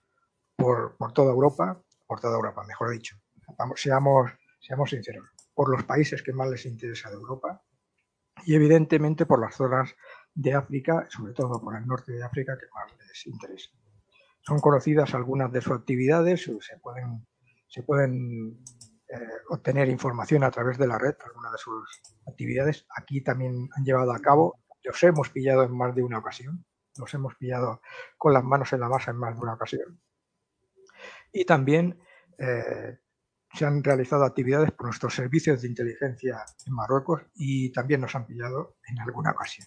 por, 0.57 0.97
por, 0.97 1.13
toda 1.13 1.33
Europa, 1.33 1.81
por 2.07 2.21
toda 2.21 2.37
Europa, 2.37 2.65
mejor 2.67 2.91
dicho. 2.91 3.17
Vamos, 3.59 3.81
seamos, 3.81 4.31
seamos 4.61 4.91
sinceros, 4.91 5.29
por 5.55 5.71
los 5.71 5.85
países 5.85 6.23
que 6.23 6.33
más 6.33 6.49
les 6.49 6.67
interesa 6.67 7.11
de 7.11 7.17
Europa, 7.17 7.63
y 8.45 8.55
evidentemente 8.55 9.27
por 9.27 9.41
las 9.41 9.55
zonas 9.55 9.95
de 10.35 10.55
África, 10.55 11.07
sobre 11.11 11.33
todo 11.33 11.61
por 11.61 11.77
el 11.77 11.87
norte 11.87 12.13
de 12.13 12.25
África, 12.25 12.57
que 12.59 12.67
más 12.75 12.93
les 13.09 13.27
interesa. 13.27 13.71
Son 14.43 14.61
conocidas 14.61 15.15
algunas 15.15 15.51
de 15.53 15.61
sus 15.61 15.73
actividades, 15.73 16.45
se 16.45 16.79
pueden, 16.81 17.27
se 17.69 17.83
pueden 17.83 18.63
eh, 19.09 19.19
obtener 19.49 19.89
información 19.89 20.45
a 20.45 20.51
través 20.51 20.79
de 20.79 20.87
la 20.87 20.99
red, 20.99 21.15
algunas 21.25 21.53
de 21.53 21.59
sus 21.59 22.03
actividades. 22.29 22.87
Aquí 22.97 23.23
también 23.23 23.69
han 23.77 23.85
llevado 23.85 24.13
a 24.13 24.21
cabo, 24.21 24.61
los 24.85 25.03
hemos 25.03 25.31
pillado 25.31 25.65
en 25.65 25.77
más 25.77 25.95
de 25.95 26.03
una 26.03 26.19
ocasión, 26.19 26.65
los 26.97 27.13
hemos 27.15 27.35
pillado 27.37 27.81
con 28.17 28.33
las 28.33 28.45
manos 28.45 28.73
en 28.73 28.81
la 28.81 28.89
masa 28.89 29.11
en 29.11 29.19
más 29.19 29.35
de 29.35 29.41
una 29.41 29.55
ocasión. 29.55 30.01
Y 31.33 31.45
también 31.45 31.99
eh, 32.39 32.99
se 33.53 33.65
han 33.65 33.83
realizado 33.83 34.25
actividades 34.25 34.71
por 34.73 34.87
nuestros 34.87 35.15
servicios 35.15 35.63
de 35.63 35.69
inteligencia 35.69 36.45
en 36.67 36.75
Marruecos 36.75 37.23
y 37.35 37.73
también 37.73 38.01
nos 38.01 38.15
han 38.15 38.27
pillado 38.27 38.77
en 38.89 39.01
alguna 39.01 39.31
ocasión. 39.31 39.67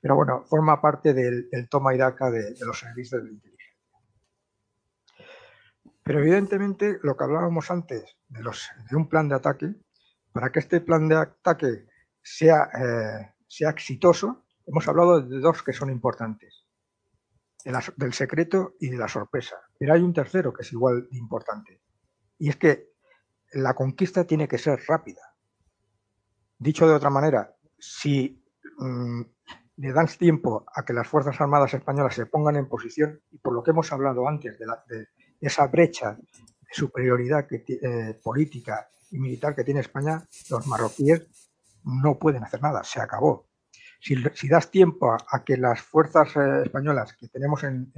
Pero 0.00 0.16
bueno, 0.16 0.44
forma 0.46 0.80
parte 0.80 1.12
del, 1.12 1.48
toma 1.68 1.94
y 1.94 1.98
daca 1.98 2.30
de, 2.30 2.54
los 2.60 2.78
servicios 2.78 3.22
de 3.22 3.30
inteligencia. 3.30 3.60
Pero 6.02 6.20
evidentemente 6.20 6.98
lo 7.02 7.16
que 7.16 7.24
hablábamos 7.24 7.70
antes 7.70 8.16
de, 8.28 8.42
los, 8.42 8.68
de 8.88 8.96
un 8.96 9.08
plan 9.08 9.28
de 9.28 9.34
ataque, 9.34 9.74
para 10.32 10.50
que 10.50 10.60
este 10.60 10.80
plan 10.80 11.08
de 11.08 11.16
ataque 11.16 11.86
sea, 12.22 12.70
eh, 12.74 13.34
sea 13.46 13.70
exitoso, 13.70 14.46
hemos 14.66 14.88
hablado 14.88 15.20
de 15.20 15.40
dos 15.40 15.62
que 15.62 15.72
son 15.72 15.90
importantes, 15.90 16.59
del 17.64 18.12
secreto 18.12 18.74
y 18.80 18.88
de 18.88 18.96
la 18.96 19.08
sorpresa. 19.08 19.56
Pero 19.78 19.94
hay 19.94 20.02
un 20.02 20.12
tercero 20.12 20.52
que 20.52 20.62
es 20.62 20.72
igual 20.72 21.08
de 21.10 21.18
importante, 21.18 21.80
y 22.38 22.48
es 22.48 22.56
que 22.56 22.90
la 23.52 23.74
conquista 23.74 24.24
tiene 24.24 24.48
que 24.48 24.58
ser 24.58 24.80
rápida. 24.86 25.22
Dicho 26.58 26.86
de 26.86 26.94
otra 26.94 27.10
manera, 27.10 27.54
si 27.78 28.44
mm, 28.78 29.22
le 29.76 29.92
dan 29.92 30.06
tiempo 30.06 30.64
a 30.74 30.84
que 30.84 30.92
las 30.92 31.08
Fuerzas 31.08 31.40
Armadas 31.40 31.74
españolas 31.74 32.14
se 32.14 32.26
pongan 32.26 32.56
en 32.56 32.68
posición, 32.68 33.20
y 33.30 33.38
por 33.38 33.54
lo 33.54 33.62
que 33.62 33.70
hemos 33.70 33.90
hablado 33.92 34.28
antes 34.28 34.58
de, 34.58 35.06
esa 35.40 35.66
brecha 35.68 36.12
de 36.12 36.68
superioridad 36.70 37.46
eh, 37.50 38.20
política 38.22 38.88
y 39.10 39.18
militar 39.18 39.54
que 39.54 39.64
tiene 39.64 39.80
España, 39.80 40.22
los 40.50 40.66
marroquíes 40.66 41.26
no 41.84 42.18
pueden 42.18 42.44
hacer 42.44 42.62
nada, 42.62 42.84
se 42.84 43.00
acabó. 43.00 43.49
Si, 44.00 44.48
das 44.48 44.70
tiempo 44.70 45.12
a, 45.12 45.44
que 45.44 45.56
las 45.56 45.80
fuerzas 45.82 46.34
eh, 46.36 46.62
españolas 46.64 47.14
que 47.14 47.28
tenemos 47.28 47.62
en 47.64 47.92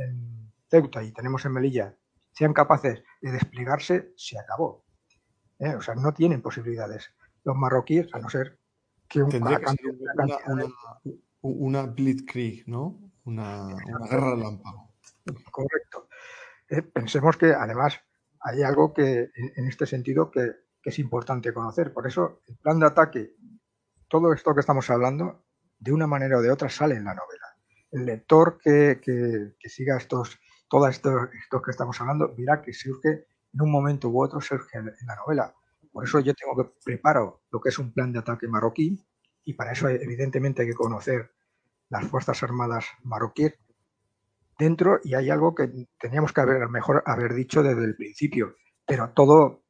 Ceuta 0.69 1.03
y 1.03 1.13
tenemos 1.13 1.45
en 1.45 1.53
Melilla 1.53 1.97
sean 2.33 2.53
capaces 2.53 3.03
de 3.21 3.31
desplegarse, 3.31 4.13
se 4.17 4.39
acabó. 4.39 4.85
¿eh? 5.63 5.75
o 5.75 5.81
sea, 5.81 5.95
no 5.95 6.13
tienen 6.13 6.43
posibilidades. 6.43 7.11
Los 7.45 7.57
marroquíes, 7.57 8.09
a 8.13 8.19
no 8.19 8.29
ser 8.29 8.59
que, 9.09 9.23
un, 9.23 9.35
una, 9.35 9.61
una, 11.43 11.83
blitzkrieg, 11.87 12.67
¿no? 12.69 12.99
Una, 13.25 13.69
guerra 14.11 14.37
lámpago. 14.37 14.95
Correcto. 15.51 16.09
Eh, 16.69 16.83
pensemos 16.83 17.37
que 17.37 17.53
además 17.53 18.01
hay 18.41 18.63
algo 18.63 18.93
que 18.93 19.31
en, 19.35 19.69
este 19.69 19.87
sentido 19.87 20.31
que, 20.31 20.63
es 20.85 20.99
importante 20.99 21.55
conocer. 21.55 21.93
Por 21.93 22.09
eso 22.09 22.41
el 22.49 22.57
plan 22.57 22.81
de 22.81 22.87
ataque, 22.87 23.37
todo 24.09 24.33
esto 24.33 24.53
que 24.53 24.61
estamos 24.61 24.91
hablando, 24.91 25.45
de 25.83 25.93
una 25.93 26.07
manera 26.07 26.39
o 26.39 26.43
de 26.43 26.51
otra 26.51 26.69
sale 26.69 26.95
en 26.95 27.05
la 27.05 27.15
novela. 27.15 27.57
El 27.91 28.07
lector 28.07 28.59
que, 28.63 29.01
siga 29.65 29.97
estos, 29.97 30.39
todo 30.69 30.87
esto, 30.87 31.11
esto 31.25 31.61
que 31.61 31.73
estamos 31.73 32.01
hablando, 32.01 32.33
verá 32.37 32.63
que 32.63 32.73
surge 32.73 33.27
en 33.53 33.61
un 33.61 33.71
momento 33.71 34.09
u 34.09 34.23
otro 34.23 34.41
surge 34.41 34.79
en 34.79 35.07
la 35.07 35.17
novela. 35.17 35.53
Por 35.93 36.05
eso 36.05 36.21
yo 36.21 36.35
tengo 36.35 36.57
que 36.57 36.71
preparo 36.85 37.43
lo 37.51 37.61
que 37.61 37.71
es 37.71 37.79
un 37.79 37.93
plan 37.93 38.13
de 38.13 38.21
ataque 38.21 38.47
marroquí 38.47 38.97
y 39.45 39.55
para 39.55 39.73
eso 39.73 39.89
evidentemente 39.89 40.63
hay 40.63 40.69
que 40.69 40.75
conocer 40.75 41.33
las 41.89 42.07
Fuerzas 42.07 42.43
Armadas 42.45 42.87
marroquíes 43.03 43.59
dentro 44.57 45.01
y 45.03 45.15
hay 45.15 45.31
algo 45.31 45.55
que 45.55 45.69
teníamos 45.99 46.33
que 46.33 46.41
haber 46.41 46.69
mejor 46.69 47.03
haber 47.07 47.35
dicho 47.35 47.63
desde 47.63 47.85
el 47.85 47.97
principio, 47.97 48.55
pero 48.87 49.11
todo 49.11 49.65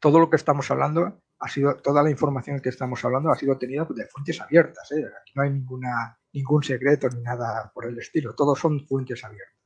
todo 0.00 0.18
lo 0.18 0.28
que 0.28 0.36
estamos 0.36 0.70
hablando 0.70 1.22
ha 1.40 1.48
sido 1.48 1.76
toda 1.76 2.02
la 2.02 2.10
información 2.10 2.60
que 2.60 2.68
estamos 2.68 3.04
hablando 3.04 3.30
ha 3.30 3.36
sido 3.36 3.54
obtenida 3.54 3.86
de 3.88 4.06
fuentes 4.06 4.40
abiertas, 4.40 4.92
¿eh? 4.92 5.04
aquí 5.20 5.32
no 5.34 5.42
hay 5.42 5.50
ninguna 5.50 6.20
ningún 6.32 6.62
secreto 6.62 7.08
ni 7.08 7.22
nada 7.22 7.70
por 7.74 7.86
el 7.86 7.98
estilo, 7.98 8.34
todos 8.34 8.58
son 8.58 8.86
fuentes 8.86 9.24
abiertas. 9.24 9.56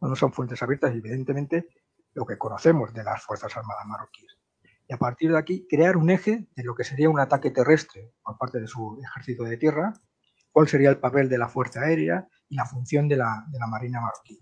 No 0.00 0.14
son 0.16 0.32
fuentes 0.32 0.62
abiertas, 0.62 0.94
evidentemente 0.94 1.66
lo 2.12 2.26
que 2.26 2.38
conocemos 2.38 2.92
de 2.92 3.02
las 3.04 3.22
Fuerzas 3.22 3.56
Armadas 3.56 3.86
marroquíes. 3.86 4.38
Y 4.86 4.92
a 4.92 4.98
partir 4.98 5.32
de 5.32 5.38
aquí, 5.38 5.66
crear 5.68 5.96
un 5.96 6.10
eje 6.10 6.46
de 6.54 6.62
lo 6.62 6.74
que 6.74 6.84
sería 6.84 7.08
un 7.08 7.18
ataque 7.18 7.50
terrestre 7.50 8.12
por 8.22 8.36
parte 8.36 8.60
de 8.60 8.66
su 8.66 9.00
ejército 9.02 9.44
de 9.44 9.56
tierra, 9.56 9.94
cuál 10.52 10.68
sería 10.68 10.90
el 10.90 10.98
papel 10.98 11.28
de 11.28 11.38
la 11.38 11.48
Fuerza 11.48 11.80
Aérea 11.80 12.28
y 12.48 12.56
la 12.56 12.66
función 12.66 13.08
de 13.08 13.16
la, 13.16 13.46
Marina 13.68 14.00
marroquí 14.00 14.38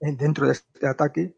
dentro 0.00 0.46
de 0.46 0.52
este 0.52 0.86
ataque 0.86 1.36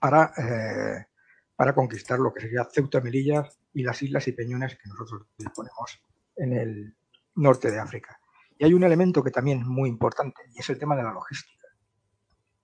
para, 0.00 0.32
eh, 0.36 1.06
para 1.54 1.74
conquistar 1.74 2.18
lo 2.18 2.32
que 2.34 2.42
sería 2.42 2.68
Ceuta, 2.70 3.00
Melilla 3.00 3.48
y 3.76 3.82
las 3.82 4.02
islas 4.02 4.26
y 4.26 4.32
peñones 4.32 4.74
que 4.76 4.88
nosotros 4.88 5.26
disponemos 5.36 6.00
en 6.34 6.54
el 6.54 6.96
norte 7.34 7.70
de 7.70 7.78
África. 7.78 8.18
Y 8.58 8.64
hay 8.64 8.72
un 8.72 8.84
elemento 8.84 9.22
que 9.22 9.30
también 9.30 9.60
es 9.60 9.66
muy 9.66 9.90
importante 9.90 10.40
y 10.54 10.60
es 10.60 10.70
el 10.70 10.78
tema 10.78 10.96
de 10.96 11.02
la 11.02 11.12
logística. 11.12 11.66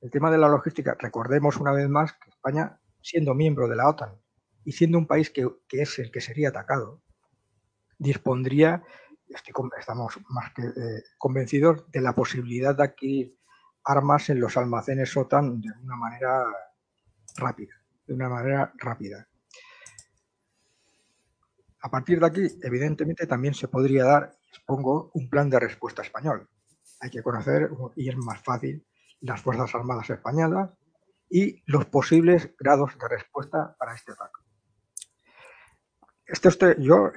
El 0.00 0.10
tema 0.10 0.30
de 0.30 0.38
la 0.38 0.48
logística, 0.48 0.96
recordemos 0.98 1.58
una 1.58 1.72
vez 1.72 1.86
más 1.86 2.14
que 2.14 2.30
España, 2.30 2.80
siendo 3.02 3.34
miembro 3.34 3.68
de 3.68 3.76
la 3.76 3.90
OTAN 3.90 4.16
y 4.64 4.72
siendo 4.72 4.96
un 4.96 5.06
país 5.06 5.28
que, 5.28 5.46
es 5.72 5.98
el 5.98 6.10
que 6.10 6.22
sería 6.22 6.48
atacado, 6.48 7.02
dispondría, 7.98 8.82
estamos 9.78 10.18
más 10.30 10.50
que 10.54 10.62
eh, 10.62 11.02
convencidos, 11.18 11.90
de 11.90 12.00
la 12.00 12.14
posibilidad 12.14 12.74
de 12.74 12.84
adquirir 12.84 13.38
armas 13.84 14.30
en 14.30 14.40
los 14.40 14.56
almacenes 14.56 15.14
OTAN 15.14 15.60
de 15.60 15.68
una 15.82 15.96
manera 15.96 16.46
rápida, 17.36 17.74
de 18.06 18.14
una 18.14 18.30
manera 18.30 18.72
rápida. 18.78 19.28
A 21.82 21.90
partir 21.90 22.20
de 22.20 22.26
aquí, 22.26 22.46
evidentemente, 22.62 23.26
también 23.26 23.54
se 23.54 23.68
podría 23.68 24.04
dar, 24.04 24.36
expongo, 24.48 25.10
un 25.14 25.28
plan 25.28 25.50
de 25.50 25.58
respuesta 25.58 26.02
español. 26.02 26.48
Hay 27.00 27.10
que 27.10 27.22
conocer, 27.22 27.68
y 27.96 28.08
es 28.08 28.16
más 28.16 28.40
fácil, 28.42 28.86
las 29.20 29.40
Fuerzas 29.40 29.74
Armadas 29.74 30.08
Españolas 30.10 30.70
y 31.28 31.62
los 31.66 31.86
posibles 31.86 32.54
grados 32.58 32.96
de 32.98 33.08
respuesta 33.08 33.74
para 33.78 33.94
este 33.94 34.12
ataque. 34.12 34.42
Este, 36.26 36.76
yo, 36.78 37.10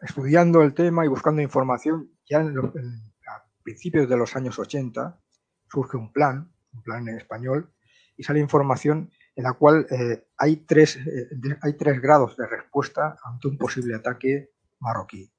estudiando 0.00 0.62
el 0.62 0.72
tema 0.72 1.04
y 1.04 1.08
buscando 1.08 1.42
información, 1.42 2.10
ya 2.28 2.40
en 2.40 2.56
a 2.56 3.44
principios 3.62 4.08
de 4.08 4.16
los 4.16 4.36
años 4.36 4.58
80 4.58 5.20
surge 5.68 5.96
un 5.96 6.12
plan, 6.12 6.52
un 6.72 6.82
plan 6.82 7.08
en 7.08 7.16
español, 7.16 7.72
y 8.16 8.22
sale 8.22 8.40
información 8.40 9.10
en 9.40 9.44
la 9.44 9.54
cual 9.54 9.86
eh, 9.90 10.26
hay, 10.36 10.56
tres, 10.66 10.96
eh, 10.96 11.30
hay 11.62 11.72
tres 11.72 11.98
grados 12.02 12.36
de 12.36 12.46
respuesta 12.46 13.16
ante 13.24 13.48
un 13.48 13.56
posible 13.56 13.94
ataque 13.94 14.50
marroquí. 14.80 15.32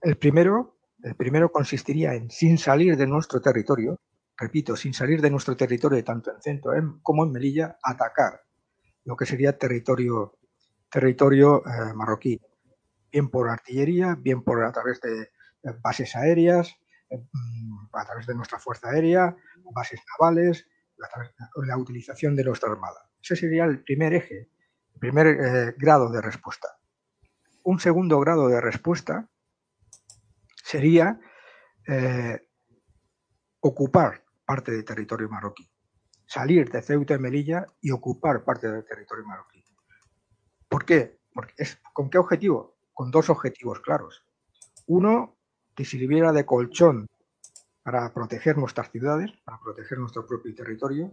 El 0.00 0.16
primero 0.16 0.78
el 1.02 1.14
primero 1.14 1.52
consistiría 1.52 2.14
en, 2.14 2.30
sin 2.30 2.56
salir 2.56 2.96
de 2.96 3.06
nuestro 3.06 3.40
territorio, 3.40 4.00
repito, 4.36 4.76
sin 4.76 4.94
salir 4.94 5.20
de 5.20 5.30
nuestro 5.30 5.56
territorio 5.56 6.02
tanto 6.02 6.32
en 6.34 6.40
Centro 6.40 6.72
como 7.02 7.24
en 7.24 7.32
Melilla, 7.32 7.78
atacar 7.82 8.40
lo 9.04 9.14
que 9.14 9.26
sería 9.26 9.56
territorio, 9.56 10.38
territorio 10.90 11.62
eh, 11.66 11.92
marroquí, 11.94 12.40
bien 13.12 13.28
por 13.28 13.48
artillería, 13.48 14.16
bien 14.18 14.42
por 14.42 14.64
a 14.64 14.72
través 14.72 15.00
de 15.02 15.30
bases 15.82 16.16
aéreas, 16.16 16.74
mm, 17.10 17.86
a 17.92 18.04
través 18.06 18.26
de 18.26 18.34
nuestra 18.34 18.58
fuerza 18.58 18.88
aérea, 18.88 19.36
bases 19.72 20.00
navales, 20.18 20.66
la 21.66 21.76
utilización 21.76 22.34
de 22.36 22.44
nuestra 22.44 22.70
armada. 22.70 23.10
Ese 23.22 23.36
sería 23.36 23.64
el 23.64 23.82
primer 23.82 24.14
eje, 24.14 24.50
el 24.94 25.00
primer 25.00 25.74
grado 25.76 26.10
de 26.10 26.20
respuesta. 26.20 26.68
Un 27.64 27.80
segundo 27.80 28.18
grado 28.20 28.48
de 28.48 28.60
respuesta 28.60 29.28
sería 30.68 31.18
eh, 31.86 32.46
ocupar 33.60 34.24
parte 34.44 34.72
del 34.72 34.84
territorio 34.84 35.28
marroquí, 35.28 35.70
salir 36.26 36.70
de 36.70 36.82
Ceuta 36.82 37.14
y 37.14 37.18
Melilla 37.18 37.66
y 37.80 37.90
ocupar 37.90 38.44
parte 38.44 38.70
del 38.70 38.84
territorio 38.84 39.24
marroquí. 39.24 39.64
¿Por 40.68 40.84
qué? 40.84 41.20
Porque 41.32 41.54
¿Con 41.92 42.10
qué 42.10 42.18
objetivo? 42.18 42.76
Con 42.92 43.10
dos 43.10 43.30
objetivos 43.30 43.80
claros. 43.80 44.24
Uno, 44.86 45.38
que 45.74 45.84
sirviera 45.84 46.32
de 46.32 46.44
colchón 46.44 47.06
para 47.88 48.12
proteger 48.12 48.58
nuestras 48.58 48.90
ciudades, 48.90 49.30
para 49.46 49.58
proteger 49.60 49.96
nuestro 49.96 50.26
propio 50.26 50.54
territorio, 50.54 51.10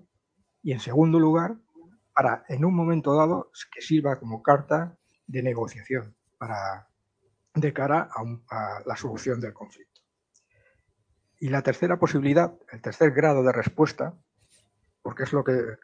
y 0.62 0.74
en 0.74 0.82
segundo 0.82 1.22
lugar, 1.22 1.56
para 2.14 2.44
en 2.50 2.66
un 2.66 2.76
momento 2.76 3.16
dado 3.16 3.50
que 3.74 3.82
sirva 3.82 4.20
como 4.20 4.44
carta 4.44 4.98
de 5.26 5.42
negociación 5.42 6.14
para 6.38 6.90
de 7.54 7.72
cara 7.72 8.10
a, 8.50 8.82
la 8.86 8.98
solución 8.98 9.40
del 9.40 9.54
conflicto. 9.54 10.02
Y 11.40 11.48
la 11.48 11.62
tercera 11.62 11.98
posibilidad, 11.98 12.54
el 12.70 12.82
tercer 12.82 13.12
grado 13.12 13.42
de 13.42 13.54
respuesta, 13.54 14.14
porque 15.02 15.24
es 15.24 15.32
lo 15.32 15.46
que... 15.46 15.78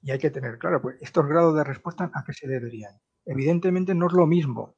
Y 0.00 0.12
hay 0.12 0.18
que 0.18 0.30
tener 0.30 0.56
claro, 0.56 0.80
pues 0.80 0.96
estos 1.02 1.26
grados 1.26 1.54
de 1.54 1.64
respuesta 1.64 2.10
a 2.14 2.24
qué 2.24 2.32
se 2.32 2.48
deberían. 2.48 2.94
Evidentemente 3.26 3.94
no 3.94 4.06
es 4.06 4.14
lo 4.14 4.26
mismo, 4.26 4.76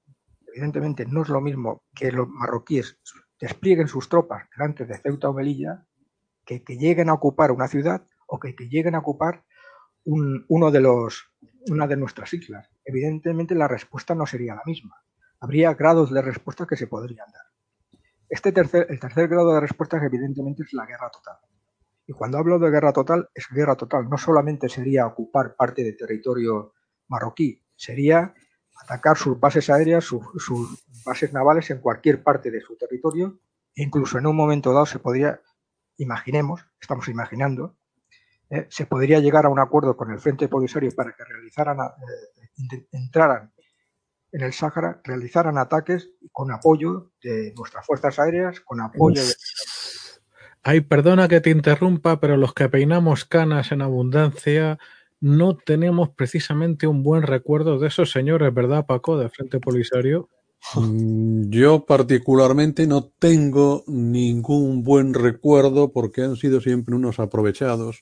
evidentemente 0.49 1.07
no 1.07 1.23
es 1.23 1.29
lo 1.29 1.41
mismo 1.41 1.85
que 1.95 2.11
los 2.11 2.29
marroquíes 2.29 2.99
desplieguen 3.41 3.89
sus 3.89 4.09
tropas 4.09 4.49
delante 4.57 4.85
de 4.87 4.99
Ceuta 4.99 5.29
o 5.29 5.35
Melilla, 5.35 5.85
que, 6.45 6.63
que 6.63 6.77
lleguen 6.77 7.09
a 7.09 7.15
ocupar 7.15 7.51
una 7.53 7.69
ciudad 7.69 8.07
o 8.27 8.39
que, 8.39 8.55
que 8.55 8.69
lleguen 8.69 8.95
a 8.95 9.01
ocupar 9.01 9.45
uno 10.05 10.71
de 10.71 10.81
los, 10.81 11.31
una 11.71 11.87
de 11.87 11.97
nuestras 11.97 12.33
islas. 12.33 12.69
Evidentemente 12.85 13.55
la 13.55 13.69
respuesta 13.69 14.15
no 14.15 14.27
sería 14.27 14.55
la 14.55 14.63
misma 14.65 14.97
habría 15.41 15.75
grados 15.75 16.13
de 16.13 16.23
respuesta 16.23 16.67
que 16.67 16.77
se 16.77 16.87
podrían 16.87 17.31
dar. 17.33 17.45
Este 18.29 18.53
tercer, 18.53 18.87
el 18.91 19.01
tercer 19.01 19.29
grado 19.29 19.55
de 19.55 19.61
respuesta 19.61 19.99
evidentemente 20.05 20.63
es 20.63 20.73
la 20.73 20.87
guerra 20.87 21.11
total. 21.11 21.37
Y 22.07 22.13
cuando 22.13 22.39
hablo 22.39 22.59
de 22.59 22.71
guerra 22.71 22.93
total, 22.93 23.29
es 23.35 23.47
guerra 23.51 23.77
total. 23.77 24.09
No 24.09 24.19
solamente 24.19 24.69
sería 24.69 25.07
ocupar 25.07 25.55
parte 25.57 25.83
del 25.83 25.97
territorio 25.97 26.75
marroquí, 27.09 27.63
sería 27.75 28.35
atacar 28.81 29.17
sus 29.17 29.39
bases 29.39 29.71
aéreas, 29.71 30.05
sus, 30.05 30.23
bases 31.05 31.33
navales 31.33 31.71
en 31.71 31.79
cualquier 31.79 32.23
parte 32.23 32.51
de 32.51 32.61
su 32.61 32.77
territorio. 32.77 33.39
Incluso 33.75 34.19
en 34.19 34.27
un 34.27 34.37
momento 34.37 34.73
dado 34.73 34.87
se 34.87 34.99
podría, 34.99 35.41
imaginemos, 35.97 36.65
estamos 36.81 37.09
imaginando, 37.09 37.77
eh, 38.51 38.67
se 38.71 38.87
podría 38.87 39.21
llegar 39.21 39.47
a 39.47 39.51
un 39.51 39.61
acuerdo 39.61 39.97
con 39.97 40.11
el 40.11 40.19
Frente 40.19 40.49
Polisario 40.49 40.91
para 40.97 41.13
que 41.13 41.25
realizaran, 41.25 41.79
eh, 41.81 42.87
entraran 42.93 43.53
en 44.33 44.43
el 44.43 44.53
Sáhara, 44.53 45.01
realizaran 45.05 45.59
ataques 45.59 46.11
con 46.33 46.51
apoyo 46.51 47.13
de 47.23 47.53
nuestras 47.57 47.85
fuerzas 47.87 48.19
aéreas, 48.19 48.61
con 48.61 48.81
apoyo 48.81 49.23
de... 49.25 49.33
Ay, 50.63 50.81
perdona 50.81 51.29
que 51.29 51.41
te 51.41 51.51
interrumpa, 51.51 52.21
pero 52.21 52.37
los 52.37 52.53
que 52.53 52.69
peinamos 52.69 53.25
canas 53.25 53.73
en 53.73 53.81
abundancia 53.81 54.79
no 55.21 55.57
tenemos 55.57 56.11
precisamente 56.11 56.87
un 56.87 57.03
buen 57.03 57.23
recuerdo 57.23 57.79
de 57.79 57.89
esos 57.89 58.11
señores, 58.11 58.53
¿verdad, 58.55 58.87
Paco, 58.87 59.19
de 59.19 59.29
Frente 59.29 59.61
Polisario? 59.61 60.29
Mm, 60.75 61.51
yo 61.51 61.85
particularmente 61.87 62.87
no 62.87 63.05
tengo 63.19 63.85
ningún 63.87 64.83
buen 64.83 65.15
recuerdo 65.15 65.93
porque 65.93 66.23
han 66.23 66.37
sido 66.37 66.61
siempre 66.61 66.95
unos 66.95 67.19
aprovechados 67.19 68.01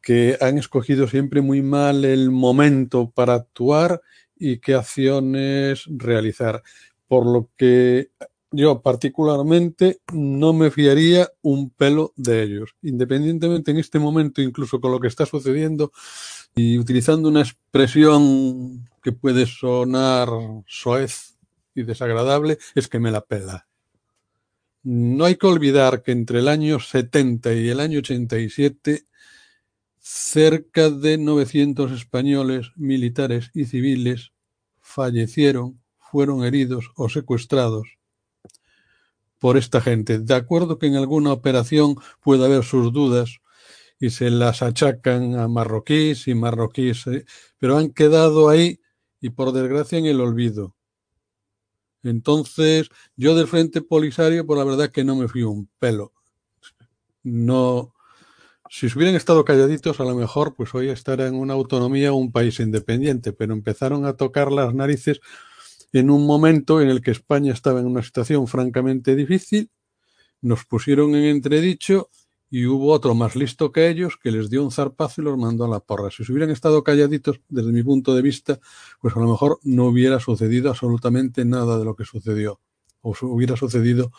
que 0.00 0.38
han 0.40 0.58
escogido 0.58 1.06
siempre 1.06 1.42
muy 1.42 1.62
mal 1.62 2.04
el 2.04 2.30
momento 2.30 3.10
para 3.10 3.34
actuar 3.34 4.00
y 4.38 4.58
qué 4.58 4.74
acciones 4.74 5.84
realizar. 5.86 6.62
Por 7.08 7.26
lo 7.26 7.50
que 7.56 8.10
yo 8.56 8.80
particularmente 8.80 10.00
no 10.12 10.52
me 10.52 10.70
fiaría 10.70 11.30
un 11.42 11.70
pelo 11.70 12.12
de 12.16 12.42
ellos, 12.42 12.74
independientemente 12.82 13.70
en 13.70 13.78
este 13.78 13.98
momento, 13.98 14.40
incluso 14.40 14.80
con 14.80 14.92
lo 14.92 15.00
que 15.00 15.08
está 15.08 15.26
sucediendo, 15.26 15.92
y 16.54 16.78
utilizando 16.78 17.28
una 17.28 17.42
expresión 17.42 18.88
que 19.02 19.12
puede 19.12 19.46
sonar 19.46 20.28
soez 20.66 21.36
y 21.74 21.82
desagradable, 21.82 22.58
es 22.74 22.88
que 22.88 22.98
me 22.98 23.10
la 23.10 23.20
pela. 23.20 23.68
No 24.82 25.26
hay 25.26 25.36
que 25.36 25.46
olvidar 25.46 26.02
que 26.02 26.12
entre 26.12 26.38
el 26.38 26.48
año 26.48 26.80
70 26.80 27.52
y 27.52 27.68
el 27.68 27.80
año 27.80 27.98
87, 27.98 29.04
cerca 29.98 30.88
de 30.88 31.18
900 31.18 31.92
españoles, 31.92 32.70
militares 32.76 33.50
y 33.52 33.66
civiles 33.66 34.32
fallecieron, 34.80 35.82
fueron 35.98 36.44
heridos 36.44 36.92
o 36.94 37.08
secuestrados 37.08 37.95
por 39.38 39.56
esta 39.56 39.80
gente. 39.80 40.18
De 40.18 40.34
acuerdo 40.34 40.78
que 40.78 40.86
en 40.86 40.96
alguna 40.96 41.32
operación 41.32 41.96
puede 42.22 42.44
haber 42.44 42.64
sus 42.64 42.92
dudas 42.92 43.38
y 43.98 44.10
se 44.10 44.30
las 44.30 44.62
achacan 44.62 45.38
a 45.38 45.48
marroquíes 45.48 46.28
y 46.28 46.34
marroquíes, 46.34 47.06
eh, 47.06 47.24
pero 47.58 47.78
han 47.78 47.90
quedado 47.90 48.48
ahí 48.48 48.80
y 49.20 49.30
por 49.30 49.52
desgracia 49.52 49.98
en 49.98 50.06
el 50.06 50.20
olvido. 50.20 50.74
Entonces, 52.02 52.88
yo 53.16 53.34
del 53.34 53.48
Frente 53.48 53.82
Polisario, 53.82 54.46
por 54.46 54.58
la 54.58 54.64
verdad 54.64 54.90
que 54.90 55.04
no 55.04 55.16
me 55.16 55.28
fui 55.28 55.42
un 55.42 55.68
pelo. 55.78 56.12
No, 57.24 57.96
si 58.68 58.86
hubieran 58.86 59.14
estado 59.14 59.44
calladitos, 59.44 60.00
a 60.00 60.04
lo 60.04 60.14
mejor, 60.14 60.54
pues 60.54 60.74
hoy 60.74 60.88
estará 60.88 61.26
en 61.26 61.34
una 61.34 61.54
autonomía 61.54 62.12
o 62.12 62.16
un 62.16 62.32
país 62.32 62.58
independiente, 62.60 63.32
pero 63.32 63.52
empezaron 63.52 64.06
a 64.06 64.14
tocar 64.14 64.50
las 64.50 64.74
narices 64.74 65.20
en 65.92 66.10
un 66.10 66.26
momento 66.26 66.80
en 66.80 66.88
el 66.88 67.00
que 67.00 67.10
España 67.10 67.52
estaba 67.52 67.80
en 67.80 67.86
una 67.86 68.02
situación 68.02 68.46
francamente 68.46 69.14
difícil, 69.14 69.70
nos 70.40 70.64
pusieron 70.64 71.14
en 71.14 71.24
entredicho 71.24 72.10
y 72.50 72.66
hubo 72.66 72.92
otro 72.92 73.14
más 73.14 73.34
listo 73.34 73.72
que 73.72 73.88
ellos 73.88 74.16
que 74.22 74.30
les 74.30 74.48
dio 74.50 74.62
un 74.62 74.70
zarpazo 74.70 75.20
y 75.20 75.24
los 75.24 75.36
mandó 75.36 75.64
a 75.64 75.68
la 75.68 75.80
porra. 75.80 76.10
Si 76.10 76.24
se 76.24 76.32
hubieran 76.32 76.50
estado 76.50 76.84
calladitos, 76.84 77.40
desde 77.48 77.72
mi 77.72 77.82
punto 77.82 78.14
de 78.14 78.22
vista, 78.22 78.60
pues 79.00 79.16
a 79.16 79.20
lo 79.20 79.28
mejor 79.28 79.58
no 79.62 79.86
hubiera 79.86 80.20
sucedido 80.20 80.70
absolutamente 80.70 81.44
nada 81.44 81.78
de 81.78 81.84
lo 81.84 81.96
que 81.96 82.04
sucedió, 82.04 82.60
o 83.02 83.14
hubiera 83.22 83.56
sucedido 83.56 84.12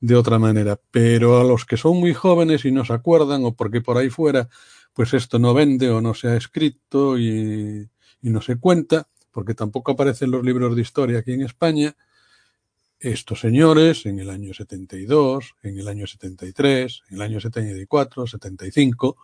de 0.00 0.16
otra 0.16 0.38
manera. 0.38 0.80
Pero 0.90 1.40
a 1.40 1.44
los 1.44 1.64
que 1.64 1.76
son 1.76 1.98
muy 1.98 2.14
jóvenes 2.14 2.64
y 2.64 2.72
no 2.72 2.84
se 2.84 2.94
acuerdan, 2.94 3.44
o 3.44 3.54
porque 3.54 3.80
por 3.82 3.98
ahí 3.98 4.08
fuera, 4.08 4.48
pues 4.94 5.12
esto 5.12 5.38
no 5.38 5.52
vende 5.52 5.90
o 5.90 6.00
no 6.00 6.14
se 6.14 6.28
ha 6.28 6.36
escrito 6.36 7.18
y, 7.18 7.88
y 8.22 8.30
no 8.30 8.40
se 8.40 8.56
cuenta, 8.58 9.08
porque 9.36 9.52
tampoco 9.52 9.92
aparecen 9.92 10.30
los 10.30 10.42
libros 10.42 10.74
de 10.74 10.80
historia 10.80 11.18
aquí 11.18 11.34
en 11.34 11.42
España, 11.42 11.94
estos 12.98 13.38
señores 13.38 14.06
en 14.06 14.18
el 14.18 14.30
año 14.30 14.54
72, 14.54 15.56
en 15.62 15.78
el 15.78 15.88
año 15.88 16.06
73, 16.06 17.02
en 17.10 17.16
el 17.16 17.20
año 17.20 17.38
74, 17.38 18.26
75, 18.26 19.18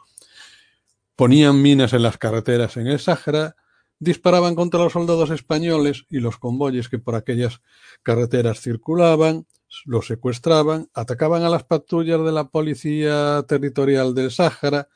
ponían 1.16 1.62
minas 1.62 1.94
en 1.94 2.02
las 2.02 2.18
carreteras 2.18 2.76
en 2.76 2.88
el 2.88 2.98
Sáhara, 2.98 3.56
disparaban 4.00 4.54
contra 4.54 4.80
los 4.80 4.92
soldados 4.92 5.30
españoles 5.30 6.04
y 6.10 6.20
los 6.20 6.36
convoyes 6.36 6.90
que 6.90 6.98
por 6.98 7.14
aquellas 7.14 7.62
carreteras 8.02 8.60
circulaban, 8.60 9.46
los 9.86 10.08
secuestraban, 10.08 10.90
atacaban 10.92 11.42
a 11.42 11.48
las 11.48 11.64
patrullas 11.64 12.22
de 12.22 12.32
la 12.32 12.48
policía 12.50 13.42
territorial 13.48 14.14
del 14.14 14.30
Sáhara 14.30 14.88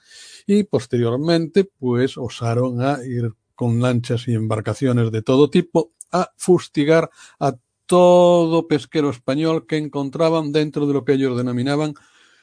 y 0.47 0.65
posteriormente 0.65 1.65
pues 1.65 2.19
osaron 2.19 2.83
a 2.83 3.03
ir 3.03 3.33
con 3.57 3.81
lanchas 3.81 4.29
y 4.29 4.35
embarcaciones 4.35 5.11
de 5.11 5.23
todo 5.23 5.51
tipo 5.51 5.93
a 6.13 6.31
fustigar 6.37 7.11
a 7.41 7.57
todo 7.87 8.69
pesquero 8.69 9.11
español 9.11 9.67
que 9.67 9.77
encontraban 9.77 10.53
dentro 10.53 10.87
de 10.87 10.93
lo 10.93 11.05
que 11.05 11.15
ellos 11.15 11.37
denominaban 11.37 11.95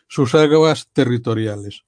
sus 0.07 0.35
aguas 0.35 0.89
territoriales. 0.91 1.83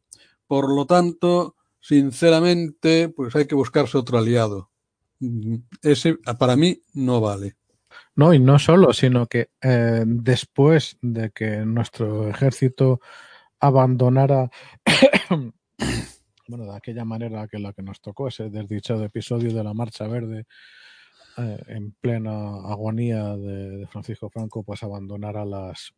Por 0.47 0.73
lo 0.73 0.85
tanto, 0.85 1.55
sinceramente, 1.79 3.09
pues 3.09 3.35
hay 3.35 3.47
que 3.47 3.55
buscarse 3.55 3.97
otro 3.97 4.17
aliado. 4.17 4.69
Ese 5.81 6.17
para 6.37 6.55
mí 6.55 6.81
no 6.93 7.21
vale. 7.21 7.55
No, 8.15 8.33
y 8.33 8.39
no 8.39 8.59
solo, 8.59 8.93
sino 8.93 9.27
que 9.27 9.49
eh, 9.61 10.03
después 10.05 10.97
de 11.01 11.31
que 11.31 11.65
nuestro 11.65 12.29
ejército 12.29 13.01
abandonara 13.59 14.49
bueno, 16.47 16.65
de 16.65 16.75
aquella 16.75 17.05
manera 17.05 17.47
que 17.47 17.59
la 17.59 17.73
que 17.73 17.81
nos 17.81 18.01
tocó, 18.01 18.27
ese 18.27 18.49
desdichado 18.49 19.03
episodio 19.03 19.53
de 19.53 19.63
la 19.63 19.73
Marcha 19.73 20.07
Verde, 20.07 20.45
eh, 21.37 21.63
en 21.67 21.91
plena 21.99 22.31
agonía 22.31 23.35
de, 23.35 23.87
Francisco 23.87 24.29
Franco, 24.29 24.63
pues 24.63 24.83
abandonar 24.83 25.37
a 25.37 25.45
las, 25.45 25.93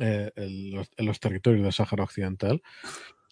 eh, 0.00 0.30
los, 0.72 0.90
los, 0.96 1.20
territorios 1.20 1.62
del 1.62 1.72
Sáhara 1.72 2.04
Occidental. 2.04 2.62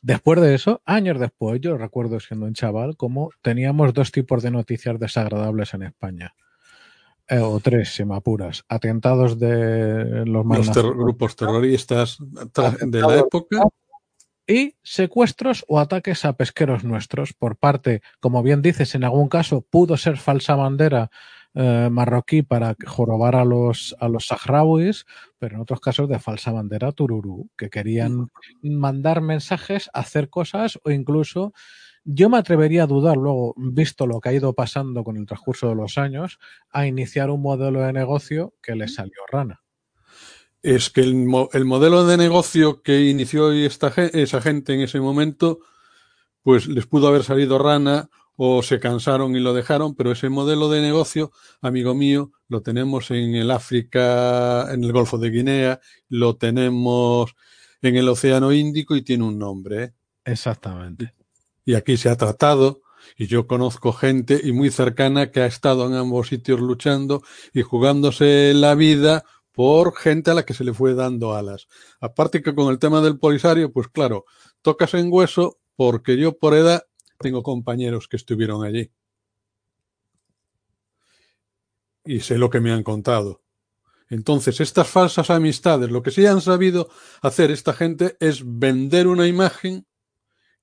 Después 0.03 0.41
de 0.41 0.55
eso, 0.55 0.83
años 0.85 1.19
después, 1.19 1.61
yo 1.61 1.77
recuerdo 1.77 2.21
siendo 2.21 2.47
un 2.47 2.55
chaval, 2.55 2.97
como 2.97 3.31
teníamos 3.43 3.93
dos 3.93 4.13
tipos 4.13 4.43
de 4.43 4.51
noticias 4.51 4.99
desagradables 4.99 5.75
en 5.75 5.83
España. 5.83 6.35
Eh, 7.31 7.39
o 7.39 7.61
tres, 7.61 7.95
si 7.95 8.05
me 8.05 8.17
apuras. 8.17 8.65
Atentados 8.69 9.39
de 9.39 10.27
los, 10.27 10.45
los 10.45 10.73
ter 10.73 10.85
grupos 10.85 11.37
terroristas 11.37 12.19
de 12.19 13.01
la 13.01 13.19
época 13.19 13.69
y 14.51 14.75
secuestros 14.83 15.65
o 15.69 15.79
ataques 15.79 16.25
a 16.25 16.33
pesqueros 16.33 16.83
nuestros 16.83 17.33
por 17.33 17.57
parte, 17.57 18.03
como 18.19 18.43
bien 18.43 18.63
dices, 18.63 18.97
en 18.97 19.05
algún 19.05 19.29
caso 19.29 19.63
pudo 19.63 19.97
ser 19.97 20.17
falsa 20.17 20.57
bandera 20.57 21.11
eh, 21.55 21.89
marroquí 21.91 22.43
para 22.43 22.75
jorobar 22.85 23.37
a 23.37 23.45
los, 23.45 23.95
a 24.01 24.09
los 24.09 24.27
sahrauis, 24.27 25.07
pero 25.39 25.55
en 25.55 25.61
otros 25.63 25.81
casos 25.81 26.09
de 26.09 26.19
falsa 26.19 26.51
bandera 26.51 26.91
tururú, 26.91 27.49
que 27.57 27.71
querían 27.71 28.29
mandar 28.63 29.21
mensajes, 29.21 29.89
hacer 29.95 30.29
cosas 30.31 30.81
o 30.85 30.91
incluso 30.91 31.53
yo 32.03 32.29
me 32.29 32.39
atrevería 32.39 32.85
a 32.85 32.87
dudar 32.89 33.17
luego, 33.17 33.55
visto 33.57 34.07
lo 34.09 34.21
que 34.21 34.31
ha 34.31 34.33
ido 34.33 34.55
pasando 34.55 35.05
con 35.05 35.17
el 35.17 35.27
transcurso 35.27 35.69
de 35.69 35.77
los 35.77 35.97
años, 35.97 36.41
a 36.71 36.87
iniciar 36.87 37.31
un 37.31 37.43
modelo 37.43 37.83
de 37.83 37.93
negocio 37.93 38.55
que 38.63 38.75
le 38.75 38.89
salió 38.89 39.21
rana 39.31 39.61
es 40.63 40.91
que 40.91 41.01
el, 41.01 41.27
el, 41.53 41.65
modelo 41.65 42.07
de 42.07 42.17
negocio 42.17 42.83
que 42.83 43.03
inició 43.07 43.53
esta, 43.53 43.89
esa 43.97 44.41
gente 44.41 44.75
en 44.75 44.81
ese 44.81 45.01
momento, 45.01 45.61
pues 46.43 46.67
les 46.67 46.87
pudo 46.87 47.09
haber 47.09 47.25
salido 47.25 47.59
rana 47.59 48.11
o 48.37 48.63
se 48.63 48.81
cansaron 48.81 49.37
y 49.37 49.41
lo 49.41 49.53
dejaron, 49.53 49.95
pero 49.95 50.13
ese 50.13 50.31
modelo 50.31 50.71
de 50.71 50.81
negocio, 50.81 51.31
amigo 51.61 51.95
mío, 51.95 52.33
lo 52.49 52.63
tenemos 52.63 53.11
en 53.11 53.35
el 53.35 53.51
África, 53.51 54.73
en 54.73 54.83
el 54.83 54.93
Golfo 54.93 55.19
de 55.19 55.31
Guinea, 55.31 55.81
lo 56.09 56.37
tenemos 56.37 57.35
en 57.83 57.97
el 57.97 58.09
Océano 58.09 58.53
Índico 58.53 58.97
y 58.97 59.03
tiene 59.03 59.25
un 59.25 59.39
nombre. 59.39 59.85
¿eh? 59.85 59.93
Exactamente. 60.25 61.15
Y 61.65 61.75
aquí 61.75 61.97
se 61.97 62.09
ha 62.09 62.17
tratado, 62.17 62.81
y 63.17 63.27
yo 63.27 63.47
conozco 63.47 63.93
gente 63.93 64.41
y 64.43 64.53
muy 64.53 64.71
cercana 64.71 65.31
que 65.31 65.41
ha 65.41 65.47
estado 65.47 65.87
en 65.87 65.95
ambos 65.95 66.29
sitios 66.29 66.61
luchando 66.61 67.23
y 67.53 67.63
jugándose 67.63 68.53
la 68.55 68.75
vida 68.75 69.25
por 69.53 69.97
gente 69.97 70.31
a 70.31 70.35
la 70.35 70.45
que 70.45 70.55
se 70.55 70.65
le 70.65 70.73
fue 70.73 70.95
dando 70.95 71.35
alas. 71.35 71.69
Aparte 72.01 72.43
que 72.43 72.55
con 72.55 72.71
el 72.71 72.79
tema 72.79 73.01
del 73.01 73.19
polisario, 73.19 73.73
pues 73.73 73.89
claro, 73.89 74.25
tocas 74.63 74.95
en 74.95 75.13
hueso 75.13 75.59
porque 75.77 76.17
yo 76.17 76.39
por 76.39 76.55
edad 76.55 76.87
tengo 77.19 77.43
compañeros 77.43 78.09
que 78.09 78.17
estuvieron 78.17 78.65
allí. 78.65 78.91
Y 82.05 82.21
sé 82.21 82.39
lo 82.39 82.51
que 82.51 82.61
me 82.61 82.73
han 82.73 82.83
contado. 82.83 83.43
Entonces, 84.09 84.61
estas 84.61 84.89
falsas 84.89 85.31
amistades, 85.31 85.91
lo 85.91 86.03
que 86.03 86.11
sí 86.11 86.27
han 86.27 86.41
sabido 86.41 86.89
hacer 87.23 87.53
esta 87.53 87.73
gente 87.73 88.17
es 88.19 88.43
vender 88.45 89.07
una 89.07 89.29
imagen 89.29 89.87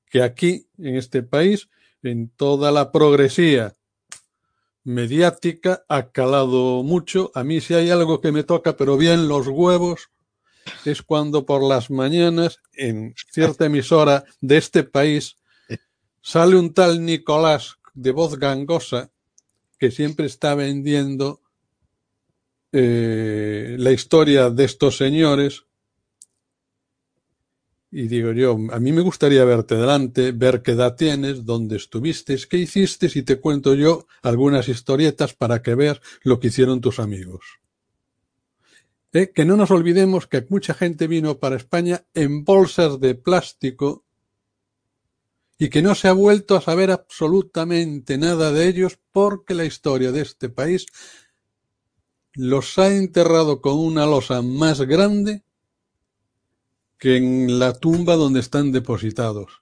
que 0.10 0.22
aquí, 0.22 0.68
en 0.78 0.96
este 0.96 1.24
país, 1.24 1.70
en 2.02 2.30
toda 2.30 2.72
la 2.72 2.92
progresía 2.92 3.77
mediática, 4.88 5.84
ha 5.90 6.12
calado 6.12 6.82
mucho. 6.82 7.30
A 7.36 7.44
mí 7.44 7.60
si 7.60 7.74
hay 7.74 7.90
algo 7.90 8.22
que 8.22 8.32
me 8.32 8.46
toca, 8.46 8.78
pero 8.78 8.96
bien 8.96 9.28
los 9.28 9.48
huevos, 9.48 10.10
es 10.86 11.02
cuando 11.02 11.46
por 11.46 11.62
las 11.62 11.92
mañanas, 11.92 12.60
en 12.74 13.14
cierta 13.30 13.66
emisora 13.66 14.24
de 14.40 14.56
este 14.56 14.86
país, 14.86 15.36
sale 16.22 16.56
un 16.56 16.74
tal 16.74 17.06
Nicolás 17.06 17.80
de 17.94 18.12
voz 18.12 18.40
gangosa 18.40 19.12
que 19.78 19.92
siempre 19.92 20.26
está 20.26 20.56
vendiendo 20.56 21.42
eh, 22.72 23.76
la 23.78 23.92
historia 23.92 24.50
de 24.50 24.64
estos 24.64 24.96
señores. 24.96 25.66
Y 27.90 28.08
digo 28.08 28.34
yo, 28.34 28.58
a 28.72 28.80
mí 28.80 28.92
me 28.92 29.02
gustaría 29.02 29.46
verte 29.46 29.76
delante, 29.76 30.34
ver 30.34 30.62
qué 30.62 30.72
edad 30.72 30.96
tienes, 30.96 31.46
dónde 31.46 31.78
estuviste, 31.78 32.38
qué 32.50 32.58
hiciste, 32.58 33.10
y 33.14 33.22
te 33.22 33.40
cuento 33.40 33.76
yo 33.76 34.08
algunas 34.22 34.68
historietas 34.68 35.34
para 35.34 35.62
que 35.62 35.76
veas 35.76 36.02
lo 36.24 36.40
que 36.40 36.48
hicieron 36.48 36.82
tus 36.82 37.00
amigos. 37.00 37.46
Eh, 39.14 39.32
que 39.34 39.46
no 39.46 39.56
nos 39.56 39.72
olvidemos 39.72 40.28
que 40.28 40.46
mucha 40.50 40.74
gente 40.74 41.08
vino 41.08 41.40
para 41.40 41.56
España 41.56 42.06
en 42.14 42.44
bolsas 42.44 43.00
de 43.00 43.16
plástico 43.16 44.04
y 45.58 45.70
que 45.70 45.82
no 45.82 45.96
se 45.96 46.10
ha 46.10 46.14
vuelto 46.14 46.56
a 46.56 46.62
saber 46.62 46.92
absolutamente 46.92 48.18
nada 48.18 48.52
de 48.52 48.68
ellos 48.68 49.00
porque 49.12 49.54
la 49.54 49.66
historia 49.66 50.12
de 50.12 50.22
este 50.22 50.50
país 50.50 50.88
los 52.34 52.78
ha 52.78 52.94
enterrado 52.94 53.62
con 53.62 53.80
una 53.80 54.06
losa 54.06 54.42
más 54.42 54.82
grande 54.82 55.44
que 56.98 57.18
en 57.18 57.60
la 57.60 57.74
tumba 57.74 58.16
donde 58.16 58.40
están 58.40 58.72
depositados. 58.72 59.62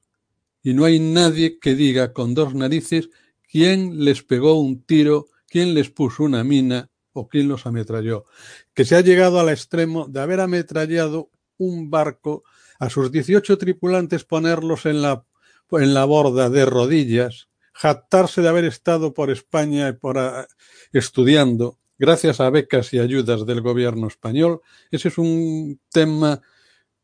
Y 0.63 0.73
no 0.73 0.85
hay 0.85 0.99
nadie 0.99 1.59
que 1.59 1.75
diga 1.75 2.13
con 2.13 2.33
dos 2.33 2.55
narices 2.55 3.09
quién 3.49 4.03
les 4.03 4.23
pegó 4.23 4.59
un 4.59 4.83
tiro, 4.83 5.27
quién 5.47 5.73
les 5.73 5.89
puso 5.89 6.23
una 6.23 6.43
mina 6.43 6.89
o 7.13 7.27
quién 7.27 7.47
los 7.47 7.65
ametralló. 7.65 8.25
Que 8.73 8.85
se 8.85 8.95
ha 8.95 9.01
llegado 9.01 9.39
al 9.39 9.49
extremo 9.49 10.07
de 10.07 10.21
haber 10.21 10.39
ametrallado 10.39 11.29
un 11.57 11.89
barco, 11.89 12.43
a 12.79 12.89
sus 12.89 13.11
18 13.11 13.57
tripulantes 13.57 14.25
ponerlos 14.25 14.85
en 14.85 15.01
la, 15.01 15.25
en 15.71 15.93
la 15.93 16.03
borda 16.03 16.49
de 16.49 16.65
rodillas, 16.65 17.47
jactarse 17.73 18.41
de 18.41 18.49
haber 18.49 18.65
estado 18.65 19.13
por 19.13 19.29
España 19.29 19.97
por, 19.97 20.17
uh, 20.17 20.45
estudiando, 20.91 21.79
gracias 21.97 22.39
a 22.39 22.49
becas 22.49 22.93
y 22.93 22.99
ayudas 22.99 23.45
del 23.45 23.61
gobierno 23.61 24.07
español. 24.07 24.61
Ese 24.91 25.07
es 25.07 25.17
un 25.17 25.79
tema 25.89 26.41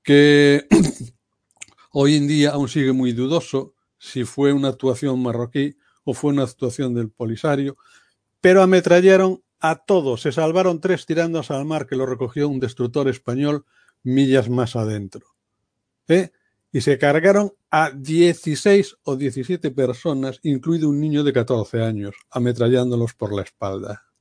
que 0.03 0.68
hoy 1.91 2.15
en 2.15 2.28
día 2.28 2.52
aún 2.52 2.68
sigue 2.68 2.91
muy 2.91 3.14
dudoso 3.14 3.73
si 3.98 4.23
fue 4.23 4.53
una 4.53 4.69
actuación 4.69 5.22
marroquí 5.22 5.78
o 6.03 6.14
fue 6.14 6.34
una 6.34 6.44
actuación 6.44 6.94
del 6.94 7.10
Polisario, 7.10 7.78
pero 8.40 8.64
ametrallaron 8.64 9.44
a 9.60 9.76
todos. 9.76 10.22
Se 10.22 10.32
salvaron 10.32 10.82
tres 10.82 11.06
tirándose 11.06 11.53
al 11.53 11.65
mar 11.65 11.86
que 11.86 11.95
lo 11.95 12.06
recogió 12.06 12.48
un 12.48 12.60
destructor 12.60 13.07
español 13.07 13.65
millas 14.03 14.49
más 14.49 14.76
adentro. 14.76 15.28
¿Eh? 16.07 16.32
Y 16.72 16.82
se 16.82 16.98
cargaron 16.98 17.53
a 17.69 17.91
16 17.91 18.98
o 19.03 19.15
17 19.15 19.72
personas, 19.72 20.40
incluido 20.44 20.90
un 20.90 20.99
niño 20.99 21.23
de 21.23 21.34
14 21.34 21.82
años, 21.84 22.15
ametrallándolos 22.32 23.14
por 23.14 23.34
la 23.34 23.44
espalda 23.44 24.11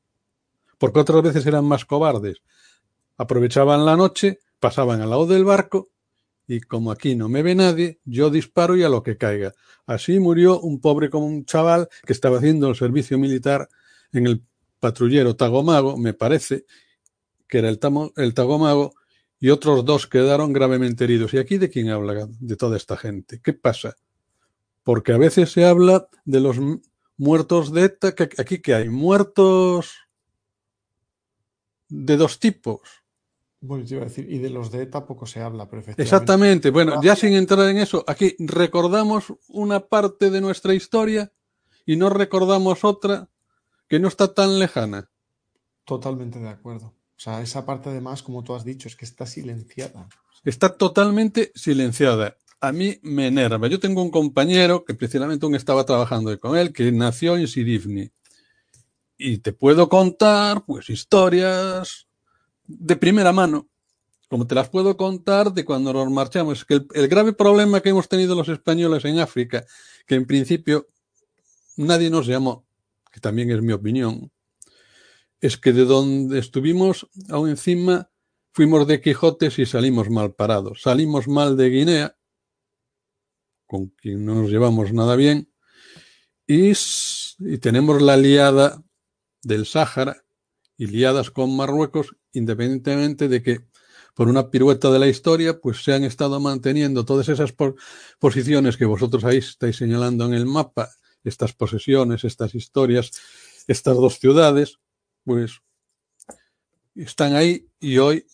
porque 0.81 0.99
otras 0.99 1.23
veces 1.23 1.45
eran 1.45 1.67
más 1.67 1.85
cobardes. 1.85 2.43
Aprovechaban 3.19 3.85
la 3.85 3.97
noche, 3.97 4.41
pasaban 4.61 5.01
al 5.01 5.11
lado 5.11 5.27
del 5.27 5.45
barco 5.45 5.91
y 6.47 6.61
como 6.61 6.91
aquí 6.91 7.15
no 7.15 7.29
me 7.29 7.43
ve 7.43 7.55
nadie, 7.55 8.01
yo 8.05 8.29
disparo 8.29 8.77
y 8.77 8.83
a 8.83 8.89
lo 8.89 9.05
que 9.05 9.17
caiga. 9.17 9.53
Así 9.87 10.19
murió 10.19 10.61
un 10.61 10.81
pobre 10.81 11.09
como 11.09 11.27
un 11.27 11.45
chaval 11.45 11.89
que 12.05 12.13
estaba 12.13 12.39
haciendo 12.39 12.69
el 12.69 12.75
servicio 12.75 13.19
militar 13.19 13.69
en 14.13 14.27
el 14.27 14.43
patrullero 14.81 15.37
Tagomago, 15.37 15.97
me 15.97 16.13
parece 16.13 16.65
que 17.47 17.59
era 17.59 17.69
el, 17.69 17.79
Tagomago, 17.79 18.95
y 19.39 19.51
otros 19.51 19.85
dos 19.85 20.07
quedaron 20.07 20.53
gravemente 20.53 21.05
heridos. 21.05 21.35
¿Y 21.35 21.39
aquí 21.39 21.59
de 21.59 21.71
quién 21.71 21.91
habla? 21.91 22.29
De 22.41 22.57
toda 22.57 22.77
esta 22.77 22.97
gente. 22.97 23.41
¿Qué 23.41 23.53
pasa? 23.53 23.97
Porque 24.83 25.13
a 25.13 25.19
veces 25.19 25.53
se 25.53 25.65
habla 25.65 26.09
de 26.25 26.41
los 26.41 26.57
muertos 27.17 27.73
de 27.73 27.85
ETA, 27.85 28.15
que 28.15 28.29
aquí 28.39 28.61
que 28.61 28.75
hay 28.75 28.89
muertos 28.89 29.95
de 31.89 32.17
dos 32.17 32.39
tipos. 32.39 32.81
Bueno, 33.63 33.85
te 33.85 33.95
iba 33.95 34.03
a 34.03 34.07
decir, 34.07 34.27
y 34.31 34.39
de 34.39 34.49
los 34.49 34.71
de 34.71 34.83
ETA 34.83 35.05
poco 35.07 35.27
se 35.27 35.41
habla, 35.41 35.69
pero 35.69 35.83
Exactamente. 35.99 36.71
Bueno, 36.71 37.03
ya 37.03 37.15
sin 37.15 37.35
entrar 37.35 37.69
en 37.69 37.77
eso, 37.77 38.05
aquí 38.07 38.35
recordamos 38.39 39.35
una 39.49 39.81
parte 39.81 40.31
de 40.31 40.41
nuestra 40.41 40.75
historia 40.75 41.31
y 41.85 41.97
no 41.97 42.09
recordamos 42.09 42.85
otra 42.85 43.29
que 43.87 43.99
no 43.99 44.09
está 44.09 44.33
tan 44.33 44.59
lejana. 44.59 45.11
Totalmente 45.85 46.39
de 46.39 46.49
acuerdo. 46.49 46.87
O 46.87 47.23
sea, 47.23 47.43
esa 47.43 47.67
parte 47.67 47.91
además, 47.91 48.23
como 48.23 48.43
tú 48.43 48.55
has 48.55 48.65
dicho, 48.65 48.89
es 48.89 48.97
que 48.97 49.05
está 49.05 49.27
silenciada. 49.27 50.09
Está 50.43 50.75
totalmente 50.75 51.53
silenciada. 51.55 52.39
A 52.63 52.73
mí 52.73 52.99
me 53.03 53.27
enerva. 53.27 53.69
Yo 53.69 53.79
tengo 53.79 54.03
un 54.03 54.11
compañero 54.11 54.85
que 54.87 54.95
precisamente 54.95 55.45
aún 55.45 55.55
estaba 55.55 55.85
trabajando 55.85 56.39
con 56.41 56.57
él, 56.57 56.73
que 56.73 56.91
nació 56.93 57.37
en 57.37 57.47
Sirivni 57.47 58.11
y 59.19 59.39
te 59.39 59.53
puedo 59.53 59.91
contar, 59.91 60.65
pues, 60.65 60.89
historias 60.89 62.07
de 62.79 62.97
primera 62.97 63.33
mano, 63.33 63.69
como 64.29 64.47
te 64.47 64.55
las 64.55 64.69
puedo 64.69 64.97
contar 64.97 65.53
de 65.53 65.65
cuando 65.65 65.93
nos 65.93 66.11
marchamos. 66.11 66.65
Que 66.65 66.75
el, 66.75 66.87
el, 66.95 67.09
grave 67.09 67.33
problema 67.33 67.81
que 67.81 67.91
hemos 67.91 68.09
tenido 68.09 68.35
los 68.35 68.49
españoles 68.49 69.05
en 69.05 69.19
África, 69.19 69.65
que 70.07 70.15
en 70.15 70.27
principio 70.27 70.89
nadie 71.77 72.11
nos 72.11 72.27
llamó, 72.27 72.67
que 73.11 73.21
también 73.21 73.51
es 73.51 73.61
mi 73.63 73.73
opinión, 73.73 74.31
es 75.41 75.57
que 75.57 75.73
de 75.73 75.85
donde 75.85 76.39
estuvimos 76.39 77.09
aún 77.29 77.49
encima 77.49 78.11
fuimos 78.53 78.87
de 78.87 79.01
Quijotes 79.01 79.59
y 79.59 79.67
salimos 79.67 80.11
mal 80.11 80.35
parados. 80.35 80.83
Salimos 80.83 81.29
mal 81.29 81.57
de 81.57 81.71
Guinea, 81.71 82.17
con 83.67 83.89
quien 83.89 84.25
no 84.25 84.35
nos 84.35 84.51
llevamos 84.51 84.93
nada 84.93 85.17
bien, 85.17 85.53
y, 86.47 86.73
y 86.73 87.59
tenemos 87.59 88.03
la 88.03 88.17
liada 88.17 88.83
del 89.43 89.67
Sáhara 89.67 90.25
y 90.77 90.87
liadas 90.87 91.31
con 91.31 91.57
Marruecos, 91.57 92.17
independientemente 92.33 93.29
de 93.29 93.43
que 93.43 93.61
por 94.15 94.29
una 94.29 94.51
pirueta 94.51 94.91
de 94.91 94.99
la 94.99 95.09
historia, 95.09 95.61
pues 95.61 95.83
se 95.83 95.93
han 95.95 96.05
estado 96.05 96.41
manteniendo 96.41 97.05
todas 97.05 97.29
esas 97.29 97.55
posiciones 98.19 98.77
que 98.77 98.85
vosotros 98.85 99.25
ahí 99.25 99.39
estáis 99.39 99.77
señalando 99.77 100.27
en 100.27 100.35
el 100.35 100.47
mapa, 100.47 100.91
estas 101.25 101.53
posesiones, 101.53 102.25
estas 102.25 102.55
historias, 102.55 103.13
estas 103.67 103.97
dos 103.97 104.19
ciudades, 104.19 104.79
pues 105.25 105.61
están 106.95 107.35
ahí 107.35 107.67
y 107.79 107.99
hoy 107.99 108.27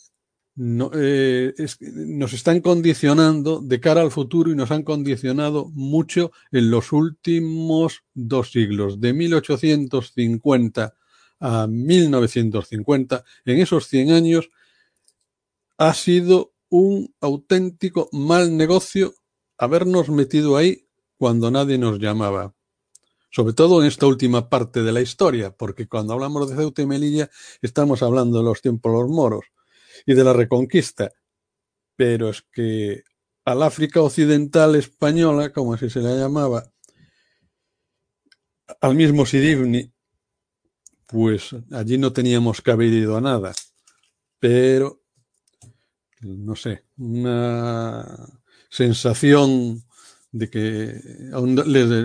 no, 0.56 0.90
eh, 0.94 1.55
nos 1.82 2.32
están 2.32 2.60
condicionando 2.60 3.60
de 3.60 3.78
cara 3.78 4.01
al 4.01 4.10
futuro 4.10 4.51
y 4.51 4.56
nos 4.56 4.70
han 4.70 4.82
condicionado 4.82 5.68
mucho 5.74 6.32
en 6.51 6.70
los 6.70 6.93
últimos 6.93 8.05
dos 8.14 8.51
siglos, 8.52 9.01
de 9.01 9.12
1850 9.12 10.94
a 11.40 11.66
1950. 11.66 13.24
En 13.44 13.58
esos 13.58 13.86
100 13.88 14.12
años 14.12 14.50
ha 15.78 15.94
sido 15.94 16.54
un 16.68 17.14
auténtico 17.20 18.08
mal 18.12 18.56
negocio 18.56 19.14
habernos 19.58 20.08
metido 20.08 20.56
ahí 20.56 20.88
cuando 21.16 21.50
nadie 21.50 21.78
nos 21.78 21.98
llamaba. 21.98 22.54
Sobre 23.30 23.52
todo 23.52 23.82
en 23.82 23.88
esta 23.88 24.06
última 24.06 24.48
parte 24.48 24.82
de 24.82 24.92
la 24.92 25.00
historia, 25.00 25.50
porque 25.50 25.88
cuando 25.88 26.14
hablamos 26.14 26.48
de 26.48 26.56
Ceuta 26.56 26.82
y 26.82 26.86
Melilla 26.86 27.30
estamos 27.60 28.02
hablando 28.02 28.38
de 28.38 28.44
los 28.44 28.62
tiempos 28.62 28.92
de 28.92 28.98
los 28.98 29.10
moros 29.10 29.44
y 30.06 30.14
de 30.14 30.24
la 30.24 30.32
reconquista. 30.32 31.10
Pero 31.96 32.30
es 32.30 32.42
que 32.52 33.02
al 33.44 33.62
África 33.62 34.00
Occidental 34.00 34.74
Española, 34.76 35.52
como 35.52 35.74
así 35.74 35.90
se 35.90 36.00
le 36.00 36.16
llamaba, 36.16 36.70
al 38.80 38.94
mismo 38.94 39.24
Sidibni, 39.24 39.92
pues 41.06 41.54
allí 41.72 41.98
no 41.98 42.12
teníamos 42.12 42.60
que 42.60 42.70
haber 42.70 42.92
ido 42.92 43.16
a 43.16 43.20
nada. 43.20 43.52
Pero, 44.38 45.02
no 46.20 46.56
sé, 46.56 46.84
una 46.96 48.40
sensación 48.68 49.82
de 50.32 50.50
que 50.50 51.00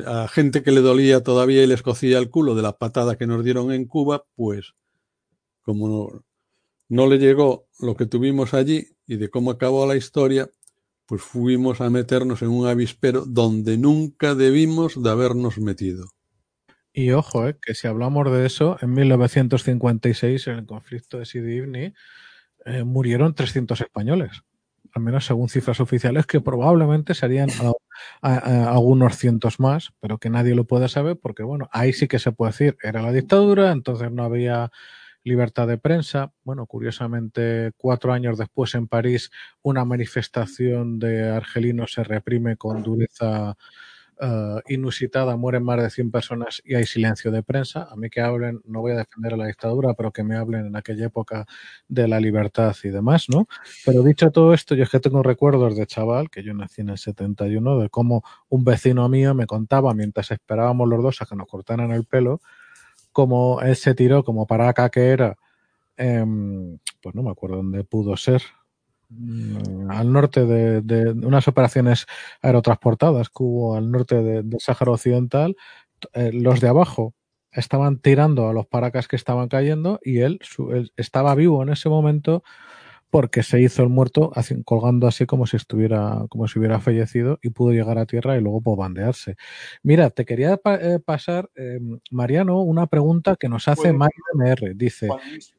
a, 0.08 0.28
gente 0.28 0.64
que 0.64 0.72
le 0.72 0.82
dolía 0.82 1.22
todavía 1.24 1.64
y 1.64 1.68
les 1.68 1.82
cocía 1.82 2.18
el 2.18 2.30
culo 2.30 2.56
de 2.56 2.62
la 2.62 2.78
patada 2.78 3.18
que 3.18 3.28
nos 3.28 3.44
dieron 3.44 3.72
en 3.72 3.86
Cuba, 3.86 4.26
pues 4.36 4.74
como 5.62 5.88
no, 5.88 6.24
no 6.90 7.08
le 7.08 7.18
llegó 7.18 7.68
lo 7.80 7.96
que 7.96 8.06
tuvimos 8.06 8.54
allí 8.54 8.88
y 9.06 9.18
de 9.18 9.30
cómo 9.30 9.52
acabó 9.52 9.86
la 9.86 9.98
historia, 9.98 10.50
pues 11.06 11.22
fuimos 11.22 11.82
a 11.82 11.90
meternos 11.90 12.42
en 12.42 12.50
un 12.50 12.68
avispero 12.68 13.26
donde 13.26 13.78
nunca 13.78 14.34
debimos 14.34 15.02
de 15.02 15.10
habernos 15.10 15.58
metido. 15.58 16.06
Y 16.94 17.12
ojo, 17.12 17.48
eh, 17.48 17.58
que 17.62 17.74
si 17.74 17.88
hablamos 17.88 18.32
de 18.32 18.46
eso, 18.46 18.78
en 18.82 18.94
1956, 18.94 20.48
en 20.48 20.58
el 20.60 20.66
conflicto 20.66 21.20
de 21.20 21.26
Sidi 21.26 21.60
Ifni, 21.60 21.94
eh, 22.66 22.84
murieron 22.84 23.34
300 23.34 23.82
españoles, 23.82 24.44
al 24.94 25.02
menos 25.02 25.26
según 25.26 25.50
cifras 25.50 25.80
oficiales, 25.80 26.26
que 26.26 26.42
probablemente 26.42 27.14
serían 27.14 27.50
algunos 28.22 29.18
cientos 29.18 29.60
más, 29.60 29.94
pero 30.00 30.18
que 30.18 30.30
nadie 30.30 30.56
lo 30.56 30.66
puede 30.66 30.90
saber 30.90 31.18
porque, 31.22 31.44
bueno, 31.44 31.70
ahí 31.72 31.94
sí 31.94 32.08
que 32.08 32.20
se 32.20 32.32
puede 32.32 32.52
decir, 32.52 32.78
era 32.84 33.02
la 33.02 33.12
dictadura, 33.12 33.72
entonces 33.72 34.12
no 34.12 34.24
había 34.24 34.72
libertad 35.24 35.68
de 35.68 35.78
prensa. 35.78 36.34
Bueno, 36.44 36.66
curiosamente, 36.66 37.72
cuatro 37.78 38.14
años 38.14 38.38
después 38.38 38.76
en 38.76 38.88
París, 38.88 39.32
una 39.62 39.86
manifestación 39.86 41.00
de 41.00 41.30
argelinos 41.30 41.94
se 41.94 42.04
reprime 42.04 42.58
con 42.58 42.84
dureza 42.84 43.56
uh, 44.22 44.60
inusitada, 44.68 45.36
mueren 45.36 45.64
más 45.64 45.82
de 45.82 45.90
100 45.90 46.12
personas 46.12 46.62
y 46.64 46.76
hay 46.76 46.86
silencio 46.86 47.32
de 47.32 47.44
prensa. 47.44 47.88
A 47.90 47.96
mí 47.96 48.10
que 48.10 48.22
hablen, 48.22 48.62
no 48.66 48.82
voy 48.82 48.94
a 48.94 48.98
defender 48.98 49.34
a 49.34 49.38
la 49.38 49.48
dictadura, 49.48 49.94
pero 49.94 50.12
que 50.12 50.24
me 50.24 50.36
hablen 50.36 50.68
en 50.68 50.76
aquella 50.76 51.08
época 51.08 51.46
de 51.88 52.08
la 52.08 52.20
libertad 52.20 52.76
y 52.84 52.90
demás, 52.90 53.28
¿no? 53.30 53.48
Pero 53.86 54.04
dicho 54.04 54.32
todo 54.32 54.54
esto, 54.54 54.76
yo 54.76 54.84
es 54.84 54.90
que 54.90 55.00
tengo 55.00 55.24
recuerdos 55.24 55.76
de 55.76 55.86
chaval, 55.86 56.30
que 56.30 56.44
yo 56.44 56.54
nací 56.54 56.82
en 56.82 56.90
el 56.90 56.98
71, 56.98 57.80
de 57.80 57.90
cómo 57.90 58.24
un 58.50 58.64
vecino 58.64 59.10
mío 59.10 59.34
me 59.34 59.48
contaba 59.48 59.94
mientras 59.94 60.32
esperábamos 60.32 60.88
los 60.88 61.02
dos 61.02 61.22
a 61.22 61.26
que 61.26 61.36
nos 61.36 61.48
cortaran 61.48 61.92
el 61.92 62.06
pelo, 62.06 62.42
cómo 63.12 63.62
él 63.62 63.76
se 63.76 63.96
tiró 63.96 64.24
como 64.24 64.48
para 64.48 64.70
acá 64.70 64.90
que 64.90 65.10
era, 65.10 65.38
eh, 65.98 66.26
pues 67.02 67.16
no 67.16 67.24
me 67.24 67.32
acuerdo 67.32 67.58
dónde 67.58 67.84
pudo 67.84 68.16
ser, 68.16 68.42
al 69.90 70.12
norte 70.12 70.46
de, 70.46 70.82
de, 70.82 71.12
unas 71.12 71.48
operaciones 71.48 72.06
aerotransportadas 72.42 73.30
que 73.30 73.44
hubo 73.44 73.76
al 73.76 73.92
norte 73.92 74.22
del 74.22 74.50
de 74.50 74.60
Sáhara 74.60 74.92
Occidental, 74.92 75.56
eh, 76.14 76.32
los 76.34 76.62
de 76.62 76.70
abajo 76.70 77.14
estaban 77.52 78.00
tirando 78.00 78.48
a 78.48 78.54
los 78.54 78.66
paracas 78.66 79.08
que 79.08 79.16
estaban 79.16 79.50
cayendo 79.50 80.00
y 80.04 80.20
él, 80.20 80.40
su, 80.42 80.72
él, 80.72 80.92
estaba 80.96 81.36
vivo 81.36 81.62
en 81.64 81.70
ese 81.70 81.90
momento 81.90 82.44
porque 83.10 83.44
se 83.44 83.62
hizo 83.62 83.84
el 83.84 83.90
muerto 83.90 84.32
así, 84.36 84.64
colgando 84.64 85.06
así 85.06 85.26
como 85.26 85.46
si 85.46 85.58
estuviera 85.58 86.26
como 86.30 86.48
si 86.48 86.58
hubiera 86.60 86.80
fallecido 86.80 87.40
y 87.42 87.50
pudo 87.50 87.74
llegar 87.74 87.98
a 87.98 88.06
tierra 88.06 88.38
y 88.38 88.42
luego 88.42 88.62
pues, 88.62 88.78
bandearse. 88.78 89.36
Mira, 89.84 90.10
te 90.12 90.24
quería 90.24 90.56
pa 90.56 90.76
eh, 90.76 91.00
pasar, 91.00 91.50
eh, 91.56 91.80
Mariano, 92.10 92.62
una 92.62 92.88
pregunta 92.88 93.36
que 93.36 93.50
nos 93.50 93.68
hace 93.68 93.92
Mario 93.92 94.24
MR. 94.34 94.74
Dice: 94.76 95.10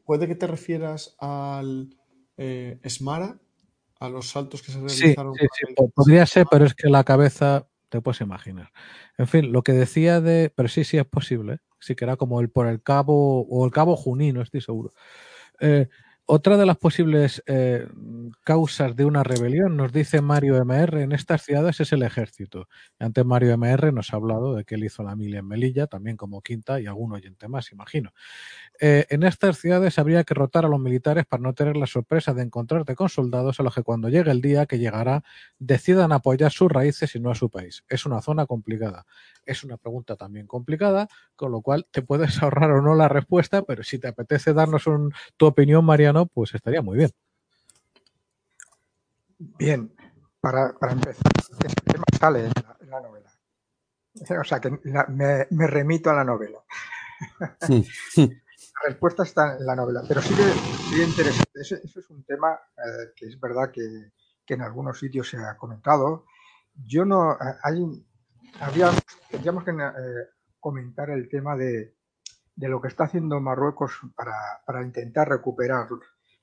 ¿Puede 0.07 0.27
que 0.27 0.35
te 0.35 0.47
refieras 0.47 1.15
al 1.21 1.95
eh, 2.37 2.79
Esmara, 2.83 3.39
a 4.01 4.09
los 4.09 4.29
saltos 4.31 4.63
que 4.63 4.73
se 4.73 4.79
realizaron. 4.79 5.35
Sí, 5.35 5.47
sí, 5.53 5.75
sí. 5.77 5.85
podría 5.95 6.27
ser, 6.27 6.47
pero 6.51 6.65
es 6.65 6.75
que 6.75 6.89
la 6.89 7.05
cabeza 7.05 7.67
te 7.89 8.01
puedes 8.01 8.21
imaginar. 8.21 8.73
En 9.19 9.29
fin, 9.29 9.53
lo 9.53 9.63
que 9.63 9.73
decía 9.73 10.21
de, 10.21 10.53
pero 10.55 10.69
sí, 10.69 10.83
sí 10.85 10.97
es 10.99 11.05
posible, 11.05 11.59
sí 11.79 11.95
que 11.95 12.05
era 12.05 12.17
como 12.17 12.41
el 12.41 12.49
por 12.49 12.67
el 12.67 12.83
cabo 12.83 13.43
o 13.43 13.65
el 13.65 13.71
cabo 13.71 13.97
Junín, 13.97 14.37
no 14.37 14.43
estoy 14.43 14.61
seguro. 14.61 14.93
Eh, 15.61 15.89
otra 16.25 16.57
de 16.57 16.65
las 16.65 16.79
posibles 16.79 17.43
eh, 17.47 17.87
causas 18.45 18.95
de 18.95 19.05
una 19.05 19.25
rebelión, 19.25 19.77
nos 19.77 19.93
dice 19.93 20.23
Mario 20.23 20.57
MR, 20.57 21.03
en 21.03 21.13
estas 21.13 21.43
ciudades 21.43 21.81
es 21.81 21.93
el 21.93 22.03
ejército. 22.03 22.69
Antes 22.99 23.25
Mario 23.25 23.53
MR 23.55 23.93
nos 23.93 24.13
ha 24.13 24.17
hablado 24.17 24.55
de 24.55 24.65
que 24.65 24.77
él 24.77 24.85
hizo 24.85 25.03
la 25.03 25.17
mili 25.17 25.37
en 25.37 25.47
Melilla, 25.47 25.89
también 25.89 26.17
como 26.17 26.41
quinta 26.41 26.81
y 26.81 26.87
algún 26.87 27.13
oyente 27.13 27.49
más, 27.49 27.73
imagino. 27.73 28.13
Eh, 28.81 29.07
en 29.11 29.23
estas 29.23 29.59
ciudades 29.59 29.99
habría 29.99 30.25
que 30.25 30.35
rotar 30.35 30.65
a 30.65 30.69
los 30.69 30.81
militares 30.81 31.25
para 31.27 31.43
no 31.43 31.53
tener 31.53 31.77
la 31.77 31.87
sorpresa 31.87 32.35
de 32.35 32.43
encontrarte 32.43 32.97
con 32.97 33.09
soldados 33.09 33.61
a 33.61 33.63
los 33.63 33.75
que 33.75 33.83
cuando 33.83 34.09
llegue 34.09 34.31
el 34.31 34.41
día 34.41 34.67
que 34.67 34.79
llegará 34.79 35.23
decidan 35.59 36.11
apoyar 36.13 36.51
sus 36.51 36.71
raíces 36.71 37.15
y 37.15 37.21
no 37.21 37.31
a 37.31 37.35
su 37.35 37.51
país. 37.51 37.85
Es 37.89 38.07
una 38.07 38.21
zona 38.23 38.47
complicada. 38.47 39.07
Es 39.45 39.63
una 39.63 39.77
pregunta 39.77 40.17
también 40.17 40.47
complicada, 40.47 41.09
con 41.37 41.53
lo 41.53 41.61
cual 41.61 41.87
te 41.91 42.03
puedes 42.03 42.43
ahorrar 42.43 42.71
o 42.73 42.83
no 42.83 42.95
la 42.95 43.09
respuesta, 43.09 43.63
pero 43.63 43.83
si 43.83 43.99
te 43.99 44.09
apetece 44.09 44.53
darnos 44.53 44.87
un, 44.87 45.13
tu 45.37 45.47
opinión, 45.47 45.85
Mariano, 45.85 46.27
pues 46.27 46.55
estaría 46.55 46.83
muy 46.83 46.99
bien. 46.99 47.11
Bien, 49.39 49.93
para, 50.41 50.73
para 50.79 50.93
empezar, 50.93 51.23
este 51.39 51.69
tema 51.85 52.05
sale 52.19 52.47
en 52.47 52.53
la, 52.55 52.77
en 52.81 52.91
la 52.91 53.01
novela. 53.01 53.33
O 54.41 54.45
sea 54.45 54.61
que 54.61 54.79
la, 54.85 55.07
me, 55.07 55.47
me, 55.51 55.67
remito 55.67 56.11
a 56.11 56.15
la 56.15 56.25
novela. 56.25 56.59
Sí. 57.61 57.89
la 58.17 58.42
respuesta 58.85 59.23
está 59.23 59.57
en 59.57 59.67
la 59.67 59.77
novela, 59.77 60.03
pero 60.07 60.21
sí 60.21 60.35
que 60.35 60.43
sería 60.89 61.07
interesante. 61.07 61.61
Eso 61.61 61.77
es 61.77 62.11
un 62.11 62.25
tema 62.25 62.59
eh, 62.77 63.13
que 63.17 63.27
es 63.27 63.41
verdad 63.41 63.71
que, 63.73 64.13
que, 64.45 64.55
en 64.55 64.63
algunos 64.63 64.99
sitios 64.99 65.29
se 65.29 65.39
ha 65.39 65.57
comentado. 65.57 66.27
Yo 66.75 67.05
no. 67.05 67.33
Eh, 67.33 67.57
hay, 67.63 68.07
habría, 68.61 68.91
tendríamos 69.31 69.65
que 69.65 69.71
eh, 69.71 70.29
comentar 70.61 71.11
el 71.11 71.29
tema 71.29 71.57
de, 71.57 71.97
de, 72.57 72.69
lo 72.69 72.81
que 72.81 72.89
está 72.89 73.05
haciendo 73.05 73.41
Marruecos 73.41 73.93
para, 74.15 74.35
para, 74.67 74.83
intentar 74.83 75.29
recuperar 75.29 75.89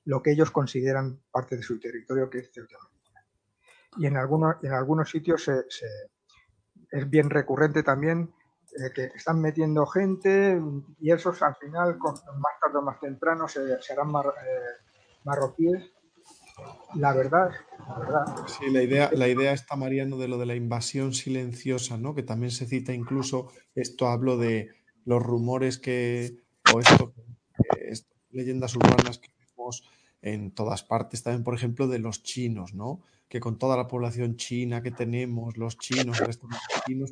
lo 0.06 0.22
que 0.22 0.32
ellos 0.32 0.52
consideran 0.52 1.22
parte 1.32 1.57
de 1.57 1.64
su 1.64 1.80
territorio, 1.80 2.30
que 2.30 2.40
es 2.40 2.52
Ceuta 2.52 2.78
Y 3.98 4.07
en 4.07 4.18
algunos, 4.18 4.56
en 4.64 4.74
algunos 4.74 5.10
sitios 5.10 5.44
se, 5.44 5.70
se, 5.70 5.88
es 6.91 7.10
bien 7.10 7.30
recurrente 7.30 7.84
también 7.84 8.34
eh, 8.77 8.91
que 8.93 9.05
están 9.15 9.41
metiendo 9.41 9.85
gente 9.85 10.61
y 10.99 11.11
esos 11.11 11.41
al 11.41 11.55
final, 11.55 11.97
más 11.97 12.59
tarde 12.61 12.77
o 12.77 12.81
más 12.81 12.99
temprano, 12.99 13.47
se, 13.47 13.81
serán 13.81 14.11
mar, 14.11 14.27
eh, 14.27 14.85
marroquíes. 15.23 15.91
La 16.95 17.13
verdad, 17.13 17.51
la 17.87 17.99
verdad. 17.99 18.25
Sí, 18.47 18.69
la 18.69 18.83
idea, 18.83 19.09
la 19.13 19.27
idea 19.27 19.53
está, 19.53 19.75
Mariano, 19.75 20.17
de 20.17 20.27
lo 20.27 20.37
de 20.37 20.45
la 20.45 20.55
invasión 20.55 21.13
silenciosa, 21.13 21.97
¿no? 21.97 22.13
Que 22.13 22.23
también 22.23 22.51
se 22.51 22.65
cita 22.65 22.93
incluso, 22.93 23.51
esto 23.75 24.07
hablo 24.07 24.37
de 24.37 24.69
los 25.05 25.23
rumores 25.23 25.77
que, 25.77 26.43
o 26.73 26.79
esto, 26.79 27.13
eh, 27.77 27.93
leyendas 28.31 28.75
urbanas 28.75 29.19
que 29.19 29.29
vemos 29.39 29.89
en 30.21 30.51
todas 30.51 30.83
partes, 30.83 31.23
también, 31.23 31.43
por 31.43 31.55
ejemplo, 31.55 31.87
de 31.87 31.99
los 31.99 32.23
chinos, 32.23 32.73
¿no? 32.73 33.01
Que 33.30 33.39
con 33.39 33.57
toda 33.57 33.77
la 33.77 33.88
población 33.88 34.35
china 34.35 34.81
que 34.81 34.91
tenemos, 34.91 35.56
los 35.56 35.77
chinos, 35.77 36.19
los 36.19 36.39
chinos, 36.85 37.10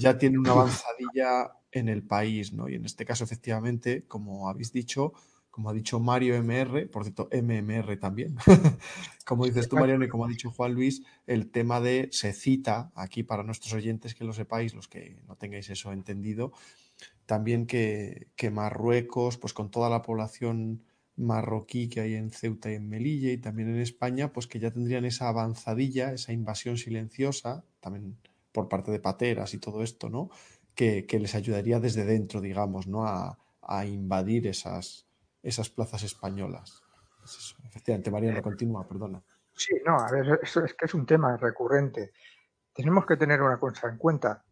ya 0.00 0.18
tiene 0.18 0.38
una 0.38 0.50
avanzadilla 0.50 1.52
en 1.70 1.88
el 1.88 2.02
país, 2.02 2.52
¿no? 2.52 2.68
Y 2.68 2.74
en 2.74 2.84
este 2.84 3.04
caso, 3.04 3.24
efectivamente, 3.24 4.04
como 4.06 4.48
habéis 4.48 4.72
dicho, 4.72 5.12
como 5.58 5.70
ha 5.70 5.72
dicho 5.72 5.98
Mario 5.98 6.36
MR, 6.40 6.86
por 6.88 7.02
cierto, 7.02 7.28
MMR 7.32 7.96
también, 7.98 8.36
como 9.26 9.44
dices 9.44 9.68
tú, 9.68 9.76
Mariano, 9.76 10.04
y 10.04 10.08
como 10.08 10.24
ha 10.24 10.28
dicho 10.28 10.52
Juan 10.52 10.72
Luis, 10.72 11.02
el 11.26 11.50
tema 11.50 11.80
de, 11.80 12.08
se 12.12 12.32
cita 12.32 12.92
aquí 12.94 13.24
para 13.24 13.42
nuestros 13.42 13.72
oyentes 13.74 14.14
que 14.14 14.24
lo 14.24 14.32
sepáis, 14.32 14.74
los 14.74 14.86
que 14.86 15.20
no 15.26 15.34
tengáis 15.34 15.68
eso 15.70 15.92
entendido, 15.92 16.52
también 17.26 17.66
que, 17.66 18.28
que, 18.36 18.50
Marruecos, 18.50 19.36
pues 19.36 19.52
con 19.52 19.70
toda 19.70 19.90
la 19.90 20.02
población 20.02 20.84
marroquí 21.18 21.88
que 21.88 22.00
hay 22.00 22.14
en 22.14 22.30
Ceuta 22.30 22.70
y 22.70 22.76
en 22.76 22.88
Melilla 22.88 23.32
y 23.32 23.38
también 23.38 23.68
en 23.68 23.80
España, 23.80 24.32
pues 24.32 24.46
que 24.46 24.58
ya 24.60 24.70
tendrían 24.70 25.04
esa 25.04 25.28
avanzadilla, 25.28 26.12
esa 26.12 26.32
invasión 26.32 26.76
silenciosa, 26.76 27.64
también 27.80 28.16
por 28.52 28.68
parte 28.68 28.90
de 28.90 29.00
pateras 29.00 29.52
y 29.54 29.58
todo 29.58 29.82
esto, 29.82 30.08
¿no? 30.08 30.30
Que, 30.74 31.06
que 31.06 31.18
les 31.18 31.34
ayudaría 31.34 31.80
desde 31.80 32.04
dentro, 32.04 32.40
digamos, 32.40 32.86
¿no? 32.86 33.04
A, 33.04 33.38
a 33.62 33.84
invadir 33.84 34.46
esas, 34.46 35.06
esas 35.42 35.68
plazas 35.68 36.02
españolas. 36.02 36.82
Es 37.24 37.36
eso. 37.36 37.56
Efectivamente, 37.64 38.40
continúa, 38.40 38.88
perdona. 38.88 39.22
Sí, 39.52 39.74
no, 39.84 39.98
a 39.98 40.10
ver, 40.10 40.38
eso 40.42 40.64
es 40.64 40.74
que 40.74 40.86
es 40.86 40.94
un 40.94 41.04
tema 41.04 41.36
recurrente. 41.36 42.12
Tenemos 42.72 43.04
que 43.06 43.16
tener 43.16 43.42
una 43.42 43.58
cosa 43.58 43.88
en 43.88 43.98
cuenta, 43.98 44.44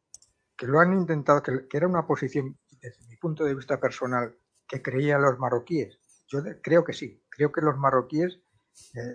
que 0.57 0.67
lo 0.67 0.81
han 0.81 0.93
intentado, 0.93 1.43
que, 1.43 1.67
que 1.69 1.77
era 1.77 1.87
una 1.87 2.07
posición, 2.07 2.59
desde 2.81 3.07
mi 3.09 3.17
punto 3.17 3.45
de 3.45 3.55
vista 3.55 3.79
personal, 3.79 4.37
que 4.67 4.83
creían 4.83 5.23
los 5.23 5.39
marroquíes. 5.39 5.99
Yo 6.29 6.43
creo 6.63 6.85
que 6.85 6.93
sí, 6.93 7.23
creo 7.29 7.53
que 7.53 7.61
los 7.61 7.77
marroquíes, 7.77 8.41
eh, 8.95 9.15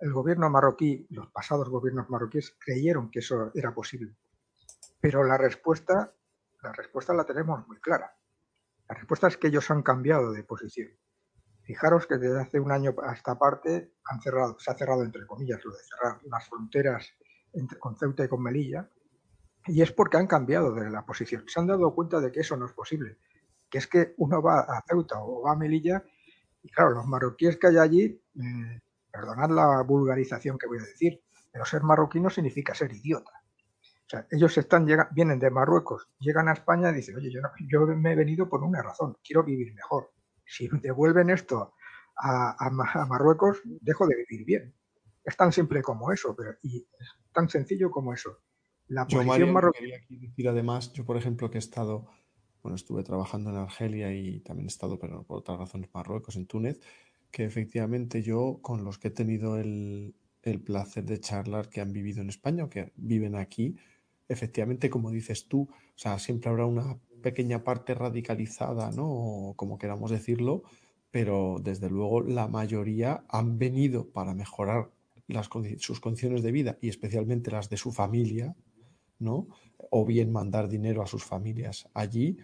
el 0.00 0.12
gobierno 0.12 0.50
marroquí, 0.50 1.06
los 1.10 1.30
pasados 1.30 1.68
gobiernos 1.68 2.10
marroquíes 2.10 2.56
creyeron 2.58 3.10
que 3.10 3.20
eso 3.20 3.50
era 3.54 3.74
posible. 3.74 4.14
Pero 5.00 5.22
la 5.22 5.38
respuesta, 5.38 6.12
la 6.62 6.72
respuesta 6.72 7.14
la 7.14 7.24
tenemos 7.24 7.66
muy 7.68 7.78
clara. 7.80 8.16
La 8.88 8.94
respuesta 8.96 9.28
es 9.28 9.36
que 9.36 9.48
ellos 9.48 9.70
han 9.70 9.82
cambiado 9.82 10.32
de 10.32 10.42
posición. 10.42 10.90
Fijaros 11.62 12.06
que 12.06 12.18
desde 12.18 12.40
hace 12.40 12.60
un 12.60 12.70
año 12.70 12.94
a 13.02 13.14
esta 13.14 13.38
parte 13.38 13.94
han 14.04 14.20
cerrado, 14.20 14.58
se 14.58 14.70
ha 14.70 14.74
cerrado 14.74 15.02
entre 15.02 15.26
comillas 15.26 15.64
lo 15.64 15.72
de 15.72 15.82
cerrar 15.82 16.20
las 16.24 16.46
fronteras 16.48 17.08
entre, 17.54 17.78
con 17.78 17.96
Ceuta 17.96 18.24
y 18.24 18.28
con 18.28 18.42
Melilla, 18.42 18.90
y 19.66 19.80
es 19.80 19.90
porque 19.92 20.18
han 20.18 20.26
cambiado 20.26 20.74
de 20.74 20.90
la 20.90 21.06
posición. 21.06 21.44
Se 21.48 21.58
han 21.60 21.66
dado 21.66 21.94
cuenta 21.94 22.20
de 22.20 22.30
que 22.30 22.40
eso 22.40 22.56
no 22.56 22.66
es 22.66 22.72
posible, 22.72 23.16
que 23.70 23.78
es 23.78 23.86
que 23.86 24.14
uno 24.18 24.42
va 24.42 24.60
a 24.60 24.82
Ceuta 24.86 25.22
o 25.22 25.42
va 25.42 25.52
a 25.52 25.56
Melilla, 25.56 26.04
y 26.64 26.70
claro, 26.70 26.90
los 26.92 27.06
marroquíes 27.06 27.58
que 27.58 27.66
hay 27.66 27.76
allí, 27.76 28.04
eh, 28.04 28.80
perdonad 29.12 29.50
la 29.50 29.82
vulgarización 29.82 30.58
que 30.58 30.66
voy 30.66 30.78
a 30.78 30.82
decir, 30.82 31.22
pero 31.52 31.64
ser 31.66 31.82
marroquí 31.82 32.18
no 32.18 32.30
significa 32.30 32.74
ser 32.74 32.90
idiota. 32.92 33.30
O 33.82 34.08
sea, 34.08 34.26
ellos 34.30 34.56
están, 34.56 34.86
llegan, 34.86 35.08
vienen 35.12 35.38
de 35.38 35.50
Marruecos, 35.50 36.08
llegan 36.18 36.48
a 36.48 36.52
España 36.52 36.90
y 36.90 36.94
dicen, 36.94 37.16
oye, 37.16 37.30
yo, 37.30 37.40
yo 37.68 37.86
me 37.86 38.12
he 38.12 38.16
venido 38.16 38.48
por 38.48 38.64
una 38.64 38.82
razón, 38.82 39.16
quiero 39.22 39.44
vivir 39.44 39.74
mejor. 39.74 40.10
Si 40.46 40.68
devuelven 40.80 41.30
esto 41.30 41.74
a, 42.16 42.56
a, 42.58 42.66
a, 42.66 43.06
Marruecos, 43.06 43.60
dejo 43.64 44.06
de 44.06 44.16
vivir 44.16 44.46
bien. 44.46 44.74
Es 45.22 45.36
tan 45.36 45.52
simple 45.52 45.82
como 45.82 46.12
eso, 46.12 46.34
pero, 46.34 46.56
y 46.62 46.86
es 46.98 47.08
tan 47.32 47.48
sencillo 47.48 47.90
como 47.90 48.14
eso. 48.14 48.38
La 48.88 49.06
yo, 49.06 49.22
Mario, 49.22 49.48
marroquí... 49.48 49.80
quería 49.80 50.00
decir 50.08 50.48
además, 50.48 50.92
yo 50.92 51.04
por 51.04 51.16
ejemplo 51.16 51.50
que 51.50 51.58
he 51.58 51.60
estado, 51.60 52.08
bueno, 52.64 52.76
estuve 52.76 53.02
trabajando 53.02 53.50
en 53.50 53.56
Argelia 53.56 54.14
y 54.14 54.40
también 54.40 54.66
he 54.66 54.68
estado, 54.68 54.98
pero 54.98 55.22
por 55.22 55.40
otras 55.40 55.58
razones, 55.58 55.90
Marruecos, 55.92 56.36
en 56.36 56.46
Túnez, 56.46 56.80
que 57.30 57.44
efectivamente 57.44 58.22
yo 58.22 58.58
con 58.62 58.84
los 58.84 58.98
que 58.98 59.08
he 59.08 59.10
tenido 59.10 59.58
el, 59.58 60.14
el 60.42 60.60
placer 60.62 61.04
de 61.04 61.20
charlar 61.20 61.68
que 61.68 61.82
han 61.82 61.92
vivido 61.92 62.22
en 62.22 62.30
España 62.30 62.64
o 62.64 62.70
que 62.70 62.90
viven 62.96 63.36
aquí, 63.36 63.76
efectivamente, 64.28 64.88
como 64.88 65.10
dices 65.10 65.46
tú, 65.46 65.68
o 65.70 65.94
sea, 65.94 66.18
siempre 66.18 66.48
habrá 66.48 66.64
una 66.64 66.96
pequeña 67.22 67.64
parte 67.64 67.92
radicalizada, 67.94 68.90
¿no? 68.92 69.10
O 69.10 69.54
como 69.56 69.76
queramos 69.76 70.10
decirlo, 70.10 70.62
pero 71.10 71.58
desde 71.62 71.90
luego 71.90 72.22
la 72.22 72.48
mayoría 72.48 73.26
han 73.28 73.58
venido 73.58 74.08
para 74.08 74.32
mejorar 74.32 74.90
sus 75.80 76.00
condiciones 76.00 76.42
de 76.42 76.52
vida 76.52 76.78
y 76.80 76.88
especialmente 76.88 77.50
las 77.50 77.68
de 77.68 77.76
su 77.76 77.92
familia, 77.92 78.56
¿no? 79.18 79.48
O 79.90 80.04
bien 80.04 80.32
mandar 80.32 80.68
dinero 80.68 81.02
a 81.02 81.06
sus 81.06 81.24
familias 81.24 81.88
allí, 81.94 82.38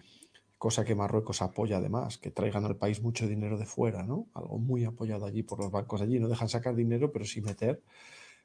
cosa 0.57 0.85
que 0.85 0.95
Marruecos 0.95 1.41
apoya 1.41 1.77
además, 1.77 2.17
que 2.17 2.29
traigan 2.31 2.65
al 2.65 2.77
país 2.77 3.01
mucho 3.01 3.27
dinero 3.27 3.57
de 3.57 3.65
fuera, 3.65 4.03
¿no? 4.03 4.27
Algo 4.33 4.59
muy 4.59 4.85
apoyado 4.85 5.25
allí 5.25 5.43
por 5.43 5.59
los 5.59 5.71
bancos 5.71 6.01
allí, 6.01 6.19
no 6.19 6.27
dejan 6.27 6.49
sacar 6.49 6.75
dinero, 6.75 7.11
pero 7.11 7.25
sí 7.25 7.41
meter. 7.41 7.81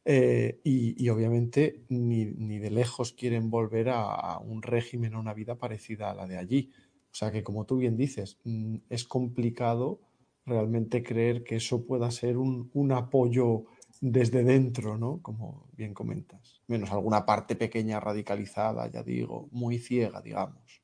Eh, 0.09 0.61
y, 0.62 1.09
obviamente 1.09 1.82
ni, 1.89 2.24
de 2.59 2.70
lejos 2.70 3.12
quieren 3.12 3.51
volver 3.51 3.89
a, 3.90 4.39
un 4.39 4.62
régimen 4.62 5.15
o 5.15 5.20
una 5.20 5.35
vida 5.35 5.57
parecida 5.57 6.11
a 6.11 6.15
la 6.15 6.27
de 6.27 6.39
allí. 6.39 6.70
O 7.11 7.15
sea 7.15 7.32
que, 7.32 7.43
como 7.43 7.66
tú 7.66 7.78
bien 7.78 7.97
dices, 7.97 8.39
mm, 8.44 8.77
es 8.89 9.05
complicado 9.05 10.01
realmente 10.47 11.03
creer 11.03 11.43
que 11.43 11.57
eso 11.57 11.85
pueda 11.85 12.11
ser 12.11 12.39
un, 12.39 12.70
un 12.73 12.93
apoyo 12.93 13.65
desde 14.01 14.44
dentro, 14.44 14.97
¿no? 14.98 15.20
Como 15.23 15.68
bien 15.73 15.94
comentas. 15.94 16.62
Menos 16.66 16.90
alguna 16.93 17.24
parte 17.24 17.56
pequeña 17.56 18.01
radicalizada, 18.01 18.86
ya 18.89 19.02
digo, 19.02 19.48
muy 19.52 19.78
ciega, 19.78 20.20
digamos. 20.20 20.82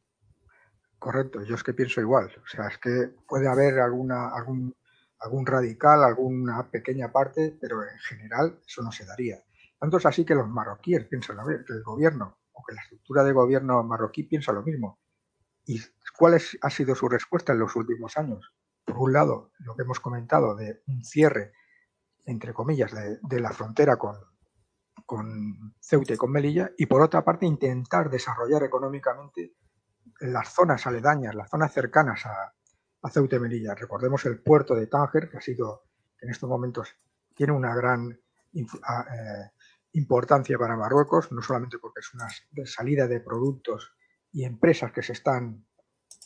Correcto, 0.99 1.43
yo 1.43 1.55
es 1.55 1.63
que 1.63 1.75
pienso 1.75 2.01
igual. 2.01 2.31
O 2.43 2.47
sea, 2.47 2.69
es 2.69 2.79
que 2.79 3.15
puede 3.27 3.49
haber 3.49 3.81
alguna, 3.81 4.29
algún, 4.29 4.75
algún 5.19 5.47
radical, 5.47 6.05
alguna 6.05 6.71
pequeña 6.71 7.11
parte, 7.11 7.57
pero 7.61 7.83
en 7.83 7.99
general 7.99 8.61
eso 8.67 8.83
no 8.83 8.93
se 8.93 9.05
daría. 9.05 9.43
Tanto 9.79 9.97
es 9.97 10.07
así 10.07 10.25
que 10.25 10.35
los 10.35 10.49
marroquíes 10.49 11.07
piensan 11.07 11.39
lo 11.39 11.45
mismo, 11.45 11.65
que 11.67 11.73
el 11.73 11.83
gobierno 11.83 12.39
o 12.53 12.63
que 12.65 12.75
la 12.75 12.83
estructura 12.83 13.25
de 13.25 13.33
gobierno 13.33 13.83
marroquí 13.83 14.23
piensa 14.23 14.53
lo 14.53 14.63
mismo. 14.63 15.01
¿Y 15.67 15.81
cuál 16.17 16.35
es, 16.35 16.57
ha 16.63 16.71
sido 16.71 16.95
su 16.95 17.09
respuesta 17.09 17.53
en 17.53 17.59
los 17.59 17.75
últimos 17.75 18.17
años? 18.17 18.53
Por 18.85 18.99
un 18.99 19.13
lado, 19.13 19.51
lo 19.59 19.75
que 19.75 19.83
hemos 19.83 20.01
comentado 20.01 20.55
de 20.55 20.83
un 20.87 21.05
cierre, 21.05 21.53
entre 22.25 22.53
comillas, 22.53 22.93
de, 22.93 23.41
la 23.41 23.51
frontera 23.51 23.97
con, 23.97 24.17
Ceuta 25.81 26.15
y 26.15 26.17
con 26.17 26.31
Melilla, 26.31 26.71
y 26.77 26.87
por 26.87 27.03
otra 27.03 27.25
parte, 27.25 27.47
intentar 27.47 28.09
desarrollar 28.09 28.63
económicamente 28.63 29.55
las 30.21 30.55
zonas 30.55 30.87
aledañas, 30.87 31.35
las 31.35 31.51
zonas 31.51 31.73
cercanas 31.73 32.25
a, 32.27 32.55
Ceuta 33.11 33.37
y 33.37 33.41
Melilla. 33.41 33.75
Recordemos 33.75 34.25
el 34.27 34.41
puerto 34.41 34.75
de 34.75 34.87
Tánger, 34.87 35.29
que 35.29 35.39
ha 35.39 35.41
sido, 35.41 35.85
en 36.21 36.31
estos 36.31 36.49
momentos 36.49 36.95
tiene 37.35 37.53
una 37.53 37.75
gran 37.75 38.13
eh, 38.53 39.51
importancia 39.93 40.57
para 40.57 40.77
Marruecos, 40.77 41.33
no 41.33 41.43
solamente 41.43 41.79
porque 41.79 42.01
es 42.01 42.15
una 42.15 42.29
salida 42.65 43.09
de 43.09 43.21
productos 43.21 43.93
y 44.31 44.45
empresas 44.45 44.93
que 44.93 45.03
se 45.03 45.13
están 45.13 45.67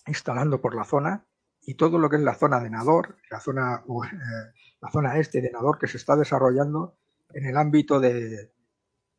instalando 0.07 0.61
por 0.61 0.75
la 0.77 0.85
zona, 0.85 1.27
y 1.67 1.75
todo 1.75 1.99
lo 1.99 2.09
que 2.09 2.17
es 2.17 2.23
la 2.23 2.35
zona 2.35 2.61
de 2.61 2.71
Nador, 2.71 3.19
la 3.29 3.41
zona, 3.41 3.83
eh, 3.85 4.53
la 4.87 4.93
zona 4.93 5.19
este 5.19 5.41
de 5.41 5.51
Nador 5.51 5.79
que 5.79 5.89
se 5.89 5.97
está 5.97 6.17
desarrollando 6.17 6.97
en 7.35 7.47
el 7.47 7.57
ámbito 7.57 7.99
de, 8.01 8.53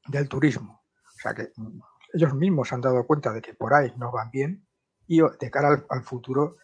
del 0.07 0.29
turismo. 0.29 0.83
O 1.05 1.19
sea 1.19 1.33
que 1.33 1.51
mm, 1.55 1.79
ellos 2.13 2.33
mismos 2.33 2.69
se 2.69 2.75
han 2.75 2.81
dado 2.81 3.05
cuenta 3.05 3.33
de 3.33 3.41
que 3.41 3.53
por 3.53 3.73
ahí 3.73 3.91
no 3.97 4.11
van 4.11 4.31
bien 4.31 4.65
y 5.07 5.19
de 5.19 5.51
cara 5.51 5.85
al, 5.89 6.03
futuro 6.03 6.57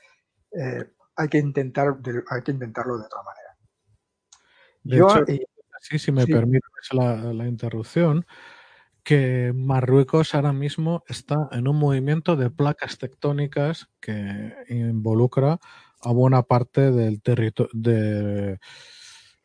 eh, 0.51 0.89
hay, 1.15 1.27
que 1.27 1.38
intentar, 1.38 1.97
hay 2.30 2.41
que 2.43 2.51
intentarlo 2.51 2.97
de 2.97 3.05
otra 3.05 3.19
manera. 3.23 3.57
De 4.84 4.97
hecho, 4.97 5.45
sí, 5.81 5.99
si 5.99 6.11
me 6.11 6.25
permites 6.25 6.71
la, 6.91 7.47
interrupción, 7.47 8.25
que 9.03 9.51
Marruecos 9.55 10.35
ahora 10.35 10.53
mismo 10.53 11.03
está 11.07 11.49
en 11.51 11.67
un 11.67 11.77
movimiento 11.77 12.35
de 12.35 12.49
placas 12.49 12.97
tectónicas 12.97 13.89
que 14.01 14.53
involucra 14.69 15.59
a 16.03 16.11
buena 16.11 16.43
parte 16.43 16.91
del 16.91 17.21
territorio 17.21 17.71
de 17.73 18.59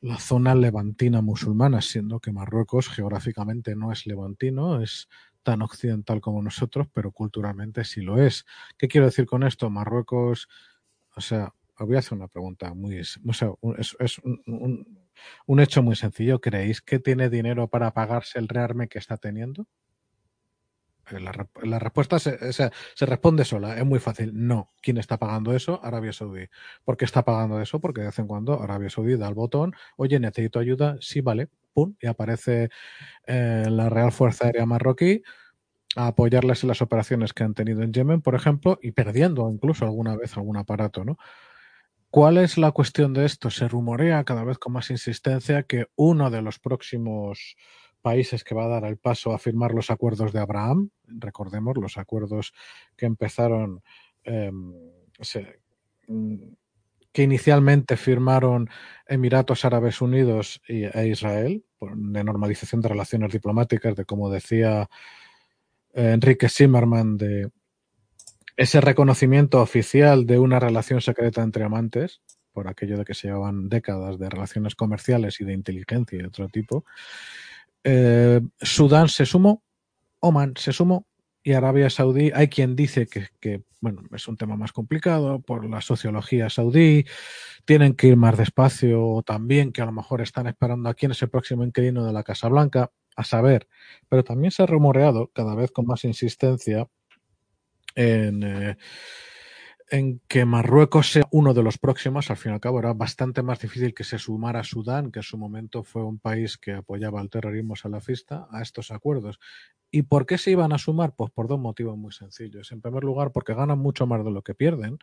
la 0.01 0.19
zona 0.19 0.55
levantina 0.55 1.23
musulmana, 1.23 1.81
siendo 1.81 2.21
que 2.21 2.33
Marruecos 2.33 2.89
geográficamente 2.89 3.75
no 3.75 3.91
es 3.93 4.07
levantino, 4.07 4.81
es 4.81 5.09
tan 5.43 5.63
occidental 5.63 6.21
como 6.21 6.43
nosotros, 6.43 6.89
pero 6.93 7.11
culturalmente 7.11 7.85
sí 7.85 8.03
lo 8.03 8.23
es. 8.23 8.45
¿Qué 8.77 8.89
quiero 8.89 9.07
decir 9.07 9.27
con 9.27 9.43
esto? 9.43 9.71
Marruecos, 9.71 10.49
o 11.17 11.21
sea, 11.21 11.55
voy 11.79 11.97
a 11.97 12.01
hacer 12.01 12.19
una 12.19 12.29
pregunta 12.29 12.75
muy, 12.75 13.01
o 13.01 13.75
es, 13.77 14.19
un, 14.19 15.61
hecho 15.61 15.83
muy 15.83 15.97
sencillo. 15.97 16.41
¿Creéis 16.41 16.81
que 16.81 16.99
tiene 16.99 17.31
dinero 17.31 17.69
para 17.69 17.93
pagarse 17.93 18.39
el 18.39 18.49
rearme 18.49 18.89
que 18.89 18.99
está 18.99 19.17
teniendo? 19.17 19.67
Eh, 21.11 21.21
la, 21.21 21.79
respuesta 21.79 22.19
se, 22.19 22.53
se, 22.53 23.07
responde 23.07 23.45
sola, 23.45 23.77
es 23.77 23.85
muy 23.85 23.99
fácil. 23.99 24.33
No. 24.35 24.73
¿Quién 24.83 24.99
está 24.99 25.19
pagando 25.19 25.55
eso? 25.55 25.81
Arabia 25.83 26.13
Saudí. 26.13 26.47
¿Por 26.85 26.97
qué 26.97 27.05
está 27.05 27.25
pagando 27.25 27.61
eso? 27.61 27.81
Porque 27.81 28.01
de 28.01 28.09
vez 28.09 28.19
en 28.19 28.27
cuando 28.27 28.63
Arabia 28.63 28.91
Saudí 28.91 29.17
da 29.17 29.29
el 29.29 29.35
botón, 29.35 29.75
oye, 29.97 30.19
necesito 30.21 30.59
ayuda, 30.59 30.97
sí, 31.01 31.21
vale, 31.21 31.49
y 32.01 32.07
aparece 32.07 32.71
eh, 33.27 33.67
la 33.69 33.89
Real 33.89 34.13
Fuerza 34.13 34.47
Aérea 34.47 34.67
Marroquí 34.67 35.23
a 35.97 36.09
apoyarles 36.09 36.63
en 36.63 36.69
las 36.69 36.83
operaciones 36.83 37.33
que 37.33 37.45
han 37.45 37.55
tenido 37.55 37.83
en 37.83 37.93
Yemen, 37.93 38.21
por 38.21 38.35
ejemplo, 38.35 38.79
y 38.83 38.93
perdiendo 38.93 39.51
incluso 39.51 39.85
alguna 39.85 40.17
vez 40.17 40.37
algún 40.37 40.57
aparato, 40.57 41.05
¿no? 41.05 41.19
¿Cuál 42.11 42.39
es 42.39 42.57
la 42.57 42.73
cuestión 42.73 43.13
de 43.13 43.27
esto? 43.27 43.51
Se 43.51 43.69
rumorea 43.69 44.25
cada 44.25 44.43
vez 44.43 44.59
con 44.59 44.73
más 44.73 44.91
insistencia 44.91 45.65
que 45.65 45.89
uno 45.95 46.31
de 46.31 46.41
los 46.41 46.59
próximos 46.59 47.57
países 48.09 48.43
que 48.43 48.55
va 48.55 48.65
a 48.65 48.69
dar 48.69 48.85
el 48.87 48.97
paso 48.97 49.35
a 49.35 49.39
firmar 49.39 49.75
los 49.75 49.91
acuerdos 49.91 50.33
de 50.33 50.41
Abraham, 50.41 50.89
recordemos 51.09 51.77
los 51.77 51.99
acuerdos 51.99 52.55
que 52.97 53.05
empezaron, 53.05 53.83
em, 54.25 54.73
mm, 56.09 56.37
que 57.13 57.23
inicialmente 57.23 57.99
firmaron 57.99 58.71
Emiratos 59.07 59.67
Árabes 59.67 60.01
Unidos 60.01 60.63
e 60.67 61.07
Israel, 61.07 61.63
de 61.81 62.25
normalización 62.25 62.81
de 62.81 62.89
relaciones 62.89 63.31
diplomáticas, 63.31 63.95
de 63.95 64.07
como 64.07 64.31
decía 64.31 64.89
eh, 65.93 66.13
Enrique 66.15 66.49
Zimmerman, 66.49 67.19
de 67.19 67.51
ese 68.57 68.81
reconocimiento 68.81 69.61
oficial 69.61 70.25
de 70.25 70.39
una 70.39 70.59
relación 70.59 71.03
secreta 71.03 71.43
entre 71.43 71.65
amantes, 71.65 72.23
por 72.53 72.69
aquello 72.69 72.97
de 72.97 73.05
que 73.05 73.15
se 73.15 73.29
llevaban 73.29 73.69
décadas 73.69 74.19
de 74.19 74.31
relaciones 74.31 74.75
comerciales 74.75 75.41
y 75.41 75.45
de 75.45 75.53
inteligencia 75.53 76.19
y 76.19 76.23
de 76.23 76.29
otro 76.29 76.49
tipo. 76.49 76.87
Eh, 77.85 78.41
Sudán 78.61 79.09
se 79.09 79.27
sumó, 79.27 79.63
Oman 80.21 80.55
se 80.57 80.73
sumó 80.73 81.07
y 81.43 81.53
Arabia 81.53 81.89
Saudí, 81.91 82.31
hay 82.35 82.49
quien 82.49 82.77
dice 82.77 83.07
que, 83.07 83.63
bueno, 83.81 84.03
es 84.13 84.29
un 84.29 84.37
tema 84.37 84.57
más 84.57 84.73
complicado 84.73 85.41
por 85.41 85.65
la 85.69 85.81
sociología 85.81 86.51
saudí, 86.51 87.07
tienen 87.65 87.95
que 87.95 88.09
ir 88.09 88.17
más 88.17 88.37
despacio 88.37 89.07
o 89.07 89.23
también 89.23 89.73
que 89.73 89.81
a 89.81 89.87
lo 89.87 89.93
mejor 89.93 90.21
están 90.21 90.49
esperando 90.49 90.89
a 90.89 90.95
quién 90.95 91.13
es 91.13 91.23
el 91.23 91.31
próximo 91.31 91.65
inquilino 91.65 92.05
de 92.05 92.13
la 92.13 92.25
Casa 92.25 92.49
Blanca, 92.49 92.91
a 93.17 93.25
saber, 93.25 93.67
pero 94.09 94.23
también 94.23 94.53
se 94.53 94.63
ha 94.63 94.67
rumoreado 94.67 95.31
cada 95.35 95.57
vez 95.57 95.73
con 95.73 95.87
más 95.87 96.05
insistencia 96.05 96.87
en, 97.97 98.43
eh, 98.45 98.77
en 99.91 100.21
que 100.29 100.45
Marruecos 100.45 101.11
sea 101.13 101.27
uno 101.31 101.55
de 101.55 101.63
los 101.63 101.79
próximos, 101.79 102.31
al 102.31 102.37
fin 102.37 102.53
y 102.53 102.55
al 102.55 102.61
cabo 102.61 102.79
era 102.79 102.93
bastante 102.93 103.43
más 103.43 103.61
difícil 103.61 103.95
que 103.95 104.05
se 104.05 104.19
sumara 104.19 104.65
Sudán, 104.65 105.11
que 105.11 105.21
en 105.21 105.25
su 105.25 105.39
momento 105.39 105.83
fue 105.83 106.05
un 106.05 106.19
país 106.19 106.59
que 106.59 106.73
apoyaba 106.73 107.21
el 107.21 107.31
terrorismo 107.31 107.77
salafista, 107.77 108.49
a 108.51 108.63
estos 108.63 108.91
acuerdos. 108.91 109.39
¿Y 109.91 110.03
por 110.03 110.27
qué 110.27 110.39
se 110.39 110.51
iban 110.51 110.73
a 110.73 110.79
sumar? 110.79 111.15
Pues 111.17 111.31
por 111.31 111.49
dos 111.49 111.59
motivos 111.59 111.97
muy 111.97 112.13
sencillos. 112.13 112.71
En 112.73 112.81
primer 112.81 113.05
lugar, 113.05 113.33
porque 113.33 113.55
ganan 113.55 113.79
mucho 113.79 114.07
más 114.07 114.25
de 114.25 114.31
lo 114.31 114.43
que 114.43 114.55
pierden. 114.55 114.99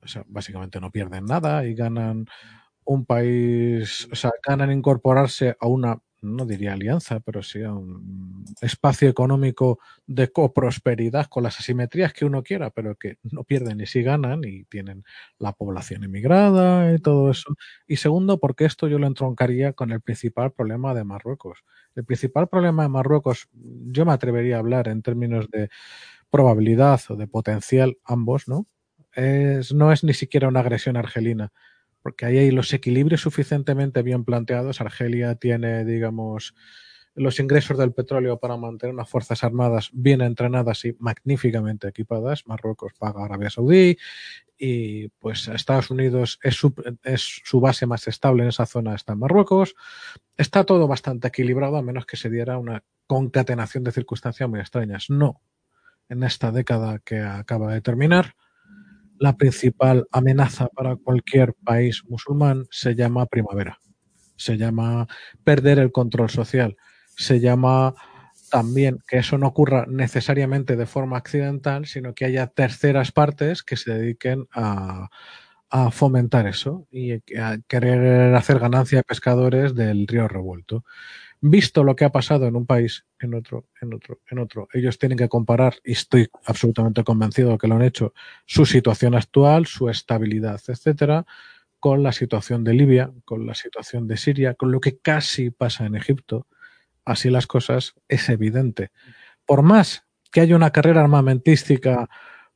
O 0.00 0.08
sea, 0.08 0.24
básicamente 0.26 0.80
no 0.80 0.90
pierden 0.90 1.24
nada 1.24 1.64
y 1.66 1.74
ganan 1.74 2.26
un 2.84 3.04
país, 3.04 4.08
o 4.12 4.14
sea, 4.14 4.30
ganan 4.46 4.70
incorporarse 4.72 5.56
a 5.60 5.66
una 5.66 6.00
no 6.26 6.44
diría 6.46 6.72
alianza, 6.74 7.20
pero 7.20 7.42
sí 7.42 7.62
a 7.62 7.72
un 7.72 8.44
espacio 8.60 9.08
económico 9.08 9.78
de 10.06 10.30
coprosperidad 10.32 11.26
con 11.26 11.44
las 11.44 11.58
asimetrías 11.58 12.12
que 12.12 12.24
uno 12.24 12.42
quiera, 12.42 12.70
pero 12.70 12.96
que 12.96 13.18
no 13.22 13.44
pierden 13.44 13.80
y 13.80 13.86
sí 13.86 14.02
ganan 14.02 14.42
y 14.44 14.64
tienen 14.64 15.04
la 15.38 15.52
población 15.52 16.04
emigrada 16.04 16.92
y 16.94 16.98
todo 16.98 17.30
eso. 17.30 17.54
Y 17.86 17.96
segundo, 17.96 18.38
porque 18.38 18.64
esto 18.64 18.88
yo 18.88 18.98
lo 18.98 19.06
entroncaría 19.06 19.72
con 19.72 19.92
el 19.92 20.00
principal 20.00 20.52
problema 20.52 20.94
de 20.94 21.04
Marruecos. 21.04 21.64
El 21.94 22.04
principal 22.04 22.48
problema 22.48 22.82
de 22.82 22.88
Marruecos, 22.90 23.48
yo 23.52 24.04
me 24.04 24.12
atrevería 24.12 24.56
a 24.56 24.58
hablar 24.60 24.88
en 24.88 25.02
términos 25.02 25.48
de 25.50 25.70
probabilidad 26.30 27.00
o 27.08 27.16
de 27.16 27.26
potencial, 27.28 27.98
ambos, 28.04 28.48
¿no? 28.48 28.66
Es, 29.14 29.72
no 29.72 29.92
es 29.92 30.04
ni 30.04 30.12
siquiera 30.12 30.48
una 30.48 30.60
agresión 30.60 30.96
argelina 30.96 31.52
porque 32.06 32.24
ahí 32.24 32.38
hay 32.38 32.52
los 32.52 32.72
equilibrios 32.72 33.20
suficientemente 33.22 34.00
bien 34.02 34.24
planteados. 34.24 34.80
Argelia 34.80 35.34
tiene, 35.34 35.84
digamos, 35.84 36.54
los 37.16 37.40
ingresos 37.40 37.76
del 37.78 37.92
petróleo 37.92 38.38
para 38.38 38.56
mantener 38.56 38.94
unas 38.94 39.08
fuerzas 39.08 39.42
armadas 39.42 39.90
bien 39.92 40.20
entrenadas 40.20 40.84
y 40.84 40.94
magníficamente 41.00 41.88
equipadas. 41.88 42.46
Marruecos 42.46 42.92
paga 42.96 43.22
a 43.22 43.24
Arabia 43.24 43.50
Saudí 43.50 43.98
y 44.56 45.08
pues 45.18 45.48
Estados 45.48 45.90
Unidos 45.90 46.38
es 46.44 46.54
su, 46.54 46.72
es 47.02 47.40
su 47.42 47.58
base 47.58 47.86
más 47.86 48.06
estable 48.06 48.44
en 48.44 48.50
esa 48.50 48.66
zona, 48.66 48.94
está 48.94 49.14
en 49.14 49.18
Marruecos. 49.18 49.74
Está 50.36 50.62
todo 50.62 50.86
bastante 50.86 51.26
equilibrado 51.26 51.76
a 51.76 51.82
menos 51.82 52.06
que 52.06 52.16
se 52.16 52.30
diera 52.30 52.56
una 52.56 52.84
concatenación 53.08 53.82
de 53.82 53.90
circunstancias 53.90 54.48
muy 54.48 54.60
extrañas. 54.60 55.10
No, 55.10 55.42
en 56.08 56.22
esta 56.22 56.52
década 56.52 57.00
que 57.00 57.18
acaba 57.18 57.74
de 57.74 57.80
terminar, 57.80 58.36
la 59.18 59.36
principal 59.36 60.06
amenaza 60.12 60.68
para 60.68 60.96
cualquier 60.96 61.54
país 61.64 62.02
musulmán 62.08 62.66
se 62.70 62.94
llama 62.94 63.26
primavera, 63.26 63.78
se 64.36 64.56
llama 64.56 65.06
perder 65.44 65.78
el 65.78 65.92
control 65.92 66.30
social 66.30 66.76
se 67.16 67.40
llama 67.40 67.94
también 68.50 68.98
que 69.08 69.18
eso 69.18 69.38
no 69.38 69.48
ocurra 69.48 69.86
necesariamente 69.88 70.76
de 70.76 70.86
forma 70.86 71.16
accidental, 71.16 71.86
sino 71.86 72.14
que 72.14 72.26
haya 72.26 72.46
terceras 72.46 73.10
partes 73.10 73.62
que 73.62 73.76
se 73.76 73.92
dediquen 73.92 74.46
a, 74.52 75.08
a 75.70 75.90
fomentar 75.90 76.46
eso 76.46 76.86
y 76.90 77.14
a 77.36 77.58
querer 77.66 78.34
hacer 78.34 78.60
ganancia 78.60 78.98
de 78.98 79.04
pescadores 79.04 79.74
del 79.74 80.06
río 80.06 80.28
revuelto. 80.28 80.84
Visto 81.40 81.84
lo 81.84 81.94
que 81.94 82.04
ha 82.04 82.10
pasado 82.10 82.46
en 82.46 82.56
un 82.56 82.66
país, 82.66 83.04
en 83.18 83.34
otro, 83.34 83.66
en 83.80 83.92
otro, 83.92 84.20
en 84.30 84.38
otro, 84.38 84.68
ellos 84.72 84.98
tienen 84.98 85.18
que 85.18 85.28
comparar, 85.28 85.74
y 85.84 85.92
estoy 85.92 86.28
absolutamente 86.46 87.04
convencido 87.04 87.50
de 87.50 87.58
que 87.58 87.68
lo 87.68 87.74
han 87.76 87.82
hecho, 87.82 88.14
su 88.46 88.64
situación 88.64 89.14
actual, 89.14 89.66
su 89.66 89.88
estabilidad, 89.90 90.60
etcétera, 90.66 91.26
con 91.78 92.02
la 92.02 92.12
situación 92.12 92.64
de 92.64 92.72
Libia, 92.72 93.12
con 93.24 93.46
la 93.46 93.54
situación 93.54 94.08
de 94.08 94.16
Siria, 94.16 94.54
con 94.54 94.72
lo 94.72 94.80
que 94.80 94.98
casi 94.98 95.50
pasa 95.50 95.84
en 95.84 95.94
Egipto, 95.94 96.46
así 97.04 97.30
las 97.30 97.46
cosas, 97.46 97.94
es 98.08 98.28
evidente. 98.30 98.90
Por 99.44 99.62
más 99.62 100.06
que 100.32 100.40
haya 100.40 100.56
una 100.56 100.70
carrera 100.72 101.02
armamentística 101.02 102.08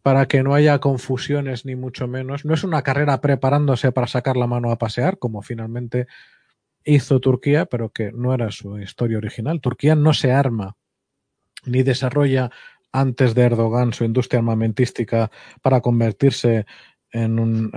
para 0.02 0.27
que 0.27 0.43
no 0.43 0.55
haya 0.55 0.78
confusiones 0.78 1.66
ni 1.66 1.77
mucho 1.77 2.09
menos, 2.09 2.44
no 2.47 2.55
es 2.55 2.65
una 2.65 2.82
carrera 2.82 3.20
preparándose 3.20 3.93
para 3.93 4.07
sacar 4.07 4.36
la 4.36 4.47
mano 4.47 4.70
a 4.70 4.78
pasear, 4.78 5.19
como 5.19 5.43
finalmente 5.43 6.07
hizo 6.85 7.20
Turquía, 7.20 7.66
pero 7.66 7.90
que 7.90 8.12
no 8.12 8.35
era 8.35 8.51
su 8.51 8.78
historia 8.78 9.19
original. 9.19 9.61
Turquía 9.61 9.94
no 9.94 10.15
se 10.15 10.32
arma 10.32 10.77
ni 11.65 11.82
desarrolla 11.82 12.51
antes 12.93 13.35
de 13.35 13.43
Erdogan 13.43 13.93
su 13.93 14.05
industria 14.05 14.39
armamentística 14.39 15.31
para 15.62 15.81
convertirse 15.81 16.66
en 17.12 17.40
un, 17.40 17.73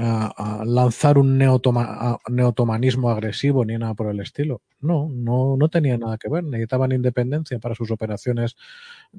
lanzar 0.65 1.17
un 1.17 1.37
neotoma, 1.37 2.19
neotomanismo 2.29 3.09
agresivo 3.09 3.65
ni 3.65 3.77
nada 3.77 3.95
por 3.95 4.07
el 4.07 4.19
estilo. 4.19 4.61
No, 4.79 5.09
no, 5.11 5.55
no 5.57 5.69
tenía 5.69 5.97
nada 5.97 6.17
que 6.17 6.29
ver. 6.29 6.43
Necesitaban 6.43 6.91
independencia 6.91 7.57
para 7.57 7.73
sus 7.73 7.89
operaciones 7.89 8.55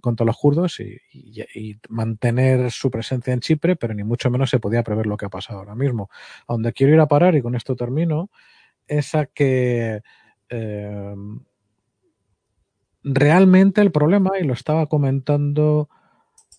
contra 0.01 0.25
los 0.25 0.37
kurdos 0.37 0.79
y, 0.79 0.99
y, 1.13 1.43
y, 1.55 1.81
mantener 1.89 2.71
su 2.71 2.91
presencia 2.91 3.33
en 3.33 3.41
Chipre, 3.41 3.75
pero 3.75 3.95
ni 3.95 4.05
mucho 4.05 4.31
menos 4.31 4.51
se 4.51 4.61
podía 4.61 4.85
prever 4.85 5.07
lo 5.07 5.17
que 5.17 5.27
ha 5.27 5.31
pasado 5.31 5.59
ahora 5.59 5.75
mismo. 5.75 6.11
A 6.47 6.53
donde 6.53 6.73
quiero 6.73 6.95
ir 6.95 7.01
a 7.01 7.09
parar, 7.09 7.35
y 7.35 7.43
con 7.43 7.57
esto 7.57 7.75
termino, 7.75 8.31
es 8.87 9.15
a 9.15 9.27
que 9.27 10.03
eh, 10.49 11.15
realmente 13.03 13.81
el 13.81 13.93
problema, 13.93 14.39
y 14.39 14.45
lo 14.45 14.53
estaba 14.53 14.87
comentando, 14.87 15.89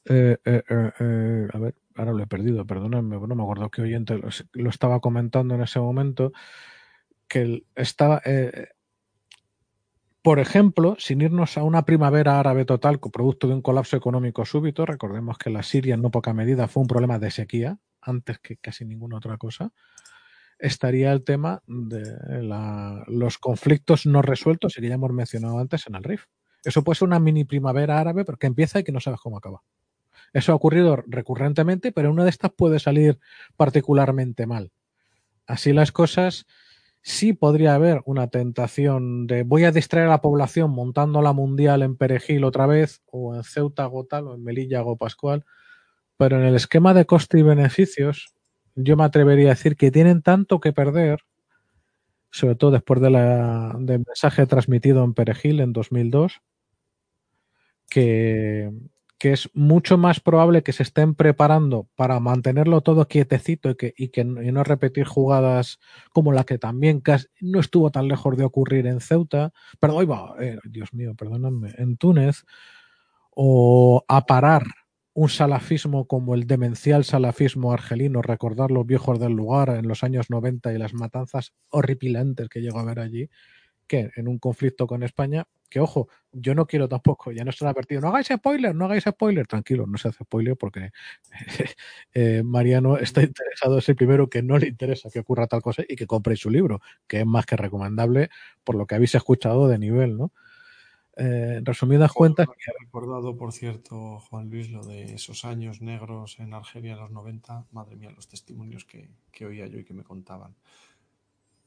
eh, 0.05 0.37
eh, 0.45 0.63
eh 0.69 1.47
a 1.51 1.59
ver, 1.59 1.75
ahora 1.95 2.13
lo 2.13 2.23
he 2.23 2.27
perdido, 2.27 2.65
perdónenme, 2.65 3.17
no 3.17 3.35
me 3.35 3.43
acuerdo 3.43 3.69
qué 3.69 3.81
oyente 3.81 4.17
lo, 4.17 4.29
lo, 4.53 4.69
estaba 4.69 4.99
comentando 4.99 5.55
en 5.55 5.61
ese 5.61 5.79
momento, 5.79 6.31
que 7.27 7.63
estaba, 7.75 8.21
por 10.21 10.39
ejemplo, 10.39 10.95
sin 10.97 11.21
irnos 11.21 11.57
a 11.57 11.63
una 11.63 11.85
primavera 11.85 12.39
árabe 12.39 12.65
total, 12.65 12.99
producto 12.99 13.47
de 13.47 13.53
un 13.53 13.61
colapso 13.61 13.95
económico 13.95 14.43
súbito, 14.43 14.85
recordemos 14.85 15.37
que 15.37 15.51
la 15.51 15.63
Siria 15.63 15.95
en 15.95 16.01
no 16.01 16.11
poca 16.11 16.33
medida 16.33 16.67
fue 16.67 16.81
un 16.81 16.87
problema 16.87 17.19
de 17.19 17.31
sequía, 17.31 17.79
antes 18.01 18.39
que 18.39 18.57
casi 18.57 18.85
ninguna 18.85 19.17
otra 19.17 19.37
cosa, 19.37 19.71
estaría 20.59 21.11
el 21.11 21.23
tema 21.23 21.61
de 21.67 22.43
la, 22.43 23.03
los 23.07 23.37
conflictos 23.37 24.05
no 24.05 24.21
resueltos 24.21 24.77
y 24.77 24.81
que 24.81 24.89
ya 24.89 24.95
hemos 24.95 25.11
mencionado 25.11 25.59
antes 25.59 25.87
en 25.87 25.95
el 25.95 26.03
RIF. 26.03 26.25
Eso 26.63 26.83
puede 26.83 26.97
ser 26.97 27.07
una 27.07 27.19
mini 27.19 27.43
primavera 27.43 27.99
árabe, 27.99 28.25
pero 28.25 28.37
que 28.37 28.47
empieza 28.47 28.79
y 28.79 28.83
que 28.83 28.91
no 28.91 28.99
sabes 28.99 29.19
cómo 29.19 29.37
acaba. 29.37 29.61
Eso 30.33 30.51
ha 30.51 30.55
ocurrido 30.55 30.97
recurrentemente, 31.07 31.91
pero 31.91 32.11
una 32.11 32.23
de 32.23 32.29
estas 32.29 32.51
puede 32.51 32.79
salir 32.79 33.19
particularmente 33.55 34.47
mal. 34.47 34.71
Así 35.47 35.73
las 35.73 35.91
cosas, 35.91 36.45
sí 37.01 37.33
podría 37.33 37.75
haber 37.75 38.01
una 38.05 38.27
tentación 38.27 39.27
de 39.27 39.43
voy 39.43 39.63
a 39.63 39.71
distraer 39.71 40.07
a 40.07 40.09
la 40.09 40.21
población 40.21 40.71
montando 40.71 41.21
la 41.21 41.33
mundial 41.33 41.83
en 41.83 41.95
Perejil 41.95 42.43
otra 42.43 42.65
vez, 42.65 43.01
o 43.05 43.35
en 43.35 43.43
Ceuta 43.43 43.85
Gotal, 43.85 44.27
o 44.27 44.35
en 44.35 44.43
Melilla 44.43 44.81
Go 44.81 44.97
Pascual, 44.97 45.45
pero 46.17 46.37
en 46.37 46.43
el 46.43 46.55
esquema 46.55 46.93
de 46.93 47.05
coste 47.05 47.39
y 47.39 47.43
beneficios, 47.43 48.34
yo 48.75 48.97
me 48.97 49.03
atrevería 49.03 49.47
a 49.47 49.55
decir 49.55 49.75
que 49.75 49.91
tienen 49.91 50.21
tanto 50.21 50.59
que 50.59 50.73
perder, 50.73 51.21
sobre 52.31 52.55
todo 52.55 52.71
después 52.71 53.01
de 53.01 53.09
la, 53.09 53.75
del 53.79 54.03
mensaje 54.05 54.45
transmitido 54.45 55.03
en 55.03 55.13
Perejil 55.13 55.61
en 55.61 55.73
2002, 55.73 56.41
que, 57.89 58.71
que 59.17 59.31
es 59.31 59.49
mucho 59.53 59.97
más 59.97 60.19
probable 60.19 60.61
que 60.61 60.73
se 60.73 60.83
estén 60.83 61.15
preparando 61.15 61.87
para 61.95 62.19
mantenerlo 62.19 62.81
todo 62.81 63.07
quietecito 63.07 63.75
y 63.97 64.09
que, 64.09 64.23
no 64.25 64.63
repetir 64.63 65.05
jugadas 65.05 65.79
como 66.11 66.31
la 66.33 66.43
que 66.43 66.57
también 66.57 67.01
no 67.41 67.59
estuvo 67.59 67.91
tan 67.91 68.07
lejos 68.07 68.35
de 68.35 68.43
ocurrir 68.43 68.87
en 68.87 68.99
Ceuta, 68.99 69.53
perdón, 69.79 70.03
iba, 70.03 70.35
eh, 70.39 70.57
Dios 70.65 70.93
mío, 70.93 71.15
perdóname, 71.15 71.73
en 71.77 71.97
Túnez, 71.97 72.43
o 73.31 74.03
a 74.07 74.25
parar 74.25 74.63
un 75.15 75.29
salafismo 75.29 76.07
como 76.07 76.35
el 76.35 76.45
demencial 76.45 77.05
salafismo 77.05 77.71
argelino, 77.71 78.21
recordar 78.21 78.69
los 78.69 78.85
viejos 78.85 79.17
del 79.17 79.31
lugar 79.31 79.69
en 79.69 79.87
los 79.87 80.03
años 80.03 80.29
90 80.29 80.73
y 80.73 80.77
las 80.77 80.93
matanzas 80.93 81.53
horripilantes 81.69 82.49
que 82.49 82.61
llegó 82.61 82.79
a 82.79 82.83
ver 82.83 82.99
allí, 82.99 83.29
que 83.87 84.11
en 84.17 84.27
un 84.27 84.39
conflicto 84.39 84.87
con 84.87 85.03
España, 85.03 85.47
que 85.69 85.79
ojo, 85.79 86.09
yo 86.33 86.53
no 86.53 86.65
quiero 86.67 86.89
tampoco, 86.89 87.31
ya 87.31 87.45
no 87.45 87.53
se 87.53 87.65
advertido, 87.65 88.01
no 88.01 88.09
hagáis 88.09 88.27
spoiler, 88.27 88.75
no 88.75 88.85
hagáis 88.85 89.05
spoiler, 89.05 89.47
tranquilo, 89.47 89.87
no 89.87 89.97
se 89.97 90.09
hace 90.09 90.25
spoiler 90.25 90.57
porque 90.57 90.91
eh, 92.13 92.43
Mariano 92.43 92.97
está 92.97 93.23
interesado, 93.23 93.77
es 93.77 93.87
el 93.87 93.95
primero 93.95 94.29
que 94.29 94.43
no 94.43 94.57
le 94.57 94.67
interesa 94.67 95.09
que 95.09 95.19
ocurra 95.19 95.47
tal 95.47 95.61
cosa 95.61 95.83
y 95.87 95.95
que 95.95 96.07
compre 96.07 96.35
su 96.35 96.49
libro, 96.49 96.81
que 97.07 97.21
es 97.21 97.25
más 97.25 97.45
que 97.45 97.55
recomendable 97.55 98.29
por 98.65 98.75
lo 98.75 98.85
que 98.85 98.95
habéis 98.95 99.15
escuchado 99.15 99.69
de 99.69 99.79
nivel, 99.79 100.17
¿no? 100.17 100.33
Eh, 101.17 101.55
en 101.57 101.65
resumidas 101.65 102.11
cuentas. 102.11 102.47
Que... 102.47 102.71
He 102.71 102.83
recordado, 102.83 103.37
por 103.37 103.53
cierto, 103.53 104.19
Juan 104.19 104.49
Luis, 104.49 104.69
lo 104.69 104.83
de 104.83 105.13
esos 105.13 105.45
años 105.45 105.81
negros 105.81 106.39
en 106.39 106.53
Argelia 106.53 106.93
en 106.93 106.99
los 106.99 107.11
90. 107.11 107.67
Madre 107.71 107.95
mía, 107.95 108.11
los 108.11 108.27
testimonios 108.27 108.85
que, 108.85 109.09
que 109.31 109.45
oía 109.45 109.67
yo 109.67 109.79
y 109.79 109.85
que 109.85 109.93
me 109.93 110.03
contaban. 110.03 110.55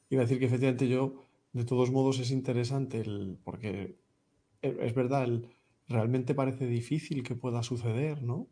Iba 0.09 0.21
a 0.21 0.25
decir 0.25 0.39
que 0.39 0.45
efectivamente 0.45 0.87
yo, 0.87 1.13
de 1.53 1.65
todos 1.65 1.91
modos, 1.91 2.19
es 2.19 2.31
interesante 2.31 3.01
el, 3.01 3.37
porque 3.43 3.95
es 4.61 4.93
verdad, 4.93 5.23
el, 5.23 5.47
realmente 5.87 6.35
parece 6.35 6.65
difícil 6.65 7.23
que 7.23 7.35
pueda 7.35 7.63
suceder, 7.63 8.21
¿no? 8.21 8.47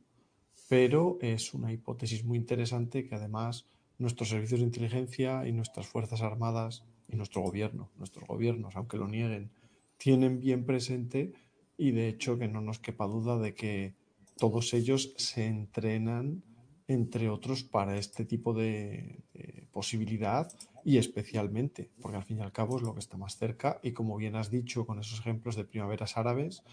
Pero 0.69 1.17
es 1.21 1.53
una 1.53 1.71
hipótesis 1.71 2.23
muy 2.23 2.37
interesante 2.37 3.05
que 3.05 3.15
además 3.15 3.67
nuestros 3.99 4.29
servicios 4.29 4.59
de 4.59 4.65
inteligencia 4.65 5.47
y 5.47 5.51
nuestras 5.51 5.87
fuerzas 5.87 6.21
armadas 6.21 6.83
y 7.07 7.15
nuestro 7.15 7.41
gobierno, 7.41 7.89
nuestros 7.97 8.27
gobiernos, 8.27 8.75
aunque 8.75 8.97
lo 8.97 9.07
nieguen, 9.07 9.49
tienen 9.97 10.39
bien 10.39 10.65
presente 10.65 11.33
y 11.77 11.91
de 11.91 12.07
hecho 12.07 12.37
que 12.37 12.47
no 12.47 12.61
nos 12.61 12.79
quepa 12.79 13.05
duda 13.05 13.37
de 13.37 13.53
que 13.53 13.95
todos 14.37 14.73
ellos 14.73 15.13
se 15.17 15.45
entrenan, 15.45 16.43
entre 16.87 17.29
otros, 17.29 17.63
para 17.63 17.97
este 17.97 18.23
tipo 18.23 18.53
de, 18.53 19.23
posibilidad 19.71 20.51
y 20.83 20.97
especialmente, 20.97 21.91
porque 22.01 22.17
al 22.17 22.23
fin 22.23 22.39
y 22.39 22.41
al 22.41 22.51
cabo 22.51 22.77
es 22.77 22.83
lo 22.83 22.93
que 22.93 22.99
está 22.99 23.17
más 23.17 23.37
cerca 23.37 23.79
y 23.83 23.91
como 23.91 24.17
bien 24.17 24.35
has 24.35 24.49
dicho 24.49 24.87
con 24.87 24.99
esos 24.99 25.19
ejemplos 25.19 25.55
de 25.55 25.65
primaveras 25.65 26.17
árabes, 26.17 26.63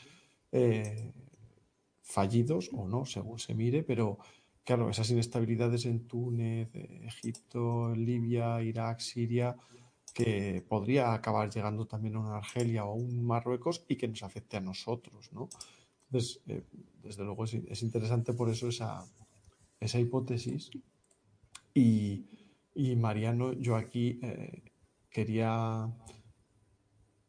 eh, 0.52 1.12
fallidos 2.00 2.70
o 2.72 2.88
no, 2.88 3.04
según 3.04 3.38
se 3.38 3.54
mire, 3.54 3.82
pero 3.82 4.18
claro, 4.64 4.88
esas 4.88 5.10
inestabilidades 5.10 5.84
en 5.84 6.06
Túnez, 6.06 6.70
Egipto, 6.74 7.94
Libia, 7.94 8.62
Irak, 8.62 9.00
Siria, 9.00 9.56
que 10.14 10.64
podría 10.66 11.12
acabar 11.12 11.50
llegando 11.50 11.86
también 11.86 12.14
a 12.14 12.20
una 12.20 12.36
Argelia 12.36 12.84
o 12.84 12.92
a 12.92 12.94
un 12.94 13.26
Marruecos 13.26 13.84
y 13.88 13.96
que 13.96 14.06
nos 14.06 14.22
afecte 14.22 14.56
a 14.56 14.60
nosotros, 14.60 15.32
¿no? 15.32 15.48
Entonces, 16.06 16.40
eh, 16.46 16.62
desde 17.02 17.24
luego 17.24 17.44
es, 17.44 17.54
es, 17.54 17.82
interesante 17.82 18.32
por 18.32 18.48
eso 18.48 18.68
esa, 18.68 19.04
esa 19.80 19.98
hipótesis. 19.98 20.70
Y, 21.74 22.26
y, 22.76 22.94
Mariano, 22.94 23.52
yo 23.54 23.74
aquí 23.74 24.20
eh, 24.22 24.62
quería 25.10 25.92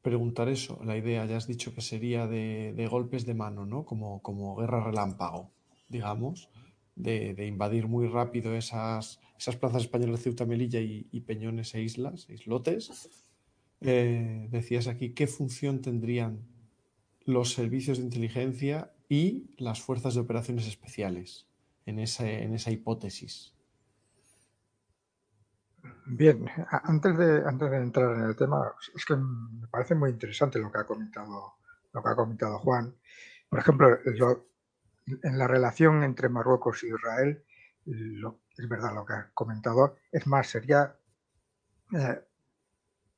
preguntar 0.04 0.48
eso, 0.50 0.80
la 0.86 0.96
idea, 0.96 1.26
ya 1.26 1.38
has 1.38 1.48
dicho 1.48 1.74
que 1.74 1.82
sería 1.82 2.28
de, 2.28 2.74
de 2.74 2.88
golpes 2.88 3.26
de 3.26 3.34
mano, 3.34 3.66
¿no? 3.66 3.84
Como, 3.84 4.22
como 4.22 4.56
guerra 4.56 4.84
relámpago, 4.84 5.50
digamos, 5.90 6.50
de, 6.96 7.46
invadir 7.46 7.88
muy 7.88 8.08
rápido 8.08 8.56
esas 8.56 9.20
esas 9.38 9.58
plazas 9.58 9.84
españolas 9.84 10.22
Ceuta, 10.22 10.46
Melilla 10.46 10.80
y, 10.80 11.20
Peñones 11.22 11.76
e 11.76 11.82
islas, 11.82 12.30
islotes. 12.30 13.10
Eh, 13.82 14.48
decías 14.50 14.88
aquí, 14.88 15.10
¿qué 15.10 15.28
función 15.28 15.82
tendrían 15.82 16.40
los 17.26 17.54
servicios 17.54 17.98
de 17.98 18.06
inteligencia 18.06 18.92
y 19.10 19.54
las 19.58 19.82
fuerzas 19.82 20.16
de 20.16 20.22
operaciones 20.22 20.68
especiales 20.68 21.48
en, 21.86 22.00
en 22.00 22.54
esa 22.54 22.72
hipótesis. 22.72 23.54
Bien, 26.08 26.46
antes 26.84 27.18
de, 27.18 27.44
antes 27.48 27.70
de 27.70 27.78
entrar 27.78 28.16
en 28.16 28.24
el 28.24 28.36
tema, 28.36 28.72
es 28.96 29.06
que 29.06 29.16
me 29.16 29.68
parece 29.68 29.96
muy 29.96 30.12
interesante 30.12 30.60
lo 30.60 30.72
que 30.72 30.80
ha 30.80 30.86
comentado, 30.86 31.56
lo 31.94 32.04
que 32.04 32.10
ha 32.10 32.16
comentado 32.16 32.60
Juan. 32.60 32.96
Por 33.50 33.60
ejemplo, 33.60 33.88
en 35.08 35.38
la 35.38 35.48
relación 35.48 36.04
entre 36.04 36.30
Marruecos 36.30 36.84
y 36.84 36.88
Israel, 36.88 37.44
es 37.86 38.70
verdad 38.70 38.94
lo 38.94 39.06
que 39.06 39.14
ha 39.14 39.32
comentado, 39.34 39.98
es 40.12 40.26
más, 40.28 40.48
sería 40.48 40.96
eh, 41.94 42.22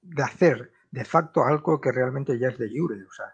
de 0.02 0.24
hacer 0.24 0.72
de 0.92 1.06
facto 1.06 1.46
algo 1.46 1.80
que 1.80 1.92
realmente 1.92 2.38
ya 2.38 2.50
es 2.50 2.58
de 2.58 2.70
jure. 2.70 3.04
O 3.04 3.12
sea, 3.12 3.34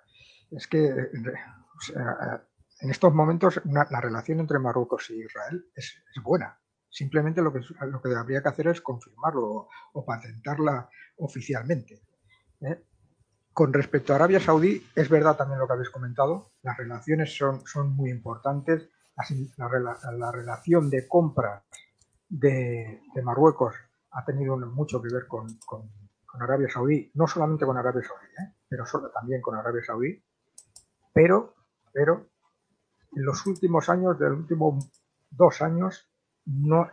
es 0.51 0.67
que 0.67 0.87
en 0.87 2.89
estos 2.89 3.13
momentos 3.13 3.61
la 3.65 4.01
relación 4.01 4.39
entre 4.39 4.59
Marruecos 4.59 5.09
y 5.09 5.23
Israel 5.23 5.65
es, 5.75 5.95
buena. 6.21 6.59
Simplemente 6.89 7.41
lo 7.41 7.51
que, 7.51 7.61
lo 7.87 8.01
que 8.01 8.15
habría 8.15 8.43
que 8.43 8.49
hacer 8.49 8.67
es 8.67 8.81
confirmarlo 8.81 9.67
o, 9.93 10.05
patentarla 10.05 10.87
oficialmente. 11.17 12.03
¿eh? 12.61 12.83
Con 13.53 13.71
respecto 13.71 14.13
a 14.13 14.15
Arabia 14.15 14.39
Saudí, 14.39 14.83
es 14.95 15.09
verdad 15.09 15.37
también 15.37 15.59
lo 15.59 15.67
que 15.67 15.73
habéis 15.73 15.91
comentado, 15.91 16.53
las 16.63 16.75
relaciones 16.75 17.37
son, 17.37 17.65
son 17.67 17.95
muy 17.95 18.09
importantes. 18.09 18.89
La, 19.57 20.31
relación 20.31 20.89
de 20.89 21.07
compra 21.07 21.63
de, 22.27 23.01
Marruecos 23.23 23.75
ha 24.09 24.25
tenido 24.25 24.57
mucho 24.57 24.99
que 24.99 25.13
ver 25.13 25.27
con, 25.27 25.47
Arabia 26.39 26.67
Saudí, 26.67 27.11
no 27.13 27.27
solamente 27.27 27.63
con 27.63 27.77
Arabia 27.77 28.01
Saudí, 28.01 28.25
¿eh? 28.25 28.55
pero 28.67 28.85
también 29.13 29.39
con 29.39 29.55
Arabia 29.55 29.83
Saudí. 29.85 30.23
Pero, 31.13 31.53
pero 31.91 32.25
en 33.15 33.23
los 33.23 33.45
últimos 33.45 33.87
años, 33.87 34.17
de 34.17 34.29
los 34.29 34.39
últimos 34.39 34.89
dos 35.29 35.61
años, 35.61 36.09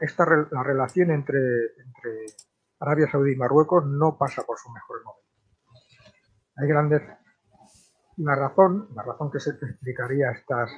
esta, 0.01 0.27
la 0.51 0.63
relación 0.63 1.11
entre, 1.11 1.39
entre 1.79 2.27
Arabia 2.81 3.11
Saudí 3.11 3.33
y 3.33 3.37
Marruecos 3.37 3.87
no 3.87 4.19
pasa 4.19 4.43
por 4.43 4.59
su 4.59 4.71
mejor 4.71 5.03
momento. 5.05 5.30
Hay 6.61 6.69
grandes. 6.69 7.03
La 8.19 8.35
razón, 8.35 8.89
la 8.95 9.03
razón 9.03 9.31
que 9.31 9.41
se 9.41 9.51
explicaría 9.51 10.31
estas, 10.31 10.71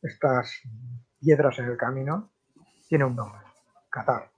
estas 0.00 0.62
piedras 1.20 1.58
en 1.58 1.66
el 1.66 1.76
camino, 1.76 2.30
tiene 2.88 3.04
un 3.04 3.14
nombre: 3.14 3.42
Qatar. 3.90 4.30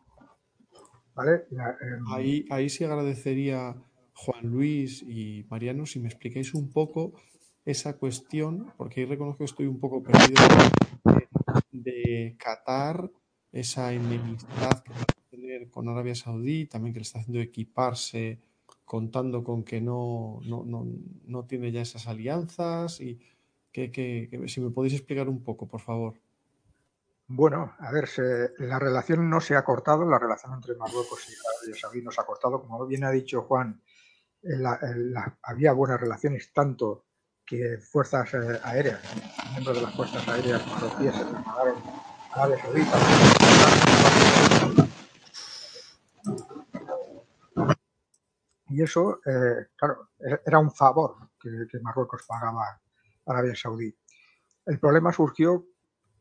¿Vale? 1.14 1.44
Em, 1.52 2.04
ahí, 2.12 2.44
ahí 2.50 2.68
sí 2.68 2.84
agradecería 2.84 3.76
Juan 4.14 4.46
Luis 4.46 5.02
y 5.02 5.46
Mariano 5.48 5.86
si 5.86 6.00
me 6.00 6.08
explicáis 6.08 6.54
un 6.54 6.72
poco 6.72 7.12
esa 7.64 7.96
cuestión, 7.96 8.72
porque 8.76 9.00
ahí 9.00 9.06
reconozco 9.06 9.38
que 9.38 9.44
estoy 9.44 9.66
un 9.66 9.78
poco 9.78 10.02
perdido 10.02 10.42
de, 11.70 12.36
Qatar, 12.38 13.10
esa 13.52 13.92
enemistad 13.92 14.82
que 14.82 14.92
va 14.92 15.00
a 15.00 15.30
tener 15.30 15.70
con 15.70 15.88
Arabia 15.88 16.14
Saudí, 16.14 16.66
también 16.66 16.94
que 16.94 17.00
le 17.00 17.04
está 17.04 17.20
haciendo 17.20 17.40
equiparse 17.40 18.40
contando 18.90 19.44
con 19.44 19.62
que 19.62 19.80
no, 19.80 20.40
no, 20.42 21.44
tiene 21.44 21.70
ya 21.70 21.80
esas 21.80 22.08
alianzas 22.08 23.00
y 23.00 23.20
que, 23.70 24.28
si 24.48 24.60
me 24.60 24.70
podéis 24.70 24.94
explicar 24.94 25.28
un 25.28 25.44
poco, 25.44 25.68
por 25.68 25.80
favor. 25.80 26.14
Bueno, 27.28 27.72
a 27.78 27.92
ver, 27.92 28.08
la 28.58 28.80
relación 28.80 29.30
no 29.30 29.40
se 29.40 29.54
ha 29.54 29.62
cortado, 29.62 30.04
la 30.04 30.18
relación 30.18 30.54
entre 30.54 30.74
Marruecos 30.74 31.24
y 31.28 31.34
Arabia 31.34 31.80
Saudí 31.80 32.02
no 32.02 32.10
se 32.10 32.20
ha 32.20 32.24
cortado. 32.26 32.60
Como 32.62 32.84
bien 32.84 33.04
ha 33.04 33.12
dicho 33.12 33.42
Juan, 33.42 33.80
había 35.44 35.72
buenas 35.72 36.00
relaciones 36.00 36.52
tanto 36.52 37.04
que 37.46 37.78
fuerzas 37.78 38.34
eh, 38.34 38.58
aéreas, 38.64 39.00
miembros 39.52 39.76
de 39.76 39.82
las 39.82 39.94
fuerzas 39.94 40.26
aéreas 40.26 40.66
marroquíes 40.66 41.14
se 41.14 41.24
trasladaron 41.26 41.76
a 42.32 42.42
Arabia 42.42 42.60
Saudita. 42.60 43.99
Y 48.70 48.82
eso, 48.82 49.20
eh, 49.26 49.68
claro, 49.76 50.10
era 50.18 50.58
un 50.58 50.70
favor 50.70 51.16
que, 51.40 51.50
Marruecos 51.80 52.24
pagaba 52.26 52.64
a 52.64 52.80
Arabia 53.26 53.54
Saudí. 53.54 53.94
El 54.66 54.78
problema 54.78 55.12
surgió 55.12 55.66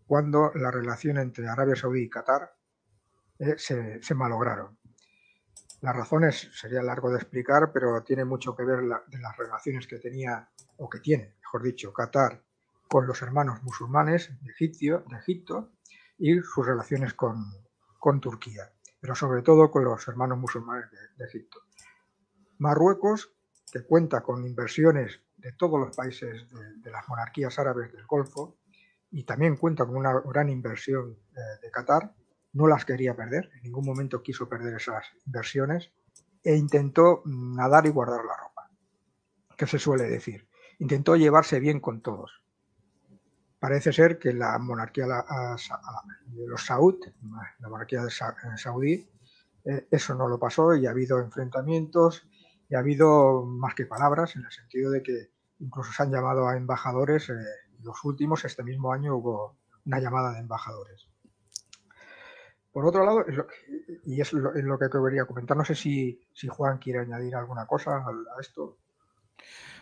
cuando 0.05 0.51
la 0.55 0.71
relación 0.71 1.17
entre 1.17 1.47
Arabia 1.47 1.75
Saudí 1.75 2.03
y 2.03 2.09
Qatar 2.09 2.51
eh, 3.39 3.55
se, 3.57 4.15
malograron. 4.15 4.77
Las 5.81 5.95
razones 5.95 6.49
sería 6.53 6.81
largo 6.81 7.09
de 7.11 7.17
explicar, 7.17 7.71
pero 7.71 8.03
tiene 8.03 8.25
mucho 8.25 8.55
que 8.55 8.65
ver 8.65 8.79
de 8.79 9.19
las 9.19 9.37
relaciones 9.37 9.87
que 9.87 9.99
tenía 9.99 10.49
o 10.77 10.89
que 10.89 10.99
tiene, 10.99 11.35
mejor 11.41 11.63
dicho, 11.63 11.93
Qatar 11.93 12.43
con 12.89 13.05
los 13.05 13.21
hermanos 13.21 13.61
musulmanes 13.61 14.31
de, 14.41 14.51
de 14.51 15.17
Egipto 15.17 15.71
y 16.19 16.41
sus 16.41 16.65
relaciones 16.65 17.13
con, 17.13 17.39
Turquía, 18.21 18.71
pero 18.99 19.15
sobre 19.15 19.41
todo 19.41 19.71
con 19.71 19.83
los 19.83 20.07
hermanos 20.07 20.37
musulmanes 20.37 20.85
de, 21.17 21.25
Egipto. 21.25 21.61
Marruecos, 22.59 23.33
que 23.71 23.83
cuenta 23.83 24.21
con 24.21 24.45
inversiones 24.45 25.21
de 25.37 25.53
todos 25.53 25.79
los 25.79 25.95
países 25.95 26.47
de, 26.81 26.91
las 26.91 27.07
monarquías 27.07 27.57
árabes 27.59 27.91
del 27.91 28.05
Golfo 28.05 28.57
y 29.11 29.23
también 29.23 29.57
cuenta 29.57 29.85
con 29.85 29.95
una 29.95 30.13
gran 30.25 30.49
inversión 30.49 31.17
eh, 31.31 31.39
de 31.61 31.71
Qatar, 31.71 32.13
no 32.53 32.67
las 32.67 32.85
quería 32.85 33.15
perder, 33.15 33.49
en 33.55 33.63
ningún 33.63 33.85
momento 33.85 34.21
quiso 34.21 34.47
perder 34.47 34.75
esas 34.75 35.05
inversiones 35.25 35.91
e 36.43 36.55
intentó 36.55 37.23
nadar 37.25 37.85
y 37.85 37.89
guardar 37.89 38.23
la 38.25 38.35
ropa, 38.35 38.69
que 39.57 39.67
se 39.67 39.79
suele 39.79 40.05
decir 40.05 40.49
intentó 40.79 41.15
llevarse 41.15 41.59
bien 41.59 41.79
con 41.79 42.01
todos. 42.01 42.41
Parece 43.59 43.91
ser 43.91 44.17
que 44.17 44.33
la 44.33 44.57
monarquía 44.57 45.05
de 45.05 46.47
los 46.47 46.65
Saud, 46.65 46.95
la 47.59 47.69
monarquía 47.69 48.03
de 48.03 48.09
Saudí, 48.09 49.07
eh, 49.65 49.87
eso 49.91 50.15
no 50.15 50.29
lo 50.29 50.39
pasó 50.39 50.73
y 50.73 50.87
ha 50.87 50.91
habido 50.91 51.19
enfrentamientos 51.19 52.28
y 52.69 52.75
ha 52.75 52.79
habido 52.79 53.43
más 53.45 53.73
que 53.73 53.85
palabras 53.85 54.35
en 54.35 54.45
el 54.45 54.51
sentido 54.51 54.91
de 54.91 55.01
que 55.01 55.31
incluso 55.59 55.91
se 55.91 56.03
han 56.03 56.11
llamado 56.11 56.47
a 56.47 56.55
embajadores. 56.55 57.29
Eh, 57.29 57.33
los 57.83 58.03
últimos, 58.05 58.45
este 58.45 58.63
mismo 58.63 58.93
año, 58.93 59.15
hubo 59.15 59.57
una 59.85 59.99
llamada 59.99 60.33
de 60.33 60.39
embajadores. 60.39 61.07
Por 62.71 62.85
otro 62.85 63.03
lado, 63.03 63.25
y 64.05 64.21
es 64.21 64.31
lo, 64.31 64.77
que 64.77 64.89
quería 64.89 65.25
comentar, 65.25 65.57
no 65.57 65.65
sé 65.65 65.73
si, 65.73 66.21
si 66.33 66.47
Juan 66.47 66.77
quiere 66.77 66.99
añadir 66.99 67.35
alguna 67.35 67.65
cosa 67.65 67.97
a 67.97 68.41
esto. 68.41 68.77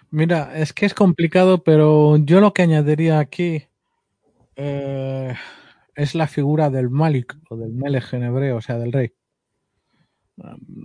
Mira, 0.09 0.57
es 0.57 0.72
que 0.72 0.85
es 0.85 0.93
complicado, 0.93 1.64
pero 1.64 2.15
yo 2.15 2.39
lo 2.39 2.53
que 2.53 2.61
añadiría 2.61 3.19
aquí 3.19 3.68
eh, 4.55 5.35
es 5.95 6.15
la 6.15 6.27
figura 6.27 6.69
del 6.69 6.89
Malik 6.89 7.35
o 7.49 7.57
del 7.57 7.73
Melech 7.73 8.14
en 8.14 8.23
hebreo, 8.23 8.55
o 8.55 8.61
sea, 8.61 8.77
del 8.77 8.93
rey. 8.93 9.16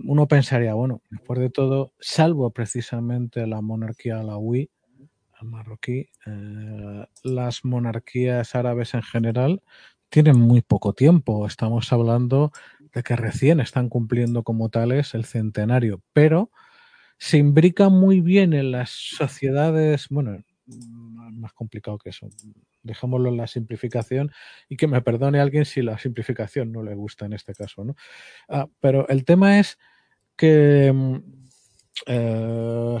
Uno 0.05 0.27
pensaría, 0.27 0.73
bueno, 0.73 1.01
después 1.11 1.39
de 1.39 1.49
todo, 1.49 1.93
salvo 1.99 2.49
precisamente 2.51 3.45
la 3.45 3.61
monarquía 3.61 4.19
alawi, 4.19 4.69
marroquí, 5.43 6.09
eh, 6.25 7.05
las 7.23 7.65
monarquías 7.65 8.55
árabes 8.55 8.93
en 8.93 9.03
general 9.03 9.61
tienen 10.09 10.39
muy 10.39 10.61
poco 10.61 10.93
tiempo. 10.93 11.45
Estamos 11.45 11.91
hablando 11.91 12.51
de 12.93 13.03
que 13.03 13.15
recién 13.15 13.59
están 13.59 13.89
cumpliendo 13.89 14.43
como 14.43 14.69
tales 14.69 15.13
el 15.13 15.25
centenario, 15.25 16.01
pero 16.13 16.51
se 17.17 17.37
imbrica 17.37 17.89
muy 17.89 18.21
bien 18.21 18.53
en 18.53 18.71
las 18.71 18.89
sociedades, 18.91 20.07
bueno, 20.09 20.43
más 20.65 21.53
complicado 21.53 21.97
que 21.97 22.09
eso. 22.09 22.29
Dejémoslo 22.83 23.29
en 23.29 23.37
la 23.37 23.47
simplificación 23.47 24.31
y 24.69 24.77
que 24.77 24.87
me 24.87 25.01
perdone 25.01 25.39
alguien 25.39 25.65
si 25.65 25.81
la 25.81 25.97
simplificación 25.97 26.71
no 26.71 26.83
le 26.83 26.95
gusta 26.95 27.25
en 27.25 27.33
este 27.33 27.53
caso, 27.53 27.83
¿no? 27.83 27.95
Ah, 28.49 28.67
pero 28.79 29.07
el 29.09 29.25
tema 29.25 29.59
es 29.59 29.77
que 30.37 30.91
mm, 30.93 31.17
eh, 32.07 32.99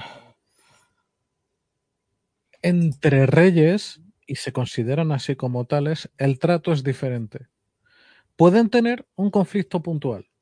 entre 2.61 3.25
reyes, 3.27 4.01
y 4.25 4.35
se 4.35 4.53
consideran 4.53 5.11
así 5.11 5.35
como 5.35 5.65
tales, 5.65 6.09
el 6.17 6.39
trato 6.39 6.71
es 6.71 6.83
diferente. 6.83 7.47
Pueden 8.37 8.69
tener 8.69 9.07
un 9.15 9.31
conflicto 9.31 9.83
puntual, 9.83 10.27
Mm, 10.27 10.32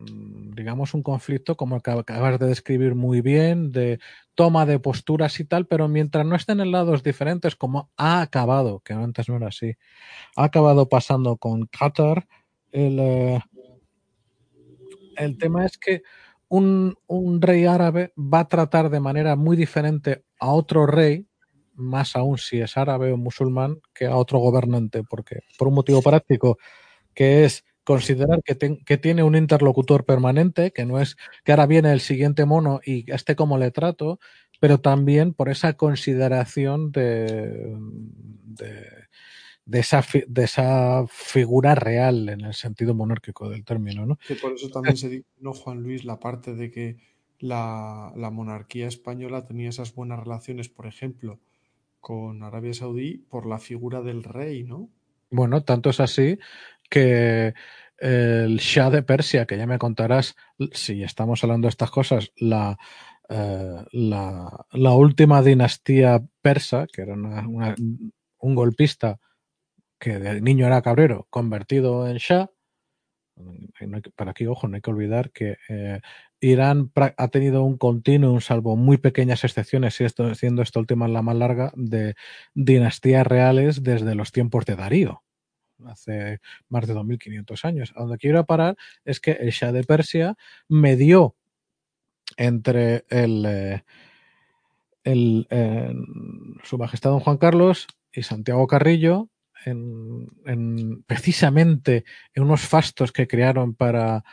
digamos, 0.00 0.94
un 0.94 1.02
conflicto 1.02 1.56
como 1.56 1.76
el 1.76 1.82
que 1.82 1.90
acabas 1.90 2.38
de 2.38 2.46
describir 2.46 2.94
muy 2.94 3.20
bien, 3.20 3.70
de 3.70 3.98
toma 4.34 4.66
de 4.66 4.78
posturas 4.78 5.38
y 5.40 5.44
tal, 5.44 5.66
pero 5.66 5.88
mientras 5.88 6.24
no 6.24 6.36
estén 6.36 6.60
en 6.60 6.72
lados 6.72 7.02
diferentes, 7.02 7.56
como 7.56 7.90
ha 7.96 8.22
acabado, 8.22 8.80
que 8.80 8.92
antes 8.92 9.28
no 9.28 9.36
era 9.36 9.48
así, 9.48 9.74
ha 10.36 10.44
acabado 10.44 10.88
pasando 10.88 11.36
con 11.36 11.66
Qatar, 11.66 12.26
el, 12.72 12.98
eh, 12.98 13.40
el 15.16 15.38
tema 15.38 15.66
es 15.66 15.76
que 15.76 16.02
un, 16.48 16.96
un 17.06 17.40
rey 17.40 17.66
árabe 17.66 18.12
va 18.16 18.40
a 18.40 18.48
tratar 18.48 18.90
de 18.90 19.00
manera 19.00 19.36
muy 19.36 19.56
diferente 19.56 20.24
a 20.38 20.50
otro 20.52 20.86
rey, 20.86 21.26
más 21.74 22.16
aún 22.16 22.38
si 22.38 22.60
es 22.60 22.76
árabe 22.76 23.12
o 23.12 23.16
musulmán, 23.16 23.80
que 23.94 24.06
a 24.06 24.16
otro 24.16 24.38
gobernante, 24.38 25.02
porque 25.08 25.40
por 25.58 25.68
un 25.68 25.74
motivo 25.74 26.02
práctico, 26.02 26.58
que 27.14 27.44
es 27.44 27.64
considerar 27.90 28.40
que, 28.44 28.56
que, 28.84 28.98
tiene 28.98 29.24
un 29.24 29.34
interlocutor 29.34 30.04
permanente, 30.04 30.70
que 30.70 30.86
no 30.86 31.00
es 31.00 31.16
que 31.44 31.50
ahora 31.50 31.66
viene 31.66 31.92
el 31.92 31.98
siguiente 31.98 32.44
mono 32.44 32.80
y 32.86 33.10
esté 33.12 33.34
como 33.34 33.58
le 33.58 33.72
trato, 33.72 34.20
pero 34.60 34.78
también 34.78 35.34
por 35.34 35.48
esa 35.48 35.72
consideración 35.72 36.92
de, 36.92 37.76
de, 38.44 38.86
de 39.64 39.78
esa, 39.80 40.04
de 40.28 40.44
esa 40.44 41.04
figura 41.08 41.74
real 41.74 42.28
en 42.28 42.42
el 42.42 42.54
sentido 42.54 42.94
monárquico 42.94 43.50
del 43.50 43.64
término. 43.64 44.06
¿no? 44.06 44.18
Que 44.24 44.36
por 44.36 44.52
eso 44.52 44.68
también 44.68 44.96
se 44.96 45.08
dijo, 45.08 45.26
¿no, 45.40 45.52
Juan 45.52 45.82
Luis, 45.82 46.04
la 46.04 46.20
parte 46.20 46.54
de 46.54 46.70
que 46.70 46.96
la, 47.40 48.12
la 48.14 48.30
monarquía 48.30 48.86
española 48.86 49.46
tenía 49.46 49.68
esas 49.68 49.96
buenas 49.96 50.20
relaciones, 50.20 50.68
por 50.68 50.86
ejemplo, 50.86 51.40
con 51.98 52.44
Arabia 52.44 52.72
Saudí 52.72 53.18
por 53.28 53.46
la 53.46 53.58
figura 53.58 54.00
del 54.00 54.22
rey, 54.22 54.62
¿no? 54.62 54.88
Bueno, 55.32 55.62
tanto 55.62 55.90
es 55.90 56.00
así 56.00 56.38
que 56.90 57.54
el 57.98 58.58
Shah 58.58 58.90
de 58.90 59.02
Persia, 59.02 59.46
que 59.46 59.56
ya 59.56 59.66
me 59.66 59.78
contarás, 59.78 60.34
si 60.72 61.02
estamos 61.02 61.42
hablando 61.44 61.66
de 61.66 61.70
estas 61.70 61.90
cosas, 61.90 62.32
la, 62.36 62.78
eh, 63.28 63.84
la, 63.92 64.92
última 64.94 65.42
dinastía 65.42 66.22
persa, 66.42 66.86
que 66.92 67.02
era 67.02 67.14
una, 67.14 67.46
un 68.38 68.54
golpista 68.54 69.18
que 69.98 70.18
de 70.18 70.40
niño 70.40 70.66
era 70.66 70.82
cabrero, 70.82 71.26
convertido 71.30 72.08
en 72.08 72.16
Shah, 72.16 72.50
para 74.16 74.30
aquí, 74.32 74.46
ojo, 74.46 74.68
no 74.68 74.76
hay 74.76 74.82
que 74.82 74.90
olvidar 74.90 75.30
que 75.30 75.56
eh, 75.68 76.00
Irán 76.40 76.90
ha 76.94 77.28
tenido 77.28 77.64
un 77.64 77.76
continuo, 77.76 78.40
salvo 78.40 78.76
muy 78.76 78.98
pequeñas 78.98 79.44
excepciones, 79.44 80.00
y 80.00 80.04
esto, 80.04 80.34
siendo 80.34 80.62
esta 80.62 80.80
última 80.80 81.08
la 81.08 81.22
más 81.22 81.36
larga, 81.36 81.72
de 81.76 82.14
dinastías 82.54 83.26
reales 83.26 83.82
desde 83.82 84.14
los 84.14 84.32
tiempos 84.32 84.64
de 84.64 84.76
Darío, 84.76 85.22
hace 85.86 86.40
más 86.68 86.86
de 86.86 86.94
2500 86.94 87.64
años. 87.64 87.92
A 87.96 88.00
donde 88.00 88.18
quiero 88.18 88.44
parar 88.44 88.76
es 89.04 89.20
que 89.20 89.32
el 89.32 89.50
Shah 89.50 89.72
de 89.72 89.84
Persia 89.84 90.36
medió 90.68 91.36
entre 92.36 93.04
el, 93.08 93.44
eh, 93.46 93.82
eh, 95.04 95.94
su 96.64 96.78
majestad 96.78 97.10
don 97.10 97.20
Juan 97.20 97.38
Carlos 97.38 97.86
y 98.12 98.22
Santiago 98.22 98.66
Carrillo 98.66 99.28
en, 99.64 100.28
en, 100.46 101.02
precisamente 101.04 102.04
en 102.34 102.42
unos 102.44 102.62
fastos 102.62 103.12
que 103.12 103.26
crearon 103.28 103.74
para 103.74 104.24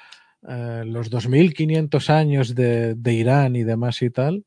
eh, 0.48 0.84
los 0.86 1.10
2500 1.10 2.10
años 2.10 2.56
de, 2.56 2.96
de, 2.96 3.14
Irán 3.14 3.56
y 3.56 3.64
demás 3.64 4.02
y 4.02 4.10
tal, 4.10 4.46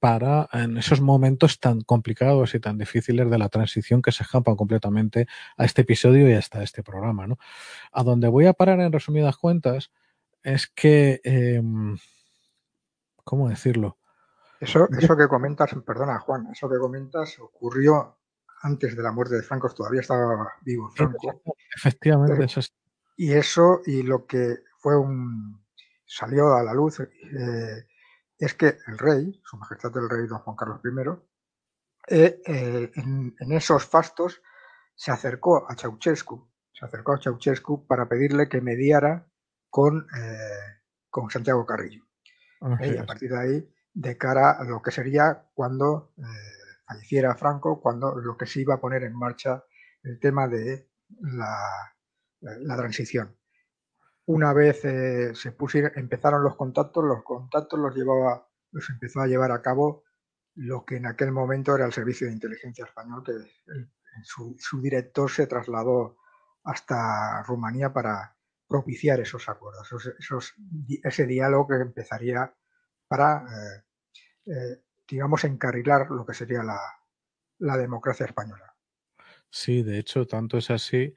para 0.00 0.48
en 0.52 0.78
esos 0.78 1.00
momentos 1.00 1.60
tan 1.60 1.82
complicados 1.82 2.54
y 2.54 2.60
tan 2.60 2.78
difíciles 2.78 3.30
de 3.30 3.38
la 3.38 3.48
transición 3.48 4.02
que 4.02 4.12
se 4.12 4.22
escapan 4.22 4.56
completamente 4.56 5.28
a 5.56 5.64
este 5.64 5.82
episodio 5.82 6.28
y 6.28 6.32
hasta 6.32 6.62
este 6.62 6.82
programa. 6.82 7.26
¿no? 7.26 7.38
A 7.92 8.02
donde 8.02 8.28
voy 8.28 8.46
a 8.46 8.54
parar 8.54 8.80
en 8.80 8.92
resumidas 8.92 9.36
cuentas 9.36 9.92
es 10.42 10.66
que, 10.66 11.20
eh, 11.22 11.62
¿cómo 13.24 13.48
decirlo? 13.48 13.98
Eso, 14.58 14.88
eso 14.98 15.16
que 15.16 15.28
comentas, 15.28 15.70
perdona 15.86 16.18
Juan, 16.18 16.48
eso 16.52 16.68
que 16.68 16.78
comentas 16.78 17.38
ocurrió 17.38 18.16
antes 18.62 18.96
de 18.96 19.02
la 19.02 19.12
muerte 19.12 19.36
de 19.36 19.42
Franco, 19.42 19.70
todavía 19.70 20.00
estaba 20.00 20.52
vivo 20.62 20.90
Franco. 20.90 21.42
Efectivamente, 21.74 22.44
eso 22.44 22.60
es. 22.60 22.74
Y 23.16 23.32
eso, 23.32 23.80
y 23.86 24.02
lo 24.02 24.26
que 24.26 24.58
fue 24.78 24.96
un. 24.96 25.62
salió 26.06 26.54
a 26.54 26.62
la 26.62 26.74
luz, 26.74 27.00
eh, 27.00 27.86
es 28.40 28.54
que 28.54 28.78
el 28.86 28.98
rey, 28.98 29.40
su 29.44 29.56
majestad 29.56 29.96
el 29.98 30.08
rey 30.08 30.26
don 30.26 30.38
Juan 30.38 30.56
Carlos 30.56 30.80
I, 30.84 32.14
eh, 32.14 32.42
eh, 32.46 32.90
en, 32.94 33.36
en, 33.38 33.52
esos 33.52 33.84
fastos 33.84 34.42
se 34.94 35.12
acercó 35.12 35.70
a 35.70 35.76
Ceausescu, 35.76 36.50
se 36.72 36.86
acercó 36.86 37.12
a 37.12 37.20
Ceausescu 37.20 37.86
para 37.86 38.08
pedirle 38.08 38.48
que 38.48 38.60
mediara 38.60 39.30
con, 39.68 40.06
con 41.10 41.30
Santiago 41.30 41.64
Carrillo. 41.64 42.04
y 42.80 42.96
a 42.96 43.06
partir 43.06 43.30
de 43.30 43.38
ahí, 43.38 43.74
de 43.92 44.18
cara 44.18 44.52
a 44.52 44.64
lo 44.64 44.82
que 44.82 44.90
sería 44.90 45.46
cuando 45.54 46.12
falleciera 46.86 47.36
Franco, 47.36 47.80
cuando 47.80 48.16
lo 48.16 48.36
que 48.36 48.46
se 48.46 48.60
iba 48.60 48.74
a 48.74 48.80
poner 48.80 49.04
en 49.04 49.14
marcha 49.14 49.62
el 50.02 50.18
tema 50.18 50.48
de 50.48 50.90
la, 51.20 51.56
la 52.40 52.76
transición. 52.76 53.39
Una 54.32 54.52
vez 54.52 54.84
eh, 54.84 55.34
se 55.34 55.50
pusieron, 55.50 55.90
empezaron 55.96 56.44
los 56.44 56.54
contactos, 56.54 57.02
los 57.04 57.24
contactos 57.24 57.80
los 57.80 57.96
llevaba, 57.96 58.48
los 58.70 58.88
empezó 58.88 59.20
a 59.20 59.26
llevar 59.26 59.50
a 59.50 59.60
cabo 59.60 60.04
lo 60.54 60.84
que 60.84 60.98
en 60.98 61.06
aquel 61.06 61.32
momento 61.32 61.74
era 61.74 61.84
el 61.84 61.92
Servicio 61.92 62.28
de 62.28 62.34
Inteligencia 62.34 62.84
Español, 62.84 63.24
que 63.24 63.32
su, 64.22 64.80
director 64.80 65.28
se 65.28 65.48
trasladó 65.48 66.18
hasta 66.62 67.42
Rumanía 67.42 67.92
para 67.92 68.36
propiciar 68.68 69.18
esos 69.18 69.48
acuerdos, 69.48 69.90
esos, 70.20 70.54
ese 71.02 71.26
diálogo 71.26 71.66
que 71.66 71.74
empezaría 71.74 72.54
para 73.08 73.44
eh, 73.48 73.82
eh, 74.46 74.82
digamos, 75.08 75.42
encarrilar 75.42 76.08
lo 76.08 76.24
que 76.24 76.34
sería 76.34 76.62
la, 76.62 76.78
la, 77.58 77.76
democracia 77.76 78.26
española. 78.26 78.76
Sí, 79.50 79.82
de 79.82 79.98
hecho, 79.98 80.24
tanto 80.24 80.56
es 80.58 80.70
así 80.70 81.16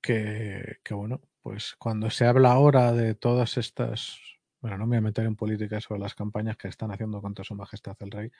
que, 0.00 0.78
que, 0.84 0.94
bueno, 0.94 1.20
pues 1.48 1.76
cuando 1.78 2.10
se 2.10 2.26
habla 2.26 2.52
ahora 2.52 2.92
de 2.92 3.14
todas 3.14 3.56
estas, 3.56 4.20
bueno, 4.60 4.76
no 4.76 4.84
me 4.86 4.96
voy 4.96 4.98
a 4.98 5.08
meter 5.08 5.24
en 5.24 5.34
política 5.34 5.80
sobre 5.80 5.98
las 5.98 6.14
campañas 6.14 6.58
que 6.58 6.68
están 6.68 6.90
haciendo 6.90 7.22
contra 7.22 7.42
su 7.42 7.54
majestad 7.54 7.96
el 8.00 8.10
rey, 8.10 8.30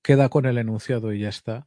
queda 0.00 0.28
con 0.28 0.46
el 0.46 0.58
enunciado 0.58 1.12
y 1.12 1.18
ya 1.18 1.28
está. 1.28 1.66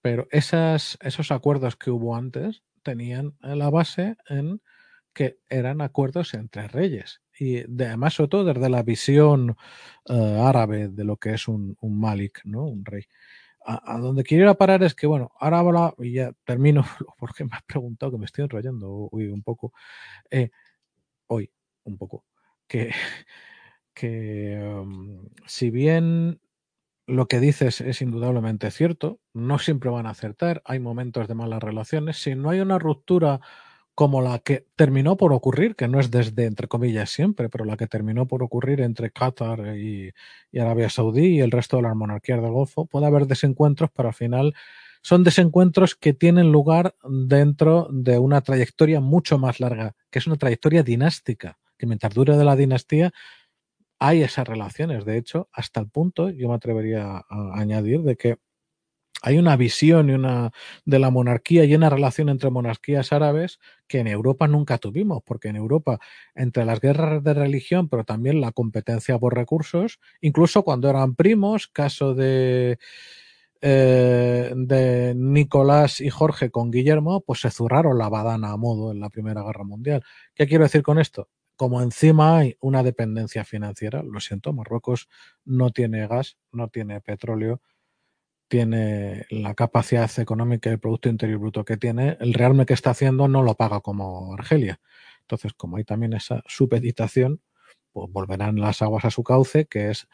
Pero 0.00 0.26
esos 0.30 1.30
acuerdos 1.30 1.76
que 1.76 1.90
hubo 1.90 2.16
antes 2.16 2.62
tenían 2.82 3.36
la 3.42 3.68
base 3.68 4.16
en 4.30 4.62
que 5.12 5.40
eran 5.50 5.82
acuerdos 5.82 6.32
entre 6.32 6.66
reyes 6.66 7.20
y 7.38 7.62
de, 7.68 7.88
además 7.88 8.14
sobre 8.14 8.28
todo 8.30 8.44
desde 8.54 8.70
la 8.70 8.82
visión 8.82 9.58
uh, 10.08 10.42
árabe 10.42 10.88
de 10.88 11.04
lo 11.04 11.18
que 11.18 11.34
es 11.34 11.48
un, 11.48 11.76
un, 11.82 12.00
Malik, 12.00 12.40
¿no? 12.44 12.64
Un 12.64 12.86
rey. 12.86 13.04
A, 13.72 13.98
donde 13.98 14.24
quiero 14.24 14.44
ir 14.44 14.48
a 14.50 14.54
parar 14.54 14.82
es 14.82 14.94
que, 14.94 15.06
bueno, 15.06 15.30
ahora 15.38 15.60
habla, 15.60 15.94
y 15.98 16.14
ya 16.14 16.32
termino, 16.44 16.82
porque 17.18 17.44
me 17.44 17.50
has 17.52 17.62
preguntado 17.62 18.12
que 18.12 18.18
me 18.18 18.24
estoy 18.26 18.44
enrollando 18.44 19.08
hoy 19.12 19.28
un 19.28 19.42
poco, 19.42 19.72
eh, 20.30 20.50
hoy 21.28 21.50
un 21.84 21.98
poco, 21.98 22.24
que, 22.66 22.90
que 23.94 24.58
um, 24.62 25.28
si 25.46 25.70
bien 25.70 26.40
lo 27.06 27.26
que 27.26 27.40
dices 27.40 27.80
es 27.80 28.02
indudablemente 28.02 28.70
cierto, 28.70 29.20
no 29.34 29.58
siempre 29.58 29.90
van 29.90 30.06
a 30.06 30.10
acertar, 30.10 30.62
hay 30.64 30.80
momentos 30.80 31.28
de 31.28 31.34
malas 31.34 31.62
relaciones, 31.62 32.22
si 32.22 32.34
no 32.34 32.50
hay 32.50 32.60
una 32.60 32.78
ruptura 32.78 33.40
como 33.94 34.22
la 34.22 34.38
que 34.38 34.66
terminó 34.76 35.16
por 35.16 35.32
ocurrir, 35.32 35.76
que 35.76 35.88
no 35.88 36.00
es 36.00 36.10
desde, 36.10 36.46
entre 36.46 36.68
comillas, 36.68 37.10
siempre, 37.10 37.48
pero 37.48 37.64
la 37.64 37.76
que 37.76 37.86
terminó 37.86 38.26
por 38.26 38.42
ocurrir 38.42 38.80
entre 38.80 39.10
Qatar 39.10 39.76
y, 39.76 40.12
Arabia 40.58 40.88
Saudí 40.88 41.36
y 41.36 41.40
el 41.40 41.50
resto 41.50 41.76
de 41.76 41.82
las 41.82 41.94
monarquías 41.94 42.40
del 42.40 42.52
Golfo, 42.52 42.86
puede 42.86 43.06
haber 43.06 43.26
desencuentros, 43.26 43.90
pero 43.94 44.08
al 44.08 44.14
final 44.14 44.54
son 45.02 45.24
desencuentros 45.24 45.94
que 45.94 46.12
tienen 46.12 46.52
lugar 46.52 46.94
dentro 47.04 47.88
de 47.90 48.18
una 48.18 48.40
trayectoria 48.40 49.00
mucho 49.00 49.38
más 49.38 49.60
larga, 49.60 49.94
que 50.10 50.18
es 50.18 50.26
una 50.26 50.36
trayectoria 50.36 50.82
dinástica, 50.82 51.58
que 51.78 51.86
mientras 51.86 52.14
dure 52.14 52.36
de 52.36 52.44
la 52.44 52.56
dinastía 52.56 53.12
hay 53.98 54.22
esas 54.22 54.48
relaciones. 54.48 55.04
De 55.04 55.18
hecho, 55.18 55.48
hasta 55.52 55.80
el 55.80 55.88
punto, 55.88 56.30
yo 56.30 56.48
me 56.48 56.54
atrevería 56.54 57.24
a 57.28 57.60
añadir, 57.60 58.02
de 58.02 58.16
que 58.16 58.38
hay 59.22 59.38
una 59.38 59.56
visión 59.56 60.10
y 60.10 60.12
una 60.12 60.50
de 60.84 60.98
la 60.98 61.10
monarquía 61.10 61.64
y 61.64 61.74
una 61.74 61.90
relación 61.90 62.28
entre 62.28 62.50
monarquías 62.50 63.12
árabes 63.12 63.58
que 63.86 63.98
en 63.98 64.06
Europa 64.06 64.48
nunca 64.48 64.78
tuvimos, 64.78 65.22
porque 65.24 65.48
en 65.48 65.56
Europa, 65.56 65.98
entre 66.34 66.64
las 66.64 66.80
guerras 66.80 67.22
de 67.22 67.34
religión, 67.34 67.88
pero 67.88 68.04
también 68.04 68.40
la 68.40 68.52
competencia 68.52 69.18
por 69.18 69.34
recursos, 69.34 70.00
incluso 70.20 70.62
cuando 70.62 70.88
eran 70.88 71.14
primos, 71.14 71.68
caso 71.68 72.14
de, 72.14 72.78
eh, 73.60 74.52
de 74.56 75.14
Nicolás 75.14 76.00
y 76.00 76.08
Jorge 76.08 76.50
con 76.50 76.70
Guillermo, 76.70 77.20
pues 77.22 77.40
se 77.40 77.50
zurraron 77.50 77.98
la 77.98 78.08
badana 78.08 78.52
a 78.52 78.56
modo 78.56 78.90
en 78.92 79.00
la 79.00 79.10
Primera 79.10 79.42
Guerra 79.42 79.64
Mundial. 79.64 80.02
¿Qué 80.34 80.46
quiero 80.46 80.64
decir 80.64 80.82
con 80.82 80.98
esto? 80.98 81.28
Como 81.56 81.82
encima 81.82 82.38
hay 82.38 82.56
una 82.60 82.82
dependencia 82.82 83.44
financiera, 83.44 84.02
lo 84.02 84.20
siento, 84.20 84.54
Marruecos 84.54 85.08
no 85.44 85.70
tiene 85.72 86.06
gas, 86.06 86.38
no 86.52 86.68
tiene 86.68 87.02
petróleo, 87.02 87.60
tiene 88.50 89.26
la 89.30 89.54
capacidad 89.54 90.10
económica 90.18 90.68
y 90.68 90.72
el 90.72 90.80
Producto 90.80 91.08
Interior 91.08 91.38
Bruto 91.38 91.64
que 91.64 91.76
tiene, 91.76 92.16
el 92.20 92.34
realme 92.34 92.66
que 92.66 92.74
está 92.74 92.90
haciendo 92.90 93.28
no 93.28 93.44
lo 93.44 93.54
paga 93.54 93.80
como 93.80 94.34
Argelia. 94.34 94.80
Entonces, 95.20 95.54
como 95.54 95.76
hay 95.76 95.84
también 95.84 96.14
esa 96.14 96.42
supeditación, 96.46 97.40
pues 97.92 98.10
volverán 98.10 98.60
las 98.60 98.82
aguas 98.82 99.04
a 99.04 99.10
su 99.10 99.22
cauce, 99.22 99.66
que 99.66 99.90
es 99.90 100.08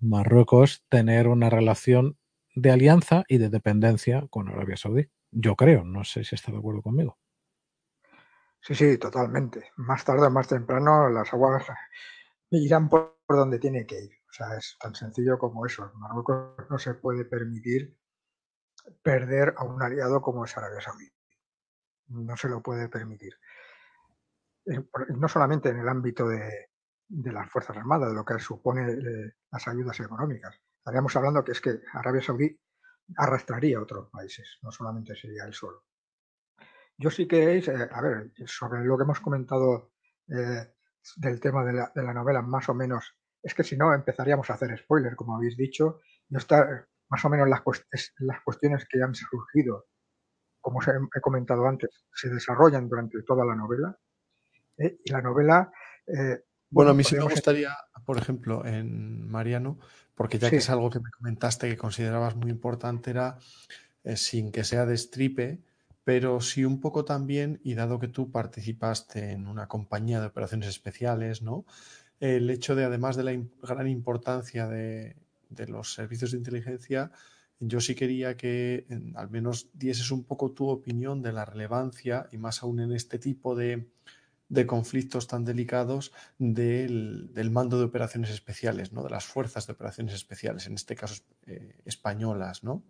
Marruecos 0.00 0.84
tener 0.88 1.28
una 1.28 1.50
relación 1.50 2.18
de 2.56 2.72
alianza 2.72 3.24
y 3.28 3.38
de 3.38 3.48
dependencia 3.48 4.26
con 4.28 4.48
Arabia 4.48 4.76
Saudí. 4.76 5.08
Yo 5.30 5.54
creo, 5.54 5.84
no 5.84 6.02
sé 6.02 6.24
si 6.24 6.34
está 6.34 6.50
de 6.50 6.58
acuerdo 6.58 6.82
conmigo. 6.82 7.16
Sí, 8.60 8.74
sí, 8.74 8.98
totalmente. 8.98 9.70
Más 9.76 10.04
tarde 10.04 10.26
o 10.26 10.30
más 10.30 10.48
temprano 10.48 11.08
las 11.08 11.32
aguas 11.32 11.64
irán 12.50 12.88
por 12.88 13.14
donde 13.28 13.60
tiene 13.60 13.86
que 13.86 14.02
ir. 14.02 14.17
Sea, 14.38 14.56
es 14.56 14.76
tan 14.80 14.94
sencillo 14.94 15.36
como 15.36 15.66
eso. 15.66 15.90
Marruecos 15.94 16.54
no 16.70 16.78
se 16.78 16.94
puede 16.94 17.24
permitir 17.24 17.98
perder 19.02 19.54
a 19.56 19.64
un 19.64 19.82
aliado 19.82 20.22
como 20.22 20.44
es 20.44 20.56
Arabia 20.56 20.80
Saudí. 20.80 21.10
No 22.06 22.36
se 22.36 22.48
lo 22.48 22.62
puede 22.62 22.88
permitir. 22.88 23.34
No 25.08 25.26
solamente 25.26 25.70
en 25.70 25.80
el 25.80 25.88
ámbito 25.88 26.28
de, 26.28 26.68
de 27.08 27.32
las 27.32 27.50
Fuerzas 27.50 27.76
Armadas, 27.76 28.10
de 28.10 28.14
lo 28.14 28.24
que 28.24 28.38
supone 28.38 28.92
eh, 28.92 29.32
las 29.50 29.66
ayudas 29.66 29.98
económicas, 29.98 30.60
estaríamos 30.78 31.16
hablando 31.16 31.42
que 31.42 31.52
es 31.52 31.60
que 31.60 31.80
Arabia 31.94 32.22
Saudí 32.22 32.56
arrastraría 33.16 33.78
a 33.78 33.82
otros 33.82 34.08
países, 34.10 34.58
no 34.62 34.70
solamente 34.70 35.16
sería 35.16 35.44
él 35.44 35.54
solo. 35.54 35.84
Yo 36.96 37.10
sí 37.10 37.26
que, 37.26 37.58
eh, 37.58 37.88
a 37.90 38.00
ver, 38.00 38.32
sobre 38.46 38.84
lo 38.84 38.96
que 38.96 39.04
hemos 39.04 39.20
comentado 39.20 39.92
eh, 40.28 40.74
del 41.16 41.40
tema 41.40 41.64
de 41.64 41.72
la, 41.72 41.92
de 41.94 42.02
la, 42.02 42.12
novela, 42.12 42.42
más 42.42 42.68
o 42.68 42.74
menos, 42.74 43.17
es 43.42 43.54
que 43.54 43.64
si 43.64 43.76
no 43.76 43.94
empezaríamos 43.94 44.50
a 44.50 44.54
hacer 44.54 44.76
spoiler, 44.78 45.16
como 45.16 45.36
habéis 45.36 45.56
dicho, 45.56 46.00
y 46.28 46.36
está 46.36 46.86
más 47.08 47.24
o 47.24 47.28
menos 47.28 47.48
las, 47.48 47.62
las 48.18 48.40
cuestiones 48.42 48.86
que 48.90 49.02
han 49.02 49.14
surgido, 49.14 49.86
como 50.60 50.78
os 50.78 50.88
he, 50.88 51.20
comentado 51.20 51.66
antes, 51.66 51.90
se 52.12 52.28
desarrollan 52.28 52.88
durante 52.88 53.22
toda 53.22 53.44
la 53.44 53.54
novela. 53.54 53.96
¿eh? 54.76 54.98
Y 55.04 55.10
la 55.10 55.22
novela... 55.22 55.72
Eh, 56.06 56.42
bueno, 56.70 56.90
a 56.90 56.94
mí 56.94 57.02
sí 57.02 57.16
me 57.16 57.22
gustaría, 57.22 57.74
por 58.04 58.18
ejemplo, 58.18 58.66
en 58.66 59.26
Mariano, 59.26 59.78
porque 60.14 60.38
ya 60.38 60.50
que 60.50 60.56
es 60.56 60.68
algo 60.68 60.90
que 60.90 61.00
me 61.00 61.10
comentaste 61.10 61.68
que 61.68 61.78
considerabas 61.78 62.36
muy 62.36 62.50
importante, 62.50 63.10
era 63.10 63.38
eh, 64.04 64.16
sin 64.16 64.52
que 64.52 64.64
sea 64.64 64.84
de 64.84 64.98
stripe, 64.98 65.62
pero 66.04 66.42
sí 66.42 66.66
un 66.66 66.80
poco 66.80 67.06
también, 67.06 67.58
y 67.64 67.74
dado 67.74 67.98
que 67.98 68.08
tú 68.08 68.30
participaste 68.30 69.32
en 69.32 69.46
una 69.46 69.66
compañía 69.66 70.20
de 70.20 70.26
operaciones 70.26 70.68
especiales, 70.68 71.40
¿no? 71.40 71.64
El 72.20 72.50
hecho 72.50 72.74
de, 72.74 72.84
además 72.84 73.16
de 73.16 73.24
la 73.24 73.42
gran 73.62 73.88
importancia 73.88 74.66
de, 74.66 75.16
los 75.68 75.94
servicios 75.94 76.32
de 76.32 76.38
inteligencia, 76.38 77.10
yo 77.60 77.80
sí 77.80 77.94
quería 77.94 78.36
que 78.36 78.86
al 79.14 79.30
menos 79.30 79.70
dieses 79.72 80.10
un 80.10 80.24
poco 80.24 80.52
tu 80.52 80.68
opinión 80.68 81.22
de 81.22 81.32
la 81.32 81.44
relevancia, 81.44 82.28
y 82.32 82.38
más 82.38 82.62
aún 82.62 82.80
en 82.80 82.92
este 82.92 83.18
tipo 83.18 83.54
de, 83.54 83.88
conflictos 84.66 85.26
tan 85.26 85.44
delicados 85.44 86.12
del, 86.38 87.50
mando 87.50 87.78
de 87.78 87.84
operaciones 87.84 88.30
especiales, 88.30 88.92
¿no? 88.92 89.02
de 89.02 89.10
las 89.10 89.24
fuerzas 89.24 89.66
de 89.66 89.74
operaciones 89.74 90.14
especiales, 90.14 90.66
en 90.66 90.74
este 90.74 90.96
caso 90.96 91.22
eh, 91.46 91.80
españolas, 91.84 92.64
¿no? 92.64 92.82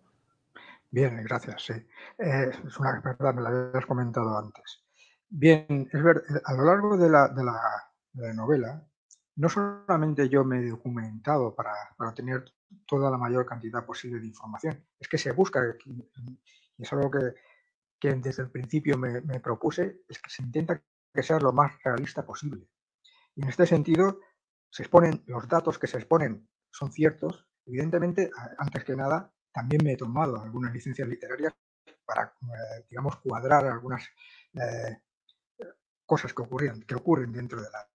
Bien, 0.91 1.23
gracias, 1.23 1.65
sí. 1.65 1.73
Eh, 1.73 2.51
es 2.67 2.79
una 2.79 2.99
verdad, 3.01 3.33
me 3.35 3.41
la 3.41 3.49
habías 3.49 3.85
comentado 3.85 4.37
antes. 4.37 4.83
Bien, 5.29 5.87
es 5.91 6.03
verdad, 6.03 6.23
a 6.43 6.53
lo 6.53 6.65
largo 6.65 6.97
de 6.97 7.09
la, 7.09 7.27
de 7.27 7.43
la, 7.43 8.33
novela, 8.33 8.83
no 9.39 9.47
solamente 9.47 10.27
yo 10.27 10.43
me 10.43 10.59
he 10.59 10.69
documentado 10.69 11.55
para, 11.55 11.71
para, 11.95 12.09
obtener 12.09 12.43
toda 12.85 13.09
la 13.09 13.17
mayor 13.17 13.45
cantidad 13.45 13.85
posible 13.85 14.19
de 14.19 14.27
información, 14.27 14.85
es 14.99 15.07
que 15.07 15.17
se 15.17 15.31
busca, 15.31 15.61
y 15.85 16.83
es 16.83 16.91
algo 16.91 17.09
que, 17.09 17.35
que 17.97 18.13
desde 18.15 18.43
el 18.43 18.51
principio 18.51 18.97
me, 18.97 19.21
me 19.21 19.39
propuse, 19.39 20.01
es 20.09 20.19
que 20.19 20.29
se 20.29 20.43
intenta 20.43 20.83
que 21.13 21.23
sea 21.23 21.39
lo 21.39 21.53
más 21.53 21.71
realista 21.81 22.25
posible. 22.25 22.67
Y 23.33 23.43
en 23.43 23.47
este 23.47 23.65
sentido, 23.65 24.19
se 24.69 24.83
exponen, 24.83 25.23
los 25.27 25.47
datos 25.47 25.79
que 25.79 25.87
se 25.87 25.97
exponen 25.97 26.49
son 26.69 26.91
ciertos. 26.91 27.47
Evidentemente, 27.65 28.29
antes 28.57 28.83
que 28.83 28.95
nada, 28.97 29.33
también 29.53 29.85
me 29.85 29.93
he 29.93 29.97
tomado 29.97 30.41
algunas 30.41 30.73
licencias 30.73 31.07
literarias 31.07 31.53
para, 32.03 32.25
eh, 32.25 32.85
digamos, 32.89 33.15
cuadrar 33.21 33.65
algunas 33.67 34.03
eh, 34.53 34.97
cosas 36.05 36.33
que 36.33 36.41
ocurren, 36.41 36.81
que 36.81 36.95
ocurren 36.95 37.31
dentro 37.31 37.61
de 37.61 37.69
la, 37.71 37.87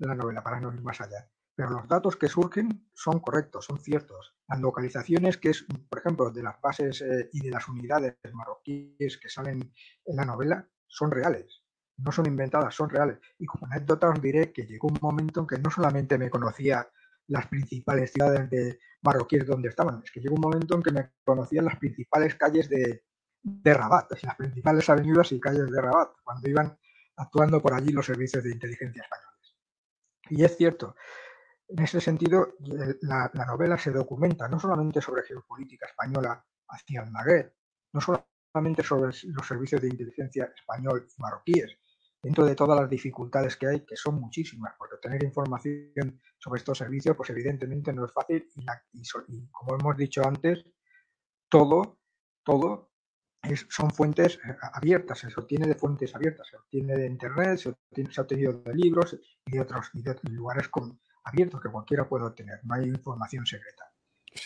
de 0.00 0.08
la 0.08 0.16
novela, 0.16 0.42
para 0.42 0.58
no 0.60 0.72
ir 0.74 0.82
más 0.82 1.00
allá. 1.00 1.30
Pero 1.54 1.70
los 1.70 1.86
datos 1.86 2.16
que 2.16 2.28
surgen 2.28 2.88
son 2.94 3.20
correctos, 3.20 3.66
son 3.66 3.78
ciertos. 3.78 4.34
Las 4.48 4.60
localizaciones 4.60 5.36
que 5.36 5.50
es, 5.50 5.66
por 5.88 5.98
ejemplo, 6.00 6.30
de 6.30 6.42
las 6.42 6.60
bases 6.60 7.02
eh, 7.02 7.28
y 7.32 7.40
de 7.40 7.50
las 7.50 7.68
unidades 7.68 8.16
marroquíes 8.32 9.18
que 9.18 9.28
salen 9.28 9.72
en 10.04 10.16
la 10.16 10.24
novela 10.24 10.68
son 10.86 11.10
reales 11.10 11.62
no 12.02 12.12
son 12.12 12.26
inventadas, 12.26 12.74
son 12.74 12.90
reales. 12.90 13.18
Y 13.38 13.46
como 13.46 13.66
anécdota 13.66 14.08
os 14.08 14.20
diré 14.20 14.52
que 14.52 14.66
llegó 14.66 14.88
un 14.88 14.98
momento 15.00 15.40
en 15.40 15.46
que 15.46 15.58
no 15.58 15.70
solamente 15.70 16.18
me 16.18 16.30
conocía 16.30 16.88
las 17.28 17.46
principales 17.46 18.12
ciudades 18.12 18.50
de 18.50 18.78
marroquíes 19.02 19.46
donde 19.46 19.68
estaban, 19.68 20.02
es 20.04 20.10
que 20.10 20.20
llegó 20.20 20.34
un 20.34 20.40
momento 20.40 20.74
en 20.74 20.82
que 20.82 20.92
me 20.92 21.10
conocían 21.24 21.66
las 21.66 21.76
principales 21.76 22.34
calles 22.34 22.68
de, 22.68 23.04
de 23.42 23.74
Rabat, 23.74 24.10
las 24.22 24.36
principales 24.36 24.88
avenidas 24.90 25.32
y 25.32 25.40
calles 25.40 25.70
de 25.70 25.80
Rabat, 25.80 26.10
cuando 26.24 26.48
iban 26.48 26.76
actuando 27.16 27.62
por 27.62 27.74
allí 27.74 27.92
los 27.92 28.06
servicios 28.06 28.42
de 28.42 28.50
inteligencia 28.50 29.02
españoles. 29.02 29.29
Y 30.30 30.44
es 30.44 30.56
cierto, 30.56 30.96
en 31.68 31.84
ese 31.84 32.00
sentido, 32.00 32.54
la, 33.02 33.30
la 33.34 33.46
novela 33.46 33.76
se 33.76 33.90
documenta 33.90 34.48
no 34.48 34.58
solamente 34.58 35.00
sobre 35.00 35.22
geopolítica 35.22 35.86
española 35.86 36.44
hacia 36.68 37.02
el 37.02 37.10
Magreb, 37.10 37.52
no 37.92 38.00
solamente 38.00 38.82
sobre 38.82 39.12
los 39.24 39.46
servicios 39.46 39.80
de 39.80 39.88
inteligencia 39.88 40.52
español 40.56 41.06
y 41.08 41.22
marroquíes, 41.22 41.76
dentro 42.22 42.44
de 42.44 42.54
todas 42.54 42.78
las 42.78 42.90
dificultades 42.90 43.56
que 43.56 43.66
hay, 43.66 43.84
que 43.84 43.96
son 43.96 44.20
muchísimas, 44.20 44.74
porque 44.78 44.96
obtener 44.96 45.22
información 45.24 46.20
sobre 46.38 46.58
estos 46.58 46.78
servicios, 46.78 47.16
pues 47.16 47.30
evidentemente 47.30 47.92
no 47.92 48.04
es 48.04 48.12
fácil 48.12 48.48
y, 48.54 49.48
como 49.50 49.74
hemos 49.74 49.96
dicho 49.96 50.22
antes, 50.26 50.64
todo, 51.48 51.98
todo 52.44 52.89
son 53.68 53.90
fuentes 53.90 54.38
eh, 54.44 54.56
abiertas, 54.74 55.18
se 55.18 55.28
obtiene 55.40 55.66
de 55.66 55.74
fuentes 55.74 56.14
abiertas, 56.14 56.46
se 56.48 56.56
obtiene 56.56 56.96
de 56.96 57.06
internet, 57.06 57.58
se, 57.58 57.70
ha 57.70 58.22
obtenido 58.22 58.52
de 58.52 58.74
libros 58.74 59.16
y 59.46 59.52
de 59.52 59.60
otros, 59.60 59.90
y 59.94 60.02
de 60.02 60.16
lugares 60.30 60.68
abiertos 61.24 61.60
que 61.60 61.68
cualquiera 61.68 62.08
puede 62.08 62.24
obtener, 62.24 62.60
no 62.64 62.74
hay 62.74 62.84
información 62.84 63.46
secreta. 63.46 63.92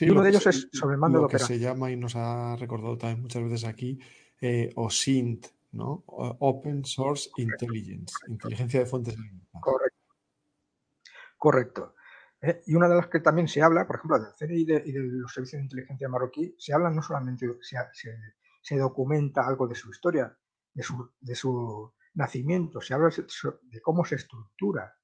y 0.01 0.11
uno 0.11 0.23
de 0.23 0.31
ellos 0.31 0.47
es 0.47 0.69
sobre 0.73 0.95
el 0.95 1.01
mando 1.01 1.23
lo 1.23 1.29
que 1.29 1.39
se 1.39 1.59
llama 1.59 1.91
y 1.91 1.97
nos 1.97 2.17
ha 2.17 2.57
recordado 2.57 2.97
también 2.97 3.23
muchas 3.23 3.43
veces 3.43 3.65
aquí 3.65 3.99
eh, 4.41 4.73
OSINT, 4.77 5.47
¿no? 5.73 6.05
Open 6.07 6.85
Source 6.85 7.31
Intelligence, 7.37 8.15
inteligencia 8.29 8.81
de 8.81 8.87
fuentes 8.87 9.17
Correcto. 9.61 9.99
Correcto. 11.37 11.95
Eh, 12.41 12.63
y 12.67 12.75
una 12.75 12.89
de 12.89 12.97
las 12.97 13.09
que 13.09 13.21
también 13.21 13.49
se 13.49 13.63
habla, 13.63 13.87
por 13.87 13.97
ejemplo, 13.97 14.19
del 14.19 14.33
CNI 14.35 14.61
y 14.61 14.65
de, 14.65 14.83
los 14.95 15.33
servicios 15.33 15.61
de 15.61 15.65
inteligencia 15.65 16.09
marroquí, 16.09 16.55
se 16.59 16.75
habla 16.75 16.91
no 16.91 17.03
solamente, 17.03 17.47
se, 17.63 17.77
se, 17.93 18.11
documenta 18.71 19.47
algo 19.47 19.69
de 19.69 19.75
su 19.75 19.91
historia, 19.91 20.37
de 20.73 20.83
su, 20.83 21.13
de 21.21 21.35
su 21.35 21.93
nacimiento, 22.15 22.81
se 22.81 22.95
habla 22.95 23.11
de, 23.11 23.81
cómo 23.81 24.05
se 24.05 24.17
estructura. 24.17 24.97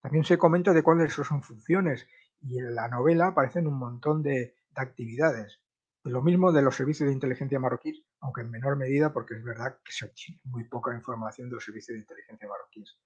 También 0.00 0.24
se 0.24 0.38
comenta 0.38 0.72
de 0.72 0.82
cuáles 0.82 1.12
son 1.12 1.24
sus 1.24 1.46
funciones 1.46 2.06
y 2.40 2.58
en 2.58 2.74
la 2.74 2.88
novela 2.88 3.28
aparecen 3.28 3.66
un 3.66 3.78
montón 3.78 4.22
de, 4.22 4.56
de 4.70 4.82
actividades. 4.82 5.60
Lo 6.04 6.22
mismo 6.22 6.52
de 6.52 6.62
los 6.62 6.76
servicios 6.76 7.08
de 7.08 7.14
inteligencia 7.14 7.58
marroquíes, 7.58 8.02
aunque 8.20 8.42
en 8.42 8.50
menor 8.50 8.76
medida 8.76 9.12
porque 9.12 9.34
es 9.34 9.44
verdad 9.44 9.78
que 9.84 9.92
se 9.92 10.06
obtiene 10.06 10.40
muy 10.44 10.64
poca 10.64 10.94
información 10.94 11.48
de 11.48 11.56
los 11.56 11.64
servicios 11.64 11.94
de 11.94 12.00
inteligencia 12.00 12.48
marroquíes. 12.48 12.96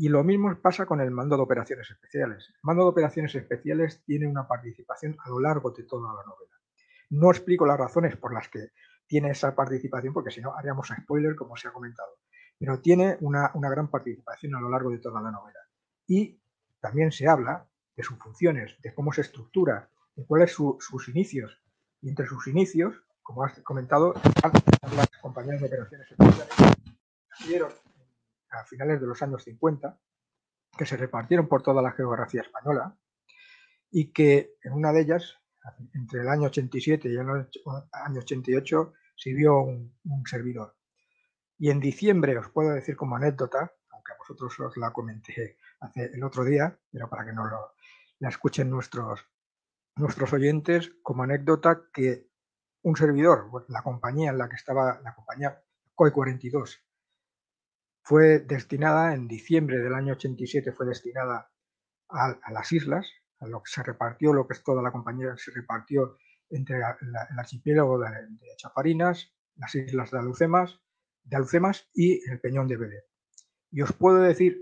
Y 0.00 0.08
lo 0.08 0.22
mismo 0.22 0.56
pasa 0.60 0.86
con 0.86 1.00
el 1.00 1.10
mando 1.10 1.36
de 1.36 1.42
operaciones 1.42 1.90
especiales. 1.90 2.48
El 2.48 2.60
mando 2.62 2.84
de 2.84 2.90
operaciones 2.90 3.34
especiales 3.34 4.02
tiene 4.04 4.28
una 4.28 4.46
participación 4.46 5.16
a 5.24 5.28
lo 5.28 5.40
largo 5.40 5.72
de 5.72 5.82
toda 5.82 6.14
la 6.14 6.22
novela. 6.22 6.56
No 7.10 7.30
explico 7.30 7.66
las 7.66 7.78
razones 7.78 8.16
por 8.16 8.32
las 8.32 8.48
que 8.48 8.68
tiene 9.08 9.30
esa 9.30 9.54
participación, 9.54 10.12
porque 10.14 10.30
si 10.30 10.40
no 10.40 10.54
haríamos 10.54 10.88
spoiler, 10.88 11.34
como 11.34 11.56
se 11.56 11.66
ha 11.66 11.72
comentado. 11.72 12.18
Pero 12.58 12.80
tiene 12.80 13.16
una, 13.20 13.50
gran 13.54 13.88
participación 13.88 14.54
a 14.54 14.60
lo 14.60 14.70
largo 14.70 14.90
de 14.90 14.98
toda 14.98 15.20
la 15.20 15.30
novela. 15.30 15.58
Y 16.06 16.40
también 16.80 17.10
se 17.10 17.26
habla 17.26 17.66
de 17.96 18.02
sus 18.04 18.18
funciones, 18.18 18.76
de 18.80 18.94
cómo 18.94 19.12
se 19.12 19.22
estructura, 19.22 19.90
de 20.14 20.24
cuáles 20.26 20.52
son 20.52 20.76
sus 20.78 21.08
inicios. 21.08 21.60
Y 22.00 22.10
entre 22.10 22.26
sus 22.26 22.46
inicios 22.46 23.02
como 23.28 23.44
has 23.44 23.60
comentado, 23.60 24.14
las 24.96 25.08
compañías 25.20 25.60
de 25.60 25.66
operaciones 25.66 26.08
nacieron 27.30 27.70
a 28.48 28.64
finales 28.64 29.02
de 29.02 29.06
los 29.06 29.20
años 29.20 29.44
50, 29.44 30.00
que 30.78 30.86
se 30.86 30.96
repartieron 30.96 31.46
por 31.46 31.62
toda 31.62 31.82
la 31.82 31.92
geografía 31.92 32.40
española 32.40 32.96
y 33.90 34.14
que 34.14 34.54
en 34.62 34.72
una 34.72 34.92
de 34.92 35.02
ellas, 35.02 35.36
entre 35.94 36.20
el 36.20 36.28
año 36.28 36.46
87 36.46 37.08
y 37.08 37.12
el 37.12 37.20
año 37.20 38.20
88, 38.20 38.92
sirvió 39.16 39.60
un, 39.60 39.92
servidor. 40.26 40.76
Y 41.58 41.70
en 41.70 41.80
diciembre, 41.80 42.38
os 42.38 42.48
puedo 42.50 42.72
decir 42.72 42.96
como 42.96 43.16
anécdota, 43.16 43.72
aunque 43.90 44.12
a 44.12 44.16
vosotros 44.18 44.58
os 44.60 44.76
la 44.76 44.92
comenté 44.92 45.58
hace 45.80 46.10
el 46.14 46.22
otro 46.22 46.44
día, 46.44 46.78
pero 46.90 47.08
para 47.08 47.24
que 47.24 47.32
no 47.32 47.46
lo, 47.46 47.74
la 48.20 48.28
escuchen 48.28 48.70
nuestros, 48.70 49.26
nuestros 49.96 50.32
oyentes, 50.32 50.92
como 51.02 51.24
anécdota 51.24 51.88
que 51.92 52.28
un 52.82 52.96
servidor, 52.96 53.50
la 53.68 53.82
compañía 53.82 54.30
en 54.30 54.38
la 54.38 54.48
que 54.48 54.56
estaba, 54.56 55.00
la 55.02 55.14
compañía 55.14 55.62
COI 55.94 56.12
42, 56.12 56.80
fue 58.02 58.38
destinada 58.38 59.14
en 59.14 59.28
diciembre 59.28 59.78
del 59.78 59.94
año 59.94 60.14
87, 60.14 60.72
fue 60.72 60.86
destinada 60.86 61.50
a, 62.08 62.38
las 62.50 62.72
islas, 62.72 63.06
a 63.40 63.46
lo 63.46 63.62
que 63.62 63.70
se 63.70 63.82
repartió, 63.82 64.32
lo 64.32 64.46
que 64.46 64.54
es 64.54 64.62
toda 64.62 64.82
la 64.82 64.92
compañía, 64.92 65.36
se 65.36 65.50
repartió 65.52 66.18
entre 66.50 66.76
el 66.76 67.38
archipiélago 67.38 67.98
de, 67.98 68.08
Chafarinas, 68.56 69.32
las 69.56 69.74
islas 69.74 70.10
de 70.10 70.18
Alucemas, 70.18 70.80
de 71.24 71.36
Alucemas 71.36 71.88
y 71.92 72.28
el 72.30 72.40
Peñón 72.40 72.68
de 72.68 72.76
Vélez. 72.76 73.04
Y 73.70 73.82
os 73.82 73.92
puedo 73.92 74.18
decir, 74.18 74.58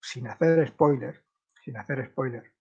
sin 0.00 0.28
hacer 0.28 0.68
spoiler, 0.68 1.24
sin 1.64 1.76
hacer 1.76 2.06
spoiler, 2.06 2.52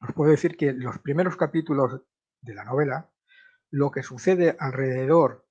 os 0.00 0.12
puedo 0.12 0.30
decir 0.30 0.56
que 0.56 0.72
los 0.72 0.98
primeros 0.98 1.36
capítulos 1.36 2.00
de 2.40 2.54
la 2.54 2.64
novela 2.64 3.10
lo 3.70 3.90
que 3.90 4.02
sucede 4.02 4.56
alrededor, 4.58 5.46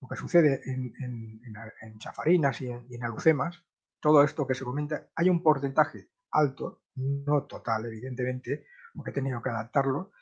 lo 0.00 0.08
que 0.08 0.16
sucede 0.16 0.62
en, 0.64 1.98
Chafarinas 1.98 2.60
y 2.62 2.70
en, 2.70 3.04
Alucemas, 3.04 3.62
todo 4.00 4.24
esto 4.24 4.46
que 4.46 4.54
se 4.54 4.64
comenta, 4.64 5.10
hay 5.14 5.28
un 5.28 5.42
porcentaje 5.42 6.08
alto, 6.32 6.82
no 6.94 7.44
total, 7.44 7.86
evidentemente, 7.86 8.66
porque 8.94 9.10
he 9.10 9.14
tenido 9.14 9.42
que 9.42 9.50
adaptarlo, 9.50 10.12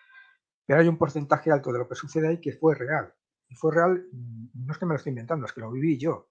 pero 0.66 0.80
hay 0.80 0.88
un 0.88 0.98
porcentaje 0.98 1.50
alto 1.50 1.72
de 1.72 1.78
lo 1.78 1.88
que 1.88 1.94
sucede 1.94 2.28
ahí 2.28 2.40
que 2.40 2.52
fue 2.52 2.74
real. 2.74 3.12
Y 3.48 3.54
fue 3.54 3.74
real, 3.74 4.06
no 4.12 4.72
es 4.72 4.78
que 4.78 4.84
me 4.84 4.92
lo 4.92 4.96
estoy 4.96 5.10
inventando, 5.10 5.46
es 5.46 5.52
que 5.52 5.60
lo 5.60 5.70
viví 5.70 5.98
yo. 5.98 6.30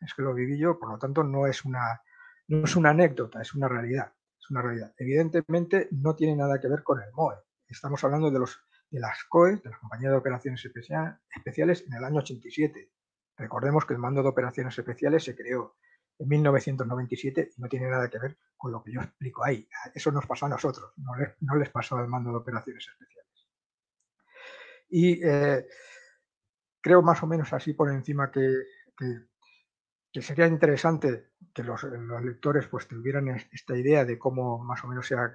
Es 0.00 0.12
que 0.14 0.22
lo 0.22 0.34
viví 0.34 0.58
yo, 0.58 0.78
por 0.78 0.90
lo 0.90 0.98
tanto 0.98 1.22
no 1.22 1.46
es 1.46 1.64
una, 1.64 2.02
no 2.48 2.64
es 2.64 2.76
una 2.76 2.90
anécdota, 2.90 3.40
es 3.40 3.54
una 3.54 3.68
realidad. 3.68 4.12
Es 4.38 4.50
una 4.50 4.62
realidad. 4.62 4.92
Evidentemente 4.98 5.88
no 5.92 6.14
tiene 6.14 6.36
nada 6.36 6.60
que 6.60 6.68
ver 6.68 6.82
con 6.82 7.00
el 7.00 7.12
MOE. 7.12 7.36
Estamos 7.68 8.02
hablando 8.04 8.30
de, 8.30 8.38
los, 8.38 8.60
de 8.90 9.00
las 9.00 9.24
COE, 9.24 9.56
de 9.56 9.70
la 9.70 9.78
Compañía 9.78 10.10
de 10.10 10.16
Operaciones 10.16 10.64
Especiales, 10.64 11.84
en 11.86 11.94
el 11.94 12.04
año 12.04 12.18
87. 12.18 12.90
Recordemos 13.36 13.84
que 13.84 13.94
el 13.94 13.98
mando 13.98 14.22
de 14.22 14.28
operaciones 14.28 14.78
especiales 14.78 15.24
se 15.24 15.34
creó 15.34 15.76
en 16.18 16.28
1997 16.28 17.52
y 17.56 17.60
no 17.60 17.68
tiene 17.68 17.88
nada 17.88 18.08
que 18.08 18.18
ver 18.18 18.38
con 18.56 18.72
lo 18.72 18.82
que 18.82 18.92
yo 18.92 19.00
explico 19.00 19.44
ahí. 19.44 19.68
Eso 19.94 20.10
nos 20.10 20.26
pasó 20.26 20.46
a 20.46 20.50
nosotros, 20.50 20.92
no 21.40 21.56
les, 21.56 21.70
pasó 21.70 21.96
al 21.96 22.08
mando 22.08 22.30
de 22.30 22.36
operaciones 22.36 22.86
especiales. 22.88 23.48
Y 24.88 25.20
eh, 25.24 25.66
creo 26.80 27.02
más 27.02 27.22
o 27.22 27.26
menos 27.26 27.52
así 27.52 27.74
por 27.74 27.90
encima 27.90 28.30
que, 28.30 28.48
que, 30.12 30.22
sería 30.22 30.46
interesante 30.46 31.32
que 31.52 31.62
los, 31.62 31.82
lectores 32.22 32.66
pues 32.68 32.86
tuvieran 32.88 33.28
esta 33.28 33.76
idea 33.76 34.04
de 34.04 34.18
cómo 34.18 34.62
más 34.64 34.82
o 34.84 34.88
menos 34.88 35.06
sea, 35.06 35.30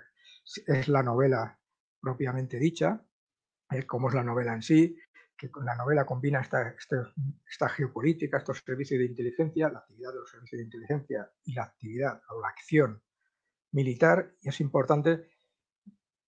es 0.65 0.87
la 0.87 1.03
novela 1.03 1.59
propiamente 1.99 2.57
dicha, 2.57 3.05
eh, 3.69 3.85
cómo 3.85 4.09
es 4.09 4.15
la 4.15 4.23
novela 4.23 4.53
en 4.53 4.61
sí, 4.61 4.97
que 5.49 5.49
la 5.63 5.75
novela 5.75 6.05
combina 6.05 6.41
esta, 6.41 6.69
este, 6.69 6.97
esta, 7.49 7.69
geopolítica, 7.69 8.37
estos 8.37 8.59
servicios 8.59 8.99
de 8.99 9.05
inteligencia, 9.05 9.69
la 9.69 9.79
actividad 9.79 10.11
de 10.11 10.19
los 10.19 10.29
servicios 10.29 10.59
de 10.59 10.65
inteligencia 10.65 11.31
y 11.45 11.53
la 11.53 11.63
actividad 11.63 12.21
o 12.29 12.41
la 12.41 12.49
acción 12.49 13.01
militar. 13.71 14.33
Y 14.41 14.49
es 14.49 14.61
importante, 14.61 15.27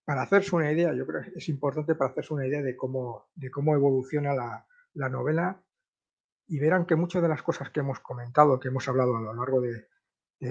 para 0.06 0.23
hacerse 0.23 0.56
una 0.56 0.72
idea, 0.72 0.94
yo 0.94 1.06
creo 1.06 1.22
que 1.22 1.38
es 1.38 1.49
importante 1.49 1.95
para 1.95 2.11
hacerse 2.11 2.34
una 2.34 2.48
idea 2.48 2.61
de 2.61 2.76
cómo, 2.76 3.30
de 3.35 3.52
cómo 3.52 3.76
evoluciona 3.76 4.34
la, 4.34 4.65
la 4.94 5.10
novela 5.10 5.64
y 6.48 6.60
verán 6.60 6.85
que 6.85 6.95
muchas 6.95 7.22
de 7.22 7.30
las 7.30 7.41
cosas 7.41 7.69
que 7.69 7.80
hemos 7.80 7.99
comentado, 7.99 8.60
que 8.60 8.68
hemos 8.68 8.88
hablado 8.88 9.15
a 9.15 9.22
lo 9.22 9.34
largo 9.34 9.61
de, 9.61 9.88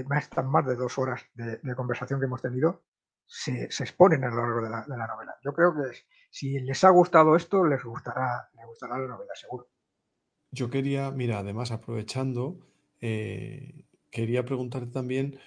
más, 0.09 0.31
más 0.45 0.67
de 0.67 0.77
dos 0.77 0.99
horas 0.99 1.23
de, 1.35 1.75
conversación 1.75 2.19
que 2.19 2.27
hemos 2.27 2.43
tenido, 2.43 2.83
se, 3.27 3.65
exponen 3.65 4.25
a 4.25 4.29
lo 4.29 4.37
largo 4.37 4.63
de 4.63 4.71
la, 4.71 4.85
de 4.87 4.97
la 4.97 5.07
novela. 5.07 5.35
Yo 5.45 5.53
creo 5.53 5.75
que 5.75 5.97
si 6.31 6.59
les 6.61 6.83
ha 6.85 6.91
gustado 6.91 7.37
esto, 7.37 7.65
les 7.65 7.83
gustará, 7.83 8.49
les 8.55 8.67
gustará 8.67 8.99
la 8.99 9.07
novela, 9.07 9.33
seguro. 9.35 9.69
Yo 10.51 10.71
quería, 10.71 11.11
mira, 11.11 11.39
además 11.39 11.71
aprovechando, 11.73 12.59
eh, 13.01 13.87
quería 14.11 14.45
preguntarte 14.45 14.91
también 14.91 15.39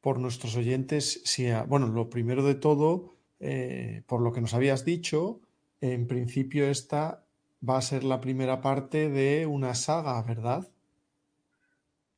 por 0.00 0.18
nuestros 0.18 0.56
oyentes, 0.56 1.22
si, 1.24 1.48
bueno, 1.66 1.88
lo 1.88 2.10
primero 2.10 2.44
de 2.44 2.54
todo, 2.54 3.16
eh, 3.40 4.02
por 4.06 4.20
lo 4.20 4.32
que 4.32 4.40
nos 4.40 4.54
habías 4.54 4.84
dicho, 4.84 5.40
en 5.80 6.06
principio 6.06 6.66
esta 6.66 7.24
va 7.68 7.78
a 7.78 7.82
ser 7.82 8.04
la 8.04 8.20
primera 8.20 8.60
parte 8.60 9.08
de 9.08 9.46
una 9.46 9.74
saga, 9.74 10.22
¿verdad? 10.22 10.68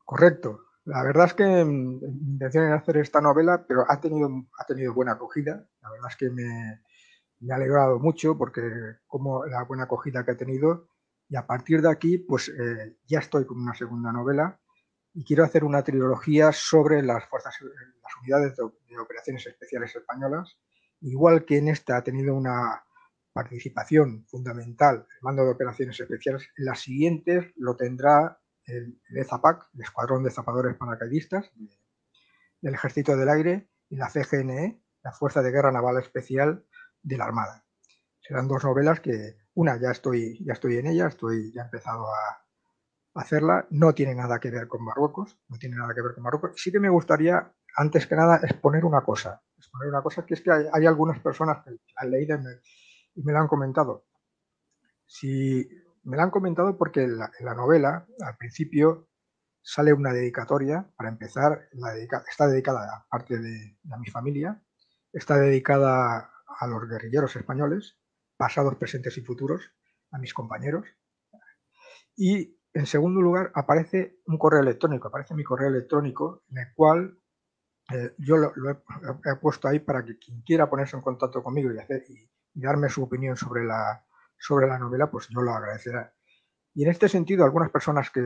Correcto. 0.04 0.67
La 0.88 1.02
verdad 1.02 1.26
es 1.26 1.34
que 1.34 1.44
mi 1.44 1.98
intención 2.32 2.64
era 2.64 2.76
hacer 2.76 2.96
esta 2.96 3.20
novela, 3.20 3.66
pero 3.68 3.84
ha 3.86 4.00
tenido, 4.00 4.30
ha 4.58 4.64
tenido 4.64 4.94
buena 4.94 5.12
acogida. 5.12 5.68
La 5.82 5.90
verdad 5.90 6.08
es 6.08 6.16
que 6.16 6.30
me, 6.30 6.80
me 7.40 7.52
ha 7.52 7.56
alegrado 7.56 7.98
mucho 7.98 8.38
porque 8.38 8.62
como 9.06 9.44
la 9.44 9.64
buena 9.64 9.84
acogida 9.84 10.24
que 10.24 10.30
ha 10.30 10.36
tenido. 10.38 10.88
Y 11.28 11.36
a 11.36 11.46
partir 11.46 11.82
de 11.82 11.90
aquí 11.90 12.16
pues 12.16 12.48
eh, 12.48 12.96
ya 13.06 13.18
estoy 13.18 13.44
con 13.44 13.60
una 13.60 13.74
segunda 13.74 14.12
novela. 14.12 14.58
Y 15.12 15.24
quiero 15.24 15.44
hacer 15.44 15.62
una 15.62 15.84
trilogía 15.84 16.52
sobre 16.52 17.02
las 17.02 17.26
fuerzas 17.26 17.54
las 17.60 18.16
unidades 18.22 18.56
de, 18.56 18.98
operaciones 18.98 19.46
especiales 19.46 19.94
españolas. 19.94 20.56
Igual 21.02 21.44
que 21.44 21.58
en 21.58 21.68
esta 21.68 21.98
ha 21.98 22.02
tenido 22.02 22.34
una 22.34 22.82
participación 23.34 24.24
fundamental 24.26 25.06
el 25.06 25.22
mando 25.22 25.44
de 25.44 25.50
operaciones 25.50 26.00
especiales 26.00 26.48
en 26.56 26.64
las 26.64 26.80
siguientes 26.80 27.52
lo 27.56 27.76
tendrá 27.76 28.40
el, 28.68 29.00
el 29.08 29.16
EZAPAC 29.18 29.70
el 29.74 29.80
escuadrón 29.80 30.22
de 30.22 30.30
zapadores 30.30 30.76
paracaidistas 30.76 31.50
del 32.60 32.74
ejército 32.74 33.16
del 33.16 33.28
aire 33.28 33.70
y 33.88 33.96
la 33.96 34.08
CGNE 34.08 34.82
la 35.02 35.12
fuerza 35.12 35.42
de 35.42 35.50
guerra 35.50 35.72
naval 35.72 35.98
especial 35.98 36.64
de 37.02 37.16
la 37.16 37.24
Armada. 37.24 37.64
Serán 38.20 38.48
dos 38.48 38.64
novelas 38.64 39.00
que, 39.00 39.38
una 39.54 39.80
ya 39.80 39.90
estoy, 39.90 40.44
ya 40.44 40.52
estoy 40.52 40.76
en 40.76 40.86
ella, 40.86 41.06
estoy 41.06 41.52
ya 41.52 41.62
he 41.62 41.64
empezado 41.64 42.06
a, 42.06 42.44
hacerla, 43.14 43.66
no 43.70 43.94
tiene 43.94 44.14
nada 44.14 44.38
que 44.38 44.50
ver 44.50 44.68
con 44.68 44.84
Marruecos, 44.84 45.40
no 45.48 45.58
tiene 45.58 45.76
nada 45.76 45.92
que 45.92 46.02
ver 46.02 46.14
con 46.14 46.22
Marruecos. 46.22 46.52
Sí 46.56 46.70
que 46.70 46.78
me 46.78 46.88
gustaría, 46.88 47.52
antes 47.76 48.06
que 48.06 48.14
nada, 48.14 48.36
exponer 48.36 48.84
una 48.84 49.00
cosa, 49.00 49.42
exponer 49.56 49.88
una 49.88 50.02
cosa 50.02 50.24
que 50.24 50.34
es 50.34 50.40
que 50.40 50.52
hay, 50.52 50.86
algunas 50.86 51.18
personas 51.18 51.64
que 51.64 51.76
han 51.96 52.10
leído 52.10 52.36
y 52.36 52.38
me, 52.38 52.50
y 53.16 53.22
me 53.24 53.32
la 53.32 53.40
han 53.40 53.48
comentado. 53.48 54.06
Si 55.04 55.68
me 56.08 56.16
la 56.16 56.22
han 56.22 56.30
comentado 56.30 56.78
porque 56.78 57.02
en 57.02 57.18
la, 57.18 57.54
novela, 57.54 58.06
al 58.24 58.36
principio, 58.38 59.08
sale 59.60 59.92
una 59.92 60.10
dedicatoria, 60.10 60.90
para 60.96 61.10
empezar, 61.10 61.68
está 62.30 62.46
dedicada 62.46 62.80
a 62.80 63.06
parte 63.10 63.38
de, 63.38 63.76
mi 63.82 64.06
familia, 64.10 64.58
está 65.12 65.36
dedicada 65.36 66.32
a 66.46 66.66
los 66.66 66.88
guerrilleros 66.88 67.36
españoles, 67.36 67.98
pasados, 68.38 68.76
presentes 68.76 69.18
y 69.18 69.20
futuros, 69.20 69.70
a 70.10 70.18
mis 70.18 70.32
compañeros. 70.32 70.86
Y 72.16 72.58
en 72.72 72.86
segundo 72.86 73.20
lugar 73.20 73.52
aparece 73.54 74.18
un 74.24 74.38
correo 74.38 74.62
electrónico, 74.62 75.08
aparece 75.08 75.34
mi 75.34 75.44
correo 75.44 75.68
electrónico 75.68 76.42
en 76.48 76.58
el 76.58 76.72
cual 76.74 77.18
eh, 77.92 78.14
yo 78.16 78.38
lo, 78.38 78.52
he, 78.70 79.36
puesto 79.42 79.68
ahí 79.68 79.80
para 79.80 80.02
que 80.06 80.18
quien 80.18 80.40
quiera 80.40 80.70
ponerse 80.70 80.96
en 80.96 81.02
contacto 81.02 81.42
conmigo 81.42 81.70
y, 81.70 82.30
darme 82.54 82.88
su 82.88 83.02
opinión 83.04 83.36
sobre 83.36 83.64
la, 83.64 84.07
sobre 84.38 84.66
la 84.66 84.78
novela, 84.78 85.10
pues 85.10 85.28
yo 85.28 85.40
lo 85.42 85.52
agradeceré. 85.52 86.10
Y 86.74 86.84
en 86.84 86.90
este 86.90 87.08
sentido, 87.08 87.44
algunas 87.44 87.70
personas 87.70 88.10
que, 88.10 88.20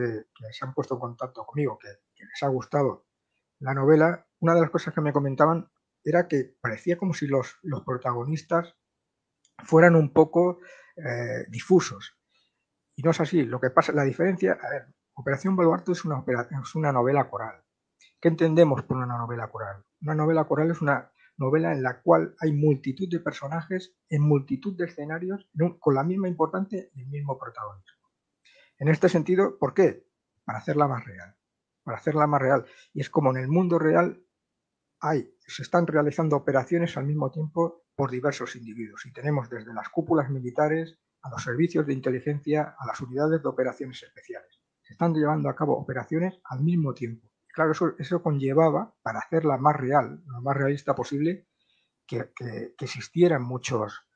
se 0.51 0.65
han 0.65 0.73
puesto 0.73 0.95
en 0.95 0.99
contacto 0.99 1.45
conmigo, 1.45 1.77
que, 1.79 1.87
que 2.15 2.25
les 2.25 2.43
ha 2.43 2.47
gustado 2.47 3.07
la 3.59 3.73
novela, 3.73 4.27
una 4.39 4.53
de 4.53 4.61
las 4.61 4.69
cosas 4.69 4.93
que 4.93 5.01
me 5.01 5.13
comentaban 5.13 5.69
era 6.03 6.27
que 6.27 6.55
parecía 6.61 6.97
como 6.97 7.13
si 7.13 7.27
los, 7.27 7.57
los 7.63 7.83
protagonistas 7.83 8.75
fueran 9.63 9.95
un 9.95 10.11
poco 10.11 10.59
eh, 10.97 11.45
difusos. 11.49 12.17
Y 12.95 13.03
no 13.03 13.11
es 13.11 13.21
así. 13.21 13.43
Lo 13.43 13.59
que 13.59 13.69
pasa, 13.69 13.93
la 13.93 14.03
diferencia, 14.03 14.57
a 14.61 14.69
ver, 14.69 14.87
Operación 15.15 15.55
Baluarte 15.55 15.91
es 15.91 16.05
una, 16.05 16.23
es 16.61 16.75
una 16.75 16.91
novela 16.91 17.29
coral. 17.29 17.63
¿Qué 18.19 18.29
entendemos 18.29 18.83
por 18.83 18.97
una 18.97 19.17
novela 19.17 19.47
coral? 19.47 19.83
Una 20.01 20.15
novela 20.15 20.45
coral 20.45 20.71
es 20.71 20.81
una 20.81 21.11
novela 21.37 21.71
en 21.71 21.83
la 21.83 22.01
cual 22.01 22.35
hay 22.39 22.51
multitud 22.51 23.09
de 23.09 23.19
personajes 23.19 23.95
en 24.09 24.21
multitud 24.21 24.75
de 24.77 24.85
escenarios 24.85 25.49
con 25.79 25.95
la 25.95 26.03
misma 26.03 26.27
importancia 26.27 26.83
y 26.93 27.01
el 27.01 27.07
mismo 27.07 27.37
protagonismo. 27.37 28.09
En 28.77 28.87
este 28.89 29.09
sentido, 29.09 29.57
¿por 29.57 29.73
qué? 29.73 30.07
Para 30.45 30.59
hacerla 30.59 30.87
más 30.87 31.05
real. 31.05 31.35
Para 31.83 31.97
hacerla 31.97 32.27
más 32.27 32.41
real. 32.41 32.65
Y 32.93 33.01
es 33.01 33.09
como 33.09 33.31
en 33.31 33.37
el 33.37 33.47
mundo 33.47 33.79
real 33.79 34.23
se 35.39 35.61
están 35.61 35.85
realizando 35.85 36.37
operaciones 36.37 36.95
al 36.95 37.05
mismo 37.05 37.29
tiempo 37.29 37.83
por 37.95 38.09
diversos 38.09 38.55
individuos 38.55 39.05
y 39.05 39.11
tenemos 39.11 39.49
desde 39.49 39.73
las 39.73 39.89
cúpulas 39.89 40.29
militares 40.29 40.97
a 41.21 41.29
los 41.29 41.43
servicios 41.43 41.85
de 41.85 41.93
inteligencia 41.93 42.75
a 42.77 42.87
las 42.87 43.01
unidades 43.01 43.43
de 43.43 43.49
operaciones 43.49 44.01
especiales. 44.01 44.61
Se 44.81 44.93
están 44.93 45.13
llevando 45.13 45.49
a 45.49 45.55
cabo 45.55 45.77
operaciones 45.77 46.39
al 46.45 46.61
mismo 46.61 46.93
tiempo. 46.93 47.32
Claro, 47.53 47.71
eso, 47.99 48.23
conllevaba, 48.23 48.95
para 49.03 49.19
hacerla 49.19 49.57
más 49.57 49.75
real, 49.75 50.23
lo 50.25 50.41
más 50.41 50.57
realista 50.57 50.95
posible, 50.95 51.47
que, 52.07 52.31
existieran 52.79 53.43
muchos, 53.43 54.07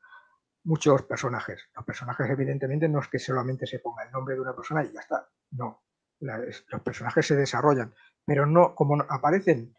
muchos 0.63 1.03
personajes. 1.03 1.69
Los 1.75 1.85
personajes, 1.85 2.27
evidentemente, 2.31 2.89
no 2.89 2.99
es 2.99 3.07
que 3.07 3.19
solamente 3.19 3.67
se 3.67 3.77
ponga 3.77 4.03
el 4.03 4.11
nombre 4.11 4.33
de 4.33 4.41
una 4.41 4.55
persona 4.55 4.83
y 4.83 4.91
ya 4.91 5.01
está. 5.01 5.29
No. 5.51 5.83
los 6.19 6.81
personajes 6.83 7.27
se 7.27 7.35
desarrollan, 7.35 7.93
pero 8.25 8.47
no, 8.47 8.73
como 8.73 8.99
aparecen 9.07 9.75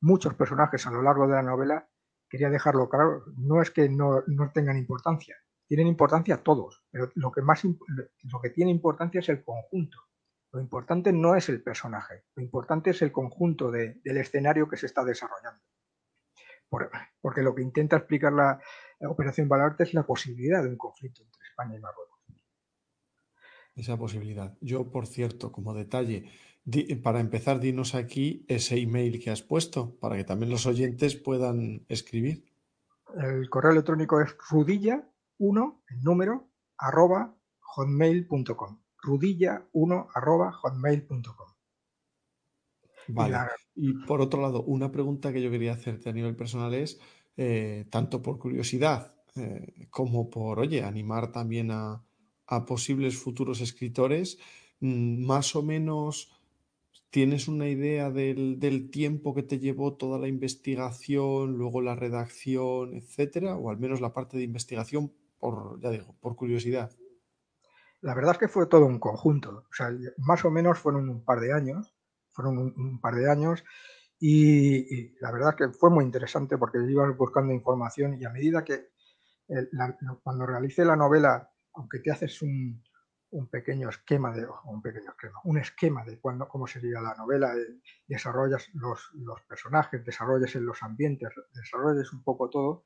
muchos 0.00 0.34
personajes 0.34 0.84
a 0.88 0.90
lo 0.90 1.00
largo 1.00 1.28
de 1.28 1.34
la 1.34 1.42
novela, 1.42 1.88
quería 2.28 2.50
dejarlo 2.50 2.88
claro, 2.88 3.22
no 3.36 3.62
es 3.62 3.70
que 3.70 3.88
no, 3.88 4.24
tengan 4.52 4.76
importancia, 4.76 5.36
tienen 5.68 5.86
importancia 5.86 6.42
todos, 6.42 6.84
pero 6.90 7.12
lo 7.14 7.30
que 7.30 7.42
más 7.42 7.62
lo 7.64 8.40
que 8.40 8.50
tiene 8.50 8.72
importancia 8.72 9.20
es 9.20 9.28
el 9.28 9.44
conjunto. 9.44 9.98
Lo 10.56 10.62
importante 10.62 11.12
no 11.12 11.36
es 11.36 11.50
el 11.50 11.62
personaje, 11.62 12.24
lo 12.34 12.42
importante 12.42 12.88
es 12.88 13.02
el 13.02 13.12
conjunto 13.12 13.70
del 13.70 14.00
escenario 14.04 14.66
que 14.66 14.78
se 14.78 14.86
está 14.86 15.04
desarrollando. 15.04 15.62
porque 17.20 17.42
lo 17.42 17.54
que 17.54 17.60
intenta 17.60 17.98
explicar 17.98 18.32
la, 18.32 18.58
Operación 19.00 19.50
Balarte 19.50 19.84
es 19.84 19.92
la 19.92 20.06
posibilidad 20.06 20.62
de 20.62 20.70
un 20.70 20.78
conflicto 20.78 21.22
entre 21.22 21.46
España 21.46 21.76
y 21.76 21.80
Marruecos. 21.80 22.20
Esa 23.74 23.98
posibilidad. 23.98 24.56
Yo, 24.62 24.90
por 24.90 25.06
cierto, 25.06 25.52
como 25.52 25.74
detalle, 25.74 26.32
para 27.02 27.20
empezar, 27.20 27.60
dinos 27.60 27.94
aquí 27.94 28.46
ese 28.48 28.78
email 28.78 29.22
que 29.22 29.30
has 29.30 29.42
puesto 29.42 29.98
para 30.00 30.16
que 30.16 30.24
también 30.24 30.50
los 30.50 30.64
oyentes 30.64 31.16
puedan 31.16 31.84
escribir. 31.90 32.46
El 33.14 33.50
correo 33.50 33.72
electrónico 33.72 34.22
es 34.22 34.34
rudilla1, 34.38 35.82
el 35.90 36.02
número, 36.02 36.48
arroba 36.78 37.36
hotmail.com. 37.60 38.85
Rudilla1 39.06 40.08
arroba 40.14 40.52
hotmail.com. 40.52 41.48
Vale. 43.08 43.36
Y, 43.76 43.92
por 44.04 44.20
otro 44.20 44.42
lado, 44.42 44.64
una 44.64 44.90
pregunta 44.90 45.32
que 45.32 45.40
yo 45.40 45.50
quería 45.50 45.72
hacerte 45.72 46.10
a 46.10 46.12
nivel 46.12 46.34
personal 46.34 46.74
es, 46.74 46.98
eh, 47.36 47.86
tanto 47.90 48.20
por 48.20 48.38
curiosidad 48.38 49.14
eh, 49.36 49.86
como 49.90 50.28
por, 50.28 50.58
oye, 50.58 50.82
animar 50.82 51.30
también 51.30 51.70
a, 51.70 52.02
a 52.46 52.64
posibles 52.64 53.16
futuros 53.16 53.60
escritores, 53.60 54.38
mm, 54.80 55.24
más 55.24 55.54
o 55.54 55.62
menos 55.62 56.36
¿Tienes 57.10 57.48
una 57.48 57.66
idea 57.66 58.10
del, 58.10 58.58
del, 58.60 58.90
tiempo 58.90 59.34
que 59.34 59.42
te 59.42 59.58
llevó 59.58 59.94
toda 59.94 60.18
la 60.18 60.28
investigación, 60.28 61.56
luego 61.56 61.80
la 61.80 61.94
redacción, 61.94 62.94
etcétera? 62.94 63.56
O 63.56 63.70
al 63.70 63.78
menos 63.78 64.02
la 64.02 64.12
parte 64.12 64.36
de 64.36 64.42
investigación, 64.42 65.12
por, 65.38 65.80
ya 65.80 65.90
digo, 65.90 66.14
por 66.20 66.36
curiosidad. 66.36 66.90
La 68.06 68.14
verdad 68.14 68.34
es 68.34 68.38
que 68.38 68.46
fue 68.46 68.66
todo 68.66 68.86
un 68.86 69.00
conjunto. 69.00 69.64
O 69.68 69.74
sea, 69.74 69.90
más 70.18 70.44
o 70.44 70.50
menos 70.50 70.78
fueron 70.78 71.08
un 71.08 71.24
par 71.24 71.40
de 71.40 71.52
años. 71.52 71.92
Fueron 72.30 72.56
un, 72.56 73.00
par 73.00 73.16
de 73.16 73.28
años. 73.28 73.64
Y, 74.20 75.18
la 75.20 75.32
verdad 75.32 75.50
es 75.50 75.56
que 75.56 75.76
fue 75.76 75.90
muy 75.90 76.04
interesante 76.04 76.56
porque 76.56 76.78
ibas 76.78 77.16
buscando 77.16 77.52
información 77.52 78.14
y 78.14 78.24
a 78.24 78.30
medida 78.30 78.62
que 78.62 78.90
cuando 80.22 80.46
realicé 80.46 80.84
la 80.84 80.94
novela, 80.94 81.50
aunque 81.74 81.98
te 81.98 82.12
haces 82.12 82.42
un, 82.42 82.80
un 83.30 83.48
pequeño 83.48 83.88
esquema 83.88 84.32
de 84.32 84.46
un 84.66 84.80
pequeño 84.80 85.10
esquema, 85.10 85.40
un 85.42 85.58
esquema 85.58 86.04
de 86.04 86.20
cuándo, 86.20 86.46
cómo 86.46 86.68
sería 86.68 87.00
la 87.00 87.14
novela, 87.16 87.56
eh, 87.56 87.80
desarrollas 88.06 88.68
los, 88.74 89.10
los, 89.14 89.42
personajes, 89.42 90.04
desarrollas 90.04 90.54
en 90.54 90.64
los 90.64 90.80
ambientes, 90.84 91.30
desarrollas 91.52 92.12
un 92.12 92.22
poco 92.22 92.50
todo, 92.50 92.84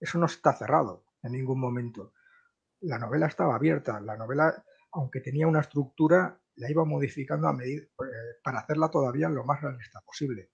eso 0.00 0.18
no 0.18 0.24
está 0.24 0.54
cerrado 0.54 1.04
en 1.22 1.32
ningún 1.32 1.60
momento. 1.60 2.14
La 2.84 2.98
novela 2.98 3.26
estaba 3.26 3.54
abierta, 3.54 4.00
la 4.00 4.16
novela, 4.16 4.62
aunque 4.92 5.20
tenía 5.20 5.46
una 5.46 5.60
estructura, 5.60 6.38
la 6.56 6.70
iba 6.70 6.84
modificando 6.84 7.48
a 7.48 7.52
medida, 7.52 7.82
eh, 7.82 8.38
para 8.42 8.60
hacerla 8.60 8.90
todavía 8.90 9.28
lo 9.28 9.44
más 9.44 9.60
realista 9.60 10.00
posible. 10.00 10.50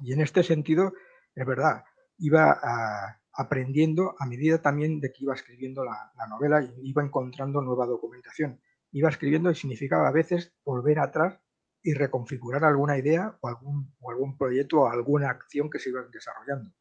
Y 0.00 0.12
en 0.12 0.20
este 0.20 0.42
sentido, 0.42 0.92
es 1.34 1.46
verdad, 1.46 1.84
iba 2.18 2.58
a, 2.62 3.20
aprendiendo 3.34 4.14
a 4.18 4.26
medida 4.26 4.60
también 4.60 5.00
de 5.00 5.12
que 5.12 5.24
iba 5.24 5.34
escribiendo 5.34 5.84
la, 5.84 6.12
la, 6.16 6.26
novela 6.26 6.62
y 6.62 6.90
iba 6.90 7.02
encontrando 7.02 7.60
nueva 7.60 7.86
documentación. 7.86 8.60
Iba 8.92 9.08
escribiendo 9.08 9.50
y 9.50 9.54
significaba 9.54 10.08
a 10.08 10.12
veces 10.12 10.52
volver 10.64 10.98
atrás 10.98 11.38
y 11.82 11.94
reconfigurar 11.94 12.64
alguna 12.64 12.98
idea 12.98 13.36
o 13.40 13.48
algún, 13.48 13.94
o 14.00 14.10
algún 14.10 14.36
proyecto 14.36 14.80
o 14.80 14.88
alguna 14.88 15.30
acción 15.30 15.70
que 15.70 15.78
se 15.78 15.90
iba 15.90 16.02
desarrollando. 16.12 16.72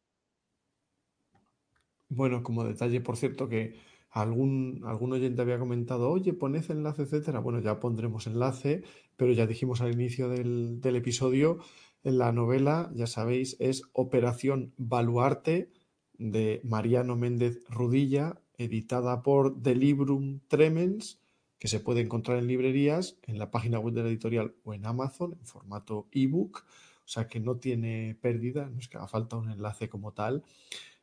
Bueno, 2.09 2.41
como 2.41 2.63
detalle, 2.63 3.01
por 3.01 3.17
cierto, 3.17 3.47
que 3.47 3.79
algún, 4.09 4.81
algún 4.85 5.13
oyente 5.13 5.41
había 5.41 5.59
comentado, 5.59 6.09
oye, 6.09 6.33
poned 6.33 6.69
enlace, 6.69 7.03
etcétera. 7.03 7.39
Bueno, 7.39 7.59
ya 7.59 7.79
pondremos 7.79 8.27
enlace, 8.27 8.83
pero 9.15 9.31
ya 9.31 9.45
dijimos 9.45 9.81
al 9.81 9.93
inicio 9.93 10.29
del, 10.29 10.81
del 10.81 10.95
episodio, 10.95 11.59
en 12.03 12.17
la 12.17 12.31
novela, 12.31 12.91
ya 12.95 13.07
sabéis, 13.07 13.57
es 13.59 13.83
Operación 13.93 14.73
Baluarte 14.77 15.71
de 16.17 16.61
Mariano 16.63 17.15
Méndez 17.15 17.63
Rudilla, 17.69 18.41
editada 18.57 19.21
por 19.21 19.61
Delibrum 19.61 20.39
Tremens, 20.47 21.19
que 21.59 21.67
se 21.67 21.79
puede 21.79 22.01
encontrar 22.01 22.37
en 22.37 22.47
librerías, 22.47 23.17
en 23.23 23.37
la 23.37 23.51
página 23.51 23.79
web 23.79 23.93
de 23.93 24.03
la 24.03 24.09
editorial 24.09 24.55
o 24.63 24.73
en 24.73 24.85
Amazon 24.85 25.35
en 25.37 25.45
formato 25.45 26.07
ebook, 26.11 26.65
o 27.09 27.11
sea 27.11 27.27
que 27.27 27.39
no 27.39 27.57
tiene 27.57 28.17
pérdida, 28.21 28.69
no 28.69 28.79
es 28.79 28.87
que 28.87 28.97
haga 28.97 29.07
falta 29.07 29.35
un 29.35 29.51
enlace 29.51 29.89
como 29.89 30.13
tal. 30.13 30.43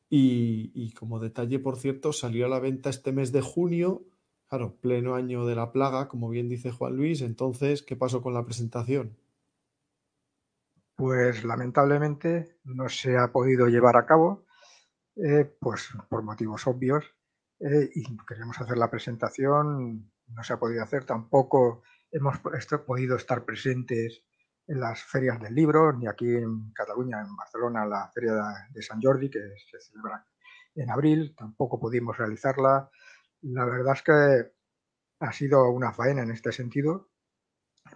Y, 0.09 0.93
como 0.95 1.19
detalle, 1.19 1.59
por 1.59 1.77
cierto, 1.77 2.12
salió 2.12 2.47
a 2.47 2.49
la 2.49 2.61
venta 2.61 2.91
este 2.91 3.12
mes 3.12 3.33
de 3.33 3.41
junio, 3.41 4.05
claro, 4.49 4.77
pleno 4.81 5.16
año 5.16 5.47
de 5.47 5.57
la 5.57 5.73
plaga, 5.73 6.07
como 6.07 6.28
bien 6.28 6.49
dice 6.49 6.70
Juan 6.70 6.97
Luis. 6.97 7.23
Entonces, 7.23 7.83
¿qué 7.83 7.97
pasó 7.97 8.23
con 8.23 8.33
la 8.33 8.45
presentación? 8.45 9.16
Pues 10.95 11.45
lamentablemente 11.45 12.57
no 12.65 12.89
se 12.89 13.19
ha 13.19 13.33
podido 13.33 13.66
llevar 13.66 13.97
a 13.97 14.07
cabo 14.07 14.47
eh, 15.16 15.51
pues 15.61 15.89
por 16.11 16.23
motivos 16.23 16.66
obvios, 16.66 17.05
eh, 17.61 17.91
y 17.95 18.05
queríamos 18.28 18.61
hacer 18.61 18.77
la 18.77 18.91
presentación, 18.91 20.12
no 20.28 20.43
se 20.43 20.53
ha 20.53 20.59
podido 20.59 20.83
hacer, 20.83 21.05
tampoco 21.05 21.83
hemos 22.11 22.39
podido 22.87 23.16
estar 23.16 23.47
presentes 23.47 24.23
en 24.66 24.80
las 24.80 25.02
ferias 25.02 25.40
del 25.40 25.55
libro, 25.55 25.93
ni 25.93 26.06
aquí 26.06 26.36
en 26.36 26.72
Cataluña, 26.72 27.20
en 27.20 27.36
Barcelona, 27.36 27.86
la 27.86 28.10
feria 28.12 28.32
de 28.70 28.82
San 28.82 29.01
Jordi, 29.01 29.30
que 29.30 29.40
se 29.70 29.80
celebra 29.80 30.26
en 30.74 30.90
abril, 30.90 31.34
tampoco 31.36 31.78
pudimos 31.78 32.16
realizarla. 32.16 32.90
La 33.43 33.64
verdad 33.64 33.94
es 33.94 34.02
que 34.02 34.52
ha 35.20 35.32
sido 35.32 35.70
una 35.70 35.93
faena 35.93 36.22
en 36.22 36.30
este 36.30 36.52
sentido, 36.52 37.10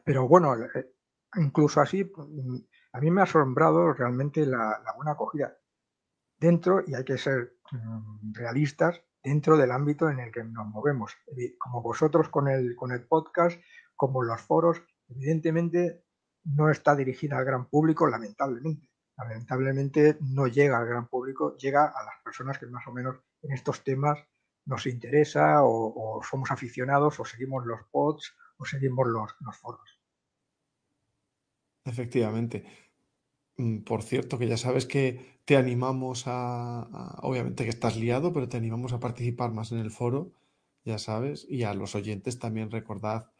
pero 0.04 0.28
bueno, 0.28 0.54
eh, 0.74 0.94
incluso 1.36 1.80
así, 1.80 2.10
a 2.92 3.00
mí 3.00 3.10
me 3.10 3.20
ha 3.20 3.24
asombrado 3.24 3.92
realmente 3.92 4.46
la, 4.46 4.80
la 4.84 4.92
buena 4.94 5.12
acogida 5.12 5.56
dentro, 6.38 6.82
y 6.86 6.94
hay 6.94 7.04
que 7.04 7.18
ser 7.18 7.56
mm, 7.70 8.32
realistas, 8.32 9.02
dentro 9.22 9.56
del 9.56 9.70
ámbito 9.70 10.08
en 10.08 10.20
el 10.20 10.32
que 10.32 10.42
nos 10.44 10.66
movemos. 10.66 11.14
Como 11.58 11.82
vosotros 11.82 12.28
con 12.28 12.48
el, 12.48 12.74
con 12.76 12.92
el 12.92 13.06
podcast, 13.06 13.60
como 13.96 14.22
los 14.22 14.40
foros, 14.40 14.82
evidentemente 15.08 16.04
no 16.44 16.70
está 16.70 16.96
dirigida 16.96 17.38
al 17.38 17.44
gran 17.44 17.66
público, 17.66 18.06
lamentablemente. 18.06 18.88
Lamentablemente 19.16 20.16
no 20.20 20.46
llega 20.46 20.78
al 20.78 20.86
gran 20.86 21.08
público, 21.08 21.56
llega 21.56 21.84
a 21.84 22.04
las 22.04 22.14
personas 22.24 22.58
que 22.58 22.66
más 22.66 22.86
o 22.86 22.92
menos 22.92 23.16
en 23.42 23.52
estos 23.52 23.84
temas 23.84 24.18
nos 24.64 24.86
interesa 24.86 25.62
o, 25.62 26.20
somos 26.22 26.50
aficionados 26.50 27.20
o 27.20 27.24
seguimos 27.24 27.66
los 27.66 27.80
pods 27.90 28.34
o 28.56 28.64
seguimos 28.64 29.06
los, 29.08 29.34
los 29.40 29.56
foros. 29.56 30.00
Efectivamente. 31.84 32.64
Mm, 33.56 33.80
por 33.80 34.02
cierto, 34.02 34.38
que 34.38 34.48
ya 34.48 34.56
sabes 34.56 34.86
que 34.86 35.40
te 35.44 35.56
animamos 35.56 36.26
a, 36.26 36.82
a, 36.82 37.18
obviamente 37.22 37.64
que 37.64 37.70
estás 37.70 37.96
liado, 37.96 38.32
pero 38.32 38.48
te 38.48 38.56
animamos 38.56 38.92
a 38.92 39.00
participar 39.00 39.52
más 39.52 39.72
en 39.72 39.78
el 39.78 39.90
foro, 39.90 40.32
ya 40.84 40.98
sabes, 40.98 41.46
y 41.48 41.64
a 41.64 41.74
los 41.74 41.94
oyentes 41.94 42.38
también 42.38 42.70
recordad 42.70 43.30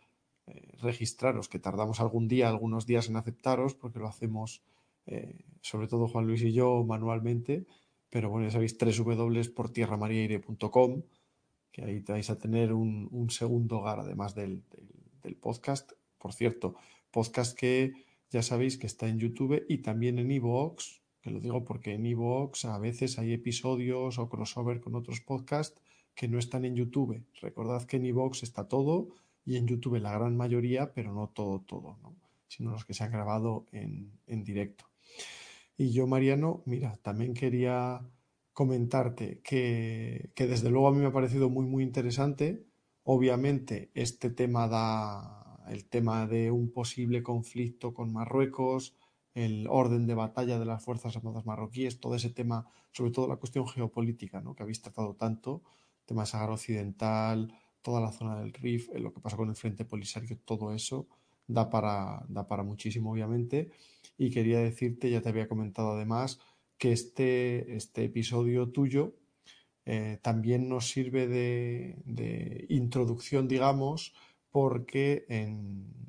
eh, 0.51 0.69
registraros, 0.81 1.49
que 1.49 1.59
tardamos 1.59 2.01
algún 2.01 2.29
día, 2.29 2.49
algunos 2.49 2.87
días 2.87 3.09
en 3.09 3.17
aceptaros, 3.17 3.75
porque 3.75 3.99
lo 3.99 4.07
hacemos, 4.09 4.63
eh, 5.07 5.45
sobre 5.61 5.89
todo 5.89 6.09
Juan 6.09 6.27
Luis 6.27 6.43
y 6.43 6.53
yo, 6.53 6.85
manualmente, 6.85 7.67
pero 8.11 8.31
bueno, 8.31 8.47
ya 8.49 8.53
sabéis, 8.53 8.77
www.portierramariaire.com, 8.79 11.03
que 11.73 11.85
ahí 11.85 12.01
vais 12.01 12.31
a 12.31 12.39
tener 12.39 12.73
un, 12.73 13.09
un 13.13 13.31
segundo 13.31 13.79
hogar, 13.79 14.01
además 14.01 14.35
del, 14.35 14.63
del, 14.71 14.89
del 15.23 15.37
podcast. 15.37 15.93
Por 16.19 16.33
cierto, 16.33 16.75
podcast 17.11 17.57
que 17.57 17.93
ya 18.31 18.43
sabéis 18.43 18.79
que 18.79 18.87
está 18.87 19.09
en 19.09 19.19
YouTube 19.19 19.65
y 19.69 19.79
también 19.79 20.19
en 20.19 20.31
iVoox, 20.31 21.01
que 21.21 21.31
lo 21.31 21.41
digo 21.41 21.65
porque 21.65 21.95
en 21.95 22.07
iVoox 22.07 22.65
a 22.65 22.79
veces 22.79 23.19
hay 23.19 23.33
episodios 23.33 24.19
o 24.19 24.29
crossover 24.29 24.81
con 24.81 24.95
otros 24.95 25.21
podcasts 25.21 25.81
que 26.15 26.29
no 26.29 26.39
están 26.39 26.65
en 26.65 26.77
YouTube. 26.77 27.25
Recordad 27.41 27.85
que 27.85 27.97
en 27.97 28.07
iVoox 28.07 28.43
está 28.43 28.69
todo 28.69 29.09
y 29.51 29.57
en 29.57 29.67
YouTube 29.67 29.99
la 29.99 30.13
gran 30.13 30.37
mayoría, 30.37 30.93
pero 30.95 31.13
no 31.13 31.29
todo, 31.29 31.61
todo, 31.63 31.99
¿no? 32.03 32.15
sino 32.47 32.71
los 32.71 32.85
que 32.85 32.95
se 32.95 33.03
han 33.03 33.11
grabado 33.11 33.67
en, 33.73 34.13
en 34.29 34.45
directo. 34.45 34.85
Y 35.77 35.91
yo, 35.91 36.07
Mariano, 36.07 36.63
mira, 36.67 37.01
también 37.03 37.35
quería 37.35 38.01
comentarte 38.53 39.41
que, 39.43 40.31
que 40.37 40.47
desde 40.47 40.71
luego 40.71 40.87
a 40.87 40.93
mí 40.93 40.99
me 40.99 41.07
ha 41.07 41.13
parecido 41.13 41.51
muy, 41.51 41.67
muy 41.67 41.83
interesante. 41.83 42.65
Obviamente 43.03 43.91
este 43.95 44.31
tema 44.31 44.69
da, 44.69 45.65
el 45.69 45.85
tema 45.87 46.29
de 46.29 46.53
un 46.53 46.71
posible 46.71 47.25
conflicto 47.25 47.93
con 47.93 48.13
Marruecos, 48.13 48.95
el 49.35 49.67
orden 49.69 50.07
de 50.07 50.15
batalla 50.15 50.61
de 50.61 50.65
las 50.65 50.85
Fuerzas 50.85 51.17
Armadas 51.17 51.45
marroquíes, 51.45 51.99
todo 51.99 52.15
ese 52.15 52.31
tema, 52.31 52.67
sobre 52.93 53.11
todo 53.11 53.27
la 53.27 53.37
cuestión 53.37 53.67
geopolítica, 53.67 54.41
¿no? 54.41 54.55
que 54.55 54.63
habéis 54.63 54.81
tratado 54.81 55.15
tanto, 55.15 55.63
tema 56.07 56.25
Sahara 56.25 56.53
Occidental, 56.53 57.53
toda 57.83 58.01
la 58.01 58.13
zona 58.13 58.39
del 58.41 58.53
Rif, 58.53 58.89
lo 58.95 59.13
que 59.13 59.21
pasa 59.21 59.37
con 59.37 59.49
el 59.49 59.57
Frente 59.57 59.85
Polisario, 59.85 60.39
todo 60.45 60.75
eso 60.75 61.07
da 61.47 61.69
para, 61.69 62.25
da 62.29 62.47
para 62.47 62.63
muchísimo, 62.63 63.13
obviamente. 63.13 63.71
Y 64.17 64.31
quería 64.31 64.61
decirte, 64.61 65.11
ya 65.11 65.21
te 65.21 65.29
había 65.31 65.49
comentado 65.49 65.93
además, 65.93 66.39
que 66.79 66.93
este, 66.93 67.77
este 67.77 68.05
episodio 68.05 68.71
tuyo 68.71 69.15
eh, 69.85 70.19
también 70.23 70.69
nos 70.69 70.89
sirve 70.89 71.27
de, 71.27 72.67
introducción, 72.69 73.49
digamos, 73.49 74.15
porque 74.51 75.25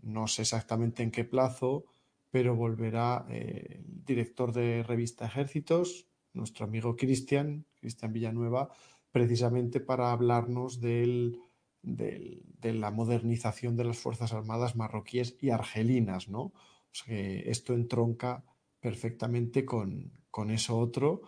no 0.02 0.28
sé 0.28 0.44
exactamente 0.44 1.04
en 1.04 1.12
qué 1.12 1.24
plazo, 1.24 1.86
pero 2.30 2.56
volverá 2.56 3.26
eh, 3.30 3.82
el 3.86 4.06
director 4.06 4.54
de 4.54 4.84
revista 4.84 5.26
Ejércitos, 5.26 6.08
nuestro 6.34 6.66
amigo 6.66 6.96
Cristian, 6.96 7.66
Cristian 7.80 8.14
Villanueva, 8.14 8.70
precisamente 9.12 9.80
para 9.80 10.12
hablarnos 10.12 10.80
del, 10.80 11.40
de 11.84 12.74
la 12.74 12.92
modernización 12.92 13.76
de 13.76 13.86
las 13.86 13.98
Fuerzas 13.98 14.34
Armadas 14.34 14.76
marroquíes 14.76 15.36
y 15.42 15.50
argelinas, 15.50 16.30
¿no? 16.30 16.42
O 16.42 16.54
sea 16.94 17.08
que 17.16 17.50
esto 17.50 17.74
entronca 17.74 18.44
perfectamente 18.80 19.66
con, 19.66 20.12
con 20.30 20.52
eso 20.52 20.78
otro. 20.78 21.22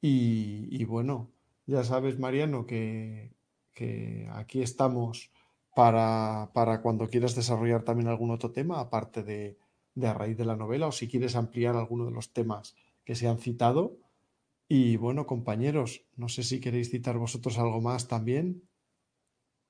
Y, 0.00 0.68
y, 0.70 0.84
bueno, 0.84 1.32
ya 1.66 1.82
sabes, 1.84 2.18
Mariano, 2.18 2.66
que, 2.66 3.34
que 3.74 4.28
aquí 4.32 4.62
estamos 4.62 5.32
para, 5.74 6.50
para 6.54 6.82
cuando 6.82 7.08
quieras 7.08 7.34
desarrollar 7.34 7.82
también 7.84 8.08
algún 8.08 8.30
otro 8.30 8.52
tema, 8.52 8.80
aparte 8.80 9.22
de, 9.22 9.58
de, 9.94 10.06
a 10.08 10.14
raíz 10.14 10.36
de 10.36 10.44
la 10.44 10.56
novela, 10.56 10.86
o 10.88 10.92
si 10.92 11.08
quieres 11.08 11.36
ampliar 11.36 11.76
alguno 11.76 12.04
de 12.06 12.12
los 12.12 12.32
temas 12.32 12.76
que 13.04 13.14
se 13.14 13.28
han 13.28 13.38
citado, 13.38 13.98
Y 14.68 14.96
bueno, 14.96 15.26
compañeros, 15.26 16.06
no 16.16 16.28
sé 16.28 16.42
si 16.42 16.60
queréis 16.60 16.90
citar 16.90 17.18
vosotros 17.18 17.58
algo 17.58 17.80
más 17.80 18.08
también. 18.08 18.67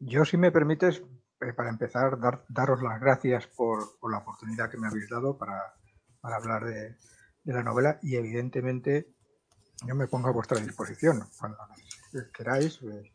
Yo, 0.00 0.24
si 0.24 0.36
me 0.36 0.52
permites, 0.52 1.02
eh, 1.40 1.52
para 1.52 1.70
empezar, 1.70 2.18
dar, 2.20 2.44
daros 2.48 2.82
las 2.82 3.00
gracias 3.00 3.46
por, 3.48 3.98
la 4.10 4.18
oportunidad 4.18 4.70
que 4.70 4.78
me 4.78 4.86
habéis 4.86 5.08
dado 5.08 5.36
para, 5.36 5.74
hablar 6.22 6.64
de, 6.64 6.96
la 7.44 7.62
novela 7.62 7.98
y 8.02 8.16
evidentemente 8.16 9.14
yo 9.86 9.94
me 9.94 10.06
pongo 10.06 10.28
a 10.28 10.32
vuestra 10.32 10.60
disposición 10.60 11.24
cuando 11.38 11.58
queráis. 12.34 12.80
Eh, 12.82 13.10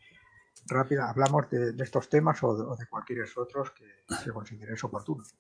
rápida, 0.65 1.09
hablamos 1.09 1.49
de, 1.49 1.75
estos 1.83 2.09
temas 2.09 2.41
o 2.43 2.55
de, 2.55 2.63
o 2.63 2.75
de 2.75 2.87
cualquier 2.87 3.25
otros 3.35 3.71
que, 3.71 3.85
que 4.23 4.31
consideréis 4.31 4.83
oportunos. 4.83 5.35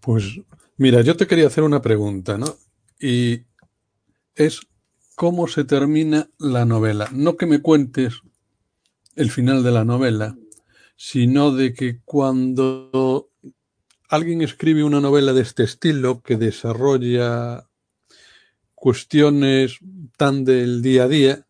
Pues 0.00 0.40
mira, 0.76 1.00
yo 1.00 1.16
te 1.16 1.26
quería 1.26 1.48
hacer 1.48 1.64
una 1.64 1.82
pregunta, 1.82 2.38
¿no? 2.38 2.56
Y 3.00 3.44
es 4.34 4.60
cómo 5.16 5.48
se 5.48 5.64
termina 5.64 6.28
la 6.38 6.64
novela. 6.64 7.08
No 7.12 7.36
que 7.36 7.46
me 7.46 7.60
cuentes 7.60 8.22
el 9.16 9.30
final 9.30 9.62
de 9.62 9.72
la 9.72 9.84
novela, 9.84 10.38
sino 10.96 11.50
de 11.50 11.72
que 11.72 12.00
cuando 12.04 13.30
alguien 14.08 14.42
escribe 14.42 14.84
una 14.84 15.00
novela 15.00 15.32
de 15.32 15.42
este 15.42 15.64
estilo 15.64 16.22
que 16.22 16.36
desarrolla 16.36 17.68
cuestiones 18.74 19.78
tan 20.16 20.44
del 20.44 20.82
día 20.82 21.04
a 21.04 21.08
día, 21.08 21.46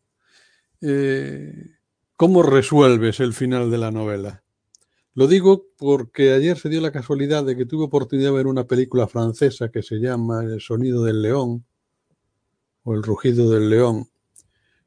eh, 0.81 1.53
¿cómo 2.17 2.43
resuelves 2.43 3.21
el 3.21 3.35
final 3.35 3.71
de 3.71 3.79
la 3.79 3.91
novela? 3.91 4.45
Lo 5.15 5.27
digo 5.27 5.67
porque 5.79 6.33
ayer 6.33 6.59
se 6.59 6.69
dio 6.69 6.81
la 6.81 6.93
casualidad 6.93 7.45
de 7.45 7.57
que 7.57 7.67
tuve 7.67 7.85
oportunidad 7.85 8.29
de 8.29 8.37
ver 8.37 8.47
una 8.47 8.67
película 8.67 9.09
francesa 9.09 9.71
que 9.71 9.83
se 9.83 9.97
llama 9.97 10.45
El 10.45 10.61
sonido 10.61 11.03
del 11.03 11.23
león 11.23 11.65
o 12.85 12.95
El 12.95 13.03
rugido 13.03 13.51
del 13.51 13.71
león, 13.71 14.09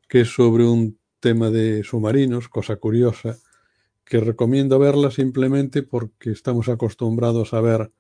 que 0.08 0.22
es 0.22 0.30
sobre 0.30 0.66
un 0.66 0.99
tema 1.20 1.50
de 1.50 1.84
submarinos, 1.84 2.50
cosa 2.50 2.78
curiosa, 2.78 3.38
que 4.06 4.20
recomiendo 4.20 4.80
verla 4.80 5.12
simplemente 5.12 5.84
porque 5.84 6.32
estamos 6.32 6.70
acostumbrados 6.70 7.54
a 7.54 7.62
ver 7.62 7.92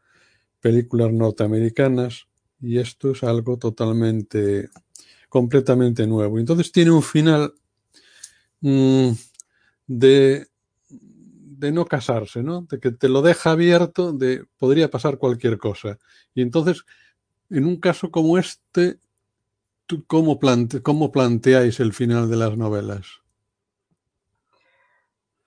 películas 0.59 1.13
norteamericanas 1.13 2.27
y 2.61 2.79
esto 2.79 3.11
es 3.11 3.23
algo 3.23 3.57
totalmente, 3.57 4.69
completamente 5.29 6.07
nuevo. 6.07 6.39
Entonces 6.39 6.71
tiene 6.71 6.91
un 6.91 7.03
final 7.03 7.53
mmm, 8.61 9.11
de 9.87 10.49
de 11.59 11.73
no 11.73 11.85
casarse, 11.85 12.41
¿no? 12.41 12.61
De 12.61 12.79
que 12.79 12.91
te 12.91 13.09
lo 13.09 13.21
deja 13.21 13.51
abierto, 13.51 14.13
de 14.13 14.45
podría 14.57 14.89
pasar 14.89 15.17
cualquier 15.17 15.57
cosa. 15.57 15.99
Y 16.33 16.41
entonces, 16.41 16.85
en 17.49 17.65
un 17.65 17.77
caso 17.81 18.11
como 18.11 18.37
este, 18.37 18.93
¿tú 18.93 18.99
cómo, 20.07 20.39
plante, 20.39 20.81
cómo 20.81 21.11
planteáis 21.11 21.79
el 21.79 21.93
final 21.93 22.29
de 22.29 22.35
las 22.35 22.57
novelas? 22.57 23.21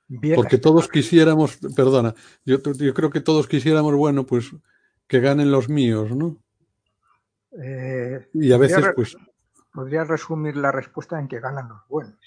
Bien, 0.09 0.37
Porque 0.37 0.59
todos 0.59 0.89
quisiéramos, 0.89 1.59
perdona, 1.75 2.15
yo, 2.45 2.59
yo, 2.63 2.93
creo 2.93 3.11
que 3.11 3.21
todos 3.21 3.47
quisiéramos, 3.49 3.95
bueno, 3.95 4.27
pues 4.27 4.51
que 5.07 5.21
ganen 5.21 5.51
los 5.51 5.69
míos, 5.69 6.15
¿no? 6.15 6.37
Eh, 7.63 8.29
y 8.35 8.53
a 8.53 8.59
veces, 8.59 8.85
pues. 8.95 9.17
Podría 9.73 10.05
resumir 10.05 10.57
la 10.57 10.71
respuesta 10.71 11.19
en 11.19 11.29
que 11.29 11.41
ganan 11.41 11.69
los 11.69 11.89
buenos. 11.89 12.19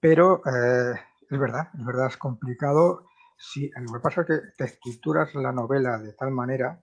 Pero 0.00 0.42
eh, 0.44 0.94
es 1.30 1.38
verdad, 1.38 1.68
es 1.78 1.84
verdad, 1.84 2.08
es 2.08 2.16
complicado. 2.16 3.06
Sí, 3.36 3.70
lo 3.76 3.92
que 3.92 4.00
pasa 4.00 4.22
es 4.22 4.26
que 4.26 4.38
te 4.56 4.64
estructuras 4.64 5.34
la 5.34 5.52
novela 5.52 5.98
de 5.98 6.12
tal 6.14 6.30
manera, 6.30 6.80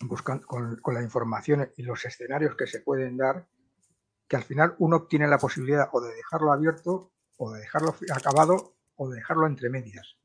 buscando, 0.00 0.46
con, 0.46 0.76
con 0.76 0.94
la 0.94 1.02
información 1.02 1.70
y 1.76 1.82
los 1.82 2.04
escenarios 2.04 2.56
que 2.56 2.66
se 2.66 2.80
pueden 2.80 3.16
dar, 3.16 3.46
que 4.28 4.36
al 4.36 4.42
final 4.42 4.74
uno 4.78 5.04
tiene 5.04 5.28
la 5.28 5.38
posibilidad 5.38 5.88
o 5.92 6.00
de 6.00 6.14
dejarlo 6.14 6.52
abierto, 6.52 7.12
o 7.36 7.52
de 7.52 7.60
dejarlo 7.60 7.94
acabado, 8.14 8.76
o 8.96 9.08
de 9.08 9.16
dejarlo 9.16 9.46
entre 9.46 9.70
medias. 9.70 10.16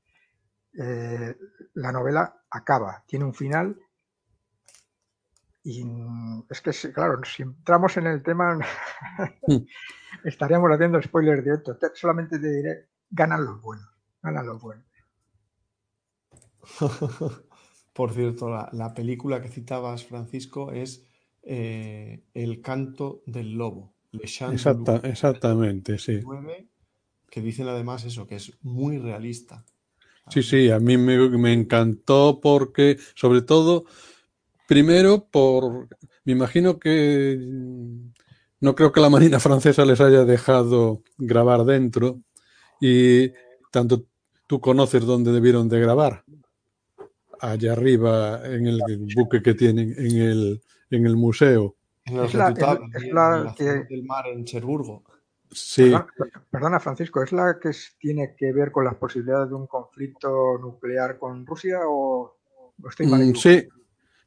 Eh, 0.77 1.35
la 1.73 1.91
novela 1.91 2.43
acaba, 2.49 3.03
tiene 3.07 3.25
un 3.25 3.33
final 3.33 3.79
y 5.63 5.85
es 6.49 6.61
que, 6.61 6.93
claro, 6.93 7.21
si 7.25 7.43
entramos 7.43 7.97
en 7.97 8.07
el 8.07 8.23
tema, 8.23 8.57
estaríamos 10.23 10.71
haciendo 10.71 11.01
spoilers 11.01 11.43
de 11.43 11.53
esto. 11.53 11.77
Solamente 11.93 12.39
te 12.39 12.47
diré 12.47 12.89
ganan 13.09 13.45
los 13.45 13.61
buenos, 13.61 13.89
ganan 14.21 14.45
los 14.45 14.61
buenos. 14.61 14.85
Por 17.99 18.13
cierto, 18.13 18.49
la, 18.49 18.69
la, 18.71 18.93
película 18.93 19.41
que 19.41 19.49
citabas, 19.49 20.05
Francisco, 20.05 20.71
es 20.71 21.05
eh, 21.43 22.24
El 22.33 22.61
canto 22.61 23.24
del 23.25 23.51
lobo. 23.51 23.93
Le 24.11 24.24
Exacta, 24.24 25.01
exactamente, 25.03 25.98
sí. 25.98 26.22
Que 27.30 27.41
dicen 27.41 27.67
además 27.67 28.06
eso, 28.06 28.25
que 28.25 28.38
es 28.38 28.53
muy 28.61 28.99
realista. 28.99 29.65
Sí, 30.30 30.43
sí, 30.43 30.72
a 30.72 30.80
mí 30.80 30.95
me, 30.98 31.27
me 31.27 31.51
encantó 31.51 32.40
porque, 32.41 32.98
sobre 33.15 33.41
todo, 33.41 33.83
primero 34.65 35.27
por, 35.30 35.90
me 36.24 36.32
imagino 36.32 36.80
que 36.80 37.38
no 38.61 38.75
creo 38.75 38.93
que 38.93 39.01
la 39.01 39.09
Marina 39.09 39.41
Francesa 39.41 39.83
les 39.83 39.99
haya 39.99 40.24
dejado 40.24 41.03
grabar 41.17 41.65
dentro, 41.65 42.22
y 42.80 43.33
tanto 43.72 44.06
tú 44.48 44.61
conoces 44.61 45.06
dónde 45.06 45.33
debieron 45.33 45.67
de 45.67 45.82
grabar. 45.82 46.24
Allá 47.42 47.74
arriba, 47.74 48.42
en 48.45 48.68
el 48.68 48.82
buque 49.16 49.42
que 49.42 49.53
tienen 49.53 49.93
en 49.98 50.22
el, 50.22 50.61
en 50.90 51.06
el 51.06 51.16
museo. 51.16 51.76
En 52.06 52.18
el 52.18 52.26
es 52.26 52.34
la, 52.34 52.50
es, 52.50 53.03
es 53.03 53.14
la 53.14 53.56
que... 53.58 53.64
del 53.64 54.03
mar 54.03 54.27
en 54.27 54.45
Cherburgo. 54.45 55.03
Sí. 55.51 55.84
Perdona, 55.84 56.45
perdona, 56.51 56.80
Francisco, 56.80 57.24
¿es 57.24 57.32
la 57.32 57.58
que 57.59 57.72
tiene 57.98 58.35
que 58.38 58.51
ver 58.51 58.72
con 58.72 58.85
las 58.85 58.95
posibilidades 58.95 59.50
de 59.50 59.56
un 59.56 59.68
conflicto 59.68 60.58
nuclear 60.59 61.18
con 61.18 61.45
Rusia 61.45 61.80
o, 61.88 62.38
o 62.82 62.90
estoy 62.90 63.08
mal? 63.08 63.26
Mm, 63.26 63.35
sí, 63.35 63.68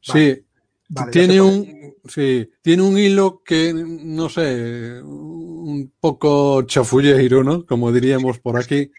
vale. 0.08 0.36
sí. 0.36 0.47
Vale, 0.94 1.10
tiene 1.10 1.41
un 1.41 1.94
sí, 2.05 2.50
tiene 2.60 2.82
un 2.82 2.99
hilo 2.99 3.42
que 3.42 3.73
no 3.73 4.28
sé, 4.28 5.00
un 5.02 5.91
poco 5.99 6.62
chafulleiro, 6.65 7.42
¿no? 7.42 7.65
Como 7.65 7.91
diríamos 7.91 8.39
por 8.41 8.58
aquí, 8.58 8.91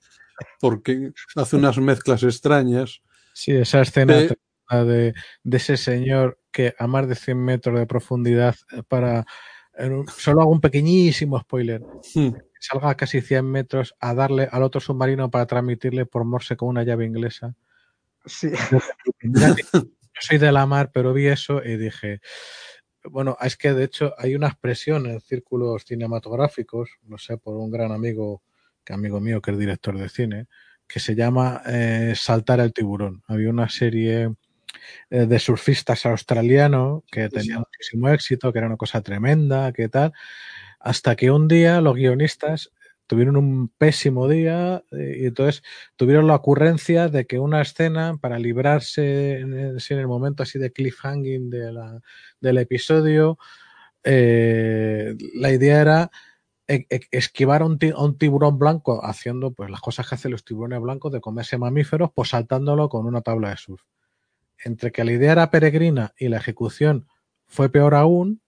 porque 0.59 1.11
hace 1.35 1.56
unas 1.56 1.77
mezclas 1.77 2.24
extrañas. 2.24 3.03
Sí, 3.33 3.51
esa 3.51 3.81
escena 3.81 4.15
de, 4.15 4.37
de, 4.69 5.13
de 5.43 5.57
ese 5.57 5.77
señor 5.77 6.39
que 6.51 6.73
a 6.77 6.87
más 6.87 7.07
de 7.07 7.15
100 7.15 7.37
metros 7.37 7.79
de 7.79 7.87
profundidad 7.87 8.55
para 8.87 9.25
solo 10.15 10.41
hago 10.41 10.51
un 10.51 10.61
pequeñísimo 10.61 11.39
spoiler. 11.39 11.81
Hmm. 12.13 12.33
Salga 12.59 12.91
a 12.91 12.95
casi 12.95 13.21
100 13.21 13.45
metros 13.45 13.95
a 13.99 14.13
darle 14.13 14.47
al 14.51 14.63
otro 14.63 14.79
submarino 14.79 15.29
para 15.29 15.45
transmitirle 15.45 16.05
por 16.05 16.23
Morse 16.23 16.55
con 16.55 16.69
una 16.69 16.83
llave 16.83 17.05
inglesa. 17.05 17.55
Sí. 18.25 18.51
Yo 20.13 20.19
soy 20.21 20.37
de 20.37 20.51
la 20.51 20.65
mar, 20.65 20.91
pero 20.93 21.11
vi 21.11 21.25
eso 21.25 21.63
y 21.63 21.75
dije, 21.75 22.21
bueno, 23.03 23.35
es 23.41 23.57
que 23.57 23.73
de 23.73 23.83
hecho 23.83 24.13
hay 24.17 24.35
una 24.35 24.47
expresión 24.47 25.07
en 25.07 25.19
círculos 25.19 25.85
cinematográficos, 25.85 26.91
no 27.03 27.17
sé, 27.17 27.37
por 27.37 27.55
un 27.57 27.71
gran 27.71 27.91
amigo, 27.91 28.43
que 28.85 28.93
amigo 28.93 29.19
mío 29.19 29.41
que 29.41 29.51
es 29.51 29.57
director 29.57 29.97
de 29.97 30.07
cine, 30.07 30.47
que 30.93 30.99
se 30.99 31.15
llama 31.15 31.63
eh, 31.65 32.13
Saltar 32.15 32.59
el 32.59 32.72
tiburón. 32.72 33.23
Había 33.27 33.49
una 33.49 33.67
serie 33.67 34.31
eh, 35.09 35.25
de 35.25 35.39
surfistas 35.39 36.05
australianos 36.05 37.01
que 37.11 37.30
tenía 37.30 37.57
muchísimo 37.57 38.09
éxito, 38.09 38.53
que 38.53 38.59
era 38.59 38.67
una 38.67 38.77
cosa 38.77 39.01
tremenda, 39.01 39.72
que 39.73 39.89
tal, 39.89 40.13
hasta 40.80 41.15
que 41.15 41.31
un 41.31 41.47
día 41.47 41.81
los 41.81 41.95
guionistas 41.95 42.72
tuvieron 43.07 43.38
un 43.38 43.69
pésimo 43.69 44.27
día 44.27 44.83
eh, 44.91 45.17
y 45.22 45.25
entonces 45.25 45.63
tuvieron 45.95 46.27
la 46.27 46.35
ocurrencia 46.35 47.07
de 47.07 47.25
que 47.25 47.39
una 47.39 47.61
escena 47.61 48.17
para 48.22 48.38
librarse 48.38 49.39
en 49.39 49.53
el, 49.53 49.77
en 49.89 49.99
el 49.99 50.07
momento 50.07 50.43
así 50.43 50.59
de 50.59 50.72
cliffhanging 50.72 51.49
de 51.49 51.73
la, 51.73 52.01
del 52.39 52.59
episodio 52.59 53.39
eh, 54.03 55.15
la 55.33 55.51
idea 55.51 55.81
era 55.81 56.11
esquivar 56.67 57.61
a 57.61 57.66
un, 57.66 57.77
un, 57.98 58.17
tiburón 58.17 58.58
blanco 58.58 59.06
haciendo 59.06 59.51
pues 59.51 59.69
las 59.69 59.82
cosas 59.82 60.08
que 60.08 60.16
hacen 60.16 60.32
los 60.32 60.45
tiburones 60.45 60.80
blancos 60.80 61.11
de 61.11 61.19
comerse 61.19 61.58
mamíferos 61.58 62.11
pues 62.16 62.30
saltándolo 62.30 62.88
con 62.88 63.06
una 63.06 63.22
tabla 63.22 63.50
de 63.50 63.58
surf 63.58 63.82
entre 64.64 64.92
que 64.92 65.03
la 65.03 65.11
idea 65.11 65.33
era 65.33 65.51
peregrina 65.51 66.14
y 66.17 66.30
la 66.30 66.38
ejecución 66.38 67.08
fue 67.45 67.69
peor 67.69 67.95
aún 67.95 68.42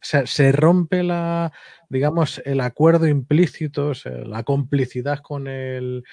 se, 0.00 0.52
rompe 0.52 1.02
la, 1.02 1.52
digamos, 1.88 2.40
el 2.44 2.60
acuerdo 2.60 3.06
implícito, 3.06 3.92
la 4.04 4.42
complicidad 4.44 5.20
con 5.20 5.48
el, 5.48 6.04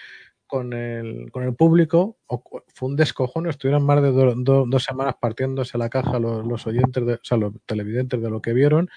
con 0.47 0.73
el, 0.73 1.31
con 1.31 1.43
el 1.43 1.55
público. 1.55 2.17
O, 2.27 2.43
fue 2.73 2.89
un 2.89 2.95
descojono, 2.95 3.49
estuvieron 3.49 3.85
más 3.85 4.01
de 4.01 4.11
do, 4.11 4.33
do, 4.35 4.65
dos 4.67 4.83
semanas 4.83 5.15
partiéndose 5.19 5.77
la 5.77 5.89
caja 5.89 6.19
los, 6.19 6.45
los 6.45 6.65
oyentes, 6.67 7.05
de, 7.05 7.13
o 7.13 7.19
sea, 7.23 7.37
los 7.37 7.53
televidentes 7.65 8.21
de 8.21 8.29
lo 8.29 8.41
que 8.41 8.53
vieron. 8.53 8.89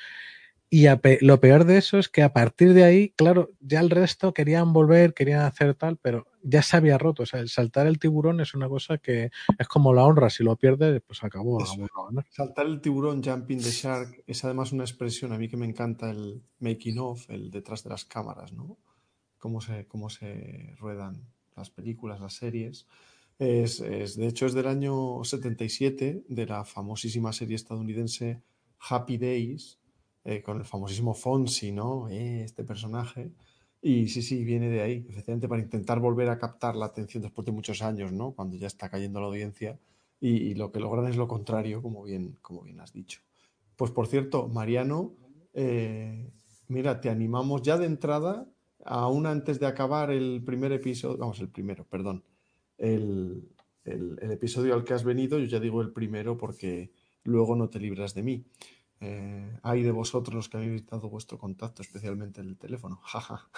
Y 0.70 0.86
lo 1.22 1.40
peor 1.40 1.64
de 1.64 1.78
eso 1.78 1.98
es 1.98 2.10
que 2.10 2.22
a 2.22 2.34
partir 2.34 2.74
de 2.74 2.84
ahí, 2.84 3.10
claro, 3.16 3.50
ya 3.60 3.80
el 3.80 3.88
resto 3.88 4.34
querían 4.34 4.74
volver, 4.74 5.14
querían 5.14 5.40
hacer 5.40 5.74
tal, 5.74 5.96
pero 5.96 6.26
ya 6.42 6.62
se 6.62 6.76
había 6.76 6.98
roto. 6.98 7.22
O 7.22 7.26
sea, 7.26 7.40
el 7.40 7.48
saltar 7.48 7.86
el 7.86 7.98
tiburón 7.98 8.40
es 8.40 8.54
una 8.54 8.68
cosa 8.68 8.98
que 8.98 9.30
es 9.58 9.68
como 9.68 9.94
la 9.94 10.04
honra. 10.04 10.28
Si 10.28 10.44
lo 10.44 10.56
pierdes, 10.56 11.00
pues 11.06 11.24
acabó. 11.24 11.58
saltar 12.30 12.66
el 12.66 12.82
tiburón, 12.82 13.22
jumping 13.22 13.58
the 13.58 13.70
shark, 13.70 14.22
es 14.26 14.44
además 14.44 14.72
una 14.72 14.84
expresión 14.84 15.32
a 15.32 15.38
mí 15.38 15.48
que 15.48 15.56
me 15.56 15.64
encanta 15.64 16.10
el 16.10 16.42
making 16.58 16.98
of, 16.98 17.30
el 17.30 17.50
detrás 17.50 17.82
de 17.84 17.90
las 17.90 18.04
cámaras, 18.04 18.52
¿no? 18.52 18.76
Cómo 19.38 19.62
se, 19.62 19.86
cómo 19.86 20.10
se 20.10 20.74
ruedan 20.78 21.28
las 21.56 21.70
películas, 21.70 22.20
las 22.20 22.34
series. 22.34 22.86
Es, 23.38 23.80
es, 23.80 24.16
de 24.16 24.26
hecho, 24.26 24.44
es 24.44 24.52
del 24.52 24.66
año 24.66 25.24
77, 25.24 26.24
de 26.28 26.46
la 26.46 26.64
famosísima 26.64 27.32
serie 27.32 27.56
estadounidense 27.56 28.42
Happy 28.78 29.16
Days, 29.16 29.78
eh, 30.24 30.42
con 30.42 30.58
el 30.58 30.64
famosísimo 30.64 31.14
Fonsi, 31.14 31.72
¿no? 31.72 32.08
Eh, 32.08 32.42
este 32.44 32.64
personaje. 32.64 33.32
Y 33.80 34.08
sí, 34.08 34.22
sí, 34.22 34.44
viene 34.44 34.68
de 34.68 34.82
ahí, 34.82 35.06
efectivamente, 35.08 35.48
para 35.48 35.62
intentar 35.62 36.00
volver 36.00 36.28
a 36.28 36.38
captar 36.38 36.74
la 36.76 36.86
atención 36.86 37.22
después 37.22 37.46
de 37.46 37.52
muchos 37.52 37.80
años, 37.82 38.12
¿no? 38.12 38.32
Cuando 38.32 38.56
ya 38.56 38.66
está 38.66 38.88
cayendo 38.90 39.20
la 39.20 39.26
audiencia 39.26 39.78
y, 40.20 40.54
lo 40.54 40.72
que 40.72 40.80
logran 40.80 41.06
es 41.06 41.16
lo 41.16 41.28
contrario, 41.28 41.80
como 41.80 42.02
bien, 42.02 42.38
como 42.42 42.62
bien 42.62 42.80
has 42.80 42.92
dicho. 42.92 43.20
Pues 43.76 43.92
por 43.92 44.08
cierto, 44.08 44.48
Mariano, 44.48 45.14
eh, 45.54 46.30
mira, 46.66 47.00
te 47.00 47.08
animamos 47.08 47.62
ya 47.62 47.78
de 47.78 47.86
entrada, 47.86 48.48
aún 48.84 49.26
antes 49.26 49.60
de 49.60 49.66
acabar 49.66 50.10
el 50.10 50.42
primer 50.44 50.72
episodio, 50.72 51.18
vamos, 51.18 51.38
el 51.40 51.48
primero, 51.48 51.84
perdón, 51.84 52.24
el, 52.78 53.48
el 53.84 54.30
episodio 54.32 54.74
al 54.74 54.84
que 54.84 54.94
has 54.94 55.04
venido, 55.04 55.38
yo 55.38 55.46
ya 55.46 55.60
digo 55.60 55.80
el 55.80 55.92
primero 55.92 56.36
porque 56.36 56.90
luego 57.24 57.54
no 57.56 57.68
te 57.68 57.78
libras 57.78 58.14
de 58.14 58.22
mí. 58.22 58.44
Eh, 59.00 59.58
hay 59.62 59.82
de 59.82 59.92
vosotros 59.92 60.34
los 60.34 60.48
que 60.48 60.56
habéis 60.56 60.86
dado 60.86 61.08
vuestro 61.08 61.38
contacto, 61.38 61.82
especialmente 61.82 62.40
el 62.40 62.56
teléfono. 62.56 63.00
Jaja. 63.02 63.48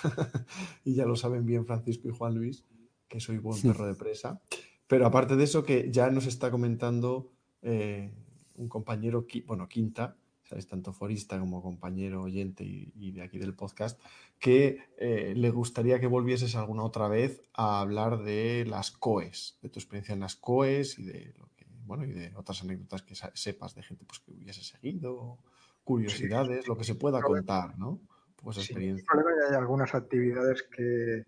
y 0.85 0.95
ya 0.95 1.07
lo 1.07 1.17
saben 1.17 1.47
bien 1.47 1.67
Francisco 1.67 2.09
y 2.09 2.13
Juan 2.13 2.35
Luis, 2.35 2.65
que 3.09 3.21
soy 3.21 3.39
buen 3.39 3.61
perro 3.61 3.87
de 3.87 3.95
presa. 3.95 4.41
Pero 4.87 5.07
aparte 5.07 5.37
de 5.37 5.45
eso, 5.45 5.65
que 5.65 5.91
ya 5.91 6.11
nos 6.11 6.27
está 6.27 6.51
comentando 6.51 7.33
eh, 7.63 8.13
un 8.55 8.69
compañero, 8.69 9.27
bueno, 9.47 9.69
Quinta, 9.69 10.17
sabes, 10.43 10.67
tanto 10.67 10.93
forista 10.93 11.39
como 11.39 11.63
compañero 11.63 12.23
oyente 12.23 12.65
y, 12.65 13.13
de 13.13 13.23
aquí 13.23 13.39
del 13.39 13.55
podcast, 13.55 14.01
que 14.41 14.79
eh, 14.99 15.33
le 15.37 15.51
gustaría 15.51 16.01
que 16.01 16.09
volvieses 16.09 16.57
alguna 16.57 16.83
otra 16.83 17.07
vez 17.07 17.45
a 17.55 17.81
hablar 17.81 18.25
de 18.25 18.67
las 18.67 18.91
COES, 18.91 19.59
de 19.63 19.69
tu 19.69 19.79
experiencia 19.79 20.13
en 20.13 20.21
las 20.21 20.35
COES 20.35 20.99
y 20.99 21.05
de 21.05 21.35
lo 21.39 21.50
bueno, 21.91 22.05
y 22.05 22.13
de 22.13 22.33
otras 22.37 22.63
anécdotas 22.63 23.03
que 23.03 23.17
sepas 23.35 23.75
de 23.75 23.83
gente 23.83 24.05
pues, 24.05 24.21
que 24.21 24.31
hubiese 24.31 24.63
seguido, 24.63 25.39
curiosidades, 25.83 26.69
lo 26.69 26.77
que 26.77 26.85
se 26.85 26.95
pueda 26.95 27.21
contar, 27.21 27.77
¿no? 27.77 28.01
Pues 28.37 28.59
experiencia. 28.59 29.05
hay 29.49 29.57
algunas 29.57 29.93
actividades 29.93 30.63
que, 30.71 31.25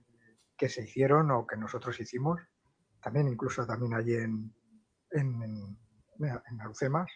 que, 0.57 0.69
se 0.69 0.85
hicieron 0.85 1.33
o 1.33 1.49
que 1.49 1.57
nosotros 1.57 1.99
hicimos, 1.99 2.41
también 3.03 3.27
incluso 3.27 3.67
también 3.67 3.93
allí 3.93 4.15
en, 4.15 4.55
en, 5.11 5.43
en, 5.43 5.79
en 6.21 6.61
Arucemas, 6.61 7.11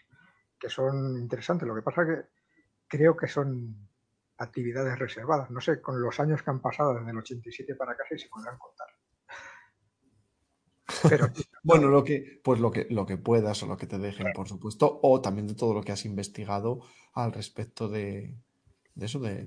que 0.58 0.68
son 0.68 1.16
interesantes. 1.16 1.68
Lo 1.68 1.76
que 1.76 1.83
pasa 1.83 2.05
que 2.05 2.23
creo 2.89 3.16
que 3.16 3.28
son 3.28 3.76
actividades 4.39 4.99
reservadas. 4.99 5.52
No 5.52 5.60
sé, 5.60 5.81
con 5.81 6.02
los 6.02 6.18
años 6.18 6.42
que 6.42 6.50
han 6.50 6.60
pasado 6.60 6.94
desde 6.94 7.12
el 7.12 7.18
87 7.18 7.76
para 7.76 7.92
acá, 7.92 8.02
si 8.08 8.18
se 8.18 8.28
podrán 8.28 8.58
contar. 8.58 8.89
Pero, 11.08 11.28
bueno, 11.62 11.89
lo 11.89 12.05
que, 12.05 12.40
pues 12.42 12.60
lo 12.60 12.70
que, 12.70 12.86
lo 12.90 13.06
que 13.06 13.16
puedas 13.16 13.62
o 13.62 13.66
lo 13.66 13.76
que 13.76 13.86
te 13.86 13.98
dejen, 13.98 14.28
por 14.34 14.48
supuesto, 14.48 15.00
o 15.02 15.20
también 15.20 15.47
de 15.47 15.55
todo 15.55 15.74
lo 15.74 15.82
que 15.82 15.92
has 15.92 16.05
investigado 16.05 16.81
al 17.15 17.32
respecto 17.32 17.89
de, 17.89 18.34
eso, 19.00 19.18
de, 19.20 19.47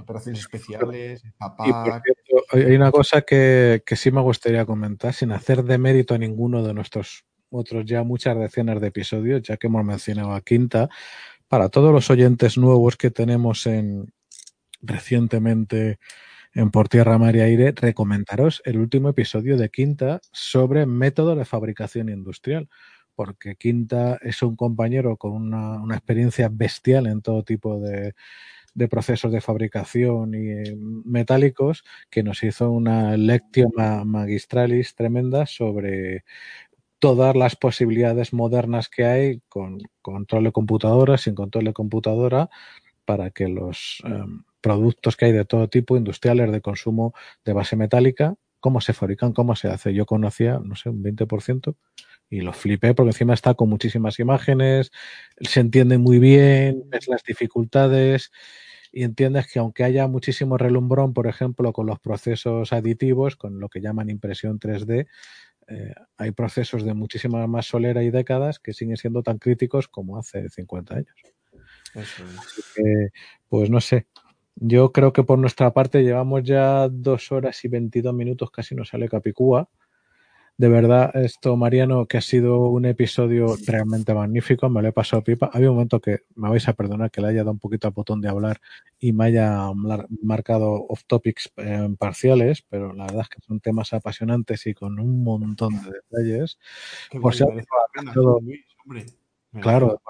operaciones 0.00 0.40
especiales, 0.40 1.22
papá. 1.36 2.02
hay 2.50 2.74
una 2.76 2.90
cosa 2.90 3.22
que, 3.22 3.82
que 3.84 3.96
sí 3.96 4.10
me 4.10 4.20
gustaría 4.20 4.64
comentar, 4.64 5.12
sin 5.12 5.32
hacer 5.32 5.64
de 5.64 5.78
mérito 5.78 6.14
a 6.14 6.18
ninguno 6.18 6.62
de 6.62 6.74
nuestros 6.74 7.24
otros 7.50 7.84
ya 7.84 8.02
muchas 8.02 8.36
decenas 8.36 8.80
de 8.80 8.88
episodios, 8.88 9.42
ya 9.42 9.56
que 9.56 9.68
hemos 9.68 9.84
mencionado 9.84 10.32
a 10.32 10.40
Quinta, 10.40 10.88
para 11.48 11.68
todos 11.68 11.92
los 11.92 12.10
oyentes 12.10 12.58
nuevos 12.58 12.96
que 12.96 13.10
tenemos 13.10 13.66
en 13.66 14.12
recientemente 14.82 15.98
en 16.54 16.70
Por 16.70 16.88
Tierra, 16.88 17.18
Mar 17.18 17.34
y 17.34 17.40
Aire, 17.40 17.72
recomendaros 17.72 18.62
el 18.64 18.78
último 18.78 19.08
episodio 19.08 19.56
de 19.56 19.70
Quinta 19.70 20.20
sobre 20.32 20.86
método 20.86 21.34
de 21.34 21.44
fabricación 21.44 22.08
industrial, 22.08 22.68
porque 23.16 23.56
Quinta 23.56 24.18
es 24.22 24.42
un 24.42 24.54
compañero 24.56 25.16
con 25.16 25.32
una, 25.32 25.82
experiencia 25.94 26.48
bestial 26.50 27.06
en 27.06 27.22
todo 27.22 27.42
tipo 27.42 27.80
de, 27.80 28.14
procesos 28.88 29.32
de 29.32 29.40
fabricación 29.40 30.34
y 30.34 30.50
eh, 30.50 30.76
metálicos, 31.04 31.84
que 32.08 32.22
nos 32.22 32.42
hizo 32.44 32.70
una 32.70 33.16
lección 33.16 33.70
magistralis 34.04 34.94
tremenda 34.94 35.46
sobre 35.46 36.24
todas 37.00 37.34
las 37.36 37.56
posibilidades 37.56 38.32
modernas 38.32 38.88
que 38.88 39.04
hay 39.04 39.40
con 39.48 39.78
control 40.02 40.44
de 40.44 40.52
computadora, 40.52 41.18
sin 41.18 41.34
control 41.34 41.64
de 41.64 41.72
computadora, 41.72 42.48
para 43.04 43.30
que 43.30 43.48
los 43.48 44.02
em, 44.04 44.44
productos 44.64 45.14
que 45.18 45.26
hay 45.26 45.32
de 45.32 45.44
todo 45.44 45.68
tipo, 45.68 45.94
industriales 45.94 46.50
de 46.50 46.62
consumo 46.62 47.12
de 47.44 47.52
base 47.52 47.76
metálica, 47.76 48.34
cómo 48.60 48.80
se 48.80 48.94
fabrican, 48.94 49.34
cómo 49.34 49.54
se 49.56 49.68
hace. 49.68 49.92
Yo 49.92 50.06
conocía, 50.06 50.58
no 50.58 50.74
sé, 50.74 50.88
un 50.88 51.02
20% 51.04 51.76
y 52.30 52.40
lo 52.40 52.54
flipé 52.54 52.94
porque 52.94 53.10
encima 53.10 53.34
está 53.34 53.52
con 53.52 53.68
muchísimas 53.68 54.18
imágenes, 54.18 54.90
se 55.38 55.60
entiende 55.60 55.98
muy 55.98 56.18
bien, 56.18 56.84
ves 56.86 57.08
las 57.08 57.22
dificultades 57.22 58.32
y 58.90 59.02
entiendes 59.02 59.52
que 59.52 59.58
aunque 59.58 59.84
haya 59.84 60.08
muchísimo 60.08 60.56
relumbrón, 60.56 61.12
por 61.12 61.26
ejemplo, 61.26 61.74
con 61.74 61.84
los 61.84 62.00
procesos 62.00 62.72
aditivos, 62.72 63.36
con 63.36 63.60
lo 63.60 63.68
que 63.68 63.82
llaman 63.82 64.08
impresión 64.08 64.58
3D, 64.58 65.08
eh, 65.68 65.94
hay 66.16 66.30
procesos 66.30 66.84
de 66.84 66.94
muchísima 66.94 67.46
más 67.46 67.66
solera 67.66 68.02
y 68.02 68.10
décadas 68.10 68.60
que 68.60 68.72
siguen 68.72 68.96
siendo 68.96 69.22
tan 69.22 69.36
críticos 69.36 69.88
como 69.88 70.16
hace 70.18 70.48
50 70.48 70.94
años. 70.94 71.14
pues 73.48 73.68
no 73.68 73.82
sé, 73.82 74.06
yo 74.56 74.92
creo 74.92 75.12
que 75.12 75.24
por 75.24 75.38
nuestra 75.38 75.72
parte 75.72 76.02
llevamos 76.02 76.42
ya 76.44 76.88
dos 76.88 77.32
horas 77.32 77.64
y 77.64 77.68
veintidós 77.68 78.14
minutos, 78.14 78.50
casi 78.50 78.74
nos 78.74 78.88
sale 78.88 79.08
Capicúa. 79.08 79.68
De 80.56 80.68
verdad, 80.68 81.10
esto, 81.16 81.56
Mariano, 81.56 82.06
que 82.06 82.18
ha 82.18 82.20
sido 82.20 82.68
un 82.68 82.84
episodio 82.84 83.56
realmente 83.66 84.14
magnífico, 84.14 84.68
me 84.68 84.82
lo 84.82 84.88
he 84.88 84.92
pasado 84.92 85.24
pipa. 85.24 85.50
Había 85.52 85.70
un 85.70 85.76
momento 85.76 86.00
que 86.00 86.20
me 86.36 86.48
vais 86.48 86.68
a 86.68 86.74
perdonar 86.74 87.10
que 87.10 87.20
le 87.20 87.26
haya 87.28 87.40
dado 87.40 87.50
un 87.50 87.58
poquito 87.58 87.88
al 87.88 87.92
botón 87.92 88.20
de 88.20 88.28
hablar 88.28 88.60
y 89.00 89.12
me 89.12 89.24
haya 89.24 89.68
marcado 90.22 90.86
off 90.88 91.02
topics 91.08 91.50
eh, 91.56 91.88
parciales, 91.98 92.62
pero 92.68 92.92
la 92.92 93.06
verdad 93.06 93.22
es 93.22 93.28
que 93.30 93.40
son 93.44 93.58
temas 93.58 93.92
apasionantes 93.92 94.64
y 94.68 94.74
con 94.74 95.00
un 95.00 95.24
montón 95.24 95.74
de 95.82 95.90
detalles. 95.90 96.56
por 97.20 97.34
si 97.34 97.42
Claro, 99.60 100.00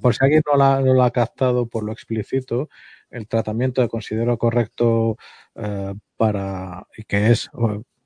por, 0.00 0.14
si 0.14 0.24
alguien 0.24 0.42
no, 0.46 0.80
no 0.80 0.94
lo 0.94 1.02
ha 1.02 1.10
captado 1.10 1.66
por 1.66 1.84
lo 1.84 1.92
explícito, 1.92 2.68
el 3.14 3.28
tratamiento 3.28 3.80
que 3.80 3.88
considero 3.88 4.36
correcto 4.36 5.16
eh, 5.54 5.94
para, 6.16 6.86
y 6.96 7.04
que 7.04 7.30
es 7.30 7.48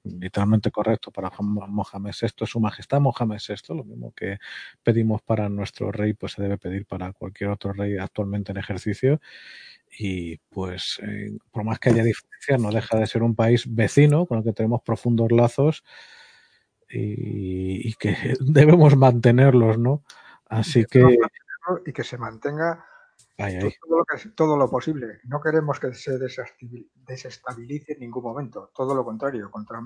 literalmente 0.05 0.71
correcto 0.71 1.11
para 1.11 1.31
Mohamed 1.41 2.13
VI, 2.21 2.47
su 2.47 2.61
majestad 2.61 3.01
Mohamed 3.01 3.39
VI, 3.47 3.75
lo 3.75 3.85
mismo 3.85 4.13
que 4.15 4.39
pedimos 4.83 5.23
para 5.23 5.49
nuestro 5.49 5.91
rey, 5.91 6.13
pues 6.13 6.33
se 6.33 6.43
debe 6.43 6.59
pedir 6.59 6.87
para 6.87 7.13
cualquier 7.13 7.51
otro 7.51 7.73
rey 7.73 7.97
actualmente 7.97 8.53
en 8.53 8.59
ejercicio. 8.59 9.21
Y 9.99 10.37
pues, 10.51 11.01
eh, 11.03 11.31
por 11.51 11.65
más 11.65 11.79
que 11.79 11.89
haya 11.89 12.05
diferencias, 12.05 12.61
no 12.61 12.71
deja 12.71 12.99
de 12.99 13.07
ser 13.07 13.23
un 13.23 13.35
país 13.35 13.65
vecino 13.75 14.27
con 14.27 14.39
el 14.39 14.45
que 14.45 14.53
tenemos 14.53 14.83
profundos 14.83 15.33
lazos 15.33 15.85
y, 16.91 17.89
y 17.89 17.95
que 17.95 18.15
debemos 18.41 18.95
mantenerlos, 18.97 19.79
¿no? 19.79 20.05
Así 20.47 20.85
que. 20.85 21.03
Y 21.85 21.93
que 21.93 22.05
se 22.05 22.17
mantenga 22.17 22.88
todo, 23.39 23.99
lo 23.99 24.05
que, 24.05 24.29
todo, 24.31 24.57
lo 24.57 24.69
posible. 24.69 25.21
No 25.25 25.41
queremos 25.41 25.79
que 25.79 25.95
se 25.95 26.19
desestabilice 26.19 27.93
en 27.93 28.01
ningún 28.01 28.25
momento. 28.25 28.71
Todo 28.75 28.95
lo 28.95 29.05
contrario. 29.05 29.51
Contra 29.51 29.81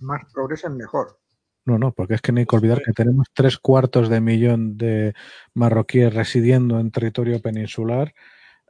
más 0.00 0.22
progresen, 0.32 0.76
mejor. 0.76 1.20
No, 1.64 1.78
no, 1.78 1.92
porque 1.92 2.14
es 2.14 2.22
que 2.22 2.32
no 2.32 2.40
hay 2.40 2.46
que 2.46 2.56
olvidar 2.56 2.82
que 2.82 2.92
tenemos 2.92 3.28
tres 3.32 3.58
cuartos 3.58 4.08
de 4.08 4.20
millón 4.20 4.76
de 4.76 5.14
marroquíes 5.54 6.12
residiendo 6.12 6.80
en 6.80 6.90
territorio 6.90 7.40
peninsular 7.40 8.12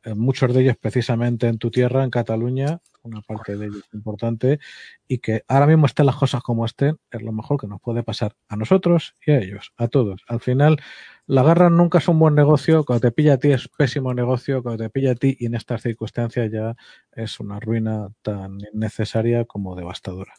eh, 0.02 0.14
muchos 0.14 0.54
de 0.54 0.62
ellos 0.62 0.76
precisamente 0.78 1.46
en 1.46 1.58
tu 1.58 1.70
tierra, 1.70 2.04
en 2.04 2.10
Cataluña, 2.10 2.80
una 3.02 3.20
parte 3.20 3.56
de 3.56 3.66
ellos 3.66 3.84
importante, 3.92 4.58
y 5.06 5.18
que 5.18 5.44
ahora 5.46 5.66
mismo 5.66 5.86
estén 5.86 6.06
las 6.06 6.16
cosas 6.16 6.42
como 6.42 6.64
estén, 6.64 6.98
es 7.10 7.22
lo 7.22 7.32
mejor 7.32 7.60
que 7.60 7.66
nos 7.66 7.80
puede 7.80 8.02
pasar 8.02 8.34
a 8.48 8.56
nosotros 8.56 9.14
y 9.26 9.32
a 9.32 9.38
ellos, 9.38 9.72
a 9.76 9.88
todos. 9.88 10.22
Al 10.26 10.40
final, 10.40 10.80
la 11.30 11.44
guerra 11.44 11.70
nunca 11.70 11.98
es 11.98 12.08
un 12.08 12.18
buen 12.18 12.34
negocio, 12.34 12.84
cuando 12.84 13.02
te 13.02 13.12
pilla 13.12 13.34
a 13.34 13.38
ti 13.38 13.52
es 13.52 13.68
pésimo 13.68 14.12
negocio, 14.12 14.64
cuando 14.64 14.82
te 14.82 14.90
pilla 14.90 15.12
a 15.12 15.14
ti 15.14 15.36
y 15.38 15.46
en 15.46 15.54
estas 15.54 15.80
circunstancias 15.80 16.50
ya 16.50 16.74
es 17.12 17.38
una 17.38 17.60
ruina 17.60 18.12
tan 18.22 18.58
innecesaria 18.72 19.44
como 19.44 19.76
devastadora. 19.76 20.34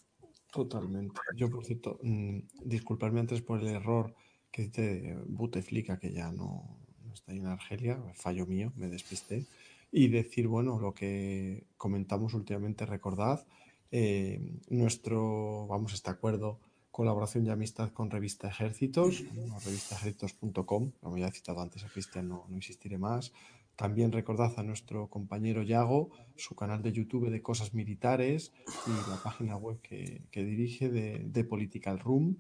Totalmente. 0.52 1.22
Yo, 1.38 1.50
por 1.50 1.64
cierto, 1.64 1.98
mm, 2.04 2.40
disculparme 2.66 3.22
antes 3.22 3.42
por 3.42 3.62
el 3.62 3.70
error 3.70 4.14
que 4.52 4.64
dice 4.64 5.18
Buteflika, 5.28 5.98
que 5.98 6.12
ya 6.12 6.30
no, 6.34 6.78
está 7.14 7.32
en 7.32 7.46
Argelia, 7.46 7.98
fallo 8.14 8.46
mío, 8.46 8.74
me 8.76 8.90
despisté. 8.90 9.46
y 9.94 10.08
decir, 10.08 10.48
bueno, 10.48 10.80
lo 10.80 10.94
que 10.94 11.66
comentamos 11.76 12.34
últimamente, 12.34 12.86
recordad 12.86 13.46
eh, 13.92 14.40
nuestro, 14.70 15.68
vamos, 15.68 15.94
este 15.94 16.10
acuerdo, 16.10 16.60
colaboración 16.92 17.46
y 17.46 17.50
amistad 17.50 17.92
con 17.92 18.10
Revista 18.10 18.50
Ejércitos, 18.50 19.24
revistaejércitos.com, 19.66 20.92
como 21.00 21.18
ya 21.18 21.28
he 21.28 21.32
citado 21.32 21.62
antes 21.62 21.84
a 21.84 21.90
Cristian, 21.90 22.28
no, 22.28 22.46
no 22.50 22.56
insistiré 22.56 22.98
más. 22.98 23.32
También 23.76 24.12
recordad 24.12 24.54
a 24.58 24.64
nuestro 24.64 25.08
compañero 25.08 25.64
Yago, 25.64 26.12
su 26.36 26.56
canal 26.56 26.84
de 26.84 26.92
YouTube 26.92 27.30
de 27.30 27.42
cosas 27.42 27.74
militares 27.74 28.52
y 28.86 29.10
la 29.10 29.18
página 29.24 29.58
web 29.58 29.80
que, 29.82 30.22
dirige 30.34 30.90
de, 30.90 31.24
de, 31.26 31.44
Political 31.44 32.00
Room. 32.00 32.38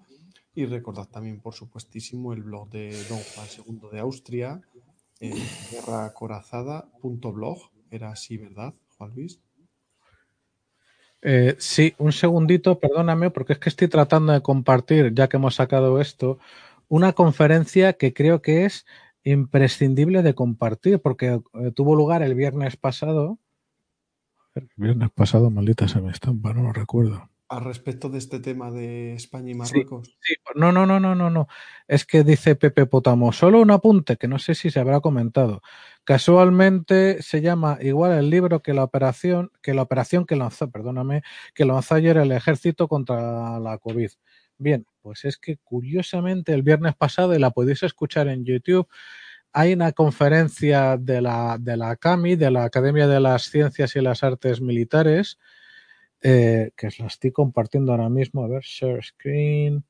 Y 0.53 0.65
recordad 0.65 1.07
también, 1.07 1.39
por 1.39 1.55
supuestísimo, 1.55 2.33
el 2.33 2.43
blog 2.43 2.69
de 2.69 2.91
Don 3.05 3.19
Juan 3.19 3.47
II 3.65 3.89
de 3.91 3.99
Austria, 3.99 4.61
eh, 5.19 5.33
guerracorazada.blog. 5.71 7.71
Era 7.89 8.11
así, 8.11 8.37
¿verdad, 8.37 8.75
Juan 8.97 9.15
Luis? 9.15 9.39
Eh, 11.21 11.55
sí, 11.59 11.93
un 11.97 12.11
segundito, 12.11 12.79
perdóname, 12.79 13.29
porque 13.29 13.53
es 13.53 13.59
que 13.59 13.69
estoy 13.69 13.87
tratando 13.87 14.33
de 14.33 14.41
compartir, 14.41 15.13
ya 15.13 15.29
que 15.29 15.37
hemos 15.37 15.55
sacado 15.55 16.01
esto, 16.01 16.39
una 16.87 17.13
conferencia 17.13 17.93
que 17.93 18.13
creo 18.13 18.41
que 18.41 18.65
es 18.65 18.85
imprescindible 19.23 20.23
de 20.23 20.33
compartir, 20.33 20.99
porque 20.99 21.41
eh, 21.53 21.71
tuvo 21.75 21.95
lugar 21.95 22.23
el 22.23 22.35
viernes 22.35 22.75
pasado. 22.75 23.37
Viernes 24.75 25.11
pasado, 25.11 25.49
maldita 25.49 25.87
se 25.87 26.01
me 26.01 26.11
estampa, 26.11 26.53
no 26.53 26.63
lo 26.63 26.73
recuerdo 26.73 27.30
al 27.51 27.65
respecto 27.65 28.07
de 28.07 28.17
este 28.17 28.39
tema 28.39 28.71
de 28.71 29.13
España 29.13 29.51
y 29.51 29.55
Marruecos. 29.55 30.17
Sí, 30.21 30.35
no, 30.55 30.71
no, 30.71 30.85
no, 30.85 31.01
no, 31.01 31.15
no, 31.15 31.29
no. 31.29 31.49
Es 31.85 32.05
que 32.05 32.23
dice 32.23 32.55
Pepe 32.55 32.85
Potamo, 32.85 33.33
solo 33.33 33.59
un 33.59 33.71
apunte 33.71 34.15
que 34.15 34.29
no 34.29 34.39
sé 34.39 34.55
si 34.55 34.71
se 34.71 34.79
habrá 34.79 35.01
comentado. 35.01 35.61
Casualmente 36.05 37.21
se 37.21 37.41
llama 37.41 37.77
igual 37.81 38.13
el 38.13 38.29
libro 38.29 38.61
que 38.61 38.73
la 38.73 38.85
operación, 38.85 39.51
que 39.61 39.73
la 39.73 39.81
operación 39.81 40.25
que 40.25 40.37
lanzó, 40.37 40.71
perdóname, 40.71 41.23
que 41.53 41.65
lanzó 41.65 41.95
ayer 41.95 42.15
el 42.15 42.31
ejército 42.31 42.87
contra 42.87 43.59
la 43.59 43.77
COVID. 43.79 44.11
Bien, 44.57 44.85
pues 45.01 45.25
es 45.25 45.37
que 45.37 45.57
curiosamente 45.57 46.53
el 46.53 46.63
viernes 46.63 46.95
pasado, 46.95 47.35
y 47.35 47.39
la 47.39 47.51
podéis 47.51 47.83
escuchar 47.83 48.29
en 48.29 48.45
YouTube, 48.45 48.87
hay 49.51 49.73
una 49.73 49.91
conferencia 49.91 50.95
de 50.95 51.19
la, 51.19 51.57
de 51.59 51.75
la 51.75 51.89
ACAMI, 51.89 52.37
de 52.37 52.49
la 52.49 52.63
Academia 52.63 53.07
de 53.07 53.19
las 53.19 53.49
Ciencias 53.49 53.97
y 53.97 53.99
las 53.99 54.23
Artes 54.23 54.61
Militares, 54.61 55.37
eh, 56.21 56.71
que 56.75 56.89
la 56.99 57.07
estoy 57.07 57.31
compartiendo 57.31 57.91
ahora 57.91 58.09
mismo. 58.09 58.43
A 58.43 58.47
ver, 58.47 58.61
share 58.63 59.03
screen. 59.03 59.83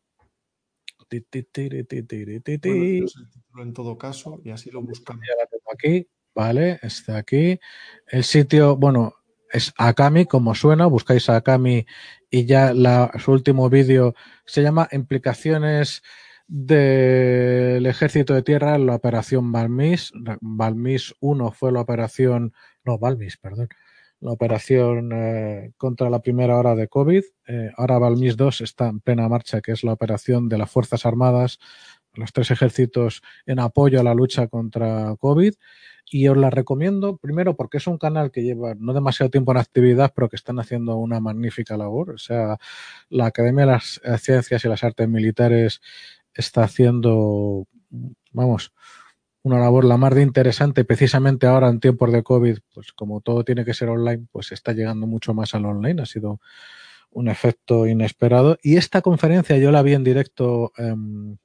en 3.58 3.74
todo 3.74 3.98
caso, 3.98 4.40
y 4.44 4.50
así 4.52 4.72
lo 4.72 4.82
buscamos. 4.82 5.26
Ya 5.28 5.36
la 5.36 5.46
tengo 5.48 5.72
aquí, 5.74 6.08
vale, 6.34 6.80
está 6.82 7.18
aquí. 7.18 7.60
El 8.08 8.24
sitio, 8.24 8.78
bueno, 8.78 9.16
es 9.52 9.74
Akami, 9.78 10.26
como 10.26 10.56
suena, 10.56 10.86
buscáis 10.86 11.30
a 11.30 11.38
Akami 11.38 11.86
y 12.30 12.46
ya 12.46 12.74
la, 12.74 13.12
su 13.20 13.32
último 13.32 13.70
vídeo 13.70 14.16
se 14.46 14.64
llama 14.64 14.88
Implicaciones 14.92 16.02
del 16.48 17.86
ejército 17.86 18.34
de 18.34 18.44
tierra 18.44 18.76
en 18.76 18.86
la 18.86 18.96
operación 18.96 19.52
Balmis. 19.52 20.12
Balmis 20.40 21.16
1 21.20 21.52
fue 21.52 21.72
la 21.72 21.82
operación, 21.82 22.54
no, 22.84 22.98
Balmis, 22.98 23.38
perdón, 23.38 23.70
la 24.22 24.32
operación 24.32 25.12
eh, 25.14 25.72
contra 25.78 26.10
la 26.10 26.22
primera 26.22 26.58
hora 26.58 26.76
de 26.76 26.88
COVID. 26.88 27.24
Eh, 27.48 27.72
ahora 27.76 28.00
Valmis 28.00 28.38
2 28.38 28.62
está 28.62 28.88
en 28.88 29.00
plena 29.00 29.28
marcha, 29.28 29.62
que 29.62 29.72
es 29.72 29.84
la 29.84 29.94
operación 29.94 30.48
de 30.48 30.60
las 30.60 30.70
Fuerzas 30.70 31.06
Armadas, 31.06 31.60
los 32.14 32.32
tres 32.32 32.52
ejércitos 32.52 33.22
en 33.46 33.60
apoyo 33.60 34.00
a 34.00 34.04
la 34.04 34.14
lucha 34.14 34.48
contra 34.48 35.16
COVID. 35.18 35.54
Y 36.14 36.28
os 36.28 36.38
la 36.38 36.50
recomiendo 36.50 37.18
primero 37.18 37.56
porque 37.56 37.78
es 37.78 37.88
un 37.88 37.98
canal 37.98 38.32
que 38.32 38.44
lleva 38.44 38.76
no 38.76 38.94
demasiado 38.94 39.30
tiempo 39.30 39.52
en 39.52 39.58
actividad, 39.58 40.12
pero 40.14 40.30
que 40.30 40.36
están 40.36 40.60
haciendo 40.60 40.98
una 40.98 41.20
magnífica 41.20 41.78
labor. 41.78 42.12
O 42.12 42.18
sea, 42.18 42.58
la 43.10 43.28
Academia 43.28 43.66
de 43.66 43.72
las 43.72 44.02
Ciencias 44.20 44.64
y 44.66 44.68
las 44.68 44.84
Artes 44.84 45.08
Militares 45.08 45.82
está 46.34 46.64
haciendo, 46.64 47.66
vamos, 48.34 48.74
una 49.44 49.60
labor 49.60 49.86
la 49.86 49.98
más 49.98 50.14
de 50.14 50.22
interesante, 50.22 50.86
precisamente 50.86 51.48
ahora 51.48 51.70
en 51.70 51.80
tiempos 51.80 52.12
de 52.12 52.24
COVID, 52.24 52.60
pues 52.74 52.92
como 52.94 53.22
todo 53.22 53.44
tiene 53.44 53.66
que 53.66 53.74
ser 53.74 53.90
online, 53.90 54.28
pues 54.32 54.52
está 54.52 54.74
llegando 54.74 55.08
mucho 55.08 55.34
más 55.34 55.56
al 55.56 55.66
online, 55.66 56.02
ha 56.02 56.06
sido 56.06 56.40
un 57.12 57.28
efecto 57.28 57.88
inesperado. 57.88 58.58
Y 58.62 58.78
esta 58.78 59.02
conferencia 59.02 59.58
yo 59.58 59.72
la 59.72 59.82
vi 59.82 59.94
en 59.94 60.04
directo 60.04 60.72
em, 60.78 61.38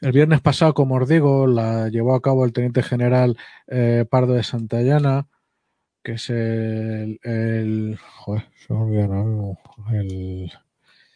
el 0.00 0.12
viernes 0.12 0.40
pasado, 0.40 0.74
como 0.74 0.96
os 0.96 1.08
digo, 1.08 1.46
la 1.46 1.88
llevó 1.88 2.14
a 2.14 2.22
cabo 2.22 2.44
el 2.44 2.52
teniente 2.52 2.82
general 2.82 3.36
eh, 3.66 4.04
Pardo 4.08 4.34
de 4.34 4.42
Santayana, 4.42 5.28
que 6.02 6.12
es 6.12 6.30
el, 6.30 7.98
joder, 8.16 8.48
se 8.66 8.72
me 8.72 9.98
el... 9.98 10.52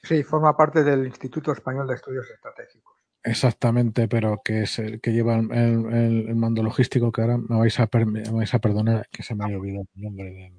Sí, 0.03 0.23
forma 0.23 0.55
parte 0.55 0.85
del 0.85 1.07
Instituto 1.07 1.53
Español 1.53 1.89
de 1.89 1.95
Estudios 1.95 2.29
Estratégicos. 2.31 2.94
Exactamente, 3.27 4.07
pero 4.07 4.43
que 4.45 4.63
es 4.63 4.79
el 4.79 5.01
que 5.01 5.13
lleva 5.13 5.37
el, 5.37 6.35
mando 6.37 6.63
logístico, 6.63 7.11
que 7.11 7.23
ahora 7.23 7.39
me 7.39 7.57
vais, 7.57 7.81
a 7.81 7.89
vais 7.91 8.55
a 8.55 8.59
perdonar 8.59 9.09
que 9.11 9.23
se 9.23 9.35
me 9.35 9.47
haya 9.47 9.57
olvidado 9.57 9.87
el 9.97 10.03
nombre 10.03 10.53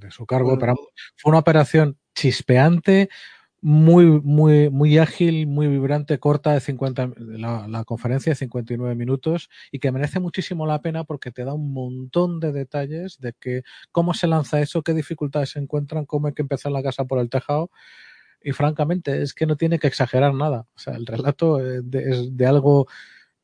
de, 0.00 0.10
su 0.10 0.24
cargo, 0.24 0.58
pero 0.58 0.74
fue 1.16 1.30
una 1.30 1.40
operación 1.40 1.98
chispeante, 2.14 3.10
muy, 3.60 4.06
muy, 4.06 4.70
muy 4.70 4.96
ágil, 4.96 5.46
muy 5.46 5.66
vibrante, 5.66 6.18
corta 6.18 6.54
de 6.54 6.60
50, 6.60 7.12
la, 7.18 7.68
la, 7.68 7.84
conferencia 7.84 8.30
de 8.30 8.36
59 8.36 8.94
minutos 8.94 9.50
y 9.70 9.78
que 9.78 9.92
merece 9.92 10.18
muchísimo 10.18 10.66
la 10.66 10.80
pena 10.80 11.04
porque 11.04 11.30
te 11.30 11.44
da 11.44 11.52
un 11.52 11.74
montón 11.74 12.40
de 12.40 12.52
detalles 12.52 13.18
de 13.20 13.34
que 13.38 13.64
cómo 13.92 14.14
se 14.14 14.28
lanza 14.28 14.62
eso, 14.62 14.82
qué 14.82 14.94
dificultades 14.94 15.50
se 15.50 15.58
encuentran, 15.58 16.06
cómo 16.06 16.28
hay 16.28 16.32
que 16.32 16.42
empezar 16.42 16.72
la 16.72 16.82
casa 16.82 17.04
por 17.04 17.18
el 17.18 17.28
tejado 17.28 17.70
y 18.40 18.52
francamente 18.52 19.22
es 19.22 19.34
que 19.34 19.46
no 19.46 19.56
tiene 19.56 19.78
que 19.78 19.86
exagerar 19.88 20.34
nada. 20.34 20.66
O 20.74 20.78
sea, 20.78 20.94
el 20.94 21.06
relato 21.06 21.60
es 21.60 21.82
de, 21.90 22.46
algo 22.46 22.86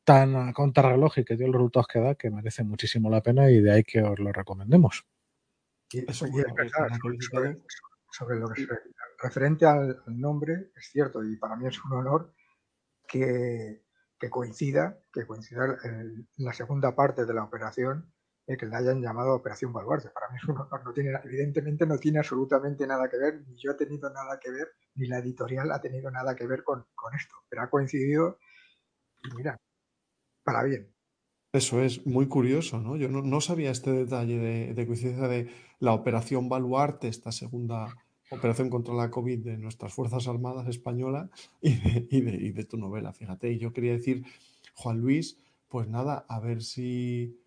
tan 0.03 0.53
contrarreloj 0.53 1.19
y 1.19 1.25
que 1.25 1.35
dio 1.35 1.47
los 1.47 1.55
resultados 1.55 1.87
que 1.87 1.99
da 1.99 2.15
que 2.15 2.29
merece 2.29 2.63
muchísimo 2.63 3.09
la 3.09 3.21
pena 3.21 3.49
y 3.49 3.59
de 3.61 3.71
ahí 3.71 3.83
que 3.83 4.01
os 4.01 4.19
lo 4.19 4.31
recomendemos. 4.31 5.05
sobre, 8.11 8.39
lo 8.39 8.49
que 8.49 8.67
referente 9.21 9.65
al, 9.65 10.01
nombre, 10.07 10.71
es 10.75 10.89
cierto, 10.91 11.23
y 11.23 11.35
para 11.37 11.55
mí 11.55 11.67
es 11.67 11.83
un 11.83 11.93
honor 11.93 12.33
que, 13.07 13.83
coincida, 14.29 14.99
que 15.11 15.25
coincida 15.25 15.77
en 15.83 16.27
la 16.37 16.53
segunda 16.53 16.95
parte 16.95 17.25
de 17.25 17.33
la 17.33 17.43
operación 17.43 18.11
que 18.45 18.65
le 18.65 18.75
hayan 18.75 19.01
llamado 19.01 19.33
Operación 19.33 19.73
Baluarte. 19.73 20.09
Para 20.09 20.29
mí 20.29 20.37
es 20.41 20.47
un 20.47 20.55
no 20.55 20.93
tiene, 20.93 21.11
evidentemente 21.23 21.85
no 21.85 21.97
tiene 21.97 22.19
absolutamente 22.19 22.85
nada 22.85 23.09
que 23.09 23.17
ver, 23.17 23.41
ni 23.47 23.57
yo 23.57 23.71
he 23.71 23.75
tenido 23.75 24.09
nada 24.11 24.39
que 24.39 24.51
ver, 24.51 24.67
ni 24.95 25.07
la 25.07 25.19
editorial 25.19 25.71
ha 25.71 25.81
tenido 25.81 26.11
nada 26.11 26.35
que 26.35 26.45
ver 26.45 26.63
con, 26.63 26.85
esto, 27.15 27.35
pero 27.49 27.63
ha 27.63 27.69
coincidido, 27.69 28.37
mira, 29.35 29.57
para 30.43 30.63
bien. 30.63 30.91
Eso 31.53 31.81
es 31.81 32.05
muy 32.05 32.27
curioso, 32.27 32.81
¿no? 32.81 32.97
Yo 32.97 33.07
no, 33.07 33.41
sabía 33.41 33.71
este 33.71 33.91
detalle 33.91 34.73
de, 34.73 34.85
coincidencia 34.85 35.27
de 35.27 35.49
la 35.79 35.93
Operación 35.93 36.49
Baluarte, 36.49 37.07
esta 37.07 37.31
segunda 37.31 37.95
operación 38.29 38.69
contra 38.69 38.93
la 38.93 39.09
COVID 39.09 39.43
de 39.43 39.57
nuestras 39.57 39.93
Fuerzas 39.93 40.27
Armadas 40.27 40.67
españolas 40.67 41.29
y 41.61 41.75
de, 42.21 42.35
y 42.35 42.51
de 42.51 42.65
tu 42.65 42.77
novela, 42.77 43.13
fíjate. 43.13 43.51
Y 43.51 43.59
yo 43.59 43.71
quería 43.71 43.93
decir, 43.93 44.25
Juan 44.73 44.99
Luis, 44.99 45.37
pues 45.69 45.87
nada, 45.87 46.25
a 46.27 46.41
ver 46.41 46.61
si 46.61 47.37
eh, 47.37 47.44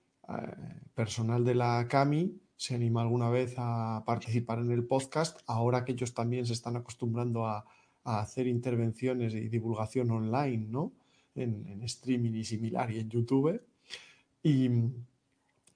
personal 0.94 1.44
de 1.44 1.54
la 1.54 1.86
CAMI 1.88 2.40
se 2.58 2.74
anima 2.74 3.02
alguna 3.02 3.30
vez 3.30 3.54
a 3.56 4.02
participar 4.04 4.58
en 4.58 4.72
el 4.72 4.84
podcast, 4.84 5.40
ahora 5.46 5.84
que 5.84 5.92
ellos 5.92 6.12
también 6.12 6.44
se 6.44 6.52
están 6.52 6.76
acostumbrando 6.76 7.46
a, 7.46 7.64
hacer 8.04 8.46
intervenciones 8.46 9.34
y 9.34 9.48
divulgación 9.48 10.10
online, 10.10 10.66
¿no? 10.70 10.94
En, 11.34 11.82
streaming 11.82 12.32
y 12.32 12.44
similar 12.44 12.90
y 12.90 13.00
en 13.00 13.10
YouTube. 13.10 13.60
Y, 14.42 14.70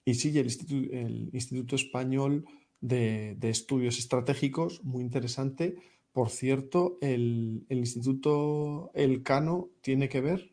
y 0.07 0.15
sigue 0.15 0.41
el, 0.41 1.29
Instituto, 1.31 1.77
Español 1.77 2.47
de, 2.81 3.37
Estudios 3.43 3.99
Estratégicos, 3.99 4.83
muy 4.83 5.03
interesante. 5.03 5.77
Por 6.11 6.31
cierto, 6.31 6.97
el 7.03 7.67
Instituto 7.69 8.91
Elcano 8.95 9.69
tiene 9.83 10.09
que 10.09 10.23
ver 10.23 10.52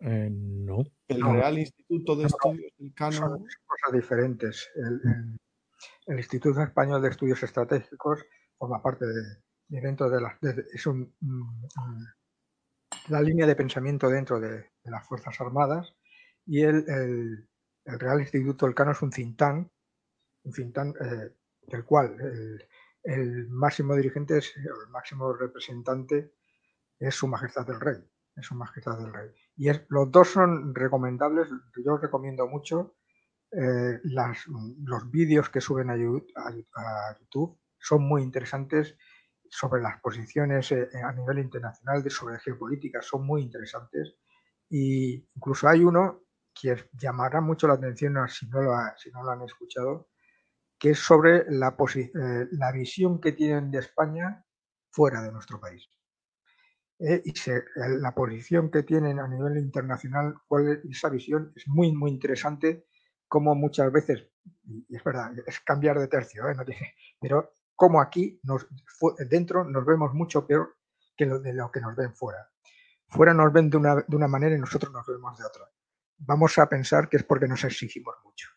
eh, 0.00 0.28
no. 0.30 0.84
El 1.08 1.22
Real 1.22 1.58
Instituto 1.58 2.16
de 2.16 2.26
Estudios 2.26 2.72
del 2.78 2.94
Cano. 2.94 3.12
Son 3.12 3.46
cosas 3.66 3.92
diferentes. 3.92 4.70
El, 4.76 5.38
Instituto 6.16 6.62
Español 6.62 7.02
de 7.02 7.08
Estudios 7.08 7.42
Estratégicos 7.42 8.24
forma 8.56 8.82
parte 8.82 9.04
de, 9.06 9.80
dentro 9.80 10.08
de 10.08 10.20
la. 10.20 10.38
es 10.72 10.86
un, 10.86 11.14
la 13.08 13.20
línea 13.20 13.46
de 13.46 13.56
pensamiento 13.56 14.08
dentro 14.08 14.40
de, 14.40 14.70
las 14.84 15.06
Fuerzas 15.06 15.38
Armadas 15.40 15.94
y 16.46 16.62
el, 16.62 17.46
Real 17.84 18.20
Instituto 18.20 18.66
del 18.66 18.74
Cano 18.74 18.92
es 18.92 19.02
un 19.02 19.10
think 19.10 19.36
tank, 19.36 19.70
un 20.44 20.52
think 20.52 20.74
tank 20.74 20.96
eh, 21.00 21.34
del 21.66 21.84
cual 21.84 22.16
el, 23.02 23.48
máximo 23.48 23.94
dirigente, 23.94 24.38
es, 24.38 24.54
el 24.56 24.90
máximo 24.90 25.32
representante 25.32 26.32
es 26.98 27.14
Su 27.14 27.28
Majestad 27.28 27.68
el 27.70 27.80
Rey 27.80 28.02
es 28.38 28.46
Su 28.46 28.54
Majestad 28.54 28.98
del 28.98 29.12
Rey. 29.12 29.30
Y 29.58 29.68
es, 29.68 29.84
los 29.88 30.10
dos 30.10 30.28
son 30.28 30.74
recomendables, 30.74 31.48
yo 31.84 31.94
os 31.94 32.00
recomiendo 32.00 32.46
mucho 32.46 32.94
eh, 33.50 33.98
los 34.04 35.10
vídeos 35.10 35.50
que 35.50 35.60
suben 35.60 35.90
a 35.90 35.96
YouTube 35.96 37.58
son 37.78 38.02
muy 38.02 38.22
interesantes 38.22 38.96
sobre 39.50 39.82
las 39.82 40.00
posiciones 40.00 40.70
eh, 40.72 40.88
a 41.02 41.12
nivel 41.12 41.40
internacional 41.40 42.02
de 42.02 42.10
sobre 42.10 42.38
geopolítica 42.38 43.02
son 43.02 43.26
muy 43.26 43.42
interesantes. 43.42 44.14
Y 44.70 45.26
incluso 45.34 45.68
hay 45.68 45.82
uno 45.82 46.22
que 46.54 46.76
llamará 46.92 47.40
mucho 47.40 47.66
la 47.66 47.74
atención 47.74 48.14
si 48.28 48.46
no 48.48 48.62
lo, 48.62 48.70
lo 48.70 49.30
han 49.30 49.42
escuchado 49.42 50.08
que 50.78 50.90
es 50.90 51.00
sobre 51.00 51.38
eh, 51.38 52.48
la 52.52 52.72
visión 52.72 53.20
que 53.20 53.32
tienen 53.32 53.70
de 53.72 53.80
España 53.80 54.44
fuera 54.90 55.22
de 55.22 55.32
nuestro 55.32 55.58
país 55.58 55.88
eh, 56.98 57.22
y 57.24 57.32
la 58.00 58.14
posición 58.14 58.70
que 58.70 58.82
tienen 58.82 59.20
a 59.20 59.28
nivel 59.28 59.56
internacional 59.58 60.34
cuál 60.46 60.68
es, 60.68 60.84
esa 60.90 61.08
visión 61.08 61.52
es 61.54 61.68
muy 61.68 61.92
muy 61.92 62.10
interesante 62.10 62.86
como 63.28 63.54
muchas 63.54 63.92
veces 63.92 64.26
y 64.66 64.96
es 64.96 65.04
verdad 65.04 65.32
es 65.46 65.60
cambiar 65.60 65.98
de 65.98 66.08
tercio 66.08 66.42
no 66.54 66.64
tiene, 66.64 66.94
pero 67.20 67.52
como 67.78 68.00
aquí 68.00 68.40
nos, 68.42 68.66
dentro 69.30 69.64
nos 69.64 69.86
vemos 69.86 70.12
mucho 70.12 70.44
peor 70.44 70.74
que 71.16 71.26
lo 71.26 71.38
de 71.38 71.52
lo 71.52 71.70
que 71.70 71.80
nos 71.80 71.94
ven 71.94 72.12
fuera. 72.12 72.50
Fuera 73.06 73.32
nos 73.32 73.52
ven 73.52 73.70
de 73.70 73.76
una, 73.76 73.94
de 74.06 74.16
una 74.16 74.26
manera 74.26 74.56
y 74.56 74.58
nosotros 74.58 74.92
nos 74.92 75.06
vemos 75.06 75.38
de 75.38 75.44
otra. 75.44 75.64
Vamos 76.18 76.58
a 76.58 76.68
pensar 76.68 77.08
que 77.08 77.18
es 77.18 77.22
porque 77.22 77.46
nos 77.46 77.62
exigimos 77.62 78.16
mucho. 78.24 78.48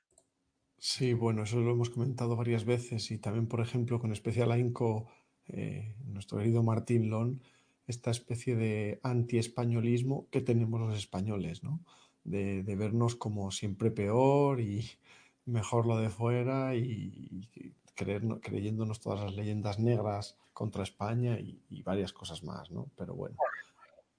Sí, 0.77 1.13
bueno, 1.13 1.43
eso 1.43 1.59
lo 1.59 1.71
hemos 1.71 1.91
comentado 1.91 2.35
varias 2.35 2.65
veces 2.65 3.11
y 3.11 3.19
también, 3.19 3.47
por 3.47 3.61
ejemplo, 3.61 3.99
con 3.99 4.11
especial 4.11 4.51
ahínco, 4.51 5.07
eh, 5.47 5.95
nuestro 6.05 6.39
querido 6.39 6.63
Martín 6.63 7.11
Lon, 7.11 7.43
esta 7.91 8.09
especie 8.09 8.55
de 8.55 8.99
anti-españolismo 9.03 10.27
que 10.31 10.41
tenemos 10.41 10.81
los 10.81 10.97
españoles, 10.97 11.63
¿no? 11.63 11.79
De, 12.23 12.63
de, 12.63 12.75
vernos 12.75 13.15
como 13.15 13.51
siempre 13.51 13.91
peor 13.91 14.59
y 14.59 14.89
mejor 15.45 15.85
lo 15.85 15.97
de 15.97 16.09
fuera 16.09 16.75
y, 16.75 16.81
y 17.53 17.73
creer, 17.95 18.23
creyéndonos 18.41 18.99
todas 18.99 19.21
las 19.21 19.35
leyendas 19.35 19.79
negras 19.79 20.37
contra 20.53 20.83
España 20.83 21.39
y, 21.39 21.61
y, 21.69 21.83
varias 21.83 22.13
cosas 22.13 22.43
más, 22.43 22.71
¿no? 22.71 22.89
Pero 22.95 23.15
bueno. 23.15 23.37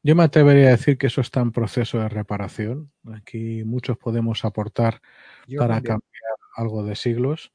Yo 0.03 0.17
me 0.17 0.25
atrevería 0.25 0.69
a 0.69 0.73
decir 0.73 0.99
que 0.99 1.07
eso 1.07 1.21
está 1.21 1.41
en 1.41 1.53
proceso 1.53 1.99
de 1.99 2.09
reparación. 2.09 2.91
Aquí 3.13 3.63
muchos 3.65 3.97
podemos 3.99 4.45
aportar 4.45 5.01
Yo 5.47 5.59
para 5.61 5.75
también. 5.75 6.01
cambiar 6.01 6.39
algo 6.57 6.85
de 6.85 6.97
siglos. 6.97 7.53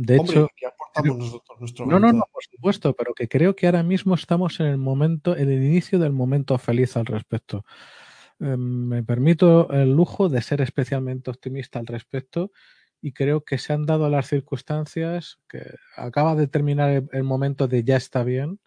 De 0.00 0.16
Hombre, 0.16 0.32
hecho, 0.32 0.48
¿qué 0.54 0.66
aportamos 0.66 1.18
nosotros? 1.18 1.58
Nuestro 1.58 1.84
no, 1.84 1.98
no, 1.98 2.12
no, 2.12 2.24
por 2.32 2.44
supuesto, 2.44 2.94
pero 2.94 3.14
que 3.14 3.26
creo 3.26 3.56
que 3.56 3.66
ahora 3.66 3.82
mismo 3.82 4.14
estamos 4.14 4.60
en 4.60 4.66
el 4.66 4.78
momento, 4.78 5.36
en 5.36 5.50
el 5.50 5.60
inicio 5.60 5.98
del 5.98 6.12
momento 6.12 6.56
feliz 6.56 6.96
al 6.96 7.06
respecto. 7.06 7.64
Eh, 8.38 8.56
me 8.56 9.02
permito 9.02 9.68
el 9.72 9.90
lujo 9.90 10.28
de 10.28 10.40
ser 10.40 10.60
especialmente 10.60 11.30
optimista 11.30 11.80
al 11.80 11.88
respecto 11.88 12.52
y 13.00 13.10
creo 13.10 13.42
que 13.42 13.58
se 13.58 13.72
han 13.72 13.86
dado 13.86 14.08
las 14.08 14.28
circunstancias 14.28 15.40
que 15.48 15.64
acaba 15.96 16.36
de 16.36 16.46
terminar 16.46 16.90
el, 16.90 17.08
el, 17.10 17.24
momento 17.24 17.66
de 17.66 17.82
ya 17.82 17.96
está 17.96 18.22
bien, 18.22 18.60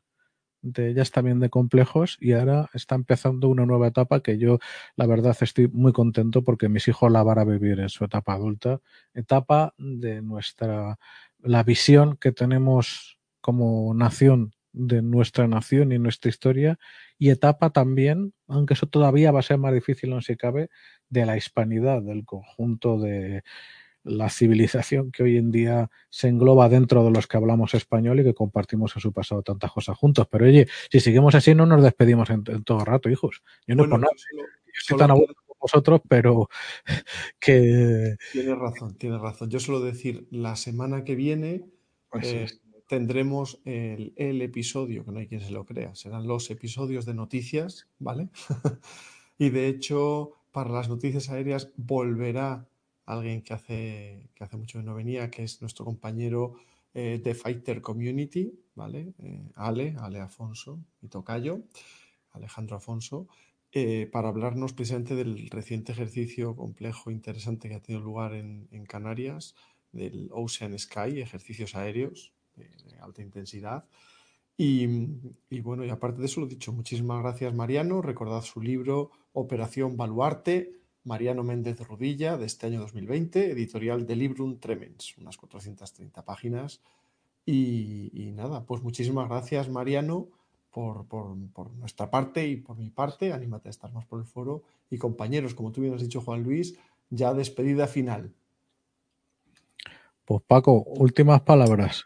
de 0.61 0.99
está 1.01 1.21
bien 1.21 1.39
de 1.39 1.49
complejos 1.49 2.17
y 2.19 2.33
ahora 2.33 2.69
está 2.73 2.95
empezando 2.95 3.49
una 3.49 3.65
nueva 3.65 3.87
etapa 3.87 4.21
que 4.21 4.37
yo 4.37 4.59
la 4.95 5.07
verdad 5.07 5.35
estoy 5.41 5.67
muy 5.67 5.91
contento 5.93 6.43
porque 6.43 6.69
mis 6.69 6.87
hijos 6.87 7.11
la 7.11 7.23
van 7.23 7.39
a 7.39 7.45
vivir 7.45 7.79
en 7.79 7.89
su 7.89 8.05
etapa 8.05 8.33
adulta, 8.33 8.79
etapa 9.13 9.73
de 9.77 10.21
nuestra 10.21 10.99
la 11.39 11.63
visión 11.63 12.17
que 12.17 12.31
tenemos 12.31 13.17
como 13.41 13.93
nación 13.93 14.53
de 14.73 15.01
nuestra 15.01 15.47
nación 15.47 15.91
y 15.91 15.99
nuestra 15.99 16.29
historia 16.29 16.79
y 17.17 17.29
etapa 17.29 17.71
también, 17.71 18.33
aunque 18.47 18.73
eso 18.75 18.87
todavía 18.87 19.31
va 19.31 19.39
a 19.39 19.43
ser 19.43 19.57
más 19.57 19.73
difícil 19.73 20.11
no 20.11 20.21
se 20.21 20.37
cabe, 20.37 20.69
de 21.09 21.25
la 21.25 21.37
hispanidad, 21.37 22.01
del 22.01 22.25
conjunto 22.25 22.99
de 22.99 23.43
la 24.03 24.29
civilización 24.29 25.11
que 25.11 25.23
hoy 25.23 25.37
en 25.37 25.51
día 25.51 25.89
se 26.09 26.27
engloba 26.27 26.69
dentro 26.69 27.03
de 27.03 27.11
los 27.11 27.27
que 27.27 27.37
hablamos 27.37 27.73
español 27.73 28.19
y 28.19 28.23
que 28.23 28.33
compartimos 28.33 28.95
en 28.95 29.01
su 29.01 29.13
pasado 29.13 29.43
tantas 29.43 29.71
cosas 29.71 29.97
juntos. 29.97 30.27
Pero 30.29 30.45
oye, 30.45 30.67
si 30.91 30.99
seguimos 30.99 31.35
así 31.35 31.53
no 31.53 31.65
nos 31.65 31.83
despedimos 31.83 32.29
en, 32.29 32.43
en 32.47 32.63
todo 32.63 32.83
rato, 32.83 33.09
hijos. 33.09 33.43
Yo 33.67 33.75
no 33.75 33.87
bueno. 33.87 34.07
Solo, 34.15 34.43
yo 34.65 34.73
estoy 34.77 34.97
tan 34.97 35.11
aburrido 35.11 35.35
como 35.45 35.59
vosotros, 35.61 36.01
pero 36.07 36.49
que... 37.39 38.15
Tienes 38.31 38.57
razón, 38.57 38.95
tienes 38.97 39.21
razón. 39.21 39.49
Yo 39.49 39.59
suelo 39.59 39.81
decir, 39.81 40.27
la 40.31 40.55
semana 40.55 41.03
que 41.03 41.15
viene 41.15 41.65
pues 42.09 42.27
eh, 42.27 42.47
sí. 42.47 42.59
tendremos 42.87 43.61
el, 43.65 44.13
el 44.17 44.41
episodio, 44.41 45.05
que 45.05 45.11
no 45.11 45.19
hay 45.19 45.27
quien 45.27 45.41
se 45.41 45.51
lo 45.51 45.65
crea, 45.65 45.95
serán 45.95 46.27
los 46.27 46.49
episodios 46.51 47.05
de 47.05 47.13
noticias, 47.13 47.87
¿vale? 47.99 48.29
y 49.37 49.49
de 49.49 49.67
hecho, 49.67 50.33
para 50.51 50.71
las 50.71 50.89
noticias 50.89 51.29
aéreas 51.29 51.71
volverá 51.77 52.67
alguien 53.11 53.41
que 53.41 53.53
hace, 53.53 54.29
que 54.35 54.43
hace 54.43 54.57
mucho 54.57 54.79
que 54.79 54.85
no 54.85 54.95
venía, 54.95 55.29
que 55.29 55.43
es 55.43 55.61
nuestro 55.61 55.85
compañero 55.85 56.55
eh, 56.93 57.21
de 57.23 57.35
Fighter 57.35 57.81
Community, 57.81 58.51
¿vale? 58.75 59.13
Eh, 59.19 59.49
Ale, 59.55 59.95
Ale 59.99 60.19
Afonso, 60.19 60.79
mi 61.01 61.09
tocayo, 61.09 61.63
Alejandro 62.31 62.77
Afonso, 62.77 63.27
eh, 63.71 64.09
para 64.11 64.29
hablarnos 64.29 64.73
precisamente 64.73 65.15
del 65.15 65.49
reciente 65.49 65.93
ejercicio 65.93 66.55
complejo, 66.55 67.11
interesante 67.11 67.69
que 67.69 67.75
ha 67.75 67.81
tenido 67.81 68.03
lugar 68.03 68.33
en, 68.33 68.67
Canarias, 68.87 69.55
del 69.91 70.29
Ocean 70.31 70.77
Sky, 70.77 71.21
ejercicios 71.21 71.75
aéreos 71.75 72.33
de, 72.55 72.67
alta 72.99 73.21
intensidad. 73.21 73.85
Y, 74.57 74.87
y, 75.49 75.61
bueno, 75.61 75.85
y 75.85 75.89
aparte 75.89 76.19
de 76.19 76.25
eso, 76.25 76.41
lo 76.41 76.47
dicho, 76.47 76.73
muchísimas 76.73 77.21
gracias 77.21 77.53
Mariano, 77.53 78.01
recordad 78.01 78.41
su 78.41 78.61
libro 78.61 79.11
Operación 79.33 79.95
Baluarte, 79.95 80.80
Mariano 81.03 81.43
Méndez 81.43 81.79
Rudilla, 81.79 82.37
de 82.37 82.45
este 82.45 82.67
año 82.67 82.79
2020, 82.81 83.51
editorial 83.51 84.05
de 84.05 84.15
Librum 84.15 84.59
Tremens, 84.59 85.17
unas 85.17 85.37
430 85.37 86.23
páginas. 86.23 86.81
Y, 87.45 88.11
y 88.13 88.31
nada, 88.31 88.65
pues 88.65 88.83
muchísimas 88.83 89.27
gracias, 89.27 89.67
Mariano, 89.69 90.27
por, 90.69 91.05
por, 91.07 91.35
por, 91.53 91.71
nuestra 91.73 92.11
parte 92.11 92.47
y 92.47 92.57
por 92.57 92.77
mi 92.77 92.89
parte. 92.91 93.33
Anímate 93.33 93.69
a 93.69 93.71
estar 93.71 93.91
más 93.91 94.05
por 94.05 94.19
el 94.19 94.25
foro. 94.25 94.63
Y 94.89 94.97
compañeros, 94.97 95.55
como 95.55 95.71
tú 95.71 95.81
bien 95.81 95.93
has 95.93 96.01
dicho, 96.01 96.21
Juan 96.21 96.43
Luis, 96.43 96.77
ya 97.09 97.33
despedida 97.33 97.87
final. 97.87 98.31
Pues 100.25 100.41
Paco, 100.45 100.83
últimas 100.83 101.41
palabras. 101.41 102.05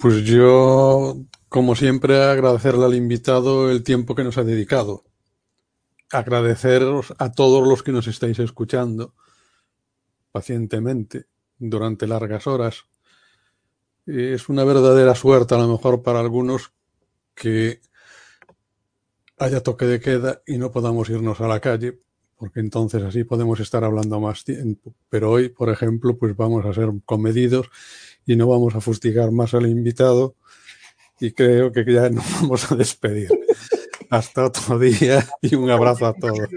Pues 0.00 0.24
yo, 0.24 1.16
como 1.48 1.74
siempre, 1.74 2.22
agradecerle 2.22 2.84
al 2.84 2.94
invitado 2.94 3.70
el 3.70 3.82
tiempo 3.82 4.14
que 4.14 4.22
nos 4.22 4.38
ha 4.38 4.44
dedicado 4.44 5.07
agradeceros 6.10 7.14
a 7.18 7.32
todos 7.32 7.66
los 7.66 7.82
que 7.82 7.92
nos 7.92 8.06
estáis 8.06 8.38
escuchando 8.38 9.14
pacientemente 10.32 11.26
durante 11.58 12.06
largas 12.06 12.46
horas. 12.46 12.84
Es 14.06 14.48
una 14.48 14.64
verdadera 14.64 15.14
suerte, 15.14 15.54
a 15.54 15.58
lo 15.58 15.68
mejor 15.68 16.02
para 16.02 16.20
algunos, 16.20 16.72
que 17.34 17.80
haya 19.38 19.62
toque 19.62 19.84
de 19.84 20.00
queda 20.00 20.42
y 20.46 20.58
no 20.58 20.70
podamos 20.70 21.08
irnos 21.10 21.40
a 21.40 21.48
la 21.48 21.60
calle, 21.60 22.00
porque 22.36 22.60
entonces 22.60 23.02
así 23.02 23.24
podemos 23.24 23.60
estar 23.60 23.84
hablando 23.84 24.20
más 24.20 24.44
tiempo. 24.44 24.94
Pero 25.08 25.30
hoy, 25.30 25.48
por 25.48 25.68
ejemplo, 25.70 26.16
pues 26.16 26.36
vamos 26.36 26.64
a 26.64 26.72
ser 26.72 26.90
comedidos 27.04 27.70
y 28.26 28.36
no 28.36 28.46
vamos 28.46 28.74
a 28.74 28.80
fustigar 28.80 29.30
más 29.30 29.54
al 29.54 29.66
invitado 29.66 30.36
y 31.20 31.32
creo 31.32 31.72
que 31.72 31.84
ya 31.84 32.08
nos 32.10 32.24
vamos 32.40 32.70
a 32.70 32.76
despedir. 32.76 33.28
Hasta 34.10 34.46
otro 34.46 34.78
día 34.78 35.26
y 35.42 35.54
un 35.54 35.70
abrazo 35.70 36.06
a 36.06 36.14
todos. 36.14 36.48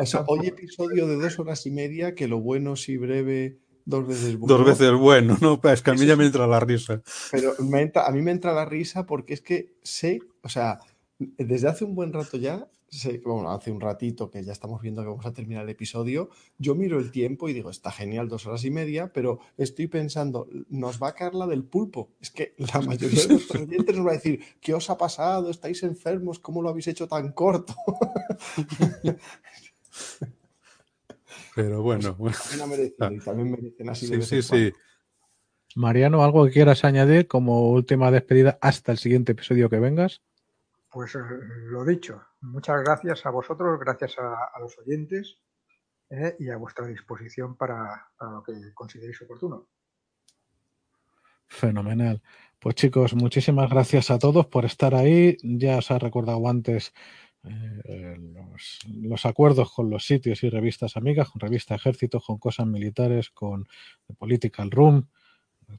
O 0.00 0.06
sea, 0.06 0.24
hoy 0.26 0.46
episodio 0.46 1.06
de 1.06 1.16
dos 1.16 1.38
horas 1.38 1.66
y 1.66 1.70
media, 1.70 2.14
que 2.14 2.28
lo 2.28 2.40
bueno 2.40 2.76
si 2.76 2.96
breve, 2.96 3.58
dos 3.84 4.06
veces 4.06 4.38
bueno. 4.38 4.56
Dos 4.56 4.66
veces 4.66 4.92
bueno, 4.92 5.38
no, 5.40 5.60
es 5.70 5.82
que 5.82 5.90
a 5.90 5.94
mí 5.94 6.04
ya 6.06 6.16
me 6.16 6.26
entra 6.26 6.46
la 6.46 6.60
risa. 6.60 7.02
Pero 7.32 7.54
me 7.60 7.82
entra, 7.82 8.06
a 8.06 8.10
mí 8.10 8.20
me 8.20 8.30
entra 8.30 8.52
la 8.52 8.64
risa 8.64 9.06
porque 9.06 9.34
es 9.34 9.40
que 9.40 9.72
sé, 9.82 10.20
o 10.42 10.48
sea, 10.48 10.78
desde 11.18 11.68
hace 11.68 11.84
un 11.84 11.94
buen 11.94 12.12
rato 12.12 12.36
ya 12.36 12.68
sé, 12.90 13.20
bueno, 13.24 13.50
hace 13.50 13.70
un 13.70 13.80
ratito 13.80 14.30
que 14.30 14.42
ya 14.42 14.52
estamos 14.52 14.80
viendo 14.80 15.02
que 15.02 15.08
vamos 15.08 15.26
a 15.26 15.32
terminar 15.32 15.64
el 15.64 15.70
episodio, 15.70 16.30
yo 16.58 16.74
miro 16.74 16.98
el 16.98 17.10
tiempo 17.10 17.48
y 17.48 17.52
digo, 17.52 17.70
está 17.70 17.90
genial, 17.90 18.28
dos 18.28 18.46
horas 18.46 18.64
y 18.64 18.70
media, 18.70 19.12
pero 19.12 19.40
estoy 19.56 19.88
pensando, 19.88 20.48
nos 20.68 21.02
va 21.02 21.08
a 21.08 21.14
caer 21.14 21.34
la 21.34 21.46
del 21.46 21.64
pulpo. 21.64 22.10
Es 22.20 22.30
que 22.30 22.54
la 22.56 22.80
mayoría 22.86 23.22
de 23.26 23.34
los 23.34 23.50
oyentes 23.50 23.96
nos 23.96 24.06
va 24.06 24.10
a 24.10 24.14
decir, 24.14 24.40
¿qué 24.60 24.74
os 24.74 24.88
ha 24.90 24.96
pasado? 24.96 25.50
¿Estáis 25.50 25.82
enfermos? 25.82 26.38
¿Cómo 26.38 26.62
lo 26.62 26.70
habéis 26.70 26.88
hecho 26.88 27.06
tan 27.08 27.32
corto? 27.32 27.74
pero 31.54 31.82
bueno, 31.82 32.16
pues, 32.16 32.36
bueno. 32.50 32.66
Merecen, 32.68 33.14
y 33.14 33.18
también 33.20 33.50
merecen 33.50 33.88
así 33.90 34.06
sí, 34.06 34.16
de 34.16 34.22
sí, 34.22 34.42
sí. 34.42 34.72
Mariano, 35.74 36.24
¿algo 36.24 36.46
que 36.46 36.52
quieras 36.52 36.84
añadir 36.84 37.28
como 37.28 37.70
última 37.70 38.10
despedida 38.10 38.58
hasta 38.60 38.92
el 38.92 38.98
siguiente 38.98 39.32
episodio 39.32 39.68
que 39.68 39.78
vengas? 39.78 40.22
Pues 40.90 41.14
eh, 41.14 41.18
lo 41.70 41.84
dicho, 41.84 42.22
muchas 42.40 42.82
gracias 42.82 43.24
a 43.26 43.30
vosotros, 43.30 43.78
gracias 43.80 44.16
a, 44.18 44.58
los 44.60 44.78
oyentes 44.78 45.38
eh, 46.10 46.36
y 46.38 46.50
a 46.50 46.56
vuestra 46.56 46.86
disposición 46.86 47.56
para, 47.56 48.08
lo 48.20 48.42
que 48.42 48.52
consideréis 48.74 49.20
oportuno. 49.22 49.68
Fenomenal. 51.46 52.22
Pues 52.58 52.74
chicos, 52.74 53.14
muchísimas 53.14 53.70
gracias 53.70 54.10
a 54.10 54.18
todos 54.18 54.46
por 54.46 54.64
estar 54.64 54.94
ahí. 54.94 55.36
Ya 55.42 55.78
os 55.78 55.90
ha 55.90 55.98
recordado 55.98 56.46
antes 56.48 56.92
eh, 57.44 58.16
los, 58.86 59.24
acuerdos 59.24 59.72
con 59.72 59.88
los 59.88 60.04
sitios 60.04 60.42
y 60.42 60.50
revistas 60.50 60.96
amigas, 60.96 61.30
con 61.30 61.40
Revista 61.40 61.74
Ejército, 61.74 62.20
con 62.20 62.38
Cosas 62.38 62.66
Militares, 62.66 63.30
con 63.30 63.66
Political 64.18 64.70
Room, 64.70 65.08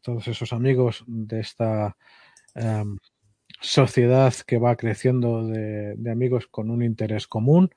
todos 0.02 0.28
esos 0.28 0.54
amigos 0.54 1.04
de 1.08 1.40
esta 1.40 1.98
um, 2.56 2.98
sociedad 3.62 4.34
que 4.46 4.58
va 4.58 4.76
creciendo 4.76 5.48
de, 5.48 5.96
amigos 6.12 6.48
con 6.48 6.70
un 6.70 6.84
interés 6.84 7.28
común. 7.28 7.74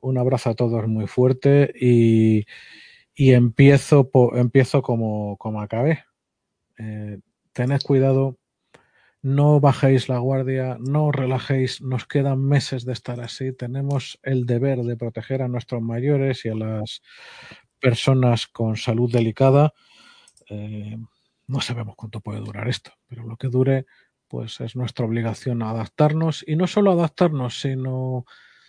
Un 0.00 0.18
abrazo 0.18 0.50
a 0.50 0.54
todos 0.54 0.86
muy 0.86 1.06
fuerte 1.06 1.72
y, 1.74 2.46
y 3.14 3.32
empiezo, 3.32 4.10
po, 4.10 4.36
empiezo 4.36 4.82
como, 4.82 5.36
como 5.38 5.60
acabé. 5.60 6.04
Eh, 6.78 7.18
tened 7.52 7.82
cuidado, 7.82 8.38
no 9.22 9.58
bajéis 9.58 10.08
la 10.08 10.18
guardia, 10.18 10.76
no 10.78 11.06
os 11.06 11.14
relajéis, 11.14 11.82
nos 11.82 12.06
quedan 12.06 12.40
meses 12.40 12.84
de 12.84 12.92
estar 12.92 13.20
así, 13.20 13.52
tenemos 13.52 14.20
el 14.22 14.46
deber 14.46 14.78
de 14.84 14.96
proteger 14.96 15.42
a 15.42 15.48
nuestros 15.48 15.82
mayores 15.82 16.44
y 16.44 16.50
a 16.50 16.54
las 16.54 17.02
personas 17.80 18.46
con 18.46 18.76
salud 18.76 19.10
delicada. 19.12 19.74
Eh, 20.48 20.96
no 21.48 21.60
sabemos 21.60 21.96
cuánto 21.96 22.20
puede 22.20 22.40
durar 22.40 22.68
esto, 22.68 22.92
pero 23.08 23.24
lo 23.24 23.36
que 23.36 23.48
dure, 23.48 23.86
pues 24.28 24.60
es 24.60 24.76
nuestra 24.76 25.06
obligación 25.06 25.62
adaptarnos 25.62 26.44
y 26.46 26.56
no 26.56 26.66
solo 26.66 26.92
adaptarnos, 26.92 27.60
sino, 27.60 28.26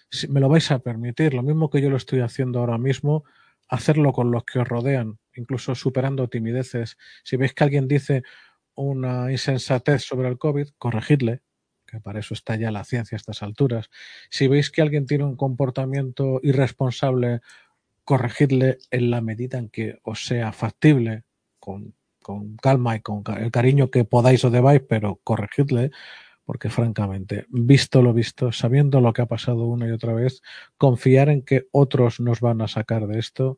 si 0.10 0.28
me 0.28 0.40
lo 0.40 0.50
vais 0.50 0.72
a 0.72 0.80
permitir, 0.80 1.34
lo 1.34 1.44
mismo 1.44 1.70
que 1.70 1.82
yo 1.82 1.90
lo 1.90 1.98
estoy 1.98 2.22
haciendo 2.22 2.60
ahora 2.60 2.78
mismo, 2.78 3.26
hacerlo 3.68 4.14
con 4.14 4.32
los 4.32 4.46
que 4.46 4.60
os 4.60 4.68
rodean, 4.68 5.20
incluso 5.36 5.76
superando 5.76 6.28
timideces. 6.28 6.98
Si 7.24 7.38
veis 7.38 7.54
que 7.54 7.64
alguien 7.64 7.88
dice, 7.88 8.24
una 8.76 9.32
insensatez 9.32 10.04
sobre 10.04 10.30
el 10.30 10.38
COVID, 10.38 10.70
corregidle, 10.78 11.42
que 11.86 12.00
para 12.00 12.20
eso 12.20 12.34
está 12.34 12.56
ya 12.56 12.72
la 12.72 12.84
ciencia 12.86 13.16
a 13.16 13.18
estas 13.18 13.44
alturas. 13.44 13.90
Si 14.30 14.48
veis 14.48 14.72
que 14.72 14.82
alguien 14.82 15.06
tiene 15.06 15.26
un 15.26 15.36
comportamiento 15.36 16.40
irresponsable, 16.44 17.42
corregidle 18.04 18.78
en 18.90 19.12
la 19.12 19.22
medida 19.22 19.58
en 19.58 19.70
que 19.70 20.00
os 20.04 20.26
sea 20.26 20.52
factible, 20.52 21.24
con, 21.60 21.96
con 22.30 22.58
calma 22.58 22.96
y 22.96 23.02
con 23.02 23.24
el 23.38 23.50
cariño 23.50 23.90
que 23.90 24.06
podáis 24.06 24.46
o 24.46 24.52
debáis, 24.52 24.82
pero 24.88 25.20
corregidle, 25.24 25.92
porque 26.46 26.70
francamente, 26.70 27.46
visto 27.50 28.02
lo 28.02 28.14
visto, 28.14 28.52
sabiendo 28.52 29.02
lo 29.02 29.14
que 29.14 29.24
ha 29.24 29.26
pasado 29.26 29.66
una 29.66 29.88
y 29.88 29.92
otra 29.92 30.14
vez, 30.14 30.42
confiar 30.78 31.30
en 31.30 31.42
que 31.42 31.68
otros 31.72 32.20
nos 32.20 32.40
van 32.40 32.62
a 32.62 32.68
sacar 32.68 33.08
de 33.08 33.20
esto 33.20 33.58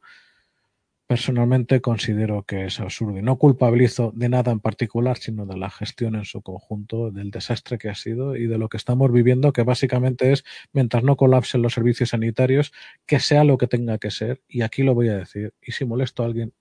Personalmente 1.12 1.82
considero 1.82 2.44
que 2.44 2.64
es 2.68 2.80
absurdo 2.80 3.18
y 3.18 3.22
no 3.22 3.38
culpabilizo 3.38 4.14
de 4.16 4.30
nada 4.30 4.54
en 4.54 4.62
particular, 4.62 5.18
sino 5.18 5.46
de 5.46 5.58
la 5.58 5.70
gestión 5.70 6.16
en 6.16 6.24
su 6.24 6.42
conjunto, 6.42 7.12
del 7.12 7.32
desastre 7.32 7.78
que 7.78 7.90
ha 7.90 7.96
sido 7.96 8.38
y 8.38 8.48
de 8.48 8.58
lo 8.58 8.70
que 8.70 8.78
estamos 8.78 9.12
viviendo, 9.12 9.52
que 9.52 9.64
básicamente 9.64 10.32
es, 10.32 10.46
mientras 10.72 11.04
no 11.04 11.18
colapsen 11.18 11.64
los 11.64 11.74
servicios 11.74 12.12
sanitarios, 12.12 12.72
que 13.06 13.20
sea 13.20 13.44
lo 13.44 13.58
que 13.58 13.68
tenga 13.68 13.98
que 13.98 14.10
ser. 14.10 14.42
Y 14.48 14.62
aquí 14.62 14.84
lo 14.84 14.96
voy 14.96 15.10
a 15.10 15.18
decir. 15.18 15.54
Y 15.62 15.74
si 15.74 15.84
molesto 15.84 16.24
a 16.24 16.28
alguien, 16.28 16.54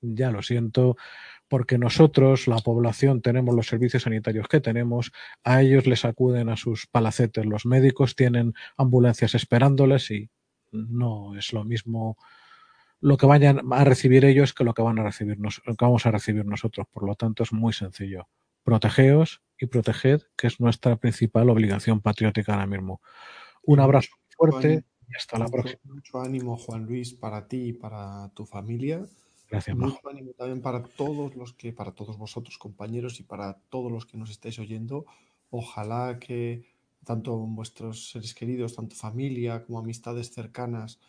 ya 0.00 0.30
lo 0.30 0.40
siento, 0.40 0.96
porque 1.48 1.78
nosotros, 1.78 2.46
la 2.46 2.58
población, 2.58 3.22
tenemos 3.22 3.54
los 3.54 3.66
servicios 3.66 4.04
sanitarios 4.04 4.48
que 4.48 4.60
tenemos, 4.60 5.12
a 5.44 5.62
ellos 5.62 5.86
les 5.86 6.04
acuden 6.04 6.48
a 6.48 6.56
sus 6.56 6.86
palacetes 6.86 7.46
los 7.46 7.66
médicos, 7.66 8.14
tienen 8.14 8.54
ambulancias 8.76 9.34
esperándoles 9.34 10.10
y 10.10 10.30
no 10.70 11.36
es 11.36 11.52
lo 11.52 11.64
mismo 11.64 12.16
lo 13.00 13.16
que 13.16 13.26
vayan 13.26 13.72
a 13.72 13.84
recibir 13.84 14.24
ellos 14.24 14.52
que 14.52 14.64
lo 14.64 14.74
que 14.74 14.82
van 14.82 14.98
a 14.98 15.04
recibir 15.04 15.38
lo 15.38 15.50
que 15.50 15.84
vamos 15.84 16.04
a 16.06 16.10
recibir 16.10 16.44
nosotros. 16.44 16.86
Por 16.92 17.06
lo 17.06 17.14
tanto, 17.14 17.42
es 17.42 17.52
muy 17.52 17.72
sencillo. 17.72 18.28
Protegeos 18.64 19.40
y 19.58 19.66
proteged, 19.66 20.22
que 20.36 20.48
es 20.48 20.60
nuestra 20.60 20.96
principal 20.96 21.48
obligación 21.48 22.00
patriótica 22.00 22.54
ahora 22.54 22.66
mismo. 22.66 23.00
Un 23.62 23.80
abrazo 23.80 24.10
fuerte 24.36 24.84
y 25.08 25.16
hasta 25.16 25.38
la 25.38 25.46
próxima. 25.46 25.80
Mucho 25.84 26.20
ánimo, 26.20 26.56
Juan 26.56 26.84
Luis, 26.84 27.14
para 27.14 27.46
ti 27.46 27.68
y 27.68 27.72
para 27.72 28.30
tu 28.34 28.44
familia. 28.44 29.06
Gracias, 29.48 29.76
Mucho 29.76 29.94
Majo. 29.94 30.08
ánimo 30.10 30.32
también 30.32 30.60
para 30.60 30.82
todos 30.82 31.34
los 31.34 31.52
que, 31.54 31.72
para 31.72 31.92
todos 31.92 32.18
vosotros, 32.18 32.58
compañeros, 32.58 33.18
y 33.20 33.22
para 33.22 33.54
todos 33.70 33.90
los 33.90 34.04
que 34.06 34.18
nos 34.18 34.30
estáis 34.30 34.58
oyendo. 34.58 35.06
Ojalá 35.50 36.18
que 36.18 36.64
tanto 37.04 37.36
vuestros 37.38 38.10
seres 38.10 38.34
queridos, 38.34 38.74
tanto 38.74 38.94
familia 38.94 39.64
como 39.64 39.78
amistades 39.78 40.30
cercanas, 40.30 41.00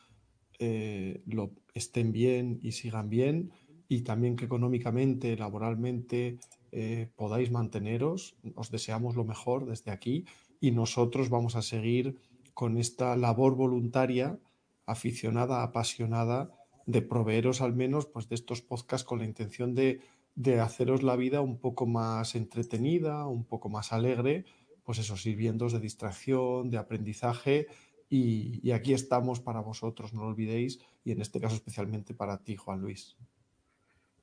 eh, 0.59 1.21
lo 1.25 1.51
estén 1.73 2.11
bien 2.11 2.59
y 2.61 2.71
sigan 2.73 3.09
bien 3.09 3.51
y 3.87 4.01
también 4.01 4.35
que 4.35 4.45
económicamente, 4.45 5.35
laboralmente 5.35 6.37
eh, 6.71 7.09
podáis 7.15 7.51
manteneros. 7.51 8.35
Os 8.55 8.71
deseamos 8.71 9.15
lo 9.15 9.25
mejor 9.25 9.65
desde 9.65 9.91
aquí 9.91 10.25
y 10.61 10.71
nosotros 10.71 11.29
vamos 11.29 11.55
a 11.55 11.61
seguir 11.61 12.17
con 12.53 12.77
esta 12.77 13.15
labor 13.15 13.55
voluntaria, 13.55 14.37
aficionada, 14.85 15.63
apasionada, 15.63 16.51
de 16.89 17.03
proveeros 17.03 17.61
al 17.61 17.75
menos 17.75 18.07
pues, 18.07 18.27
de 18.29 18.35
estos 18.35 18.61
podcasts 18.61 19.05
con 19.05 19.19
la 19.19 19.25
intención 19.25 19.75
de, 19.75 20.01
de 20.35 20.59
haceros 20.59 21.03
la 21.03 21.15
vida 21.15 21.41
un 21.41 21.59
poco 21.59 21.85
más 21.85 22.33
entretenida, 22.35 23.27
un 23.27 23.45
poco 23.45 23.69
más 23.69 23.93
alegre, 23.93 24.45
pues 24.83 24.97
eso, 24.97 25.15
sirviendo 25.15 25.69
de 25.69 25.79
distracción, 25.79 26.71
de 26.71 26.77
aprendizaje 26.77 27.67
y, 28.09 28.59
y, 28.67 28.71
aquí 28.71 28.93
estamos 28.93 29.39
para 29.39 29.59
vosotros, 29.59 30.13
no 30.13 30.21
lo 30.21 30.29
olvidéis, 30.29 30.79
y 31.03 31.11
en 31.11 31.21
este 31.21 31.39
caso 31.39 31.53
especialmente 31.53 32.15
para 32.15 32.39
ti, 32.43 32.55
Juan 32.55 32.81
Luis. 32.81 33.15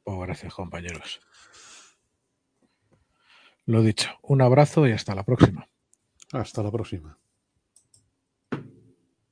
Oh, 0.03 0.19
gracias, 0.19 0.53
compañeros. 0.53 1.21
Lo 3.65 3.83
dicho, 3.83 4.11
un 4.23 4.43
abrazo 4.43 4.89
y 4.89 4.93
hasta 4.93 5.15
la 5.15 5.23
próxima. 5.23 5.69
Hasta 6.33 6.65
la 6.65 6.73
próxima. 6.73 7.17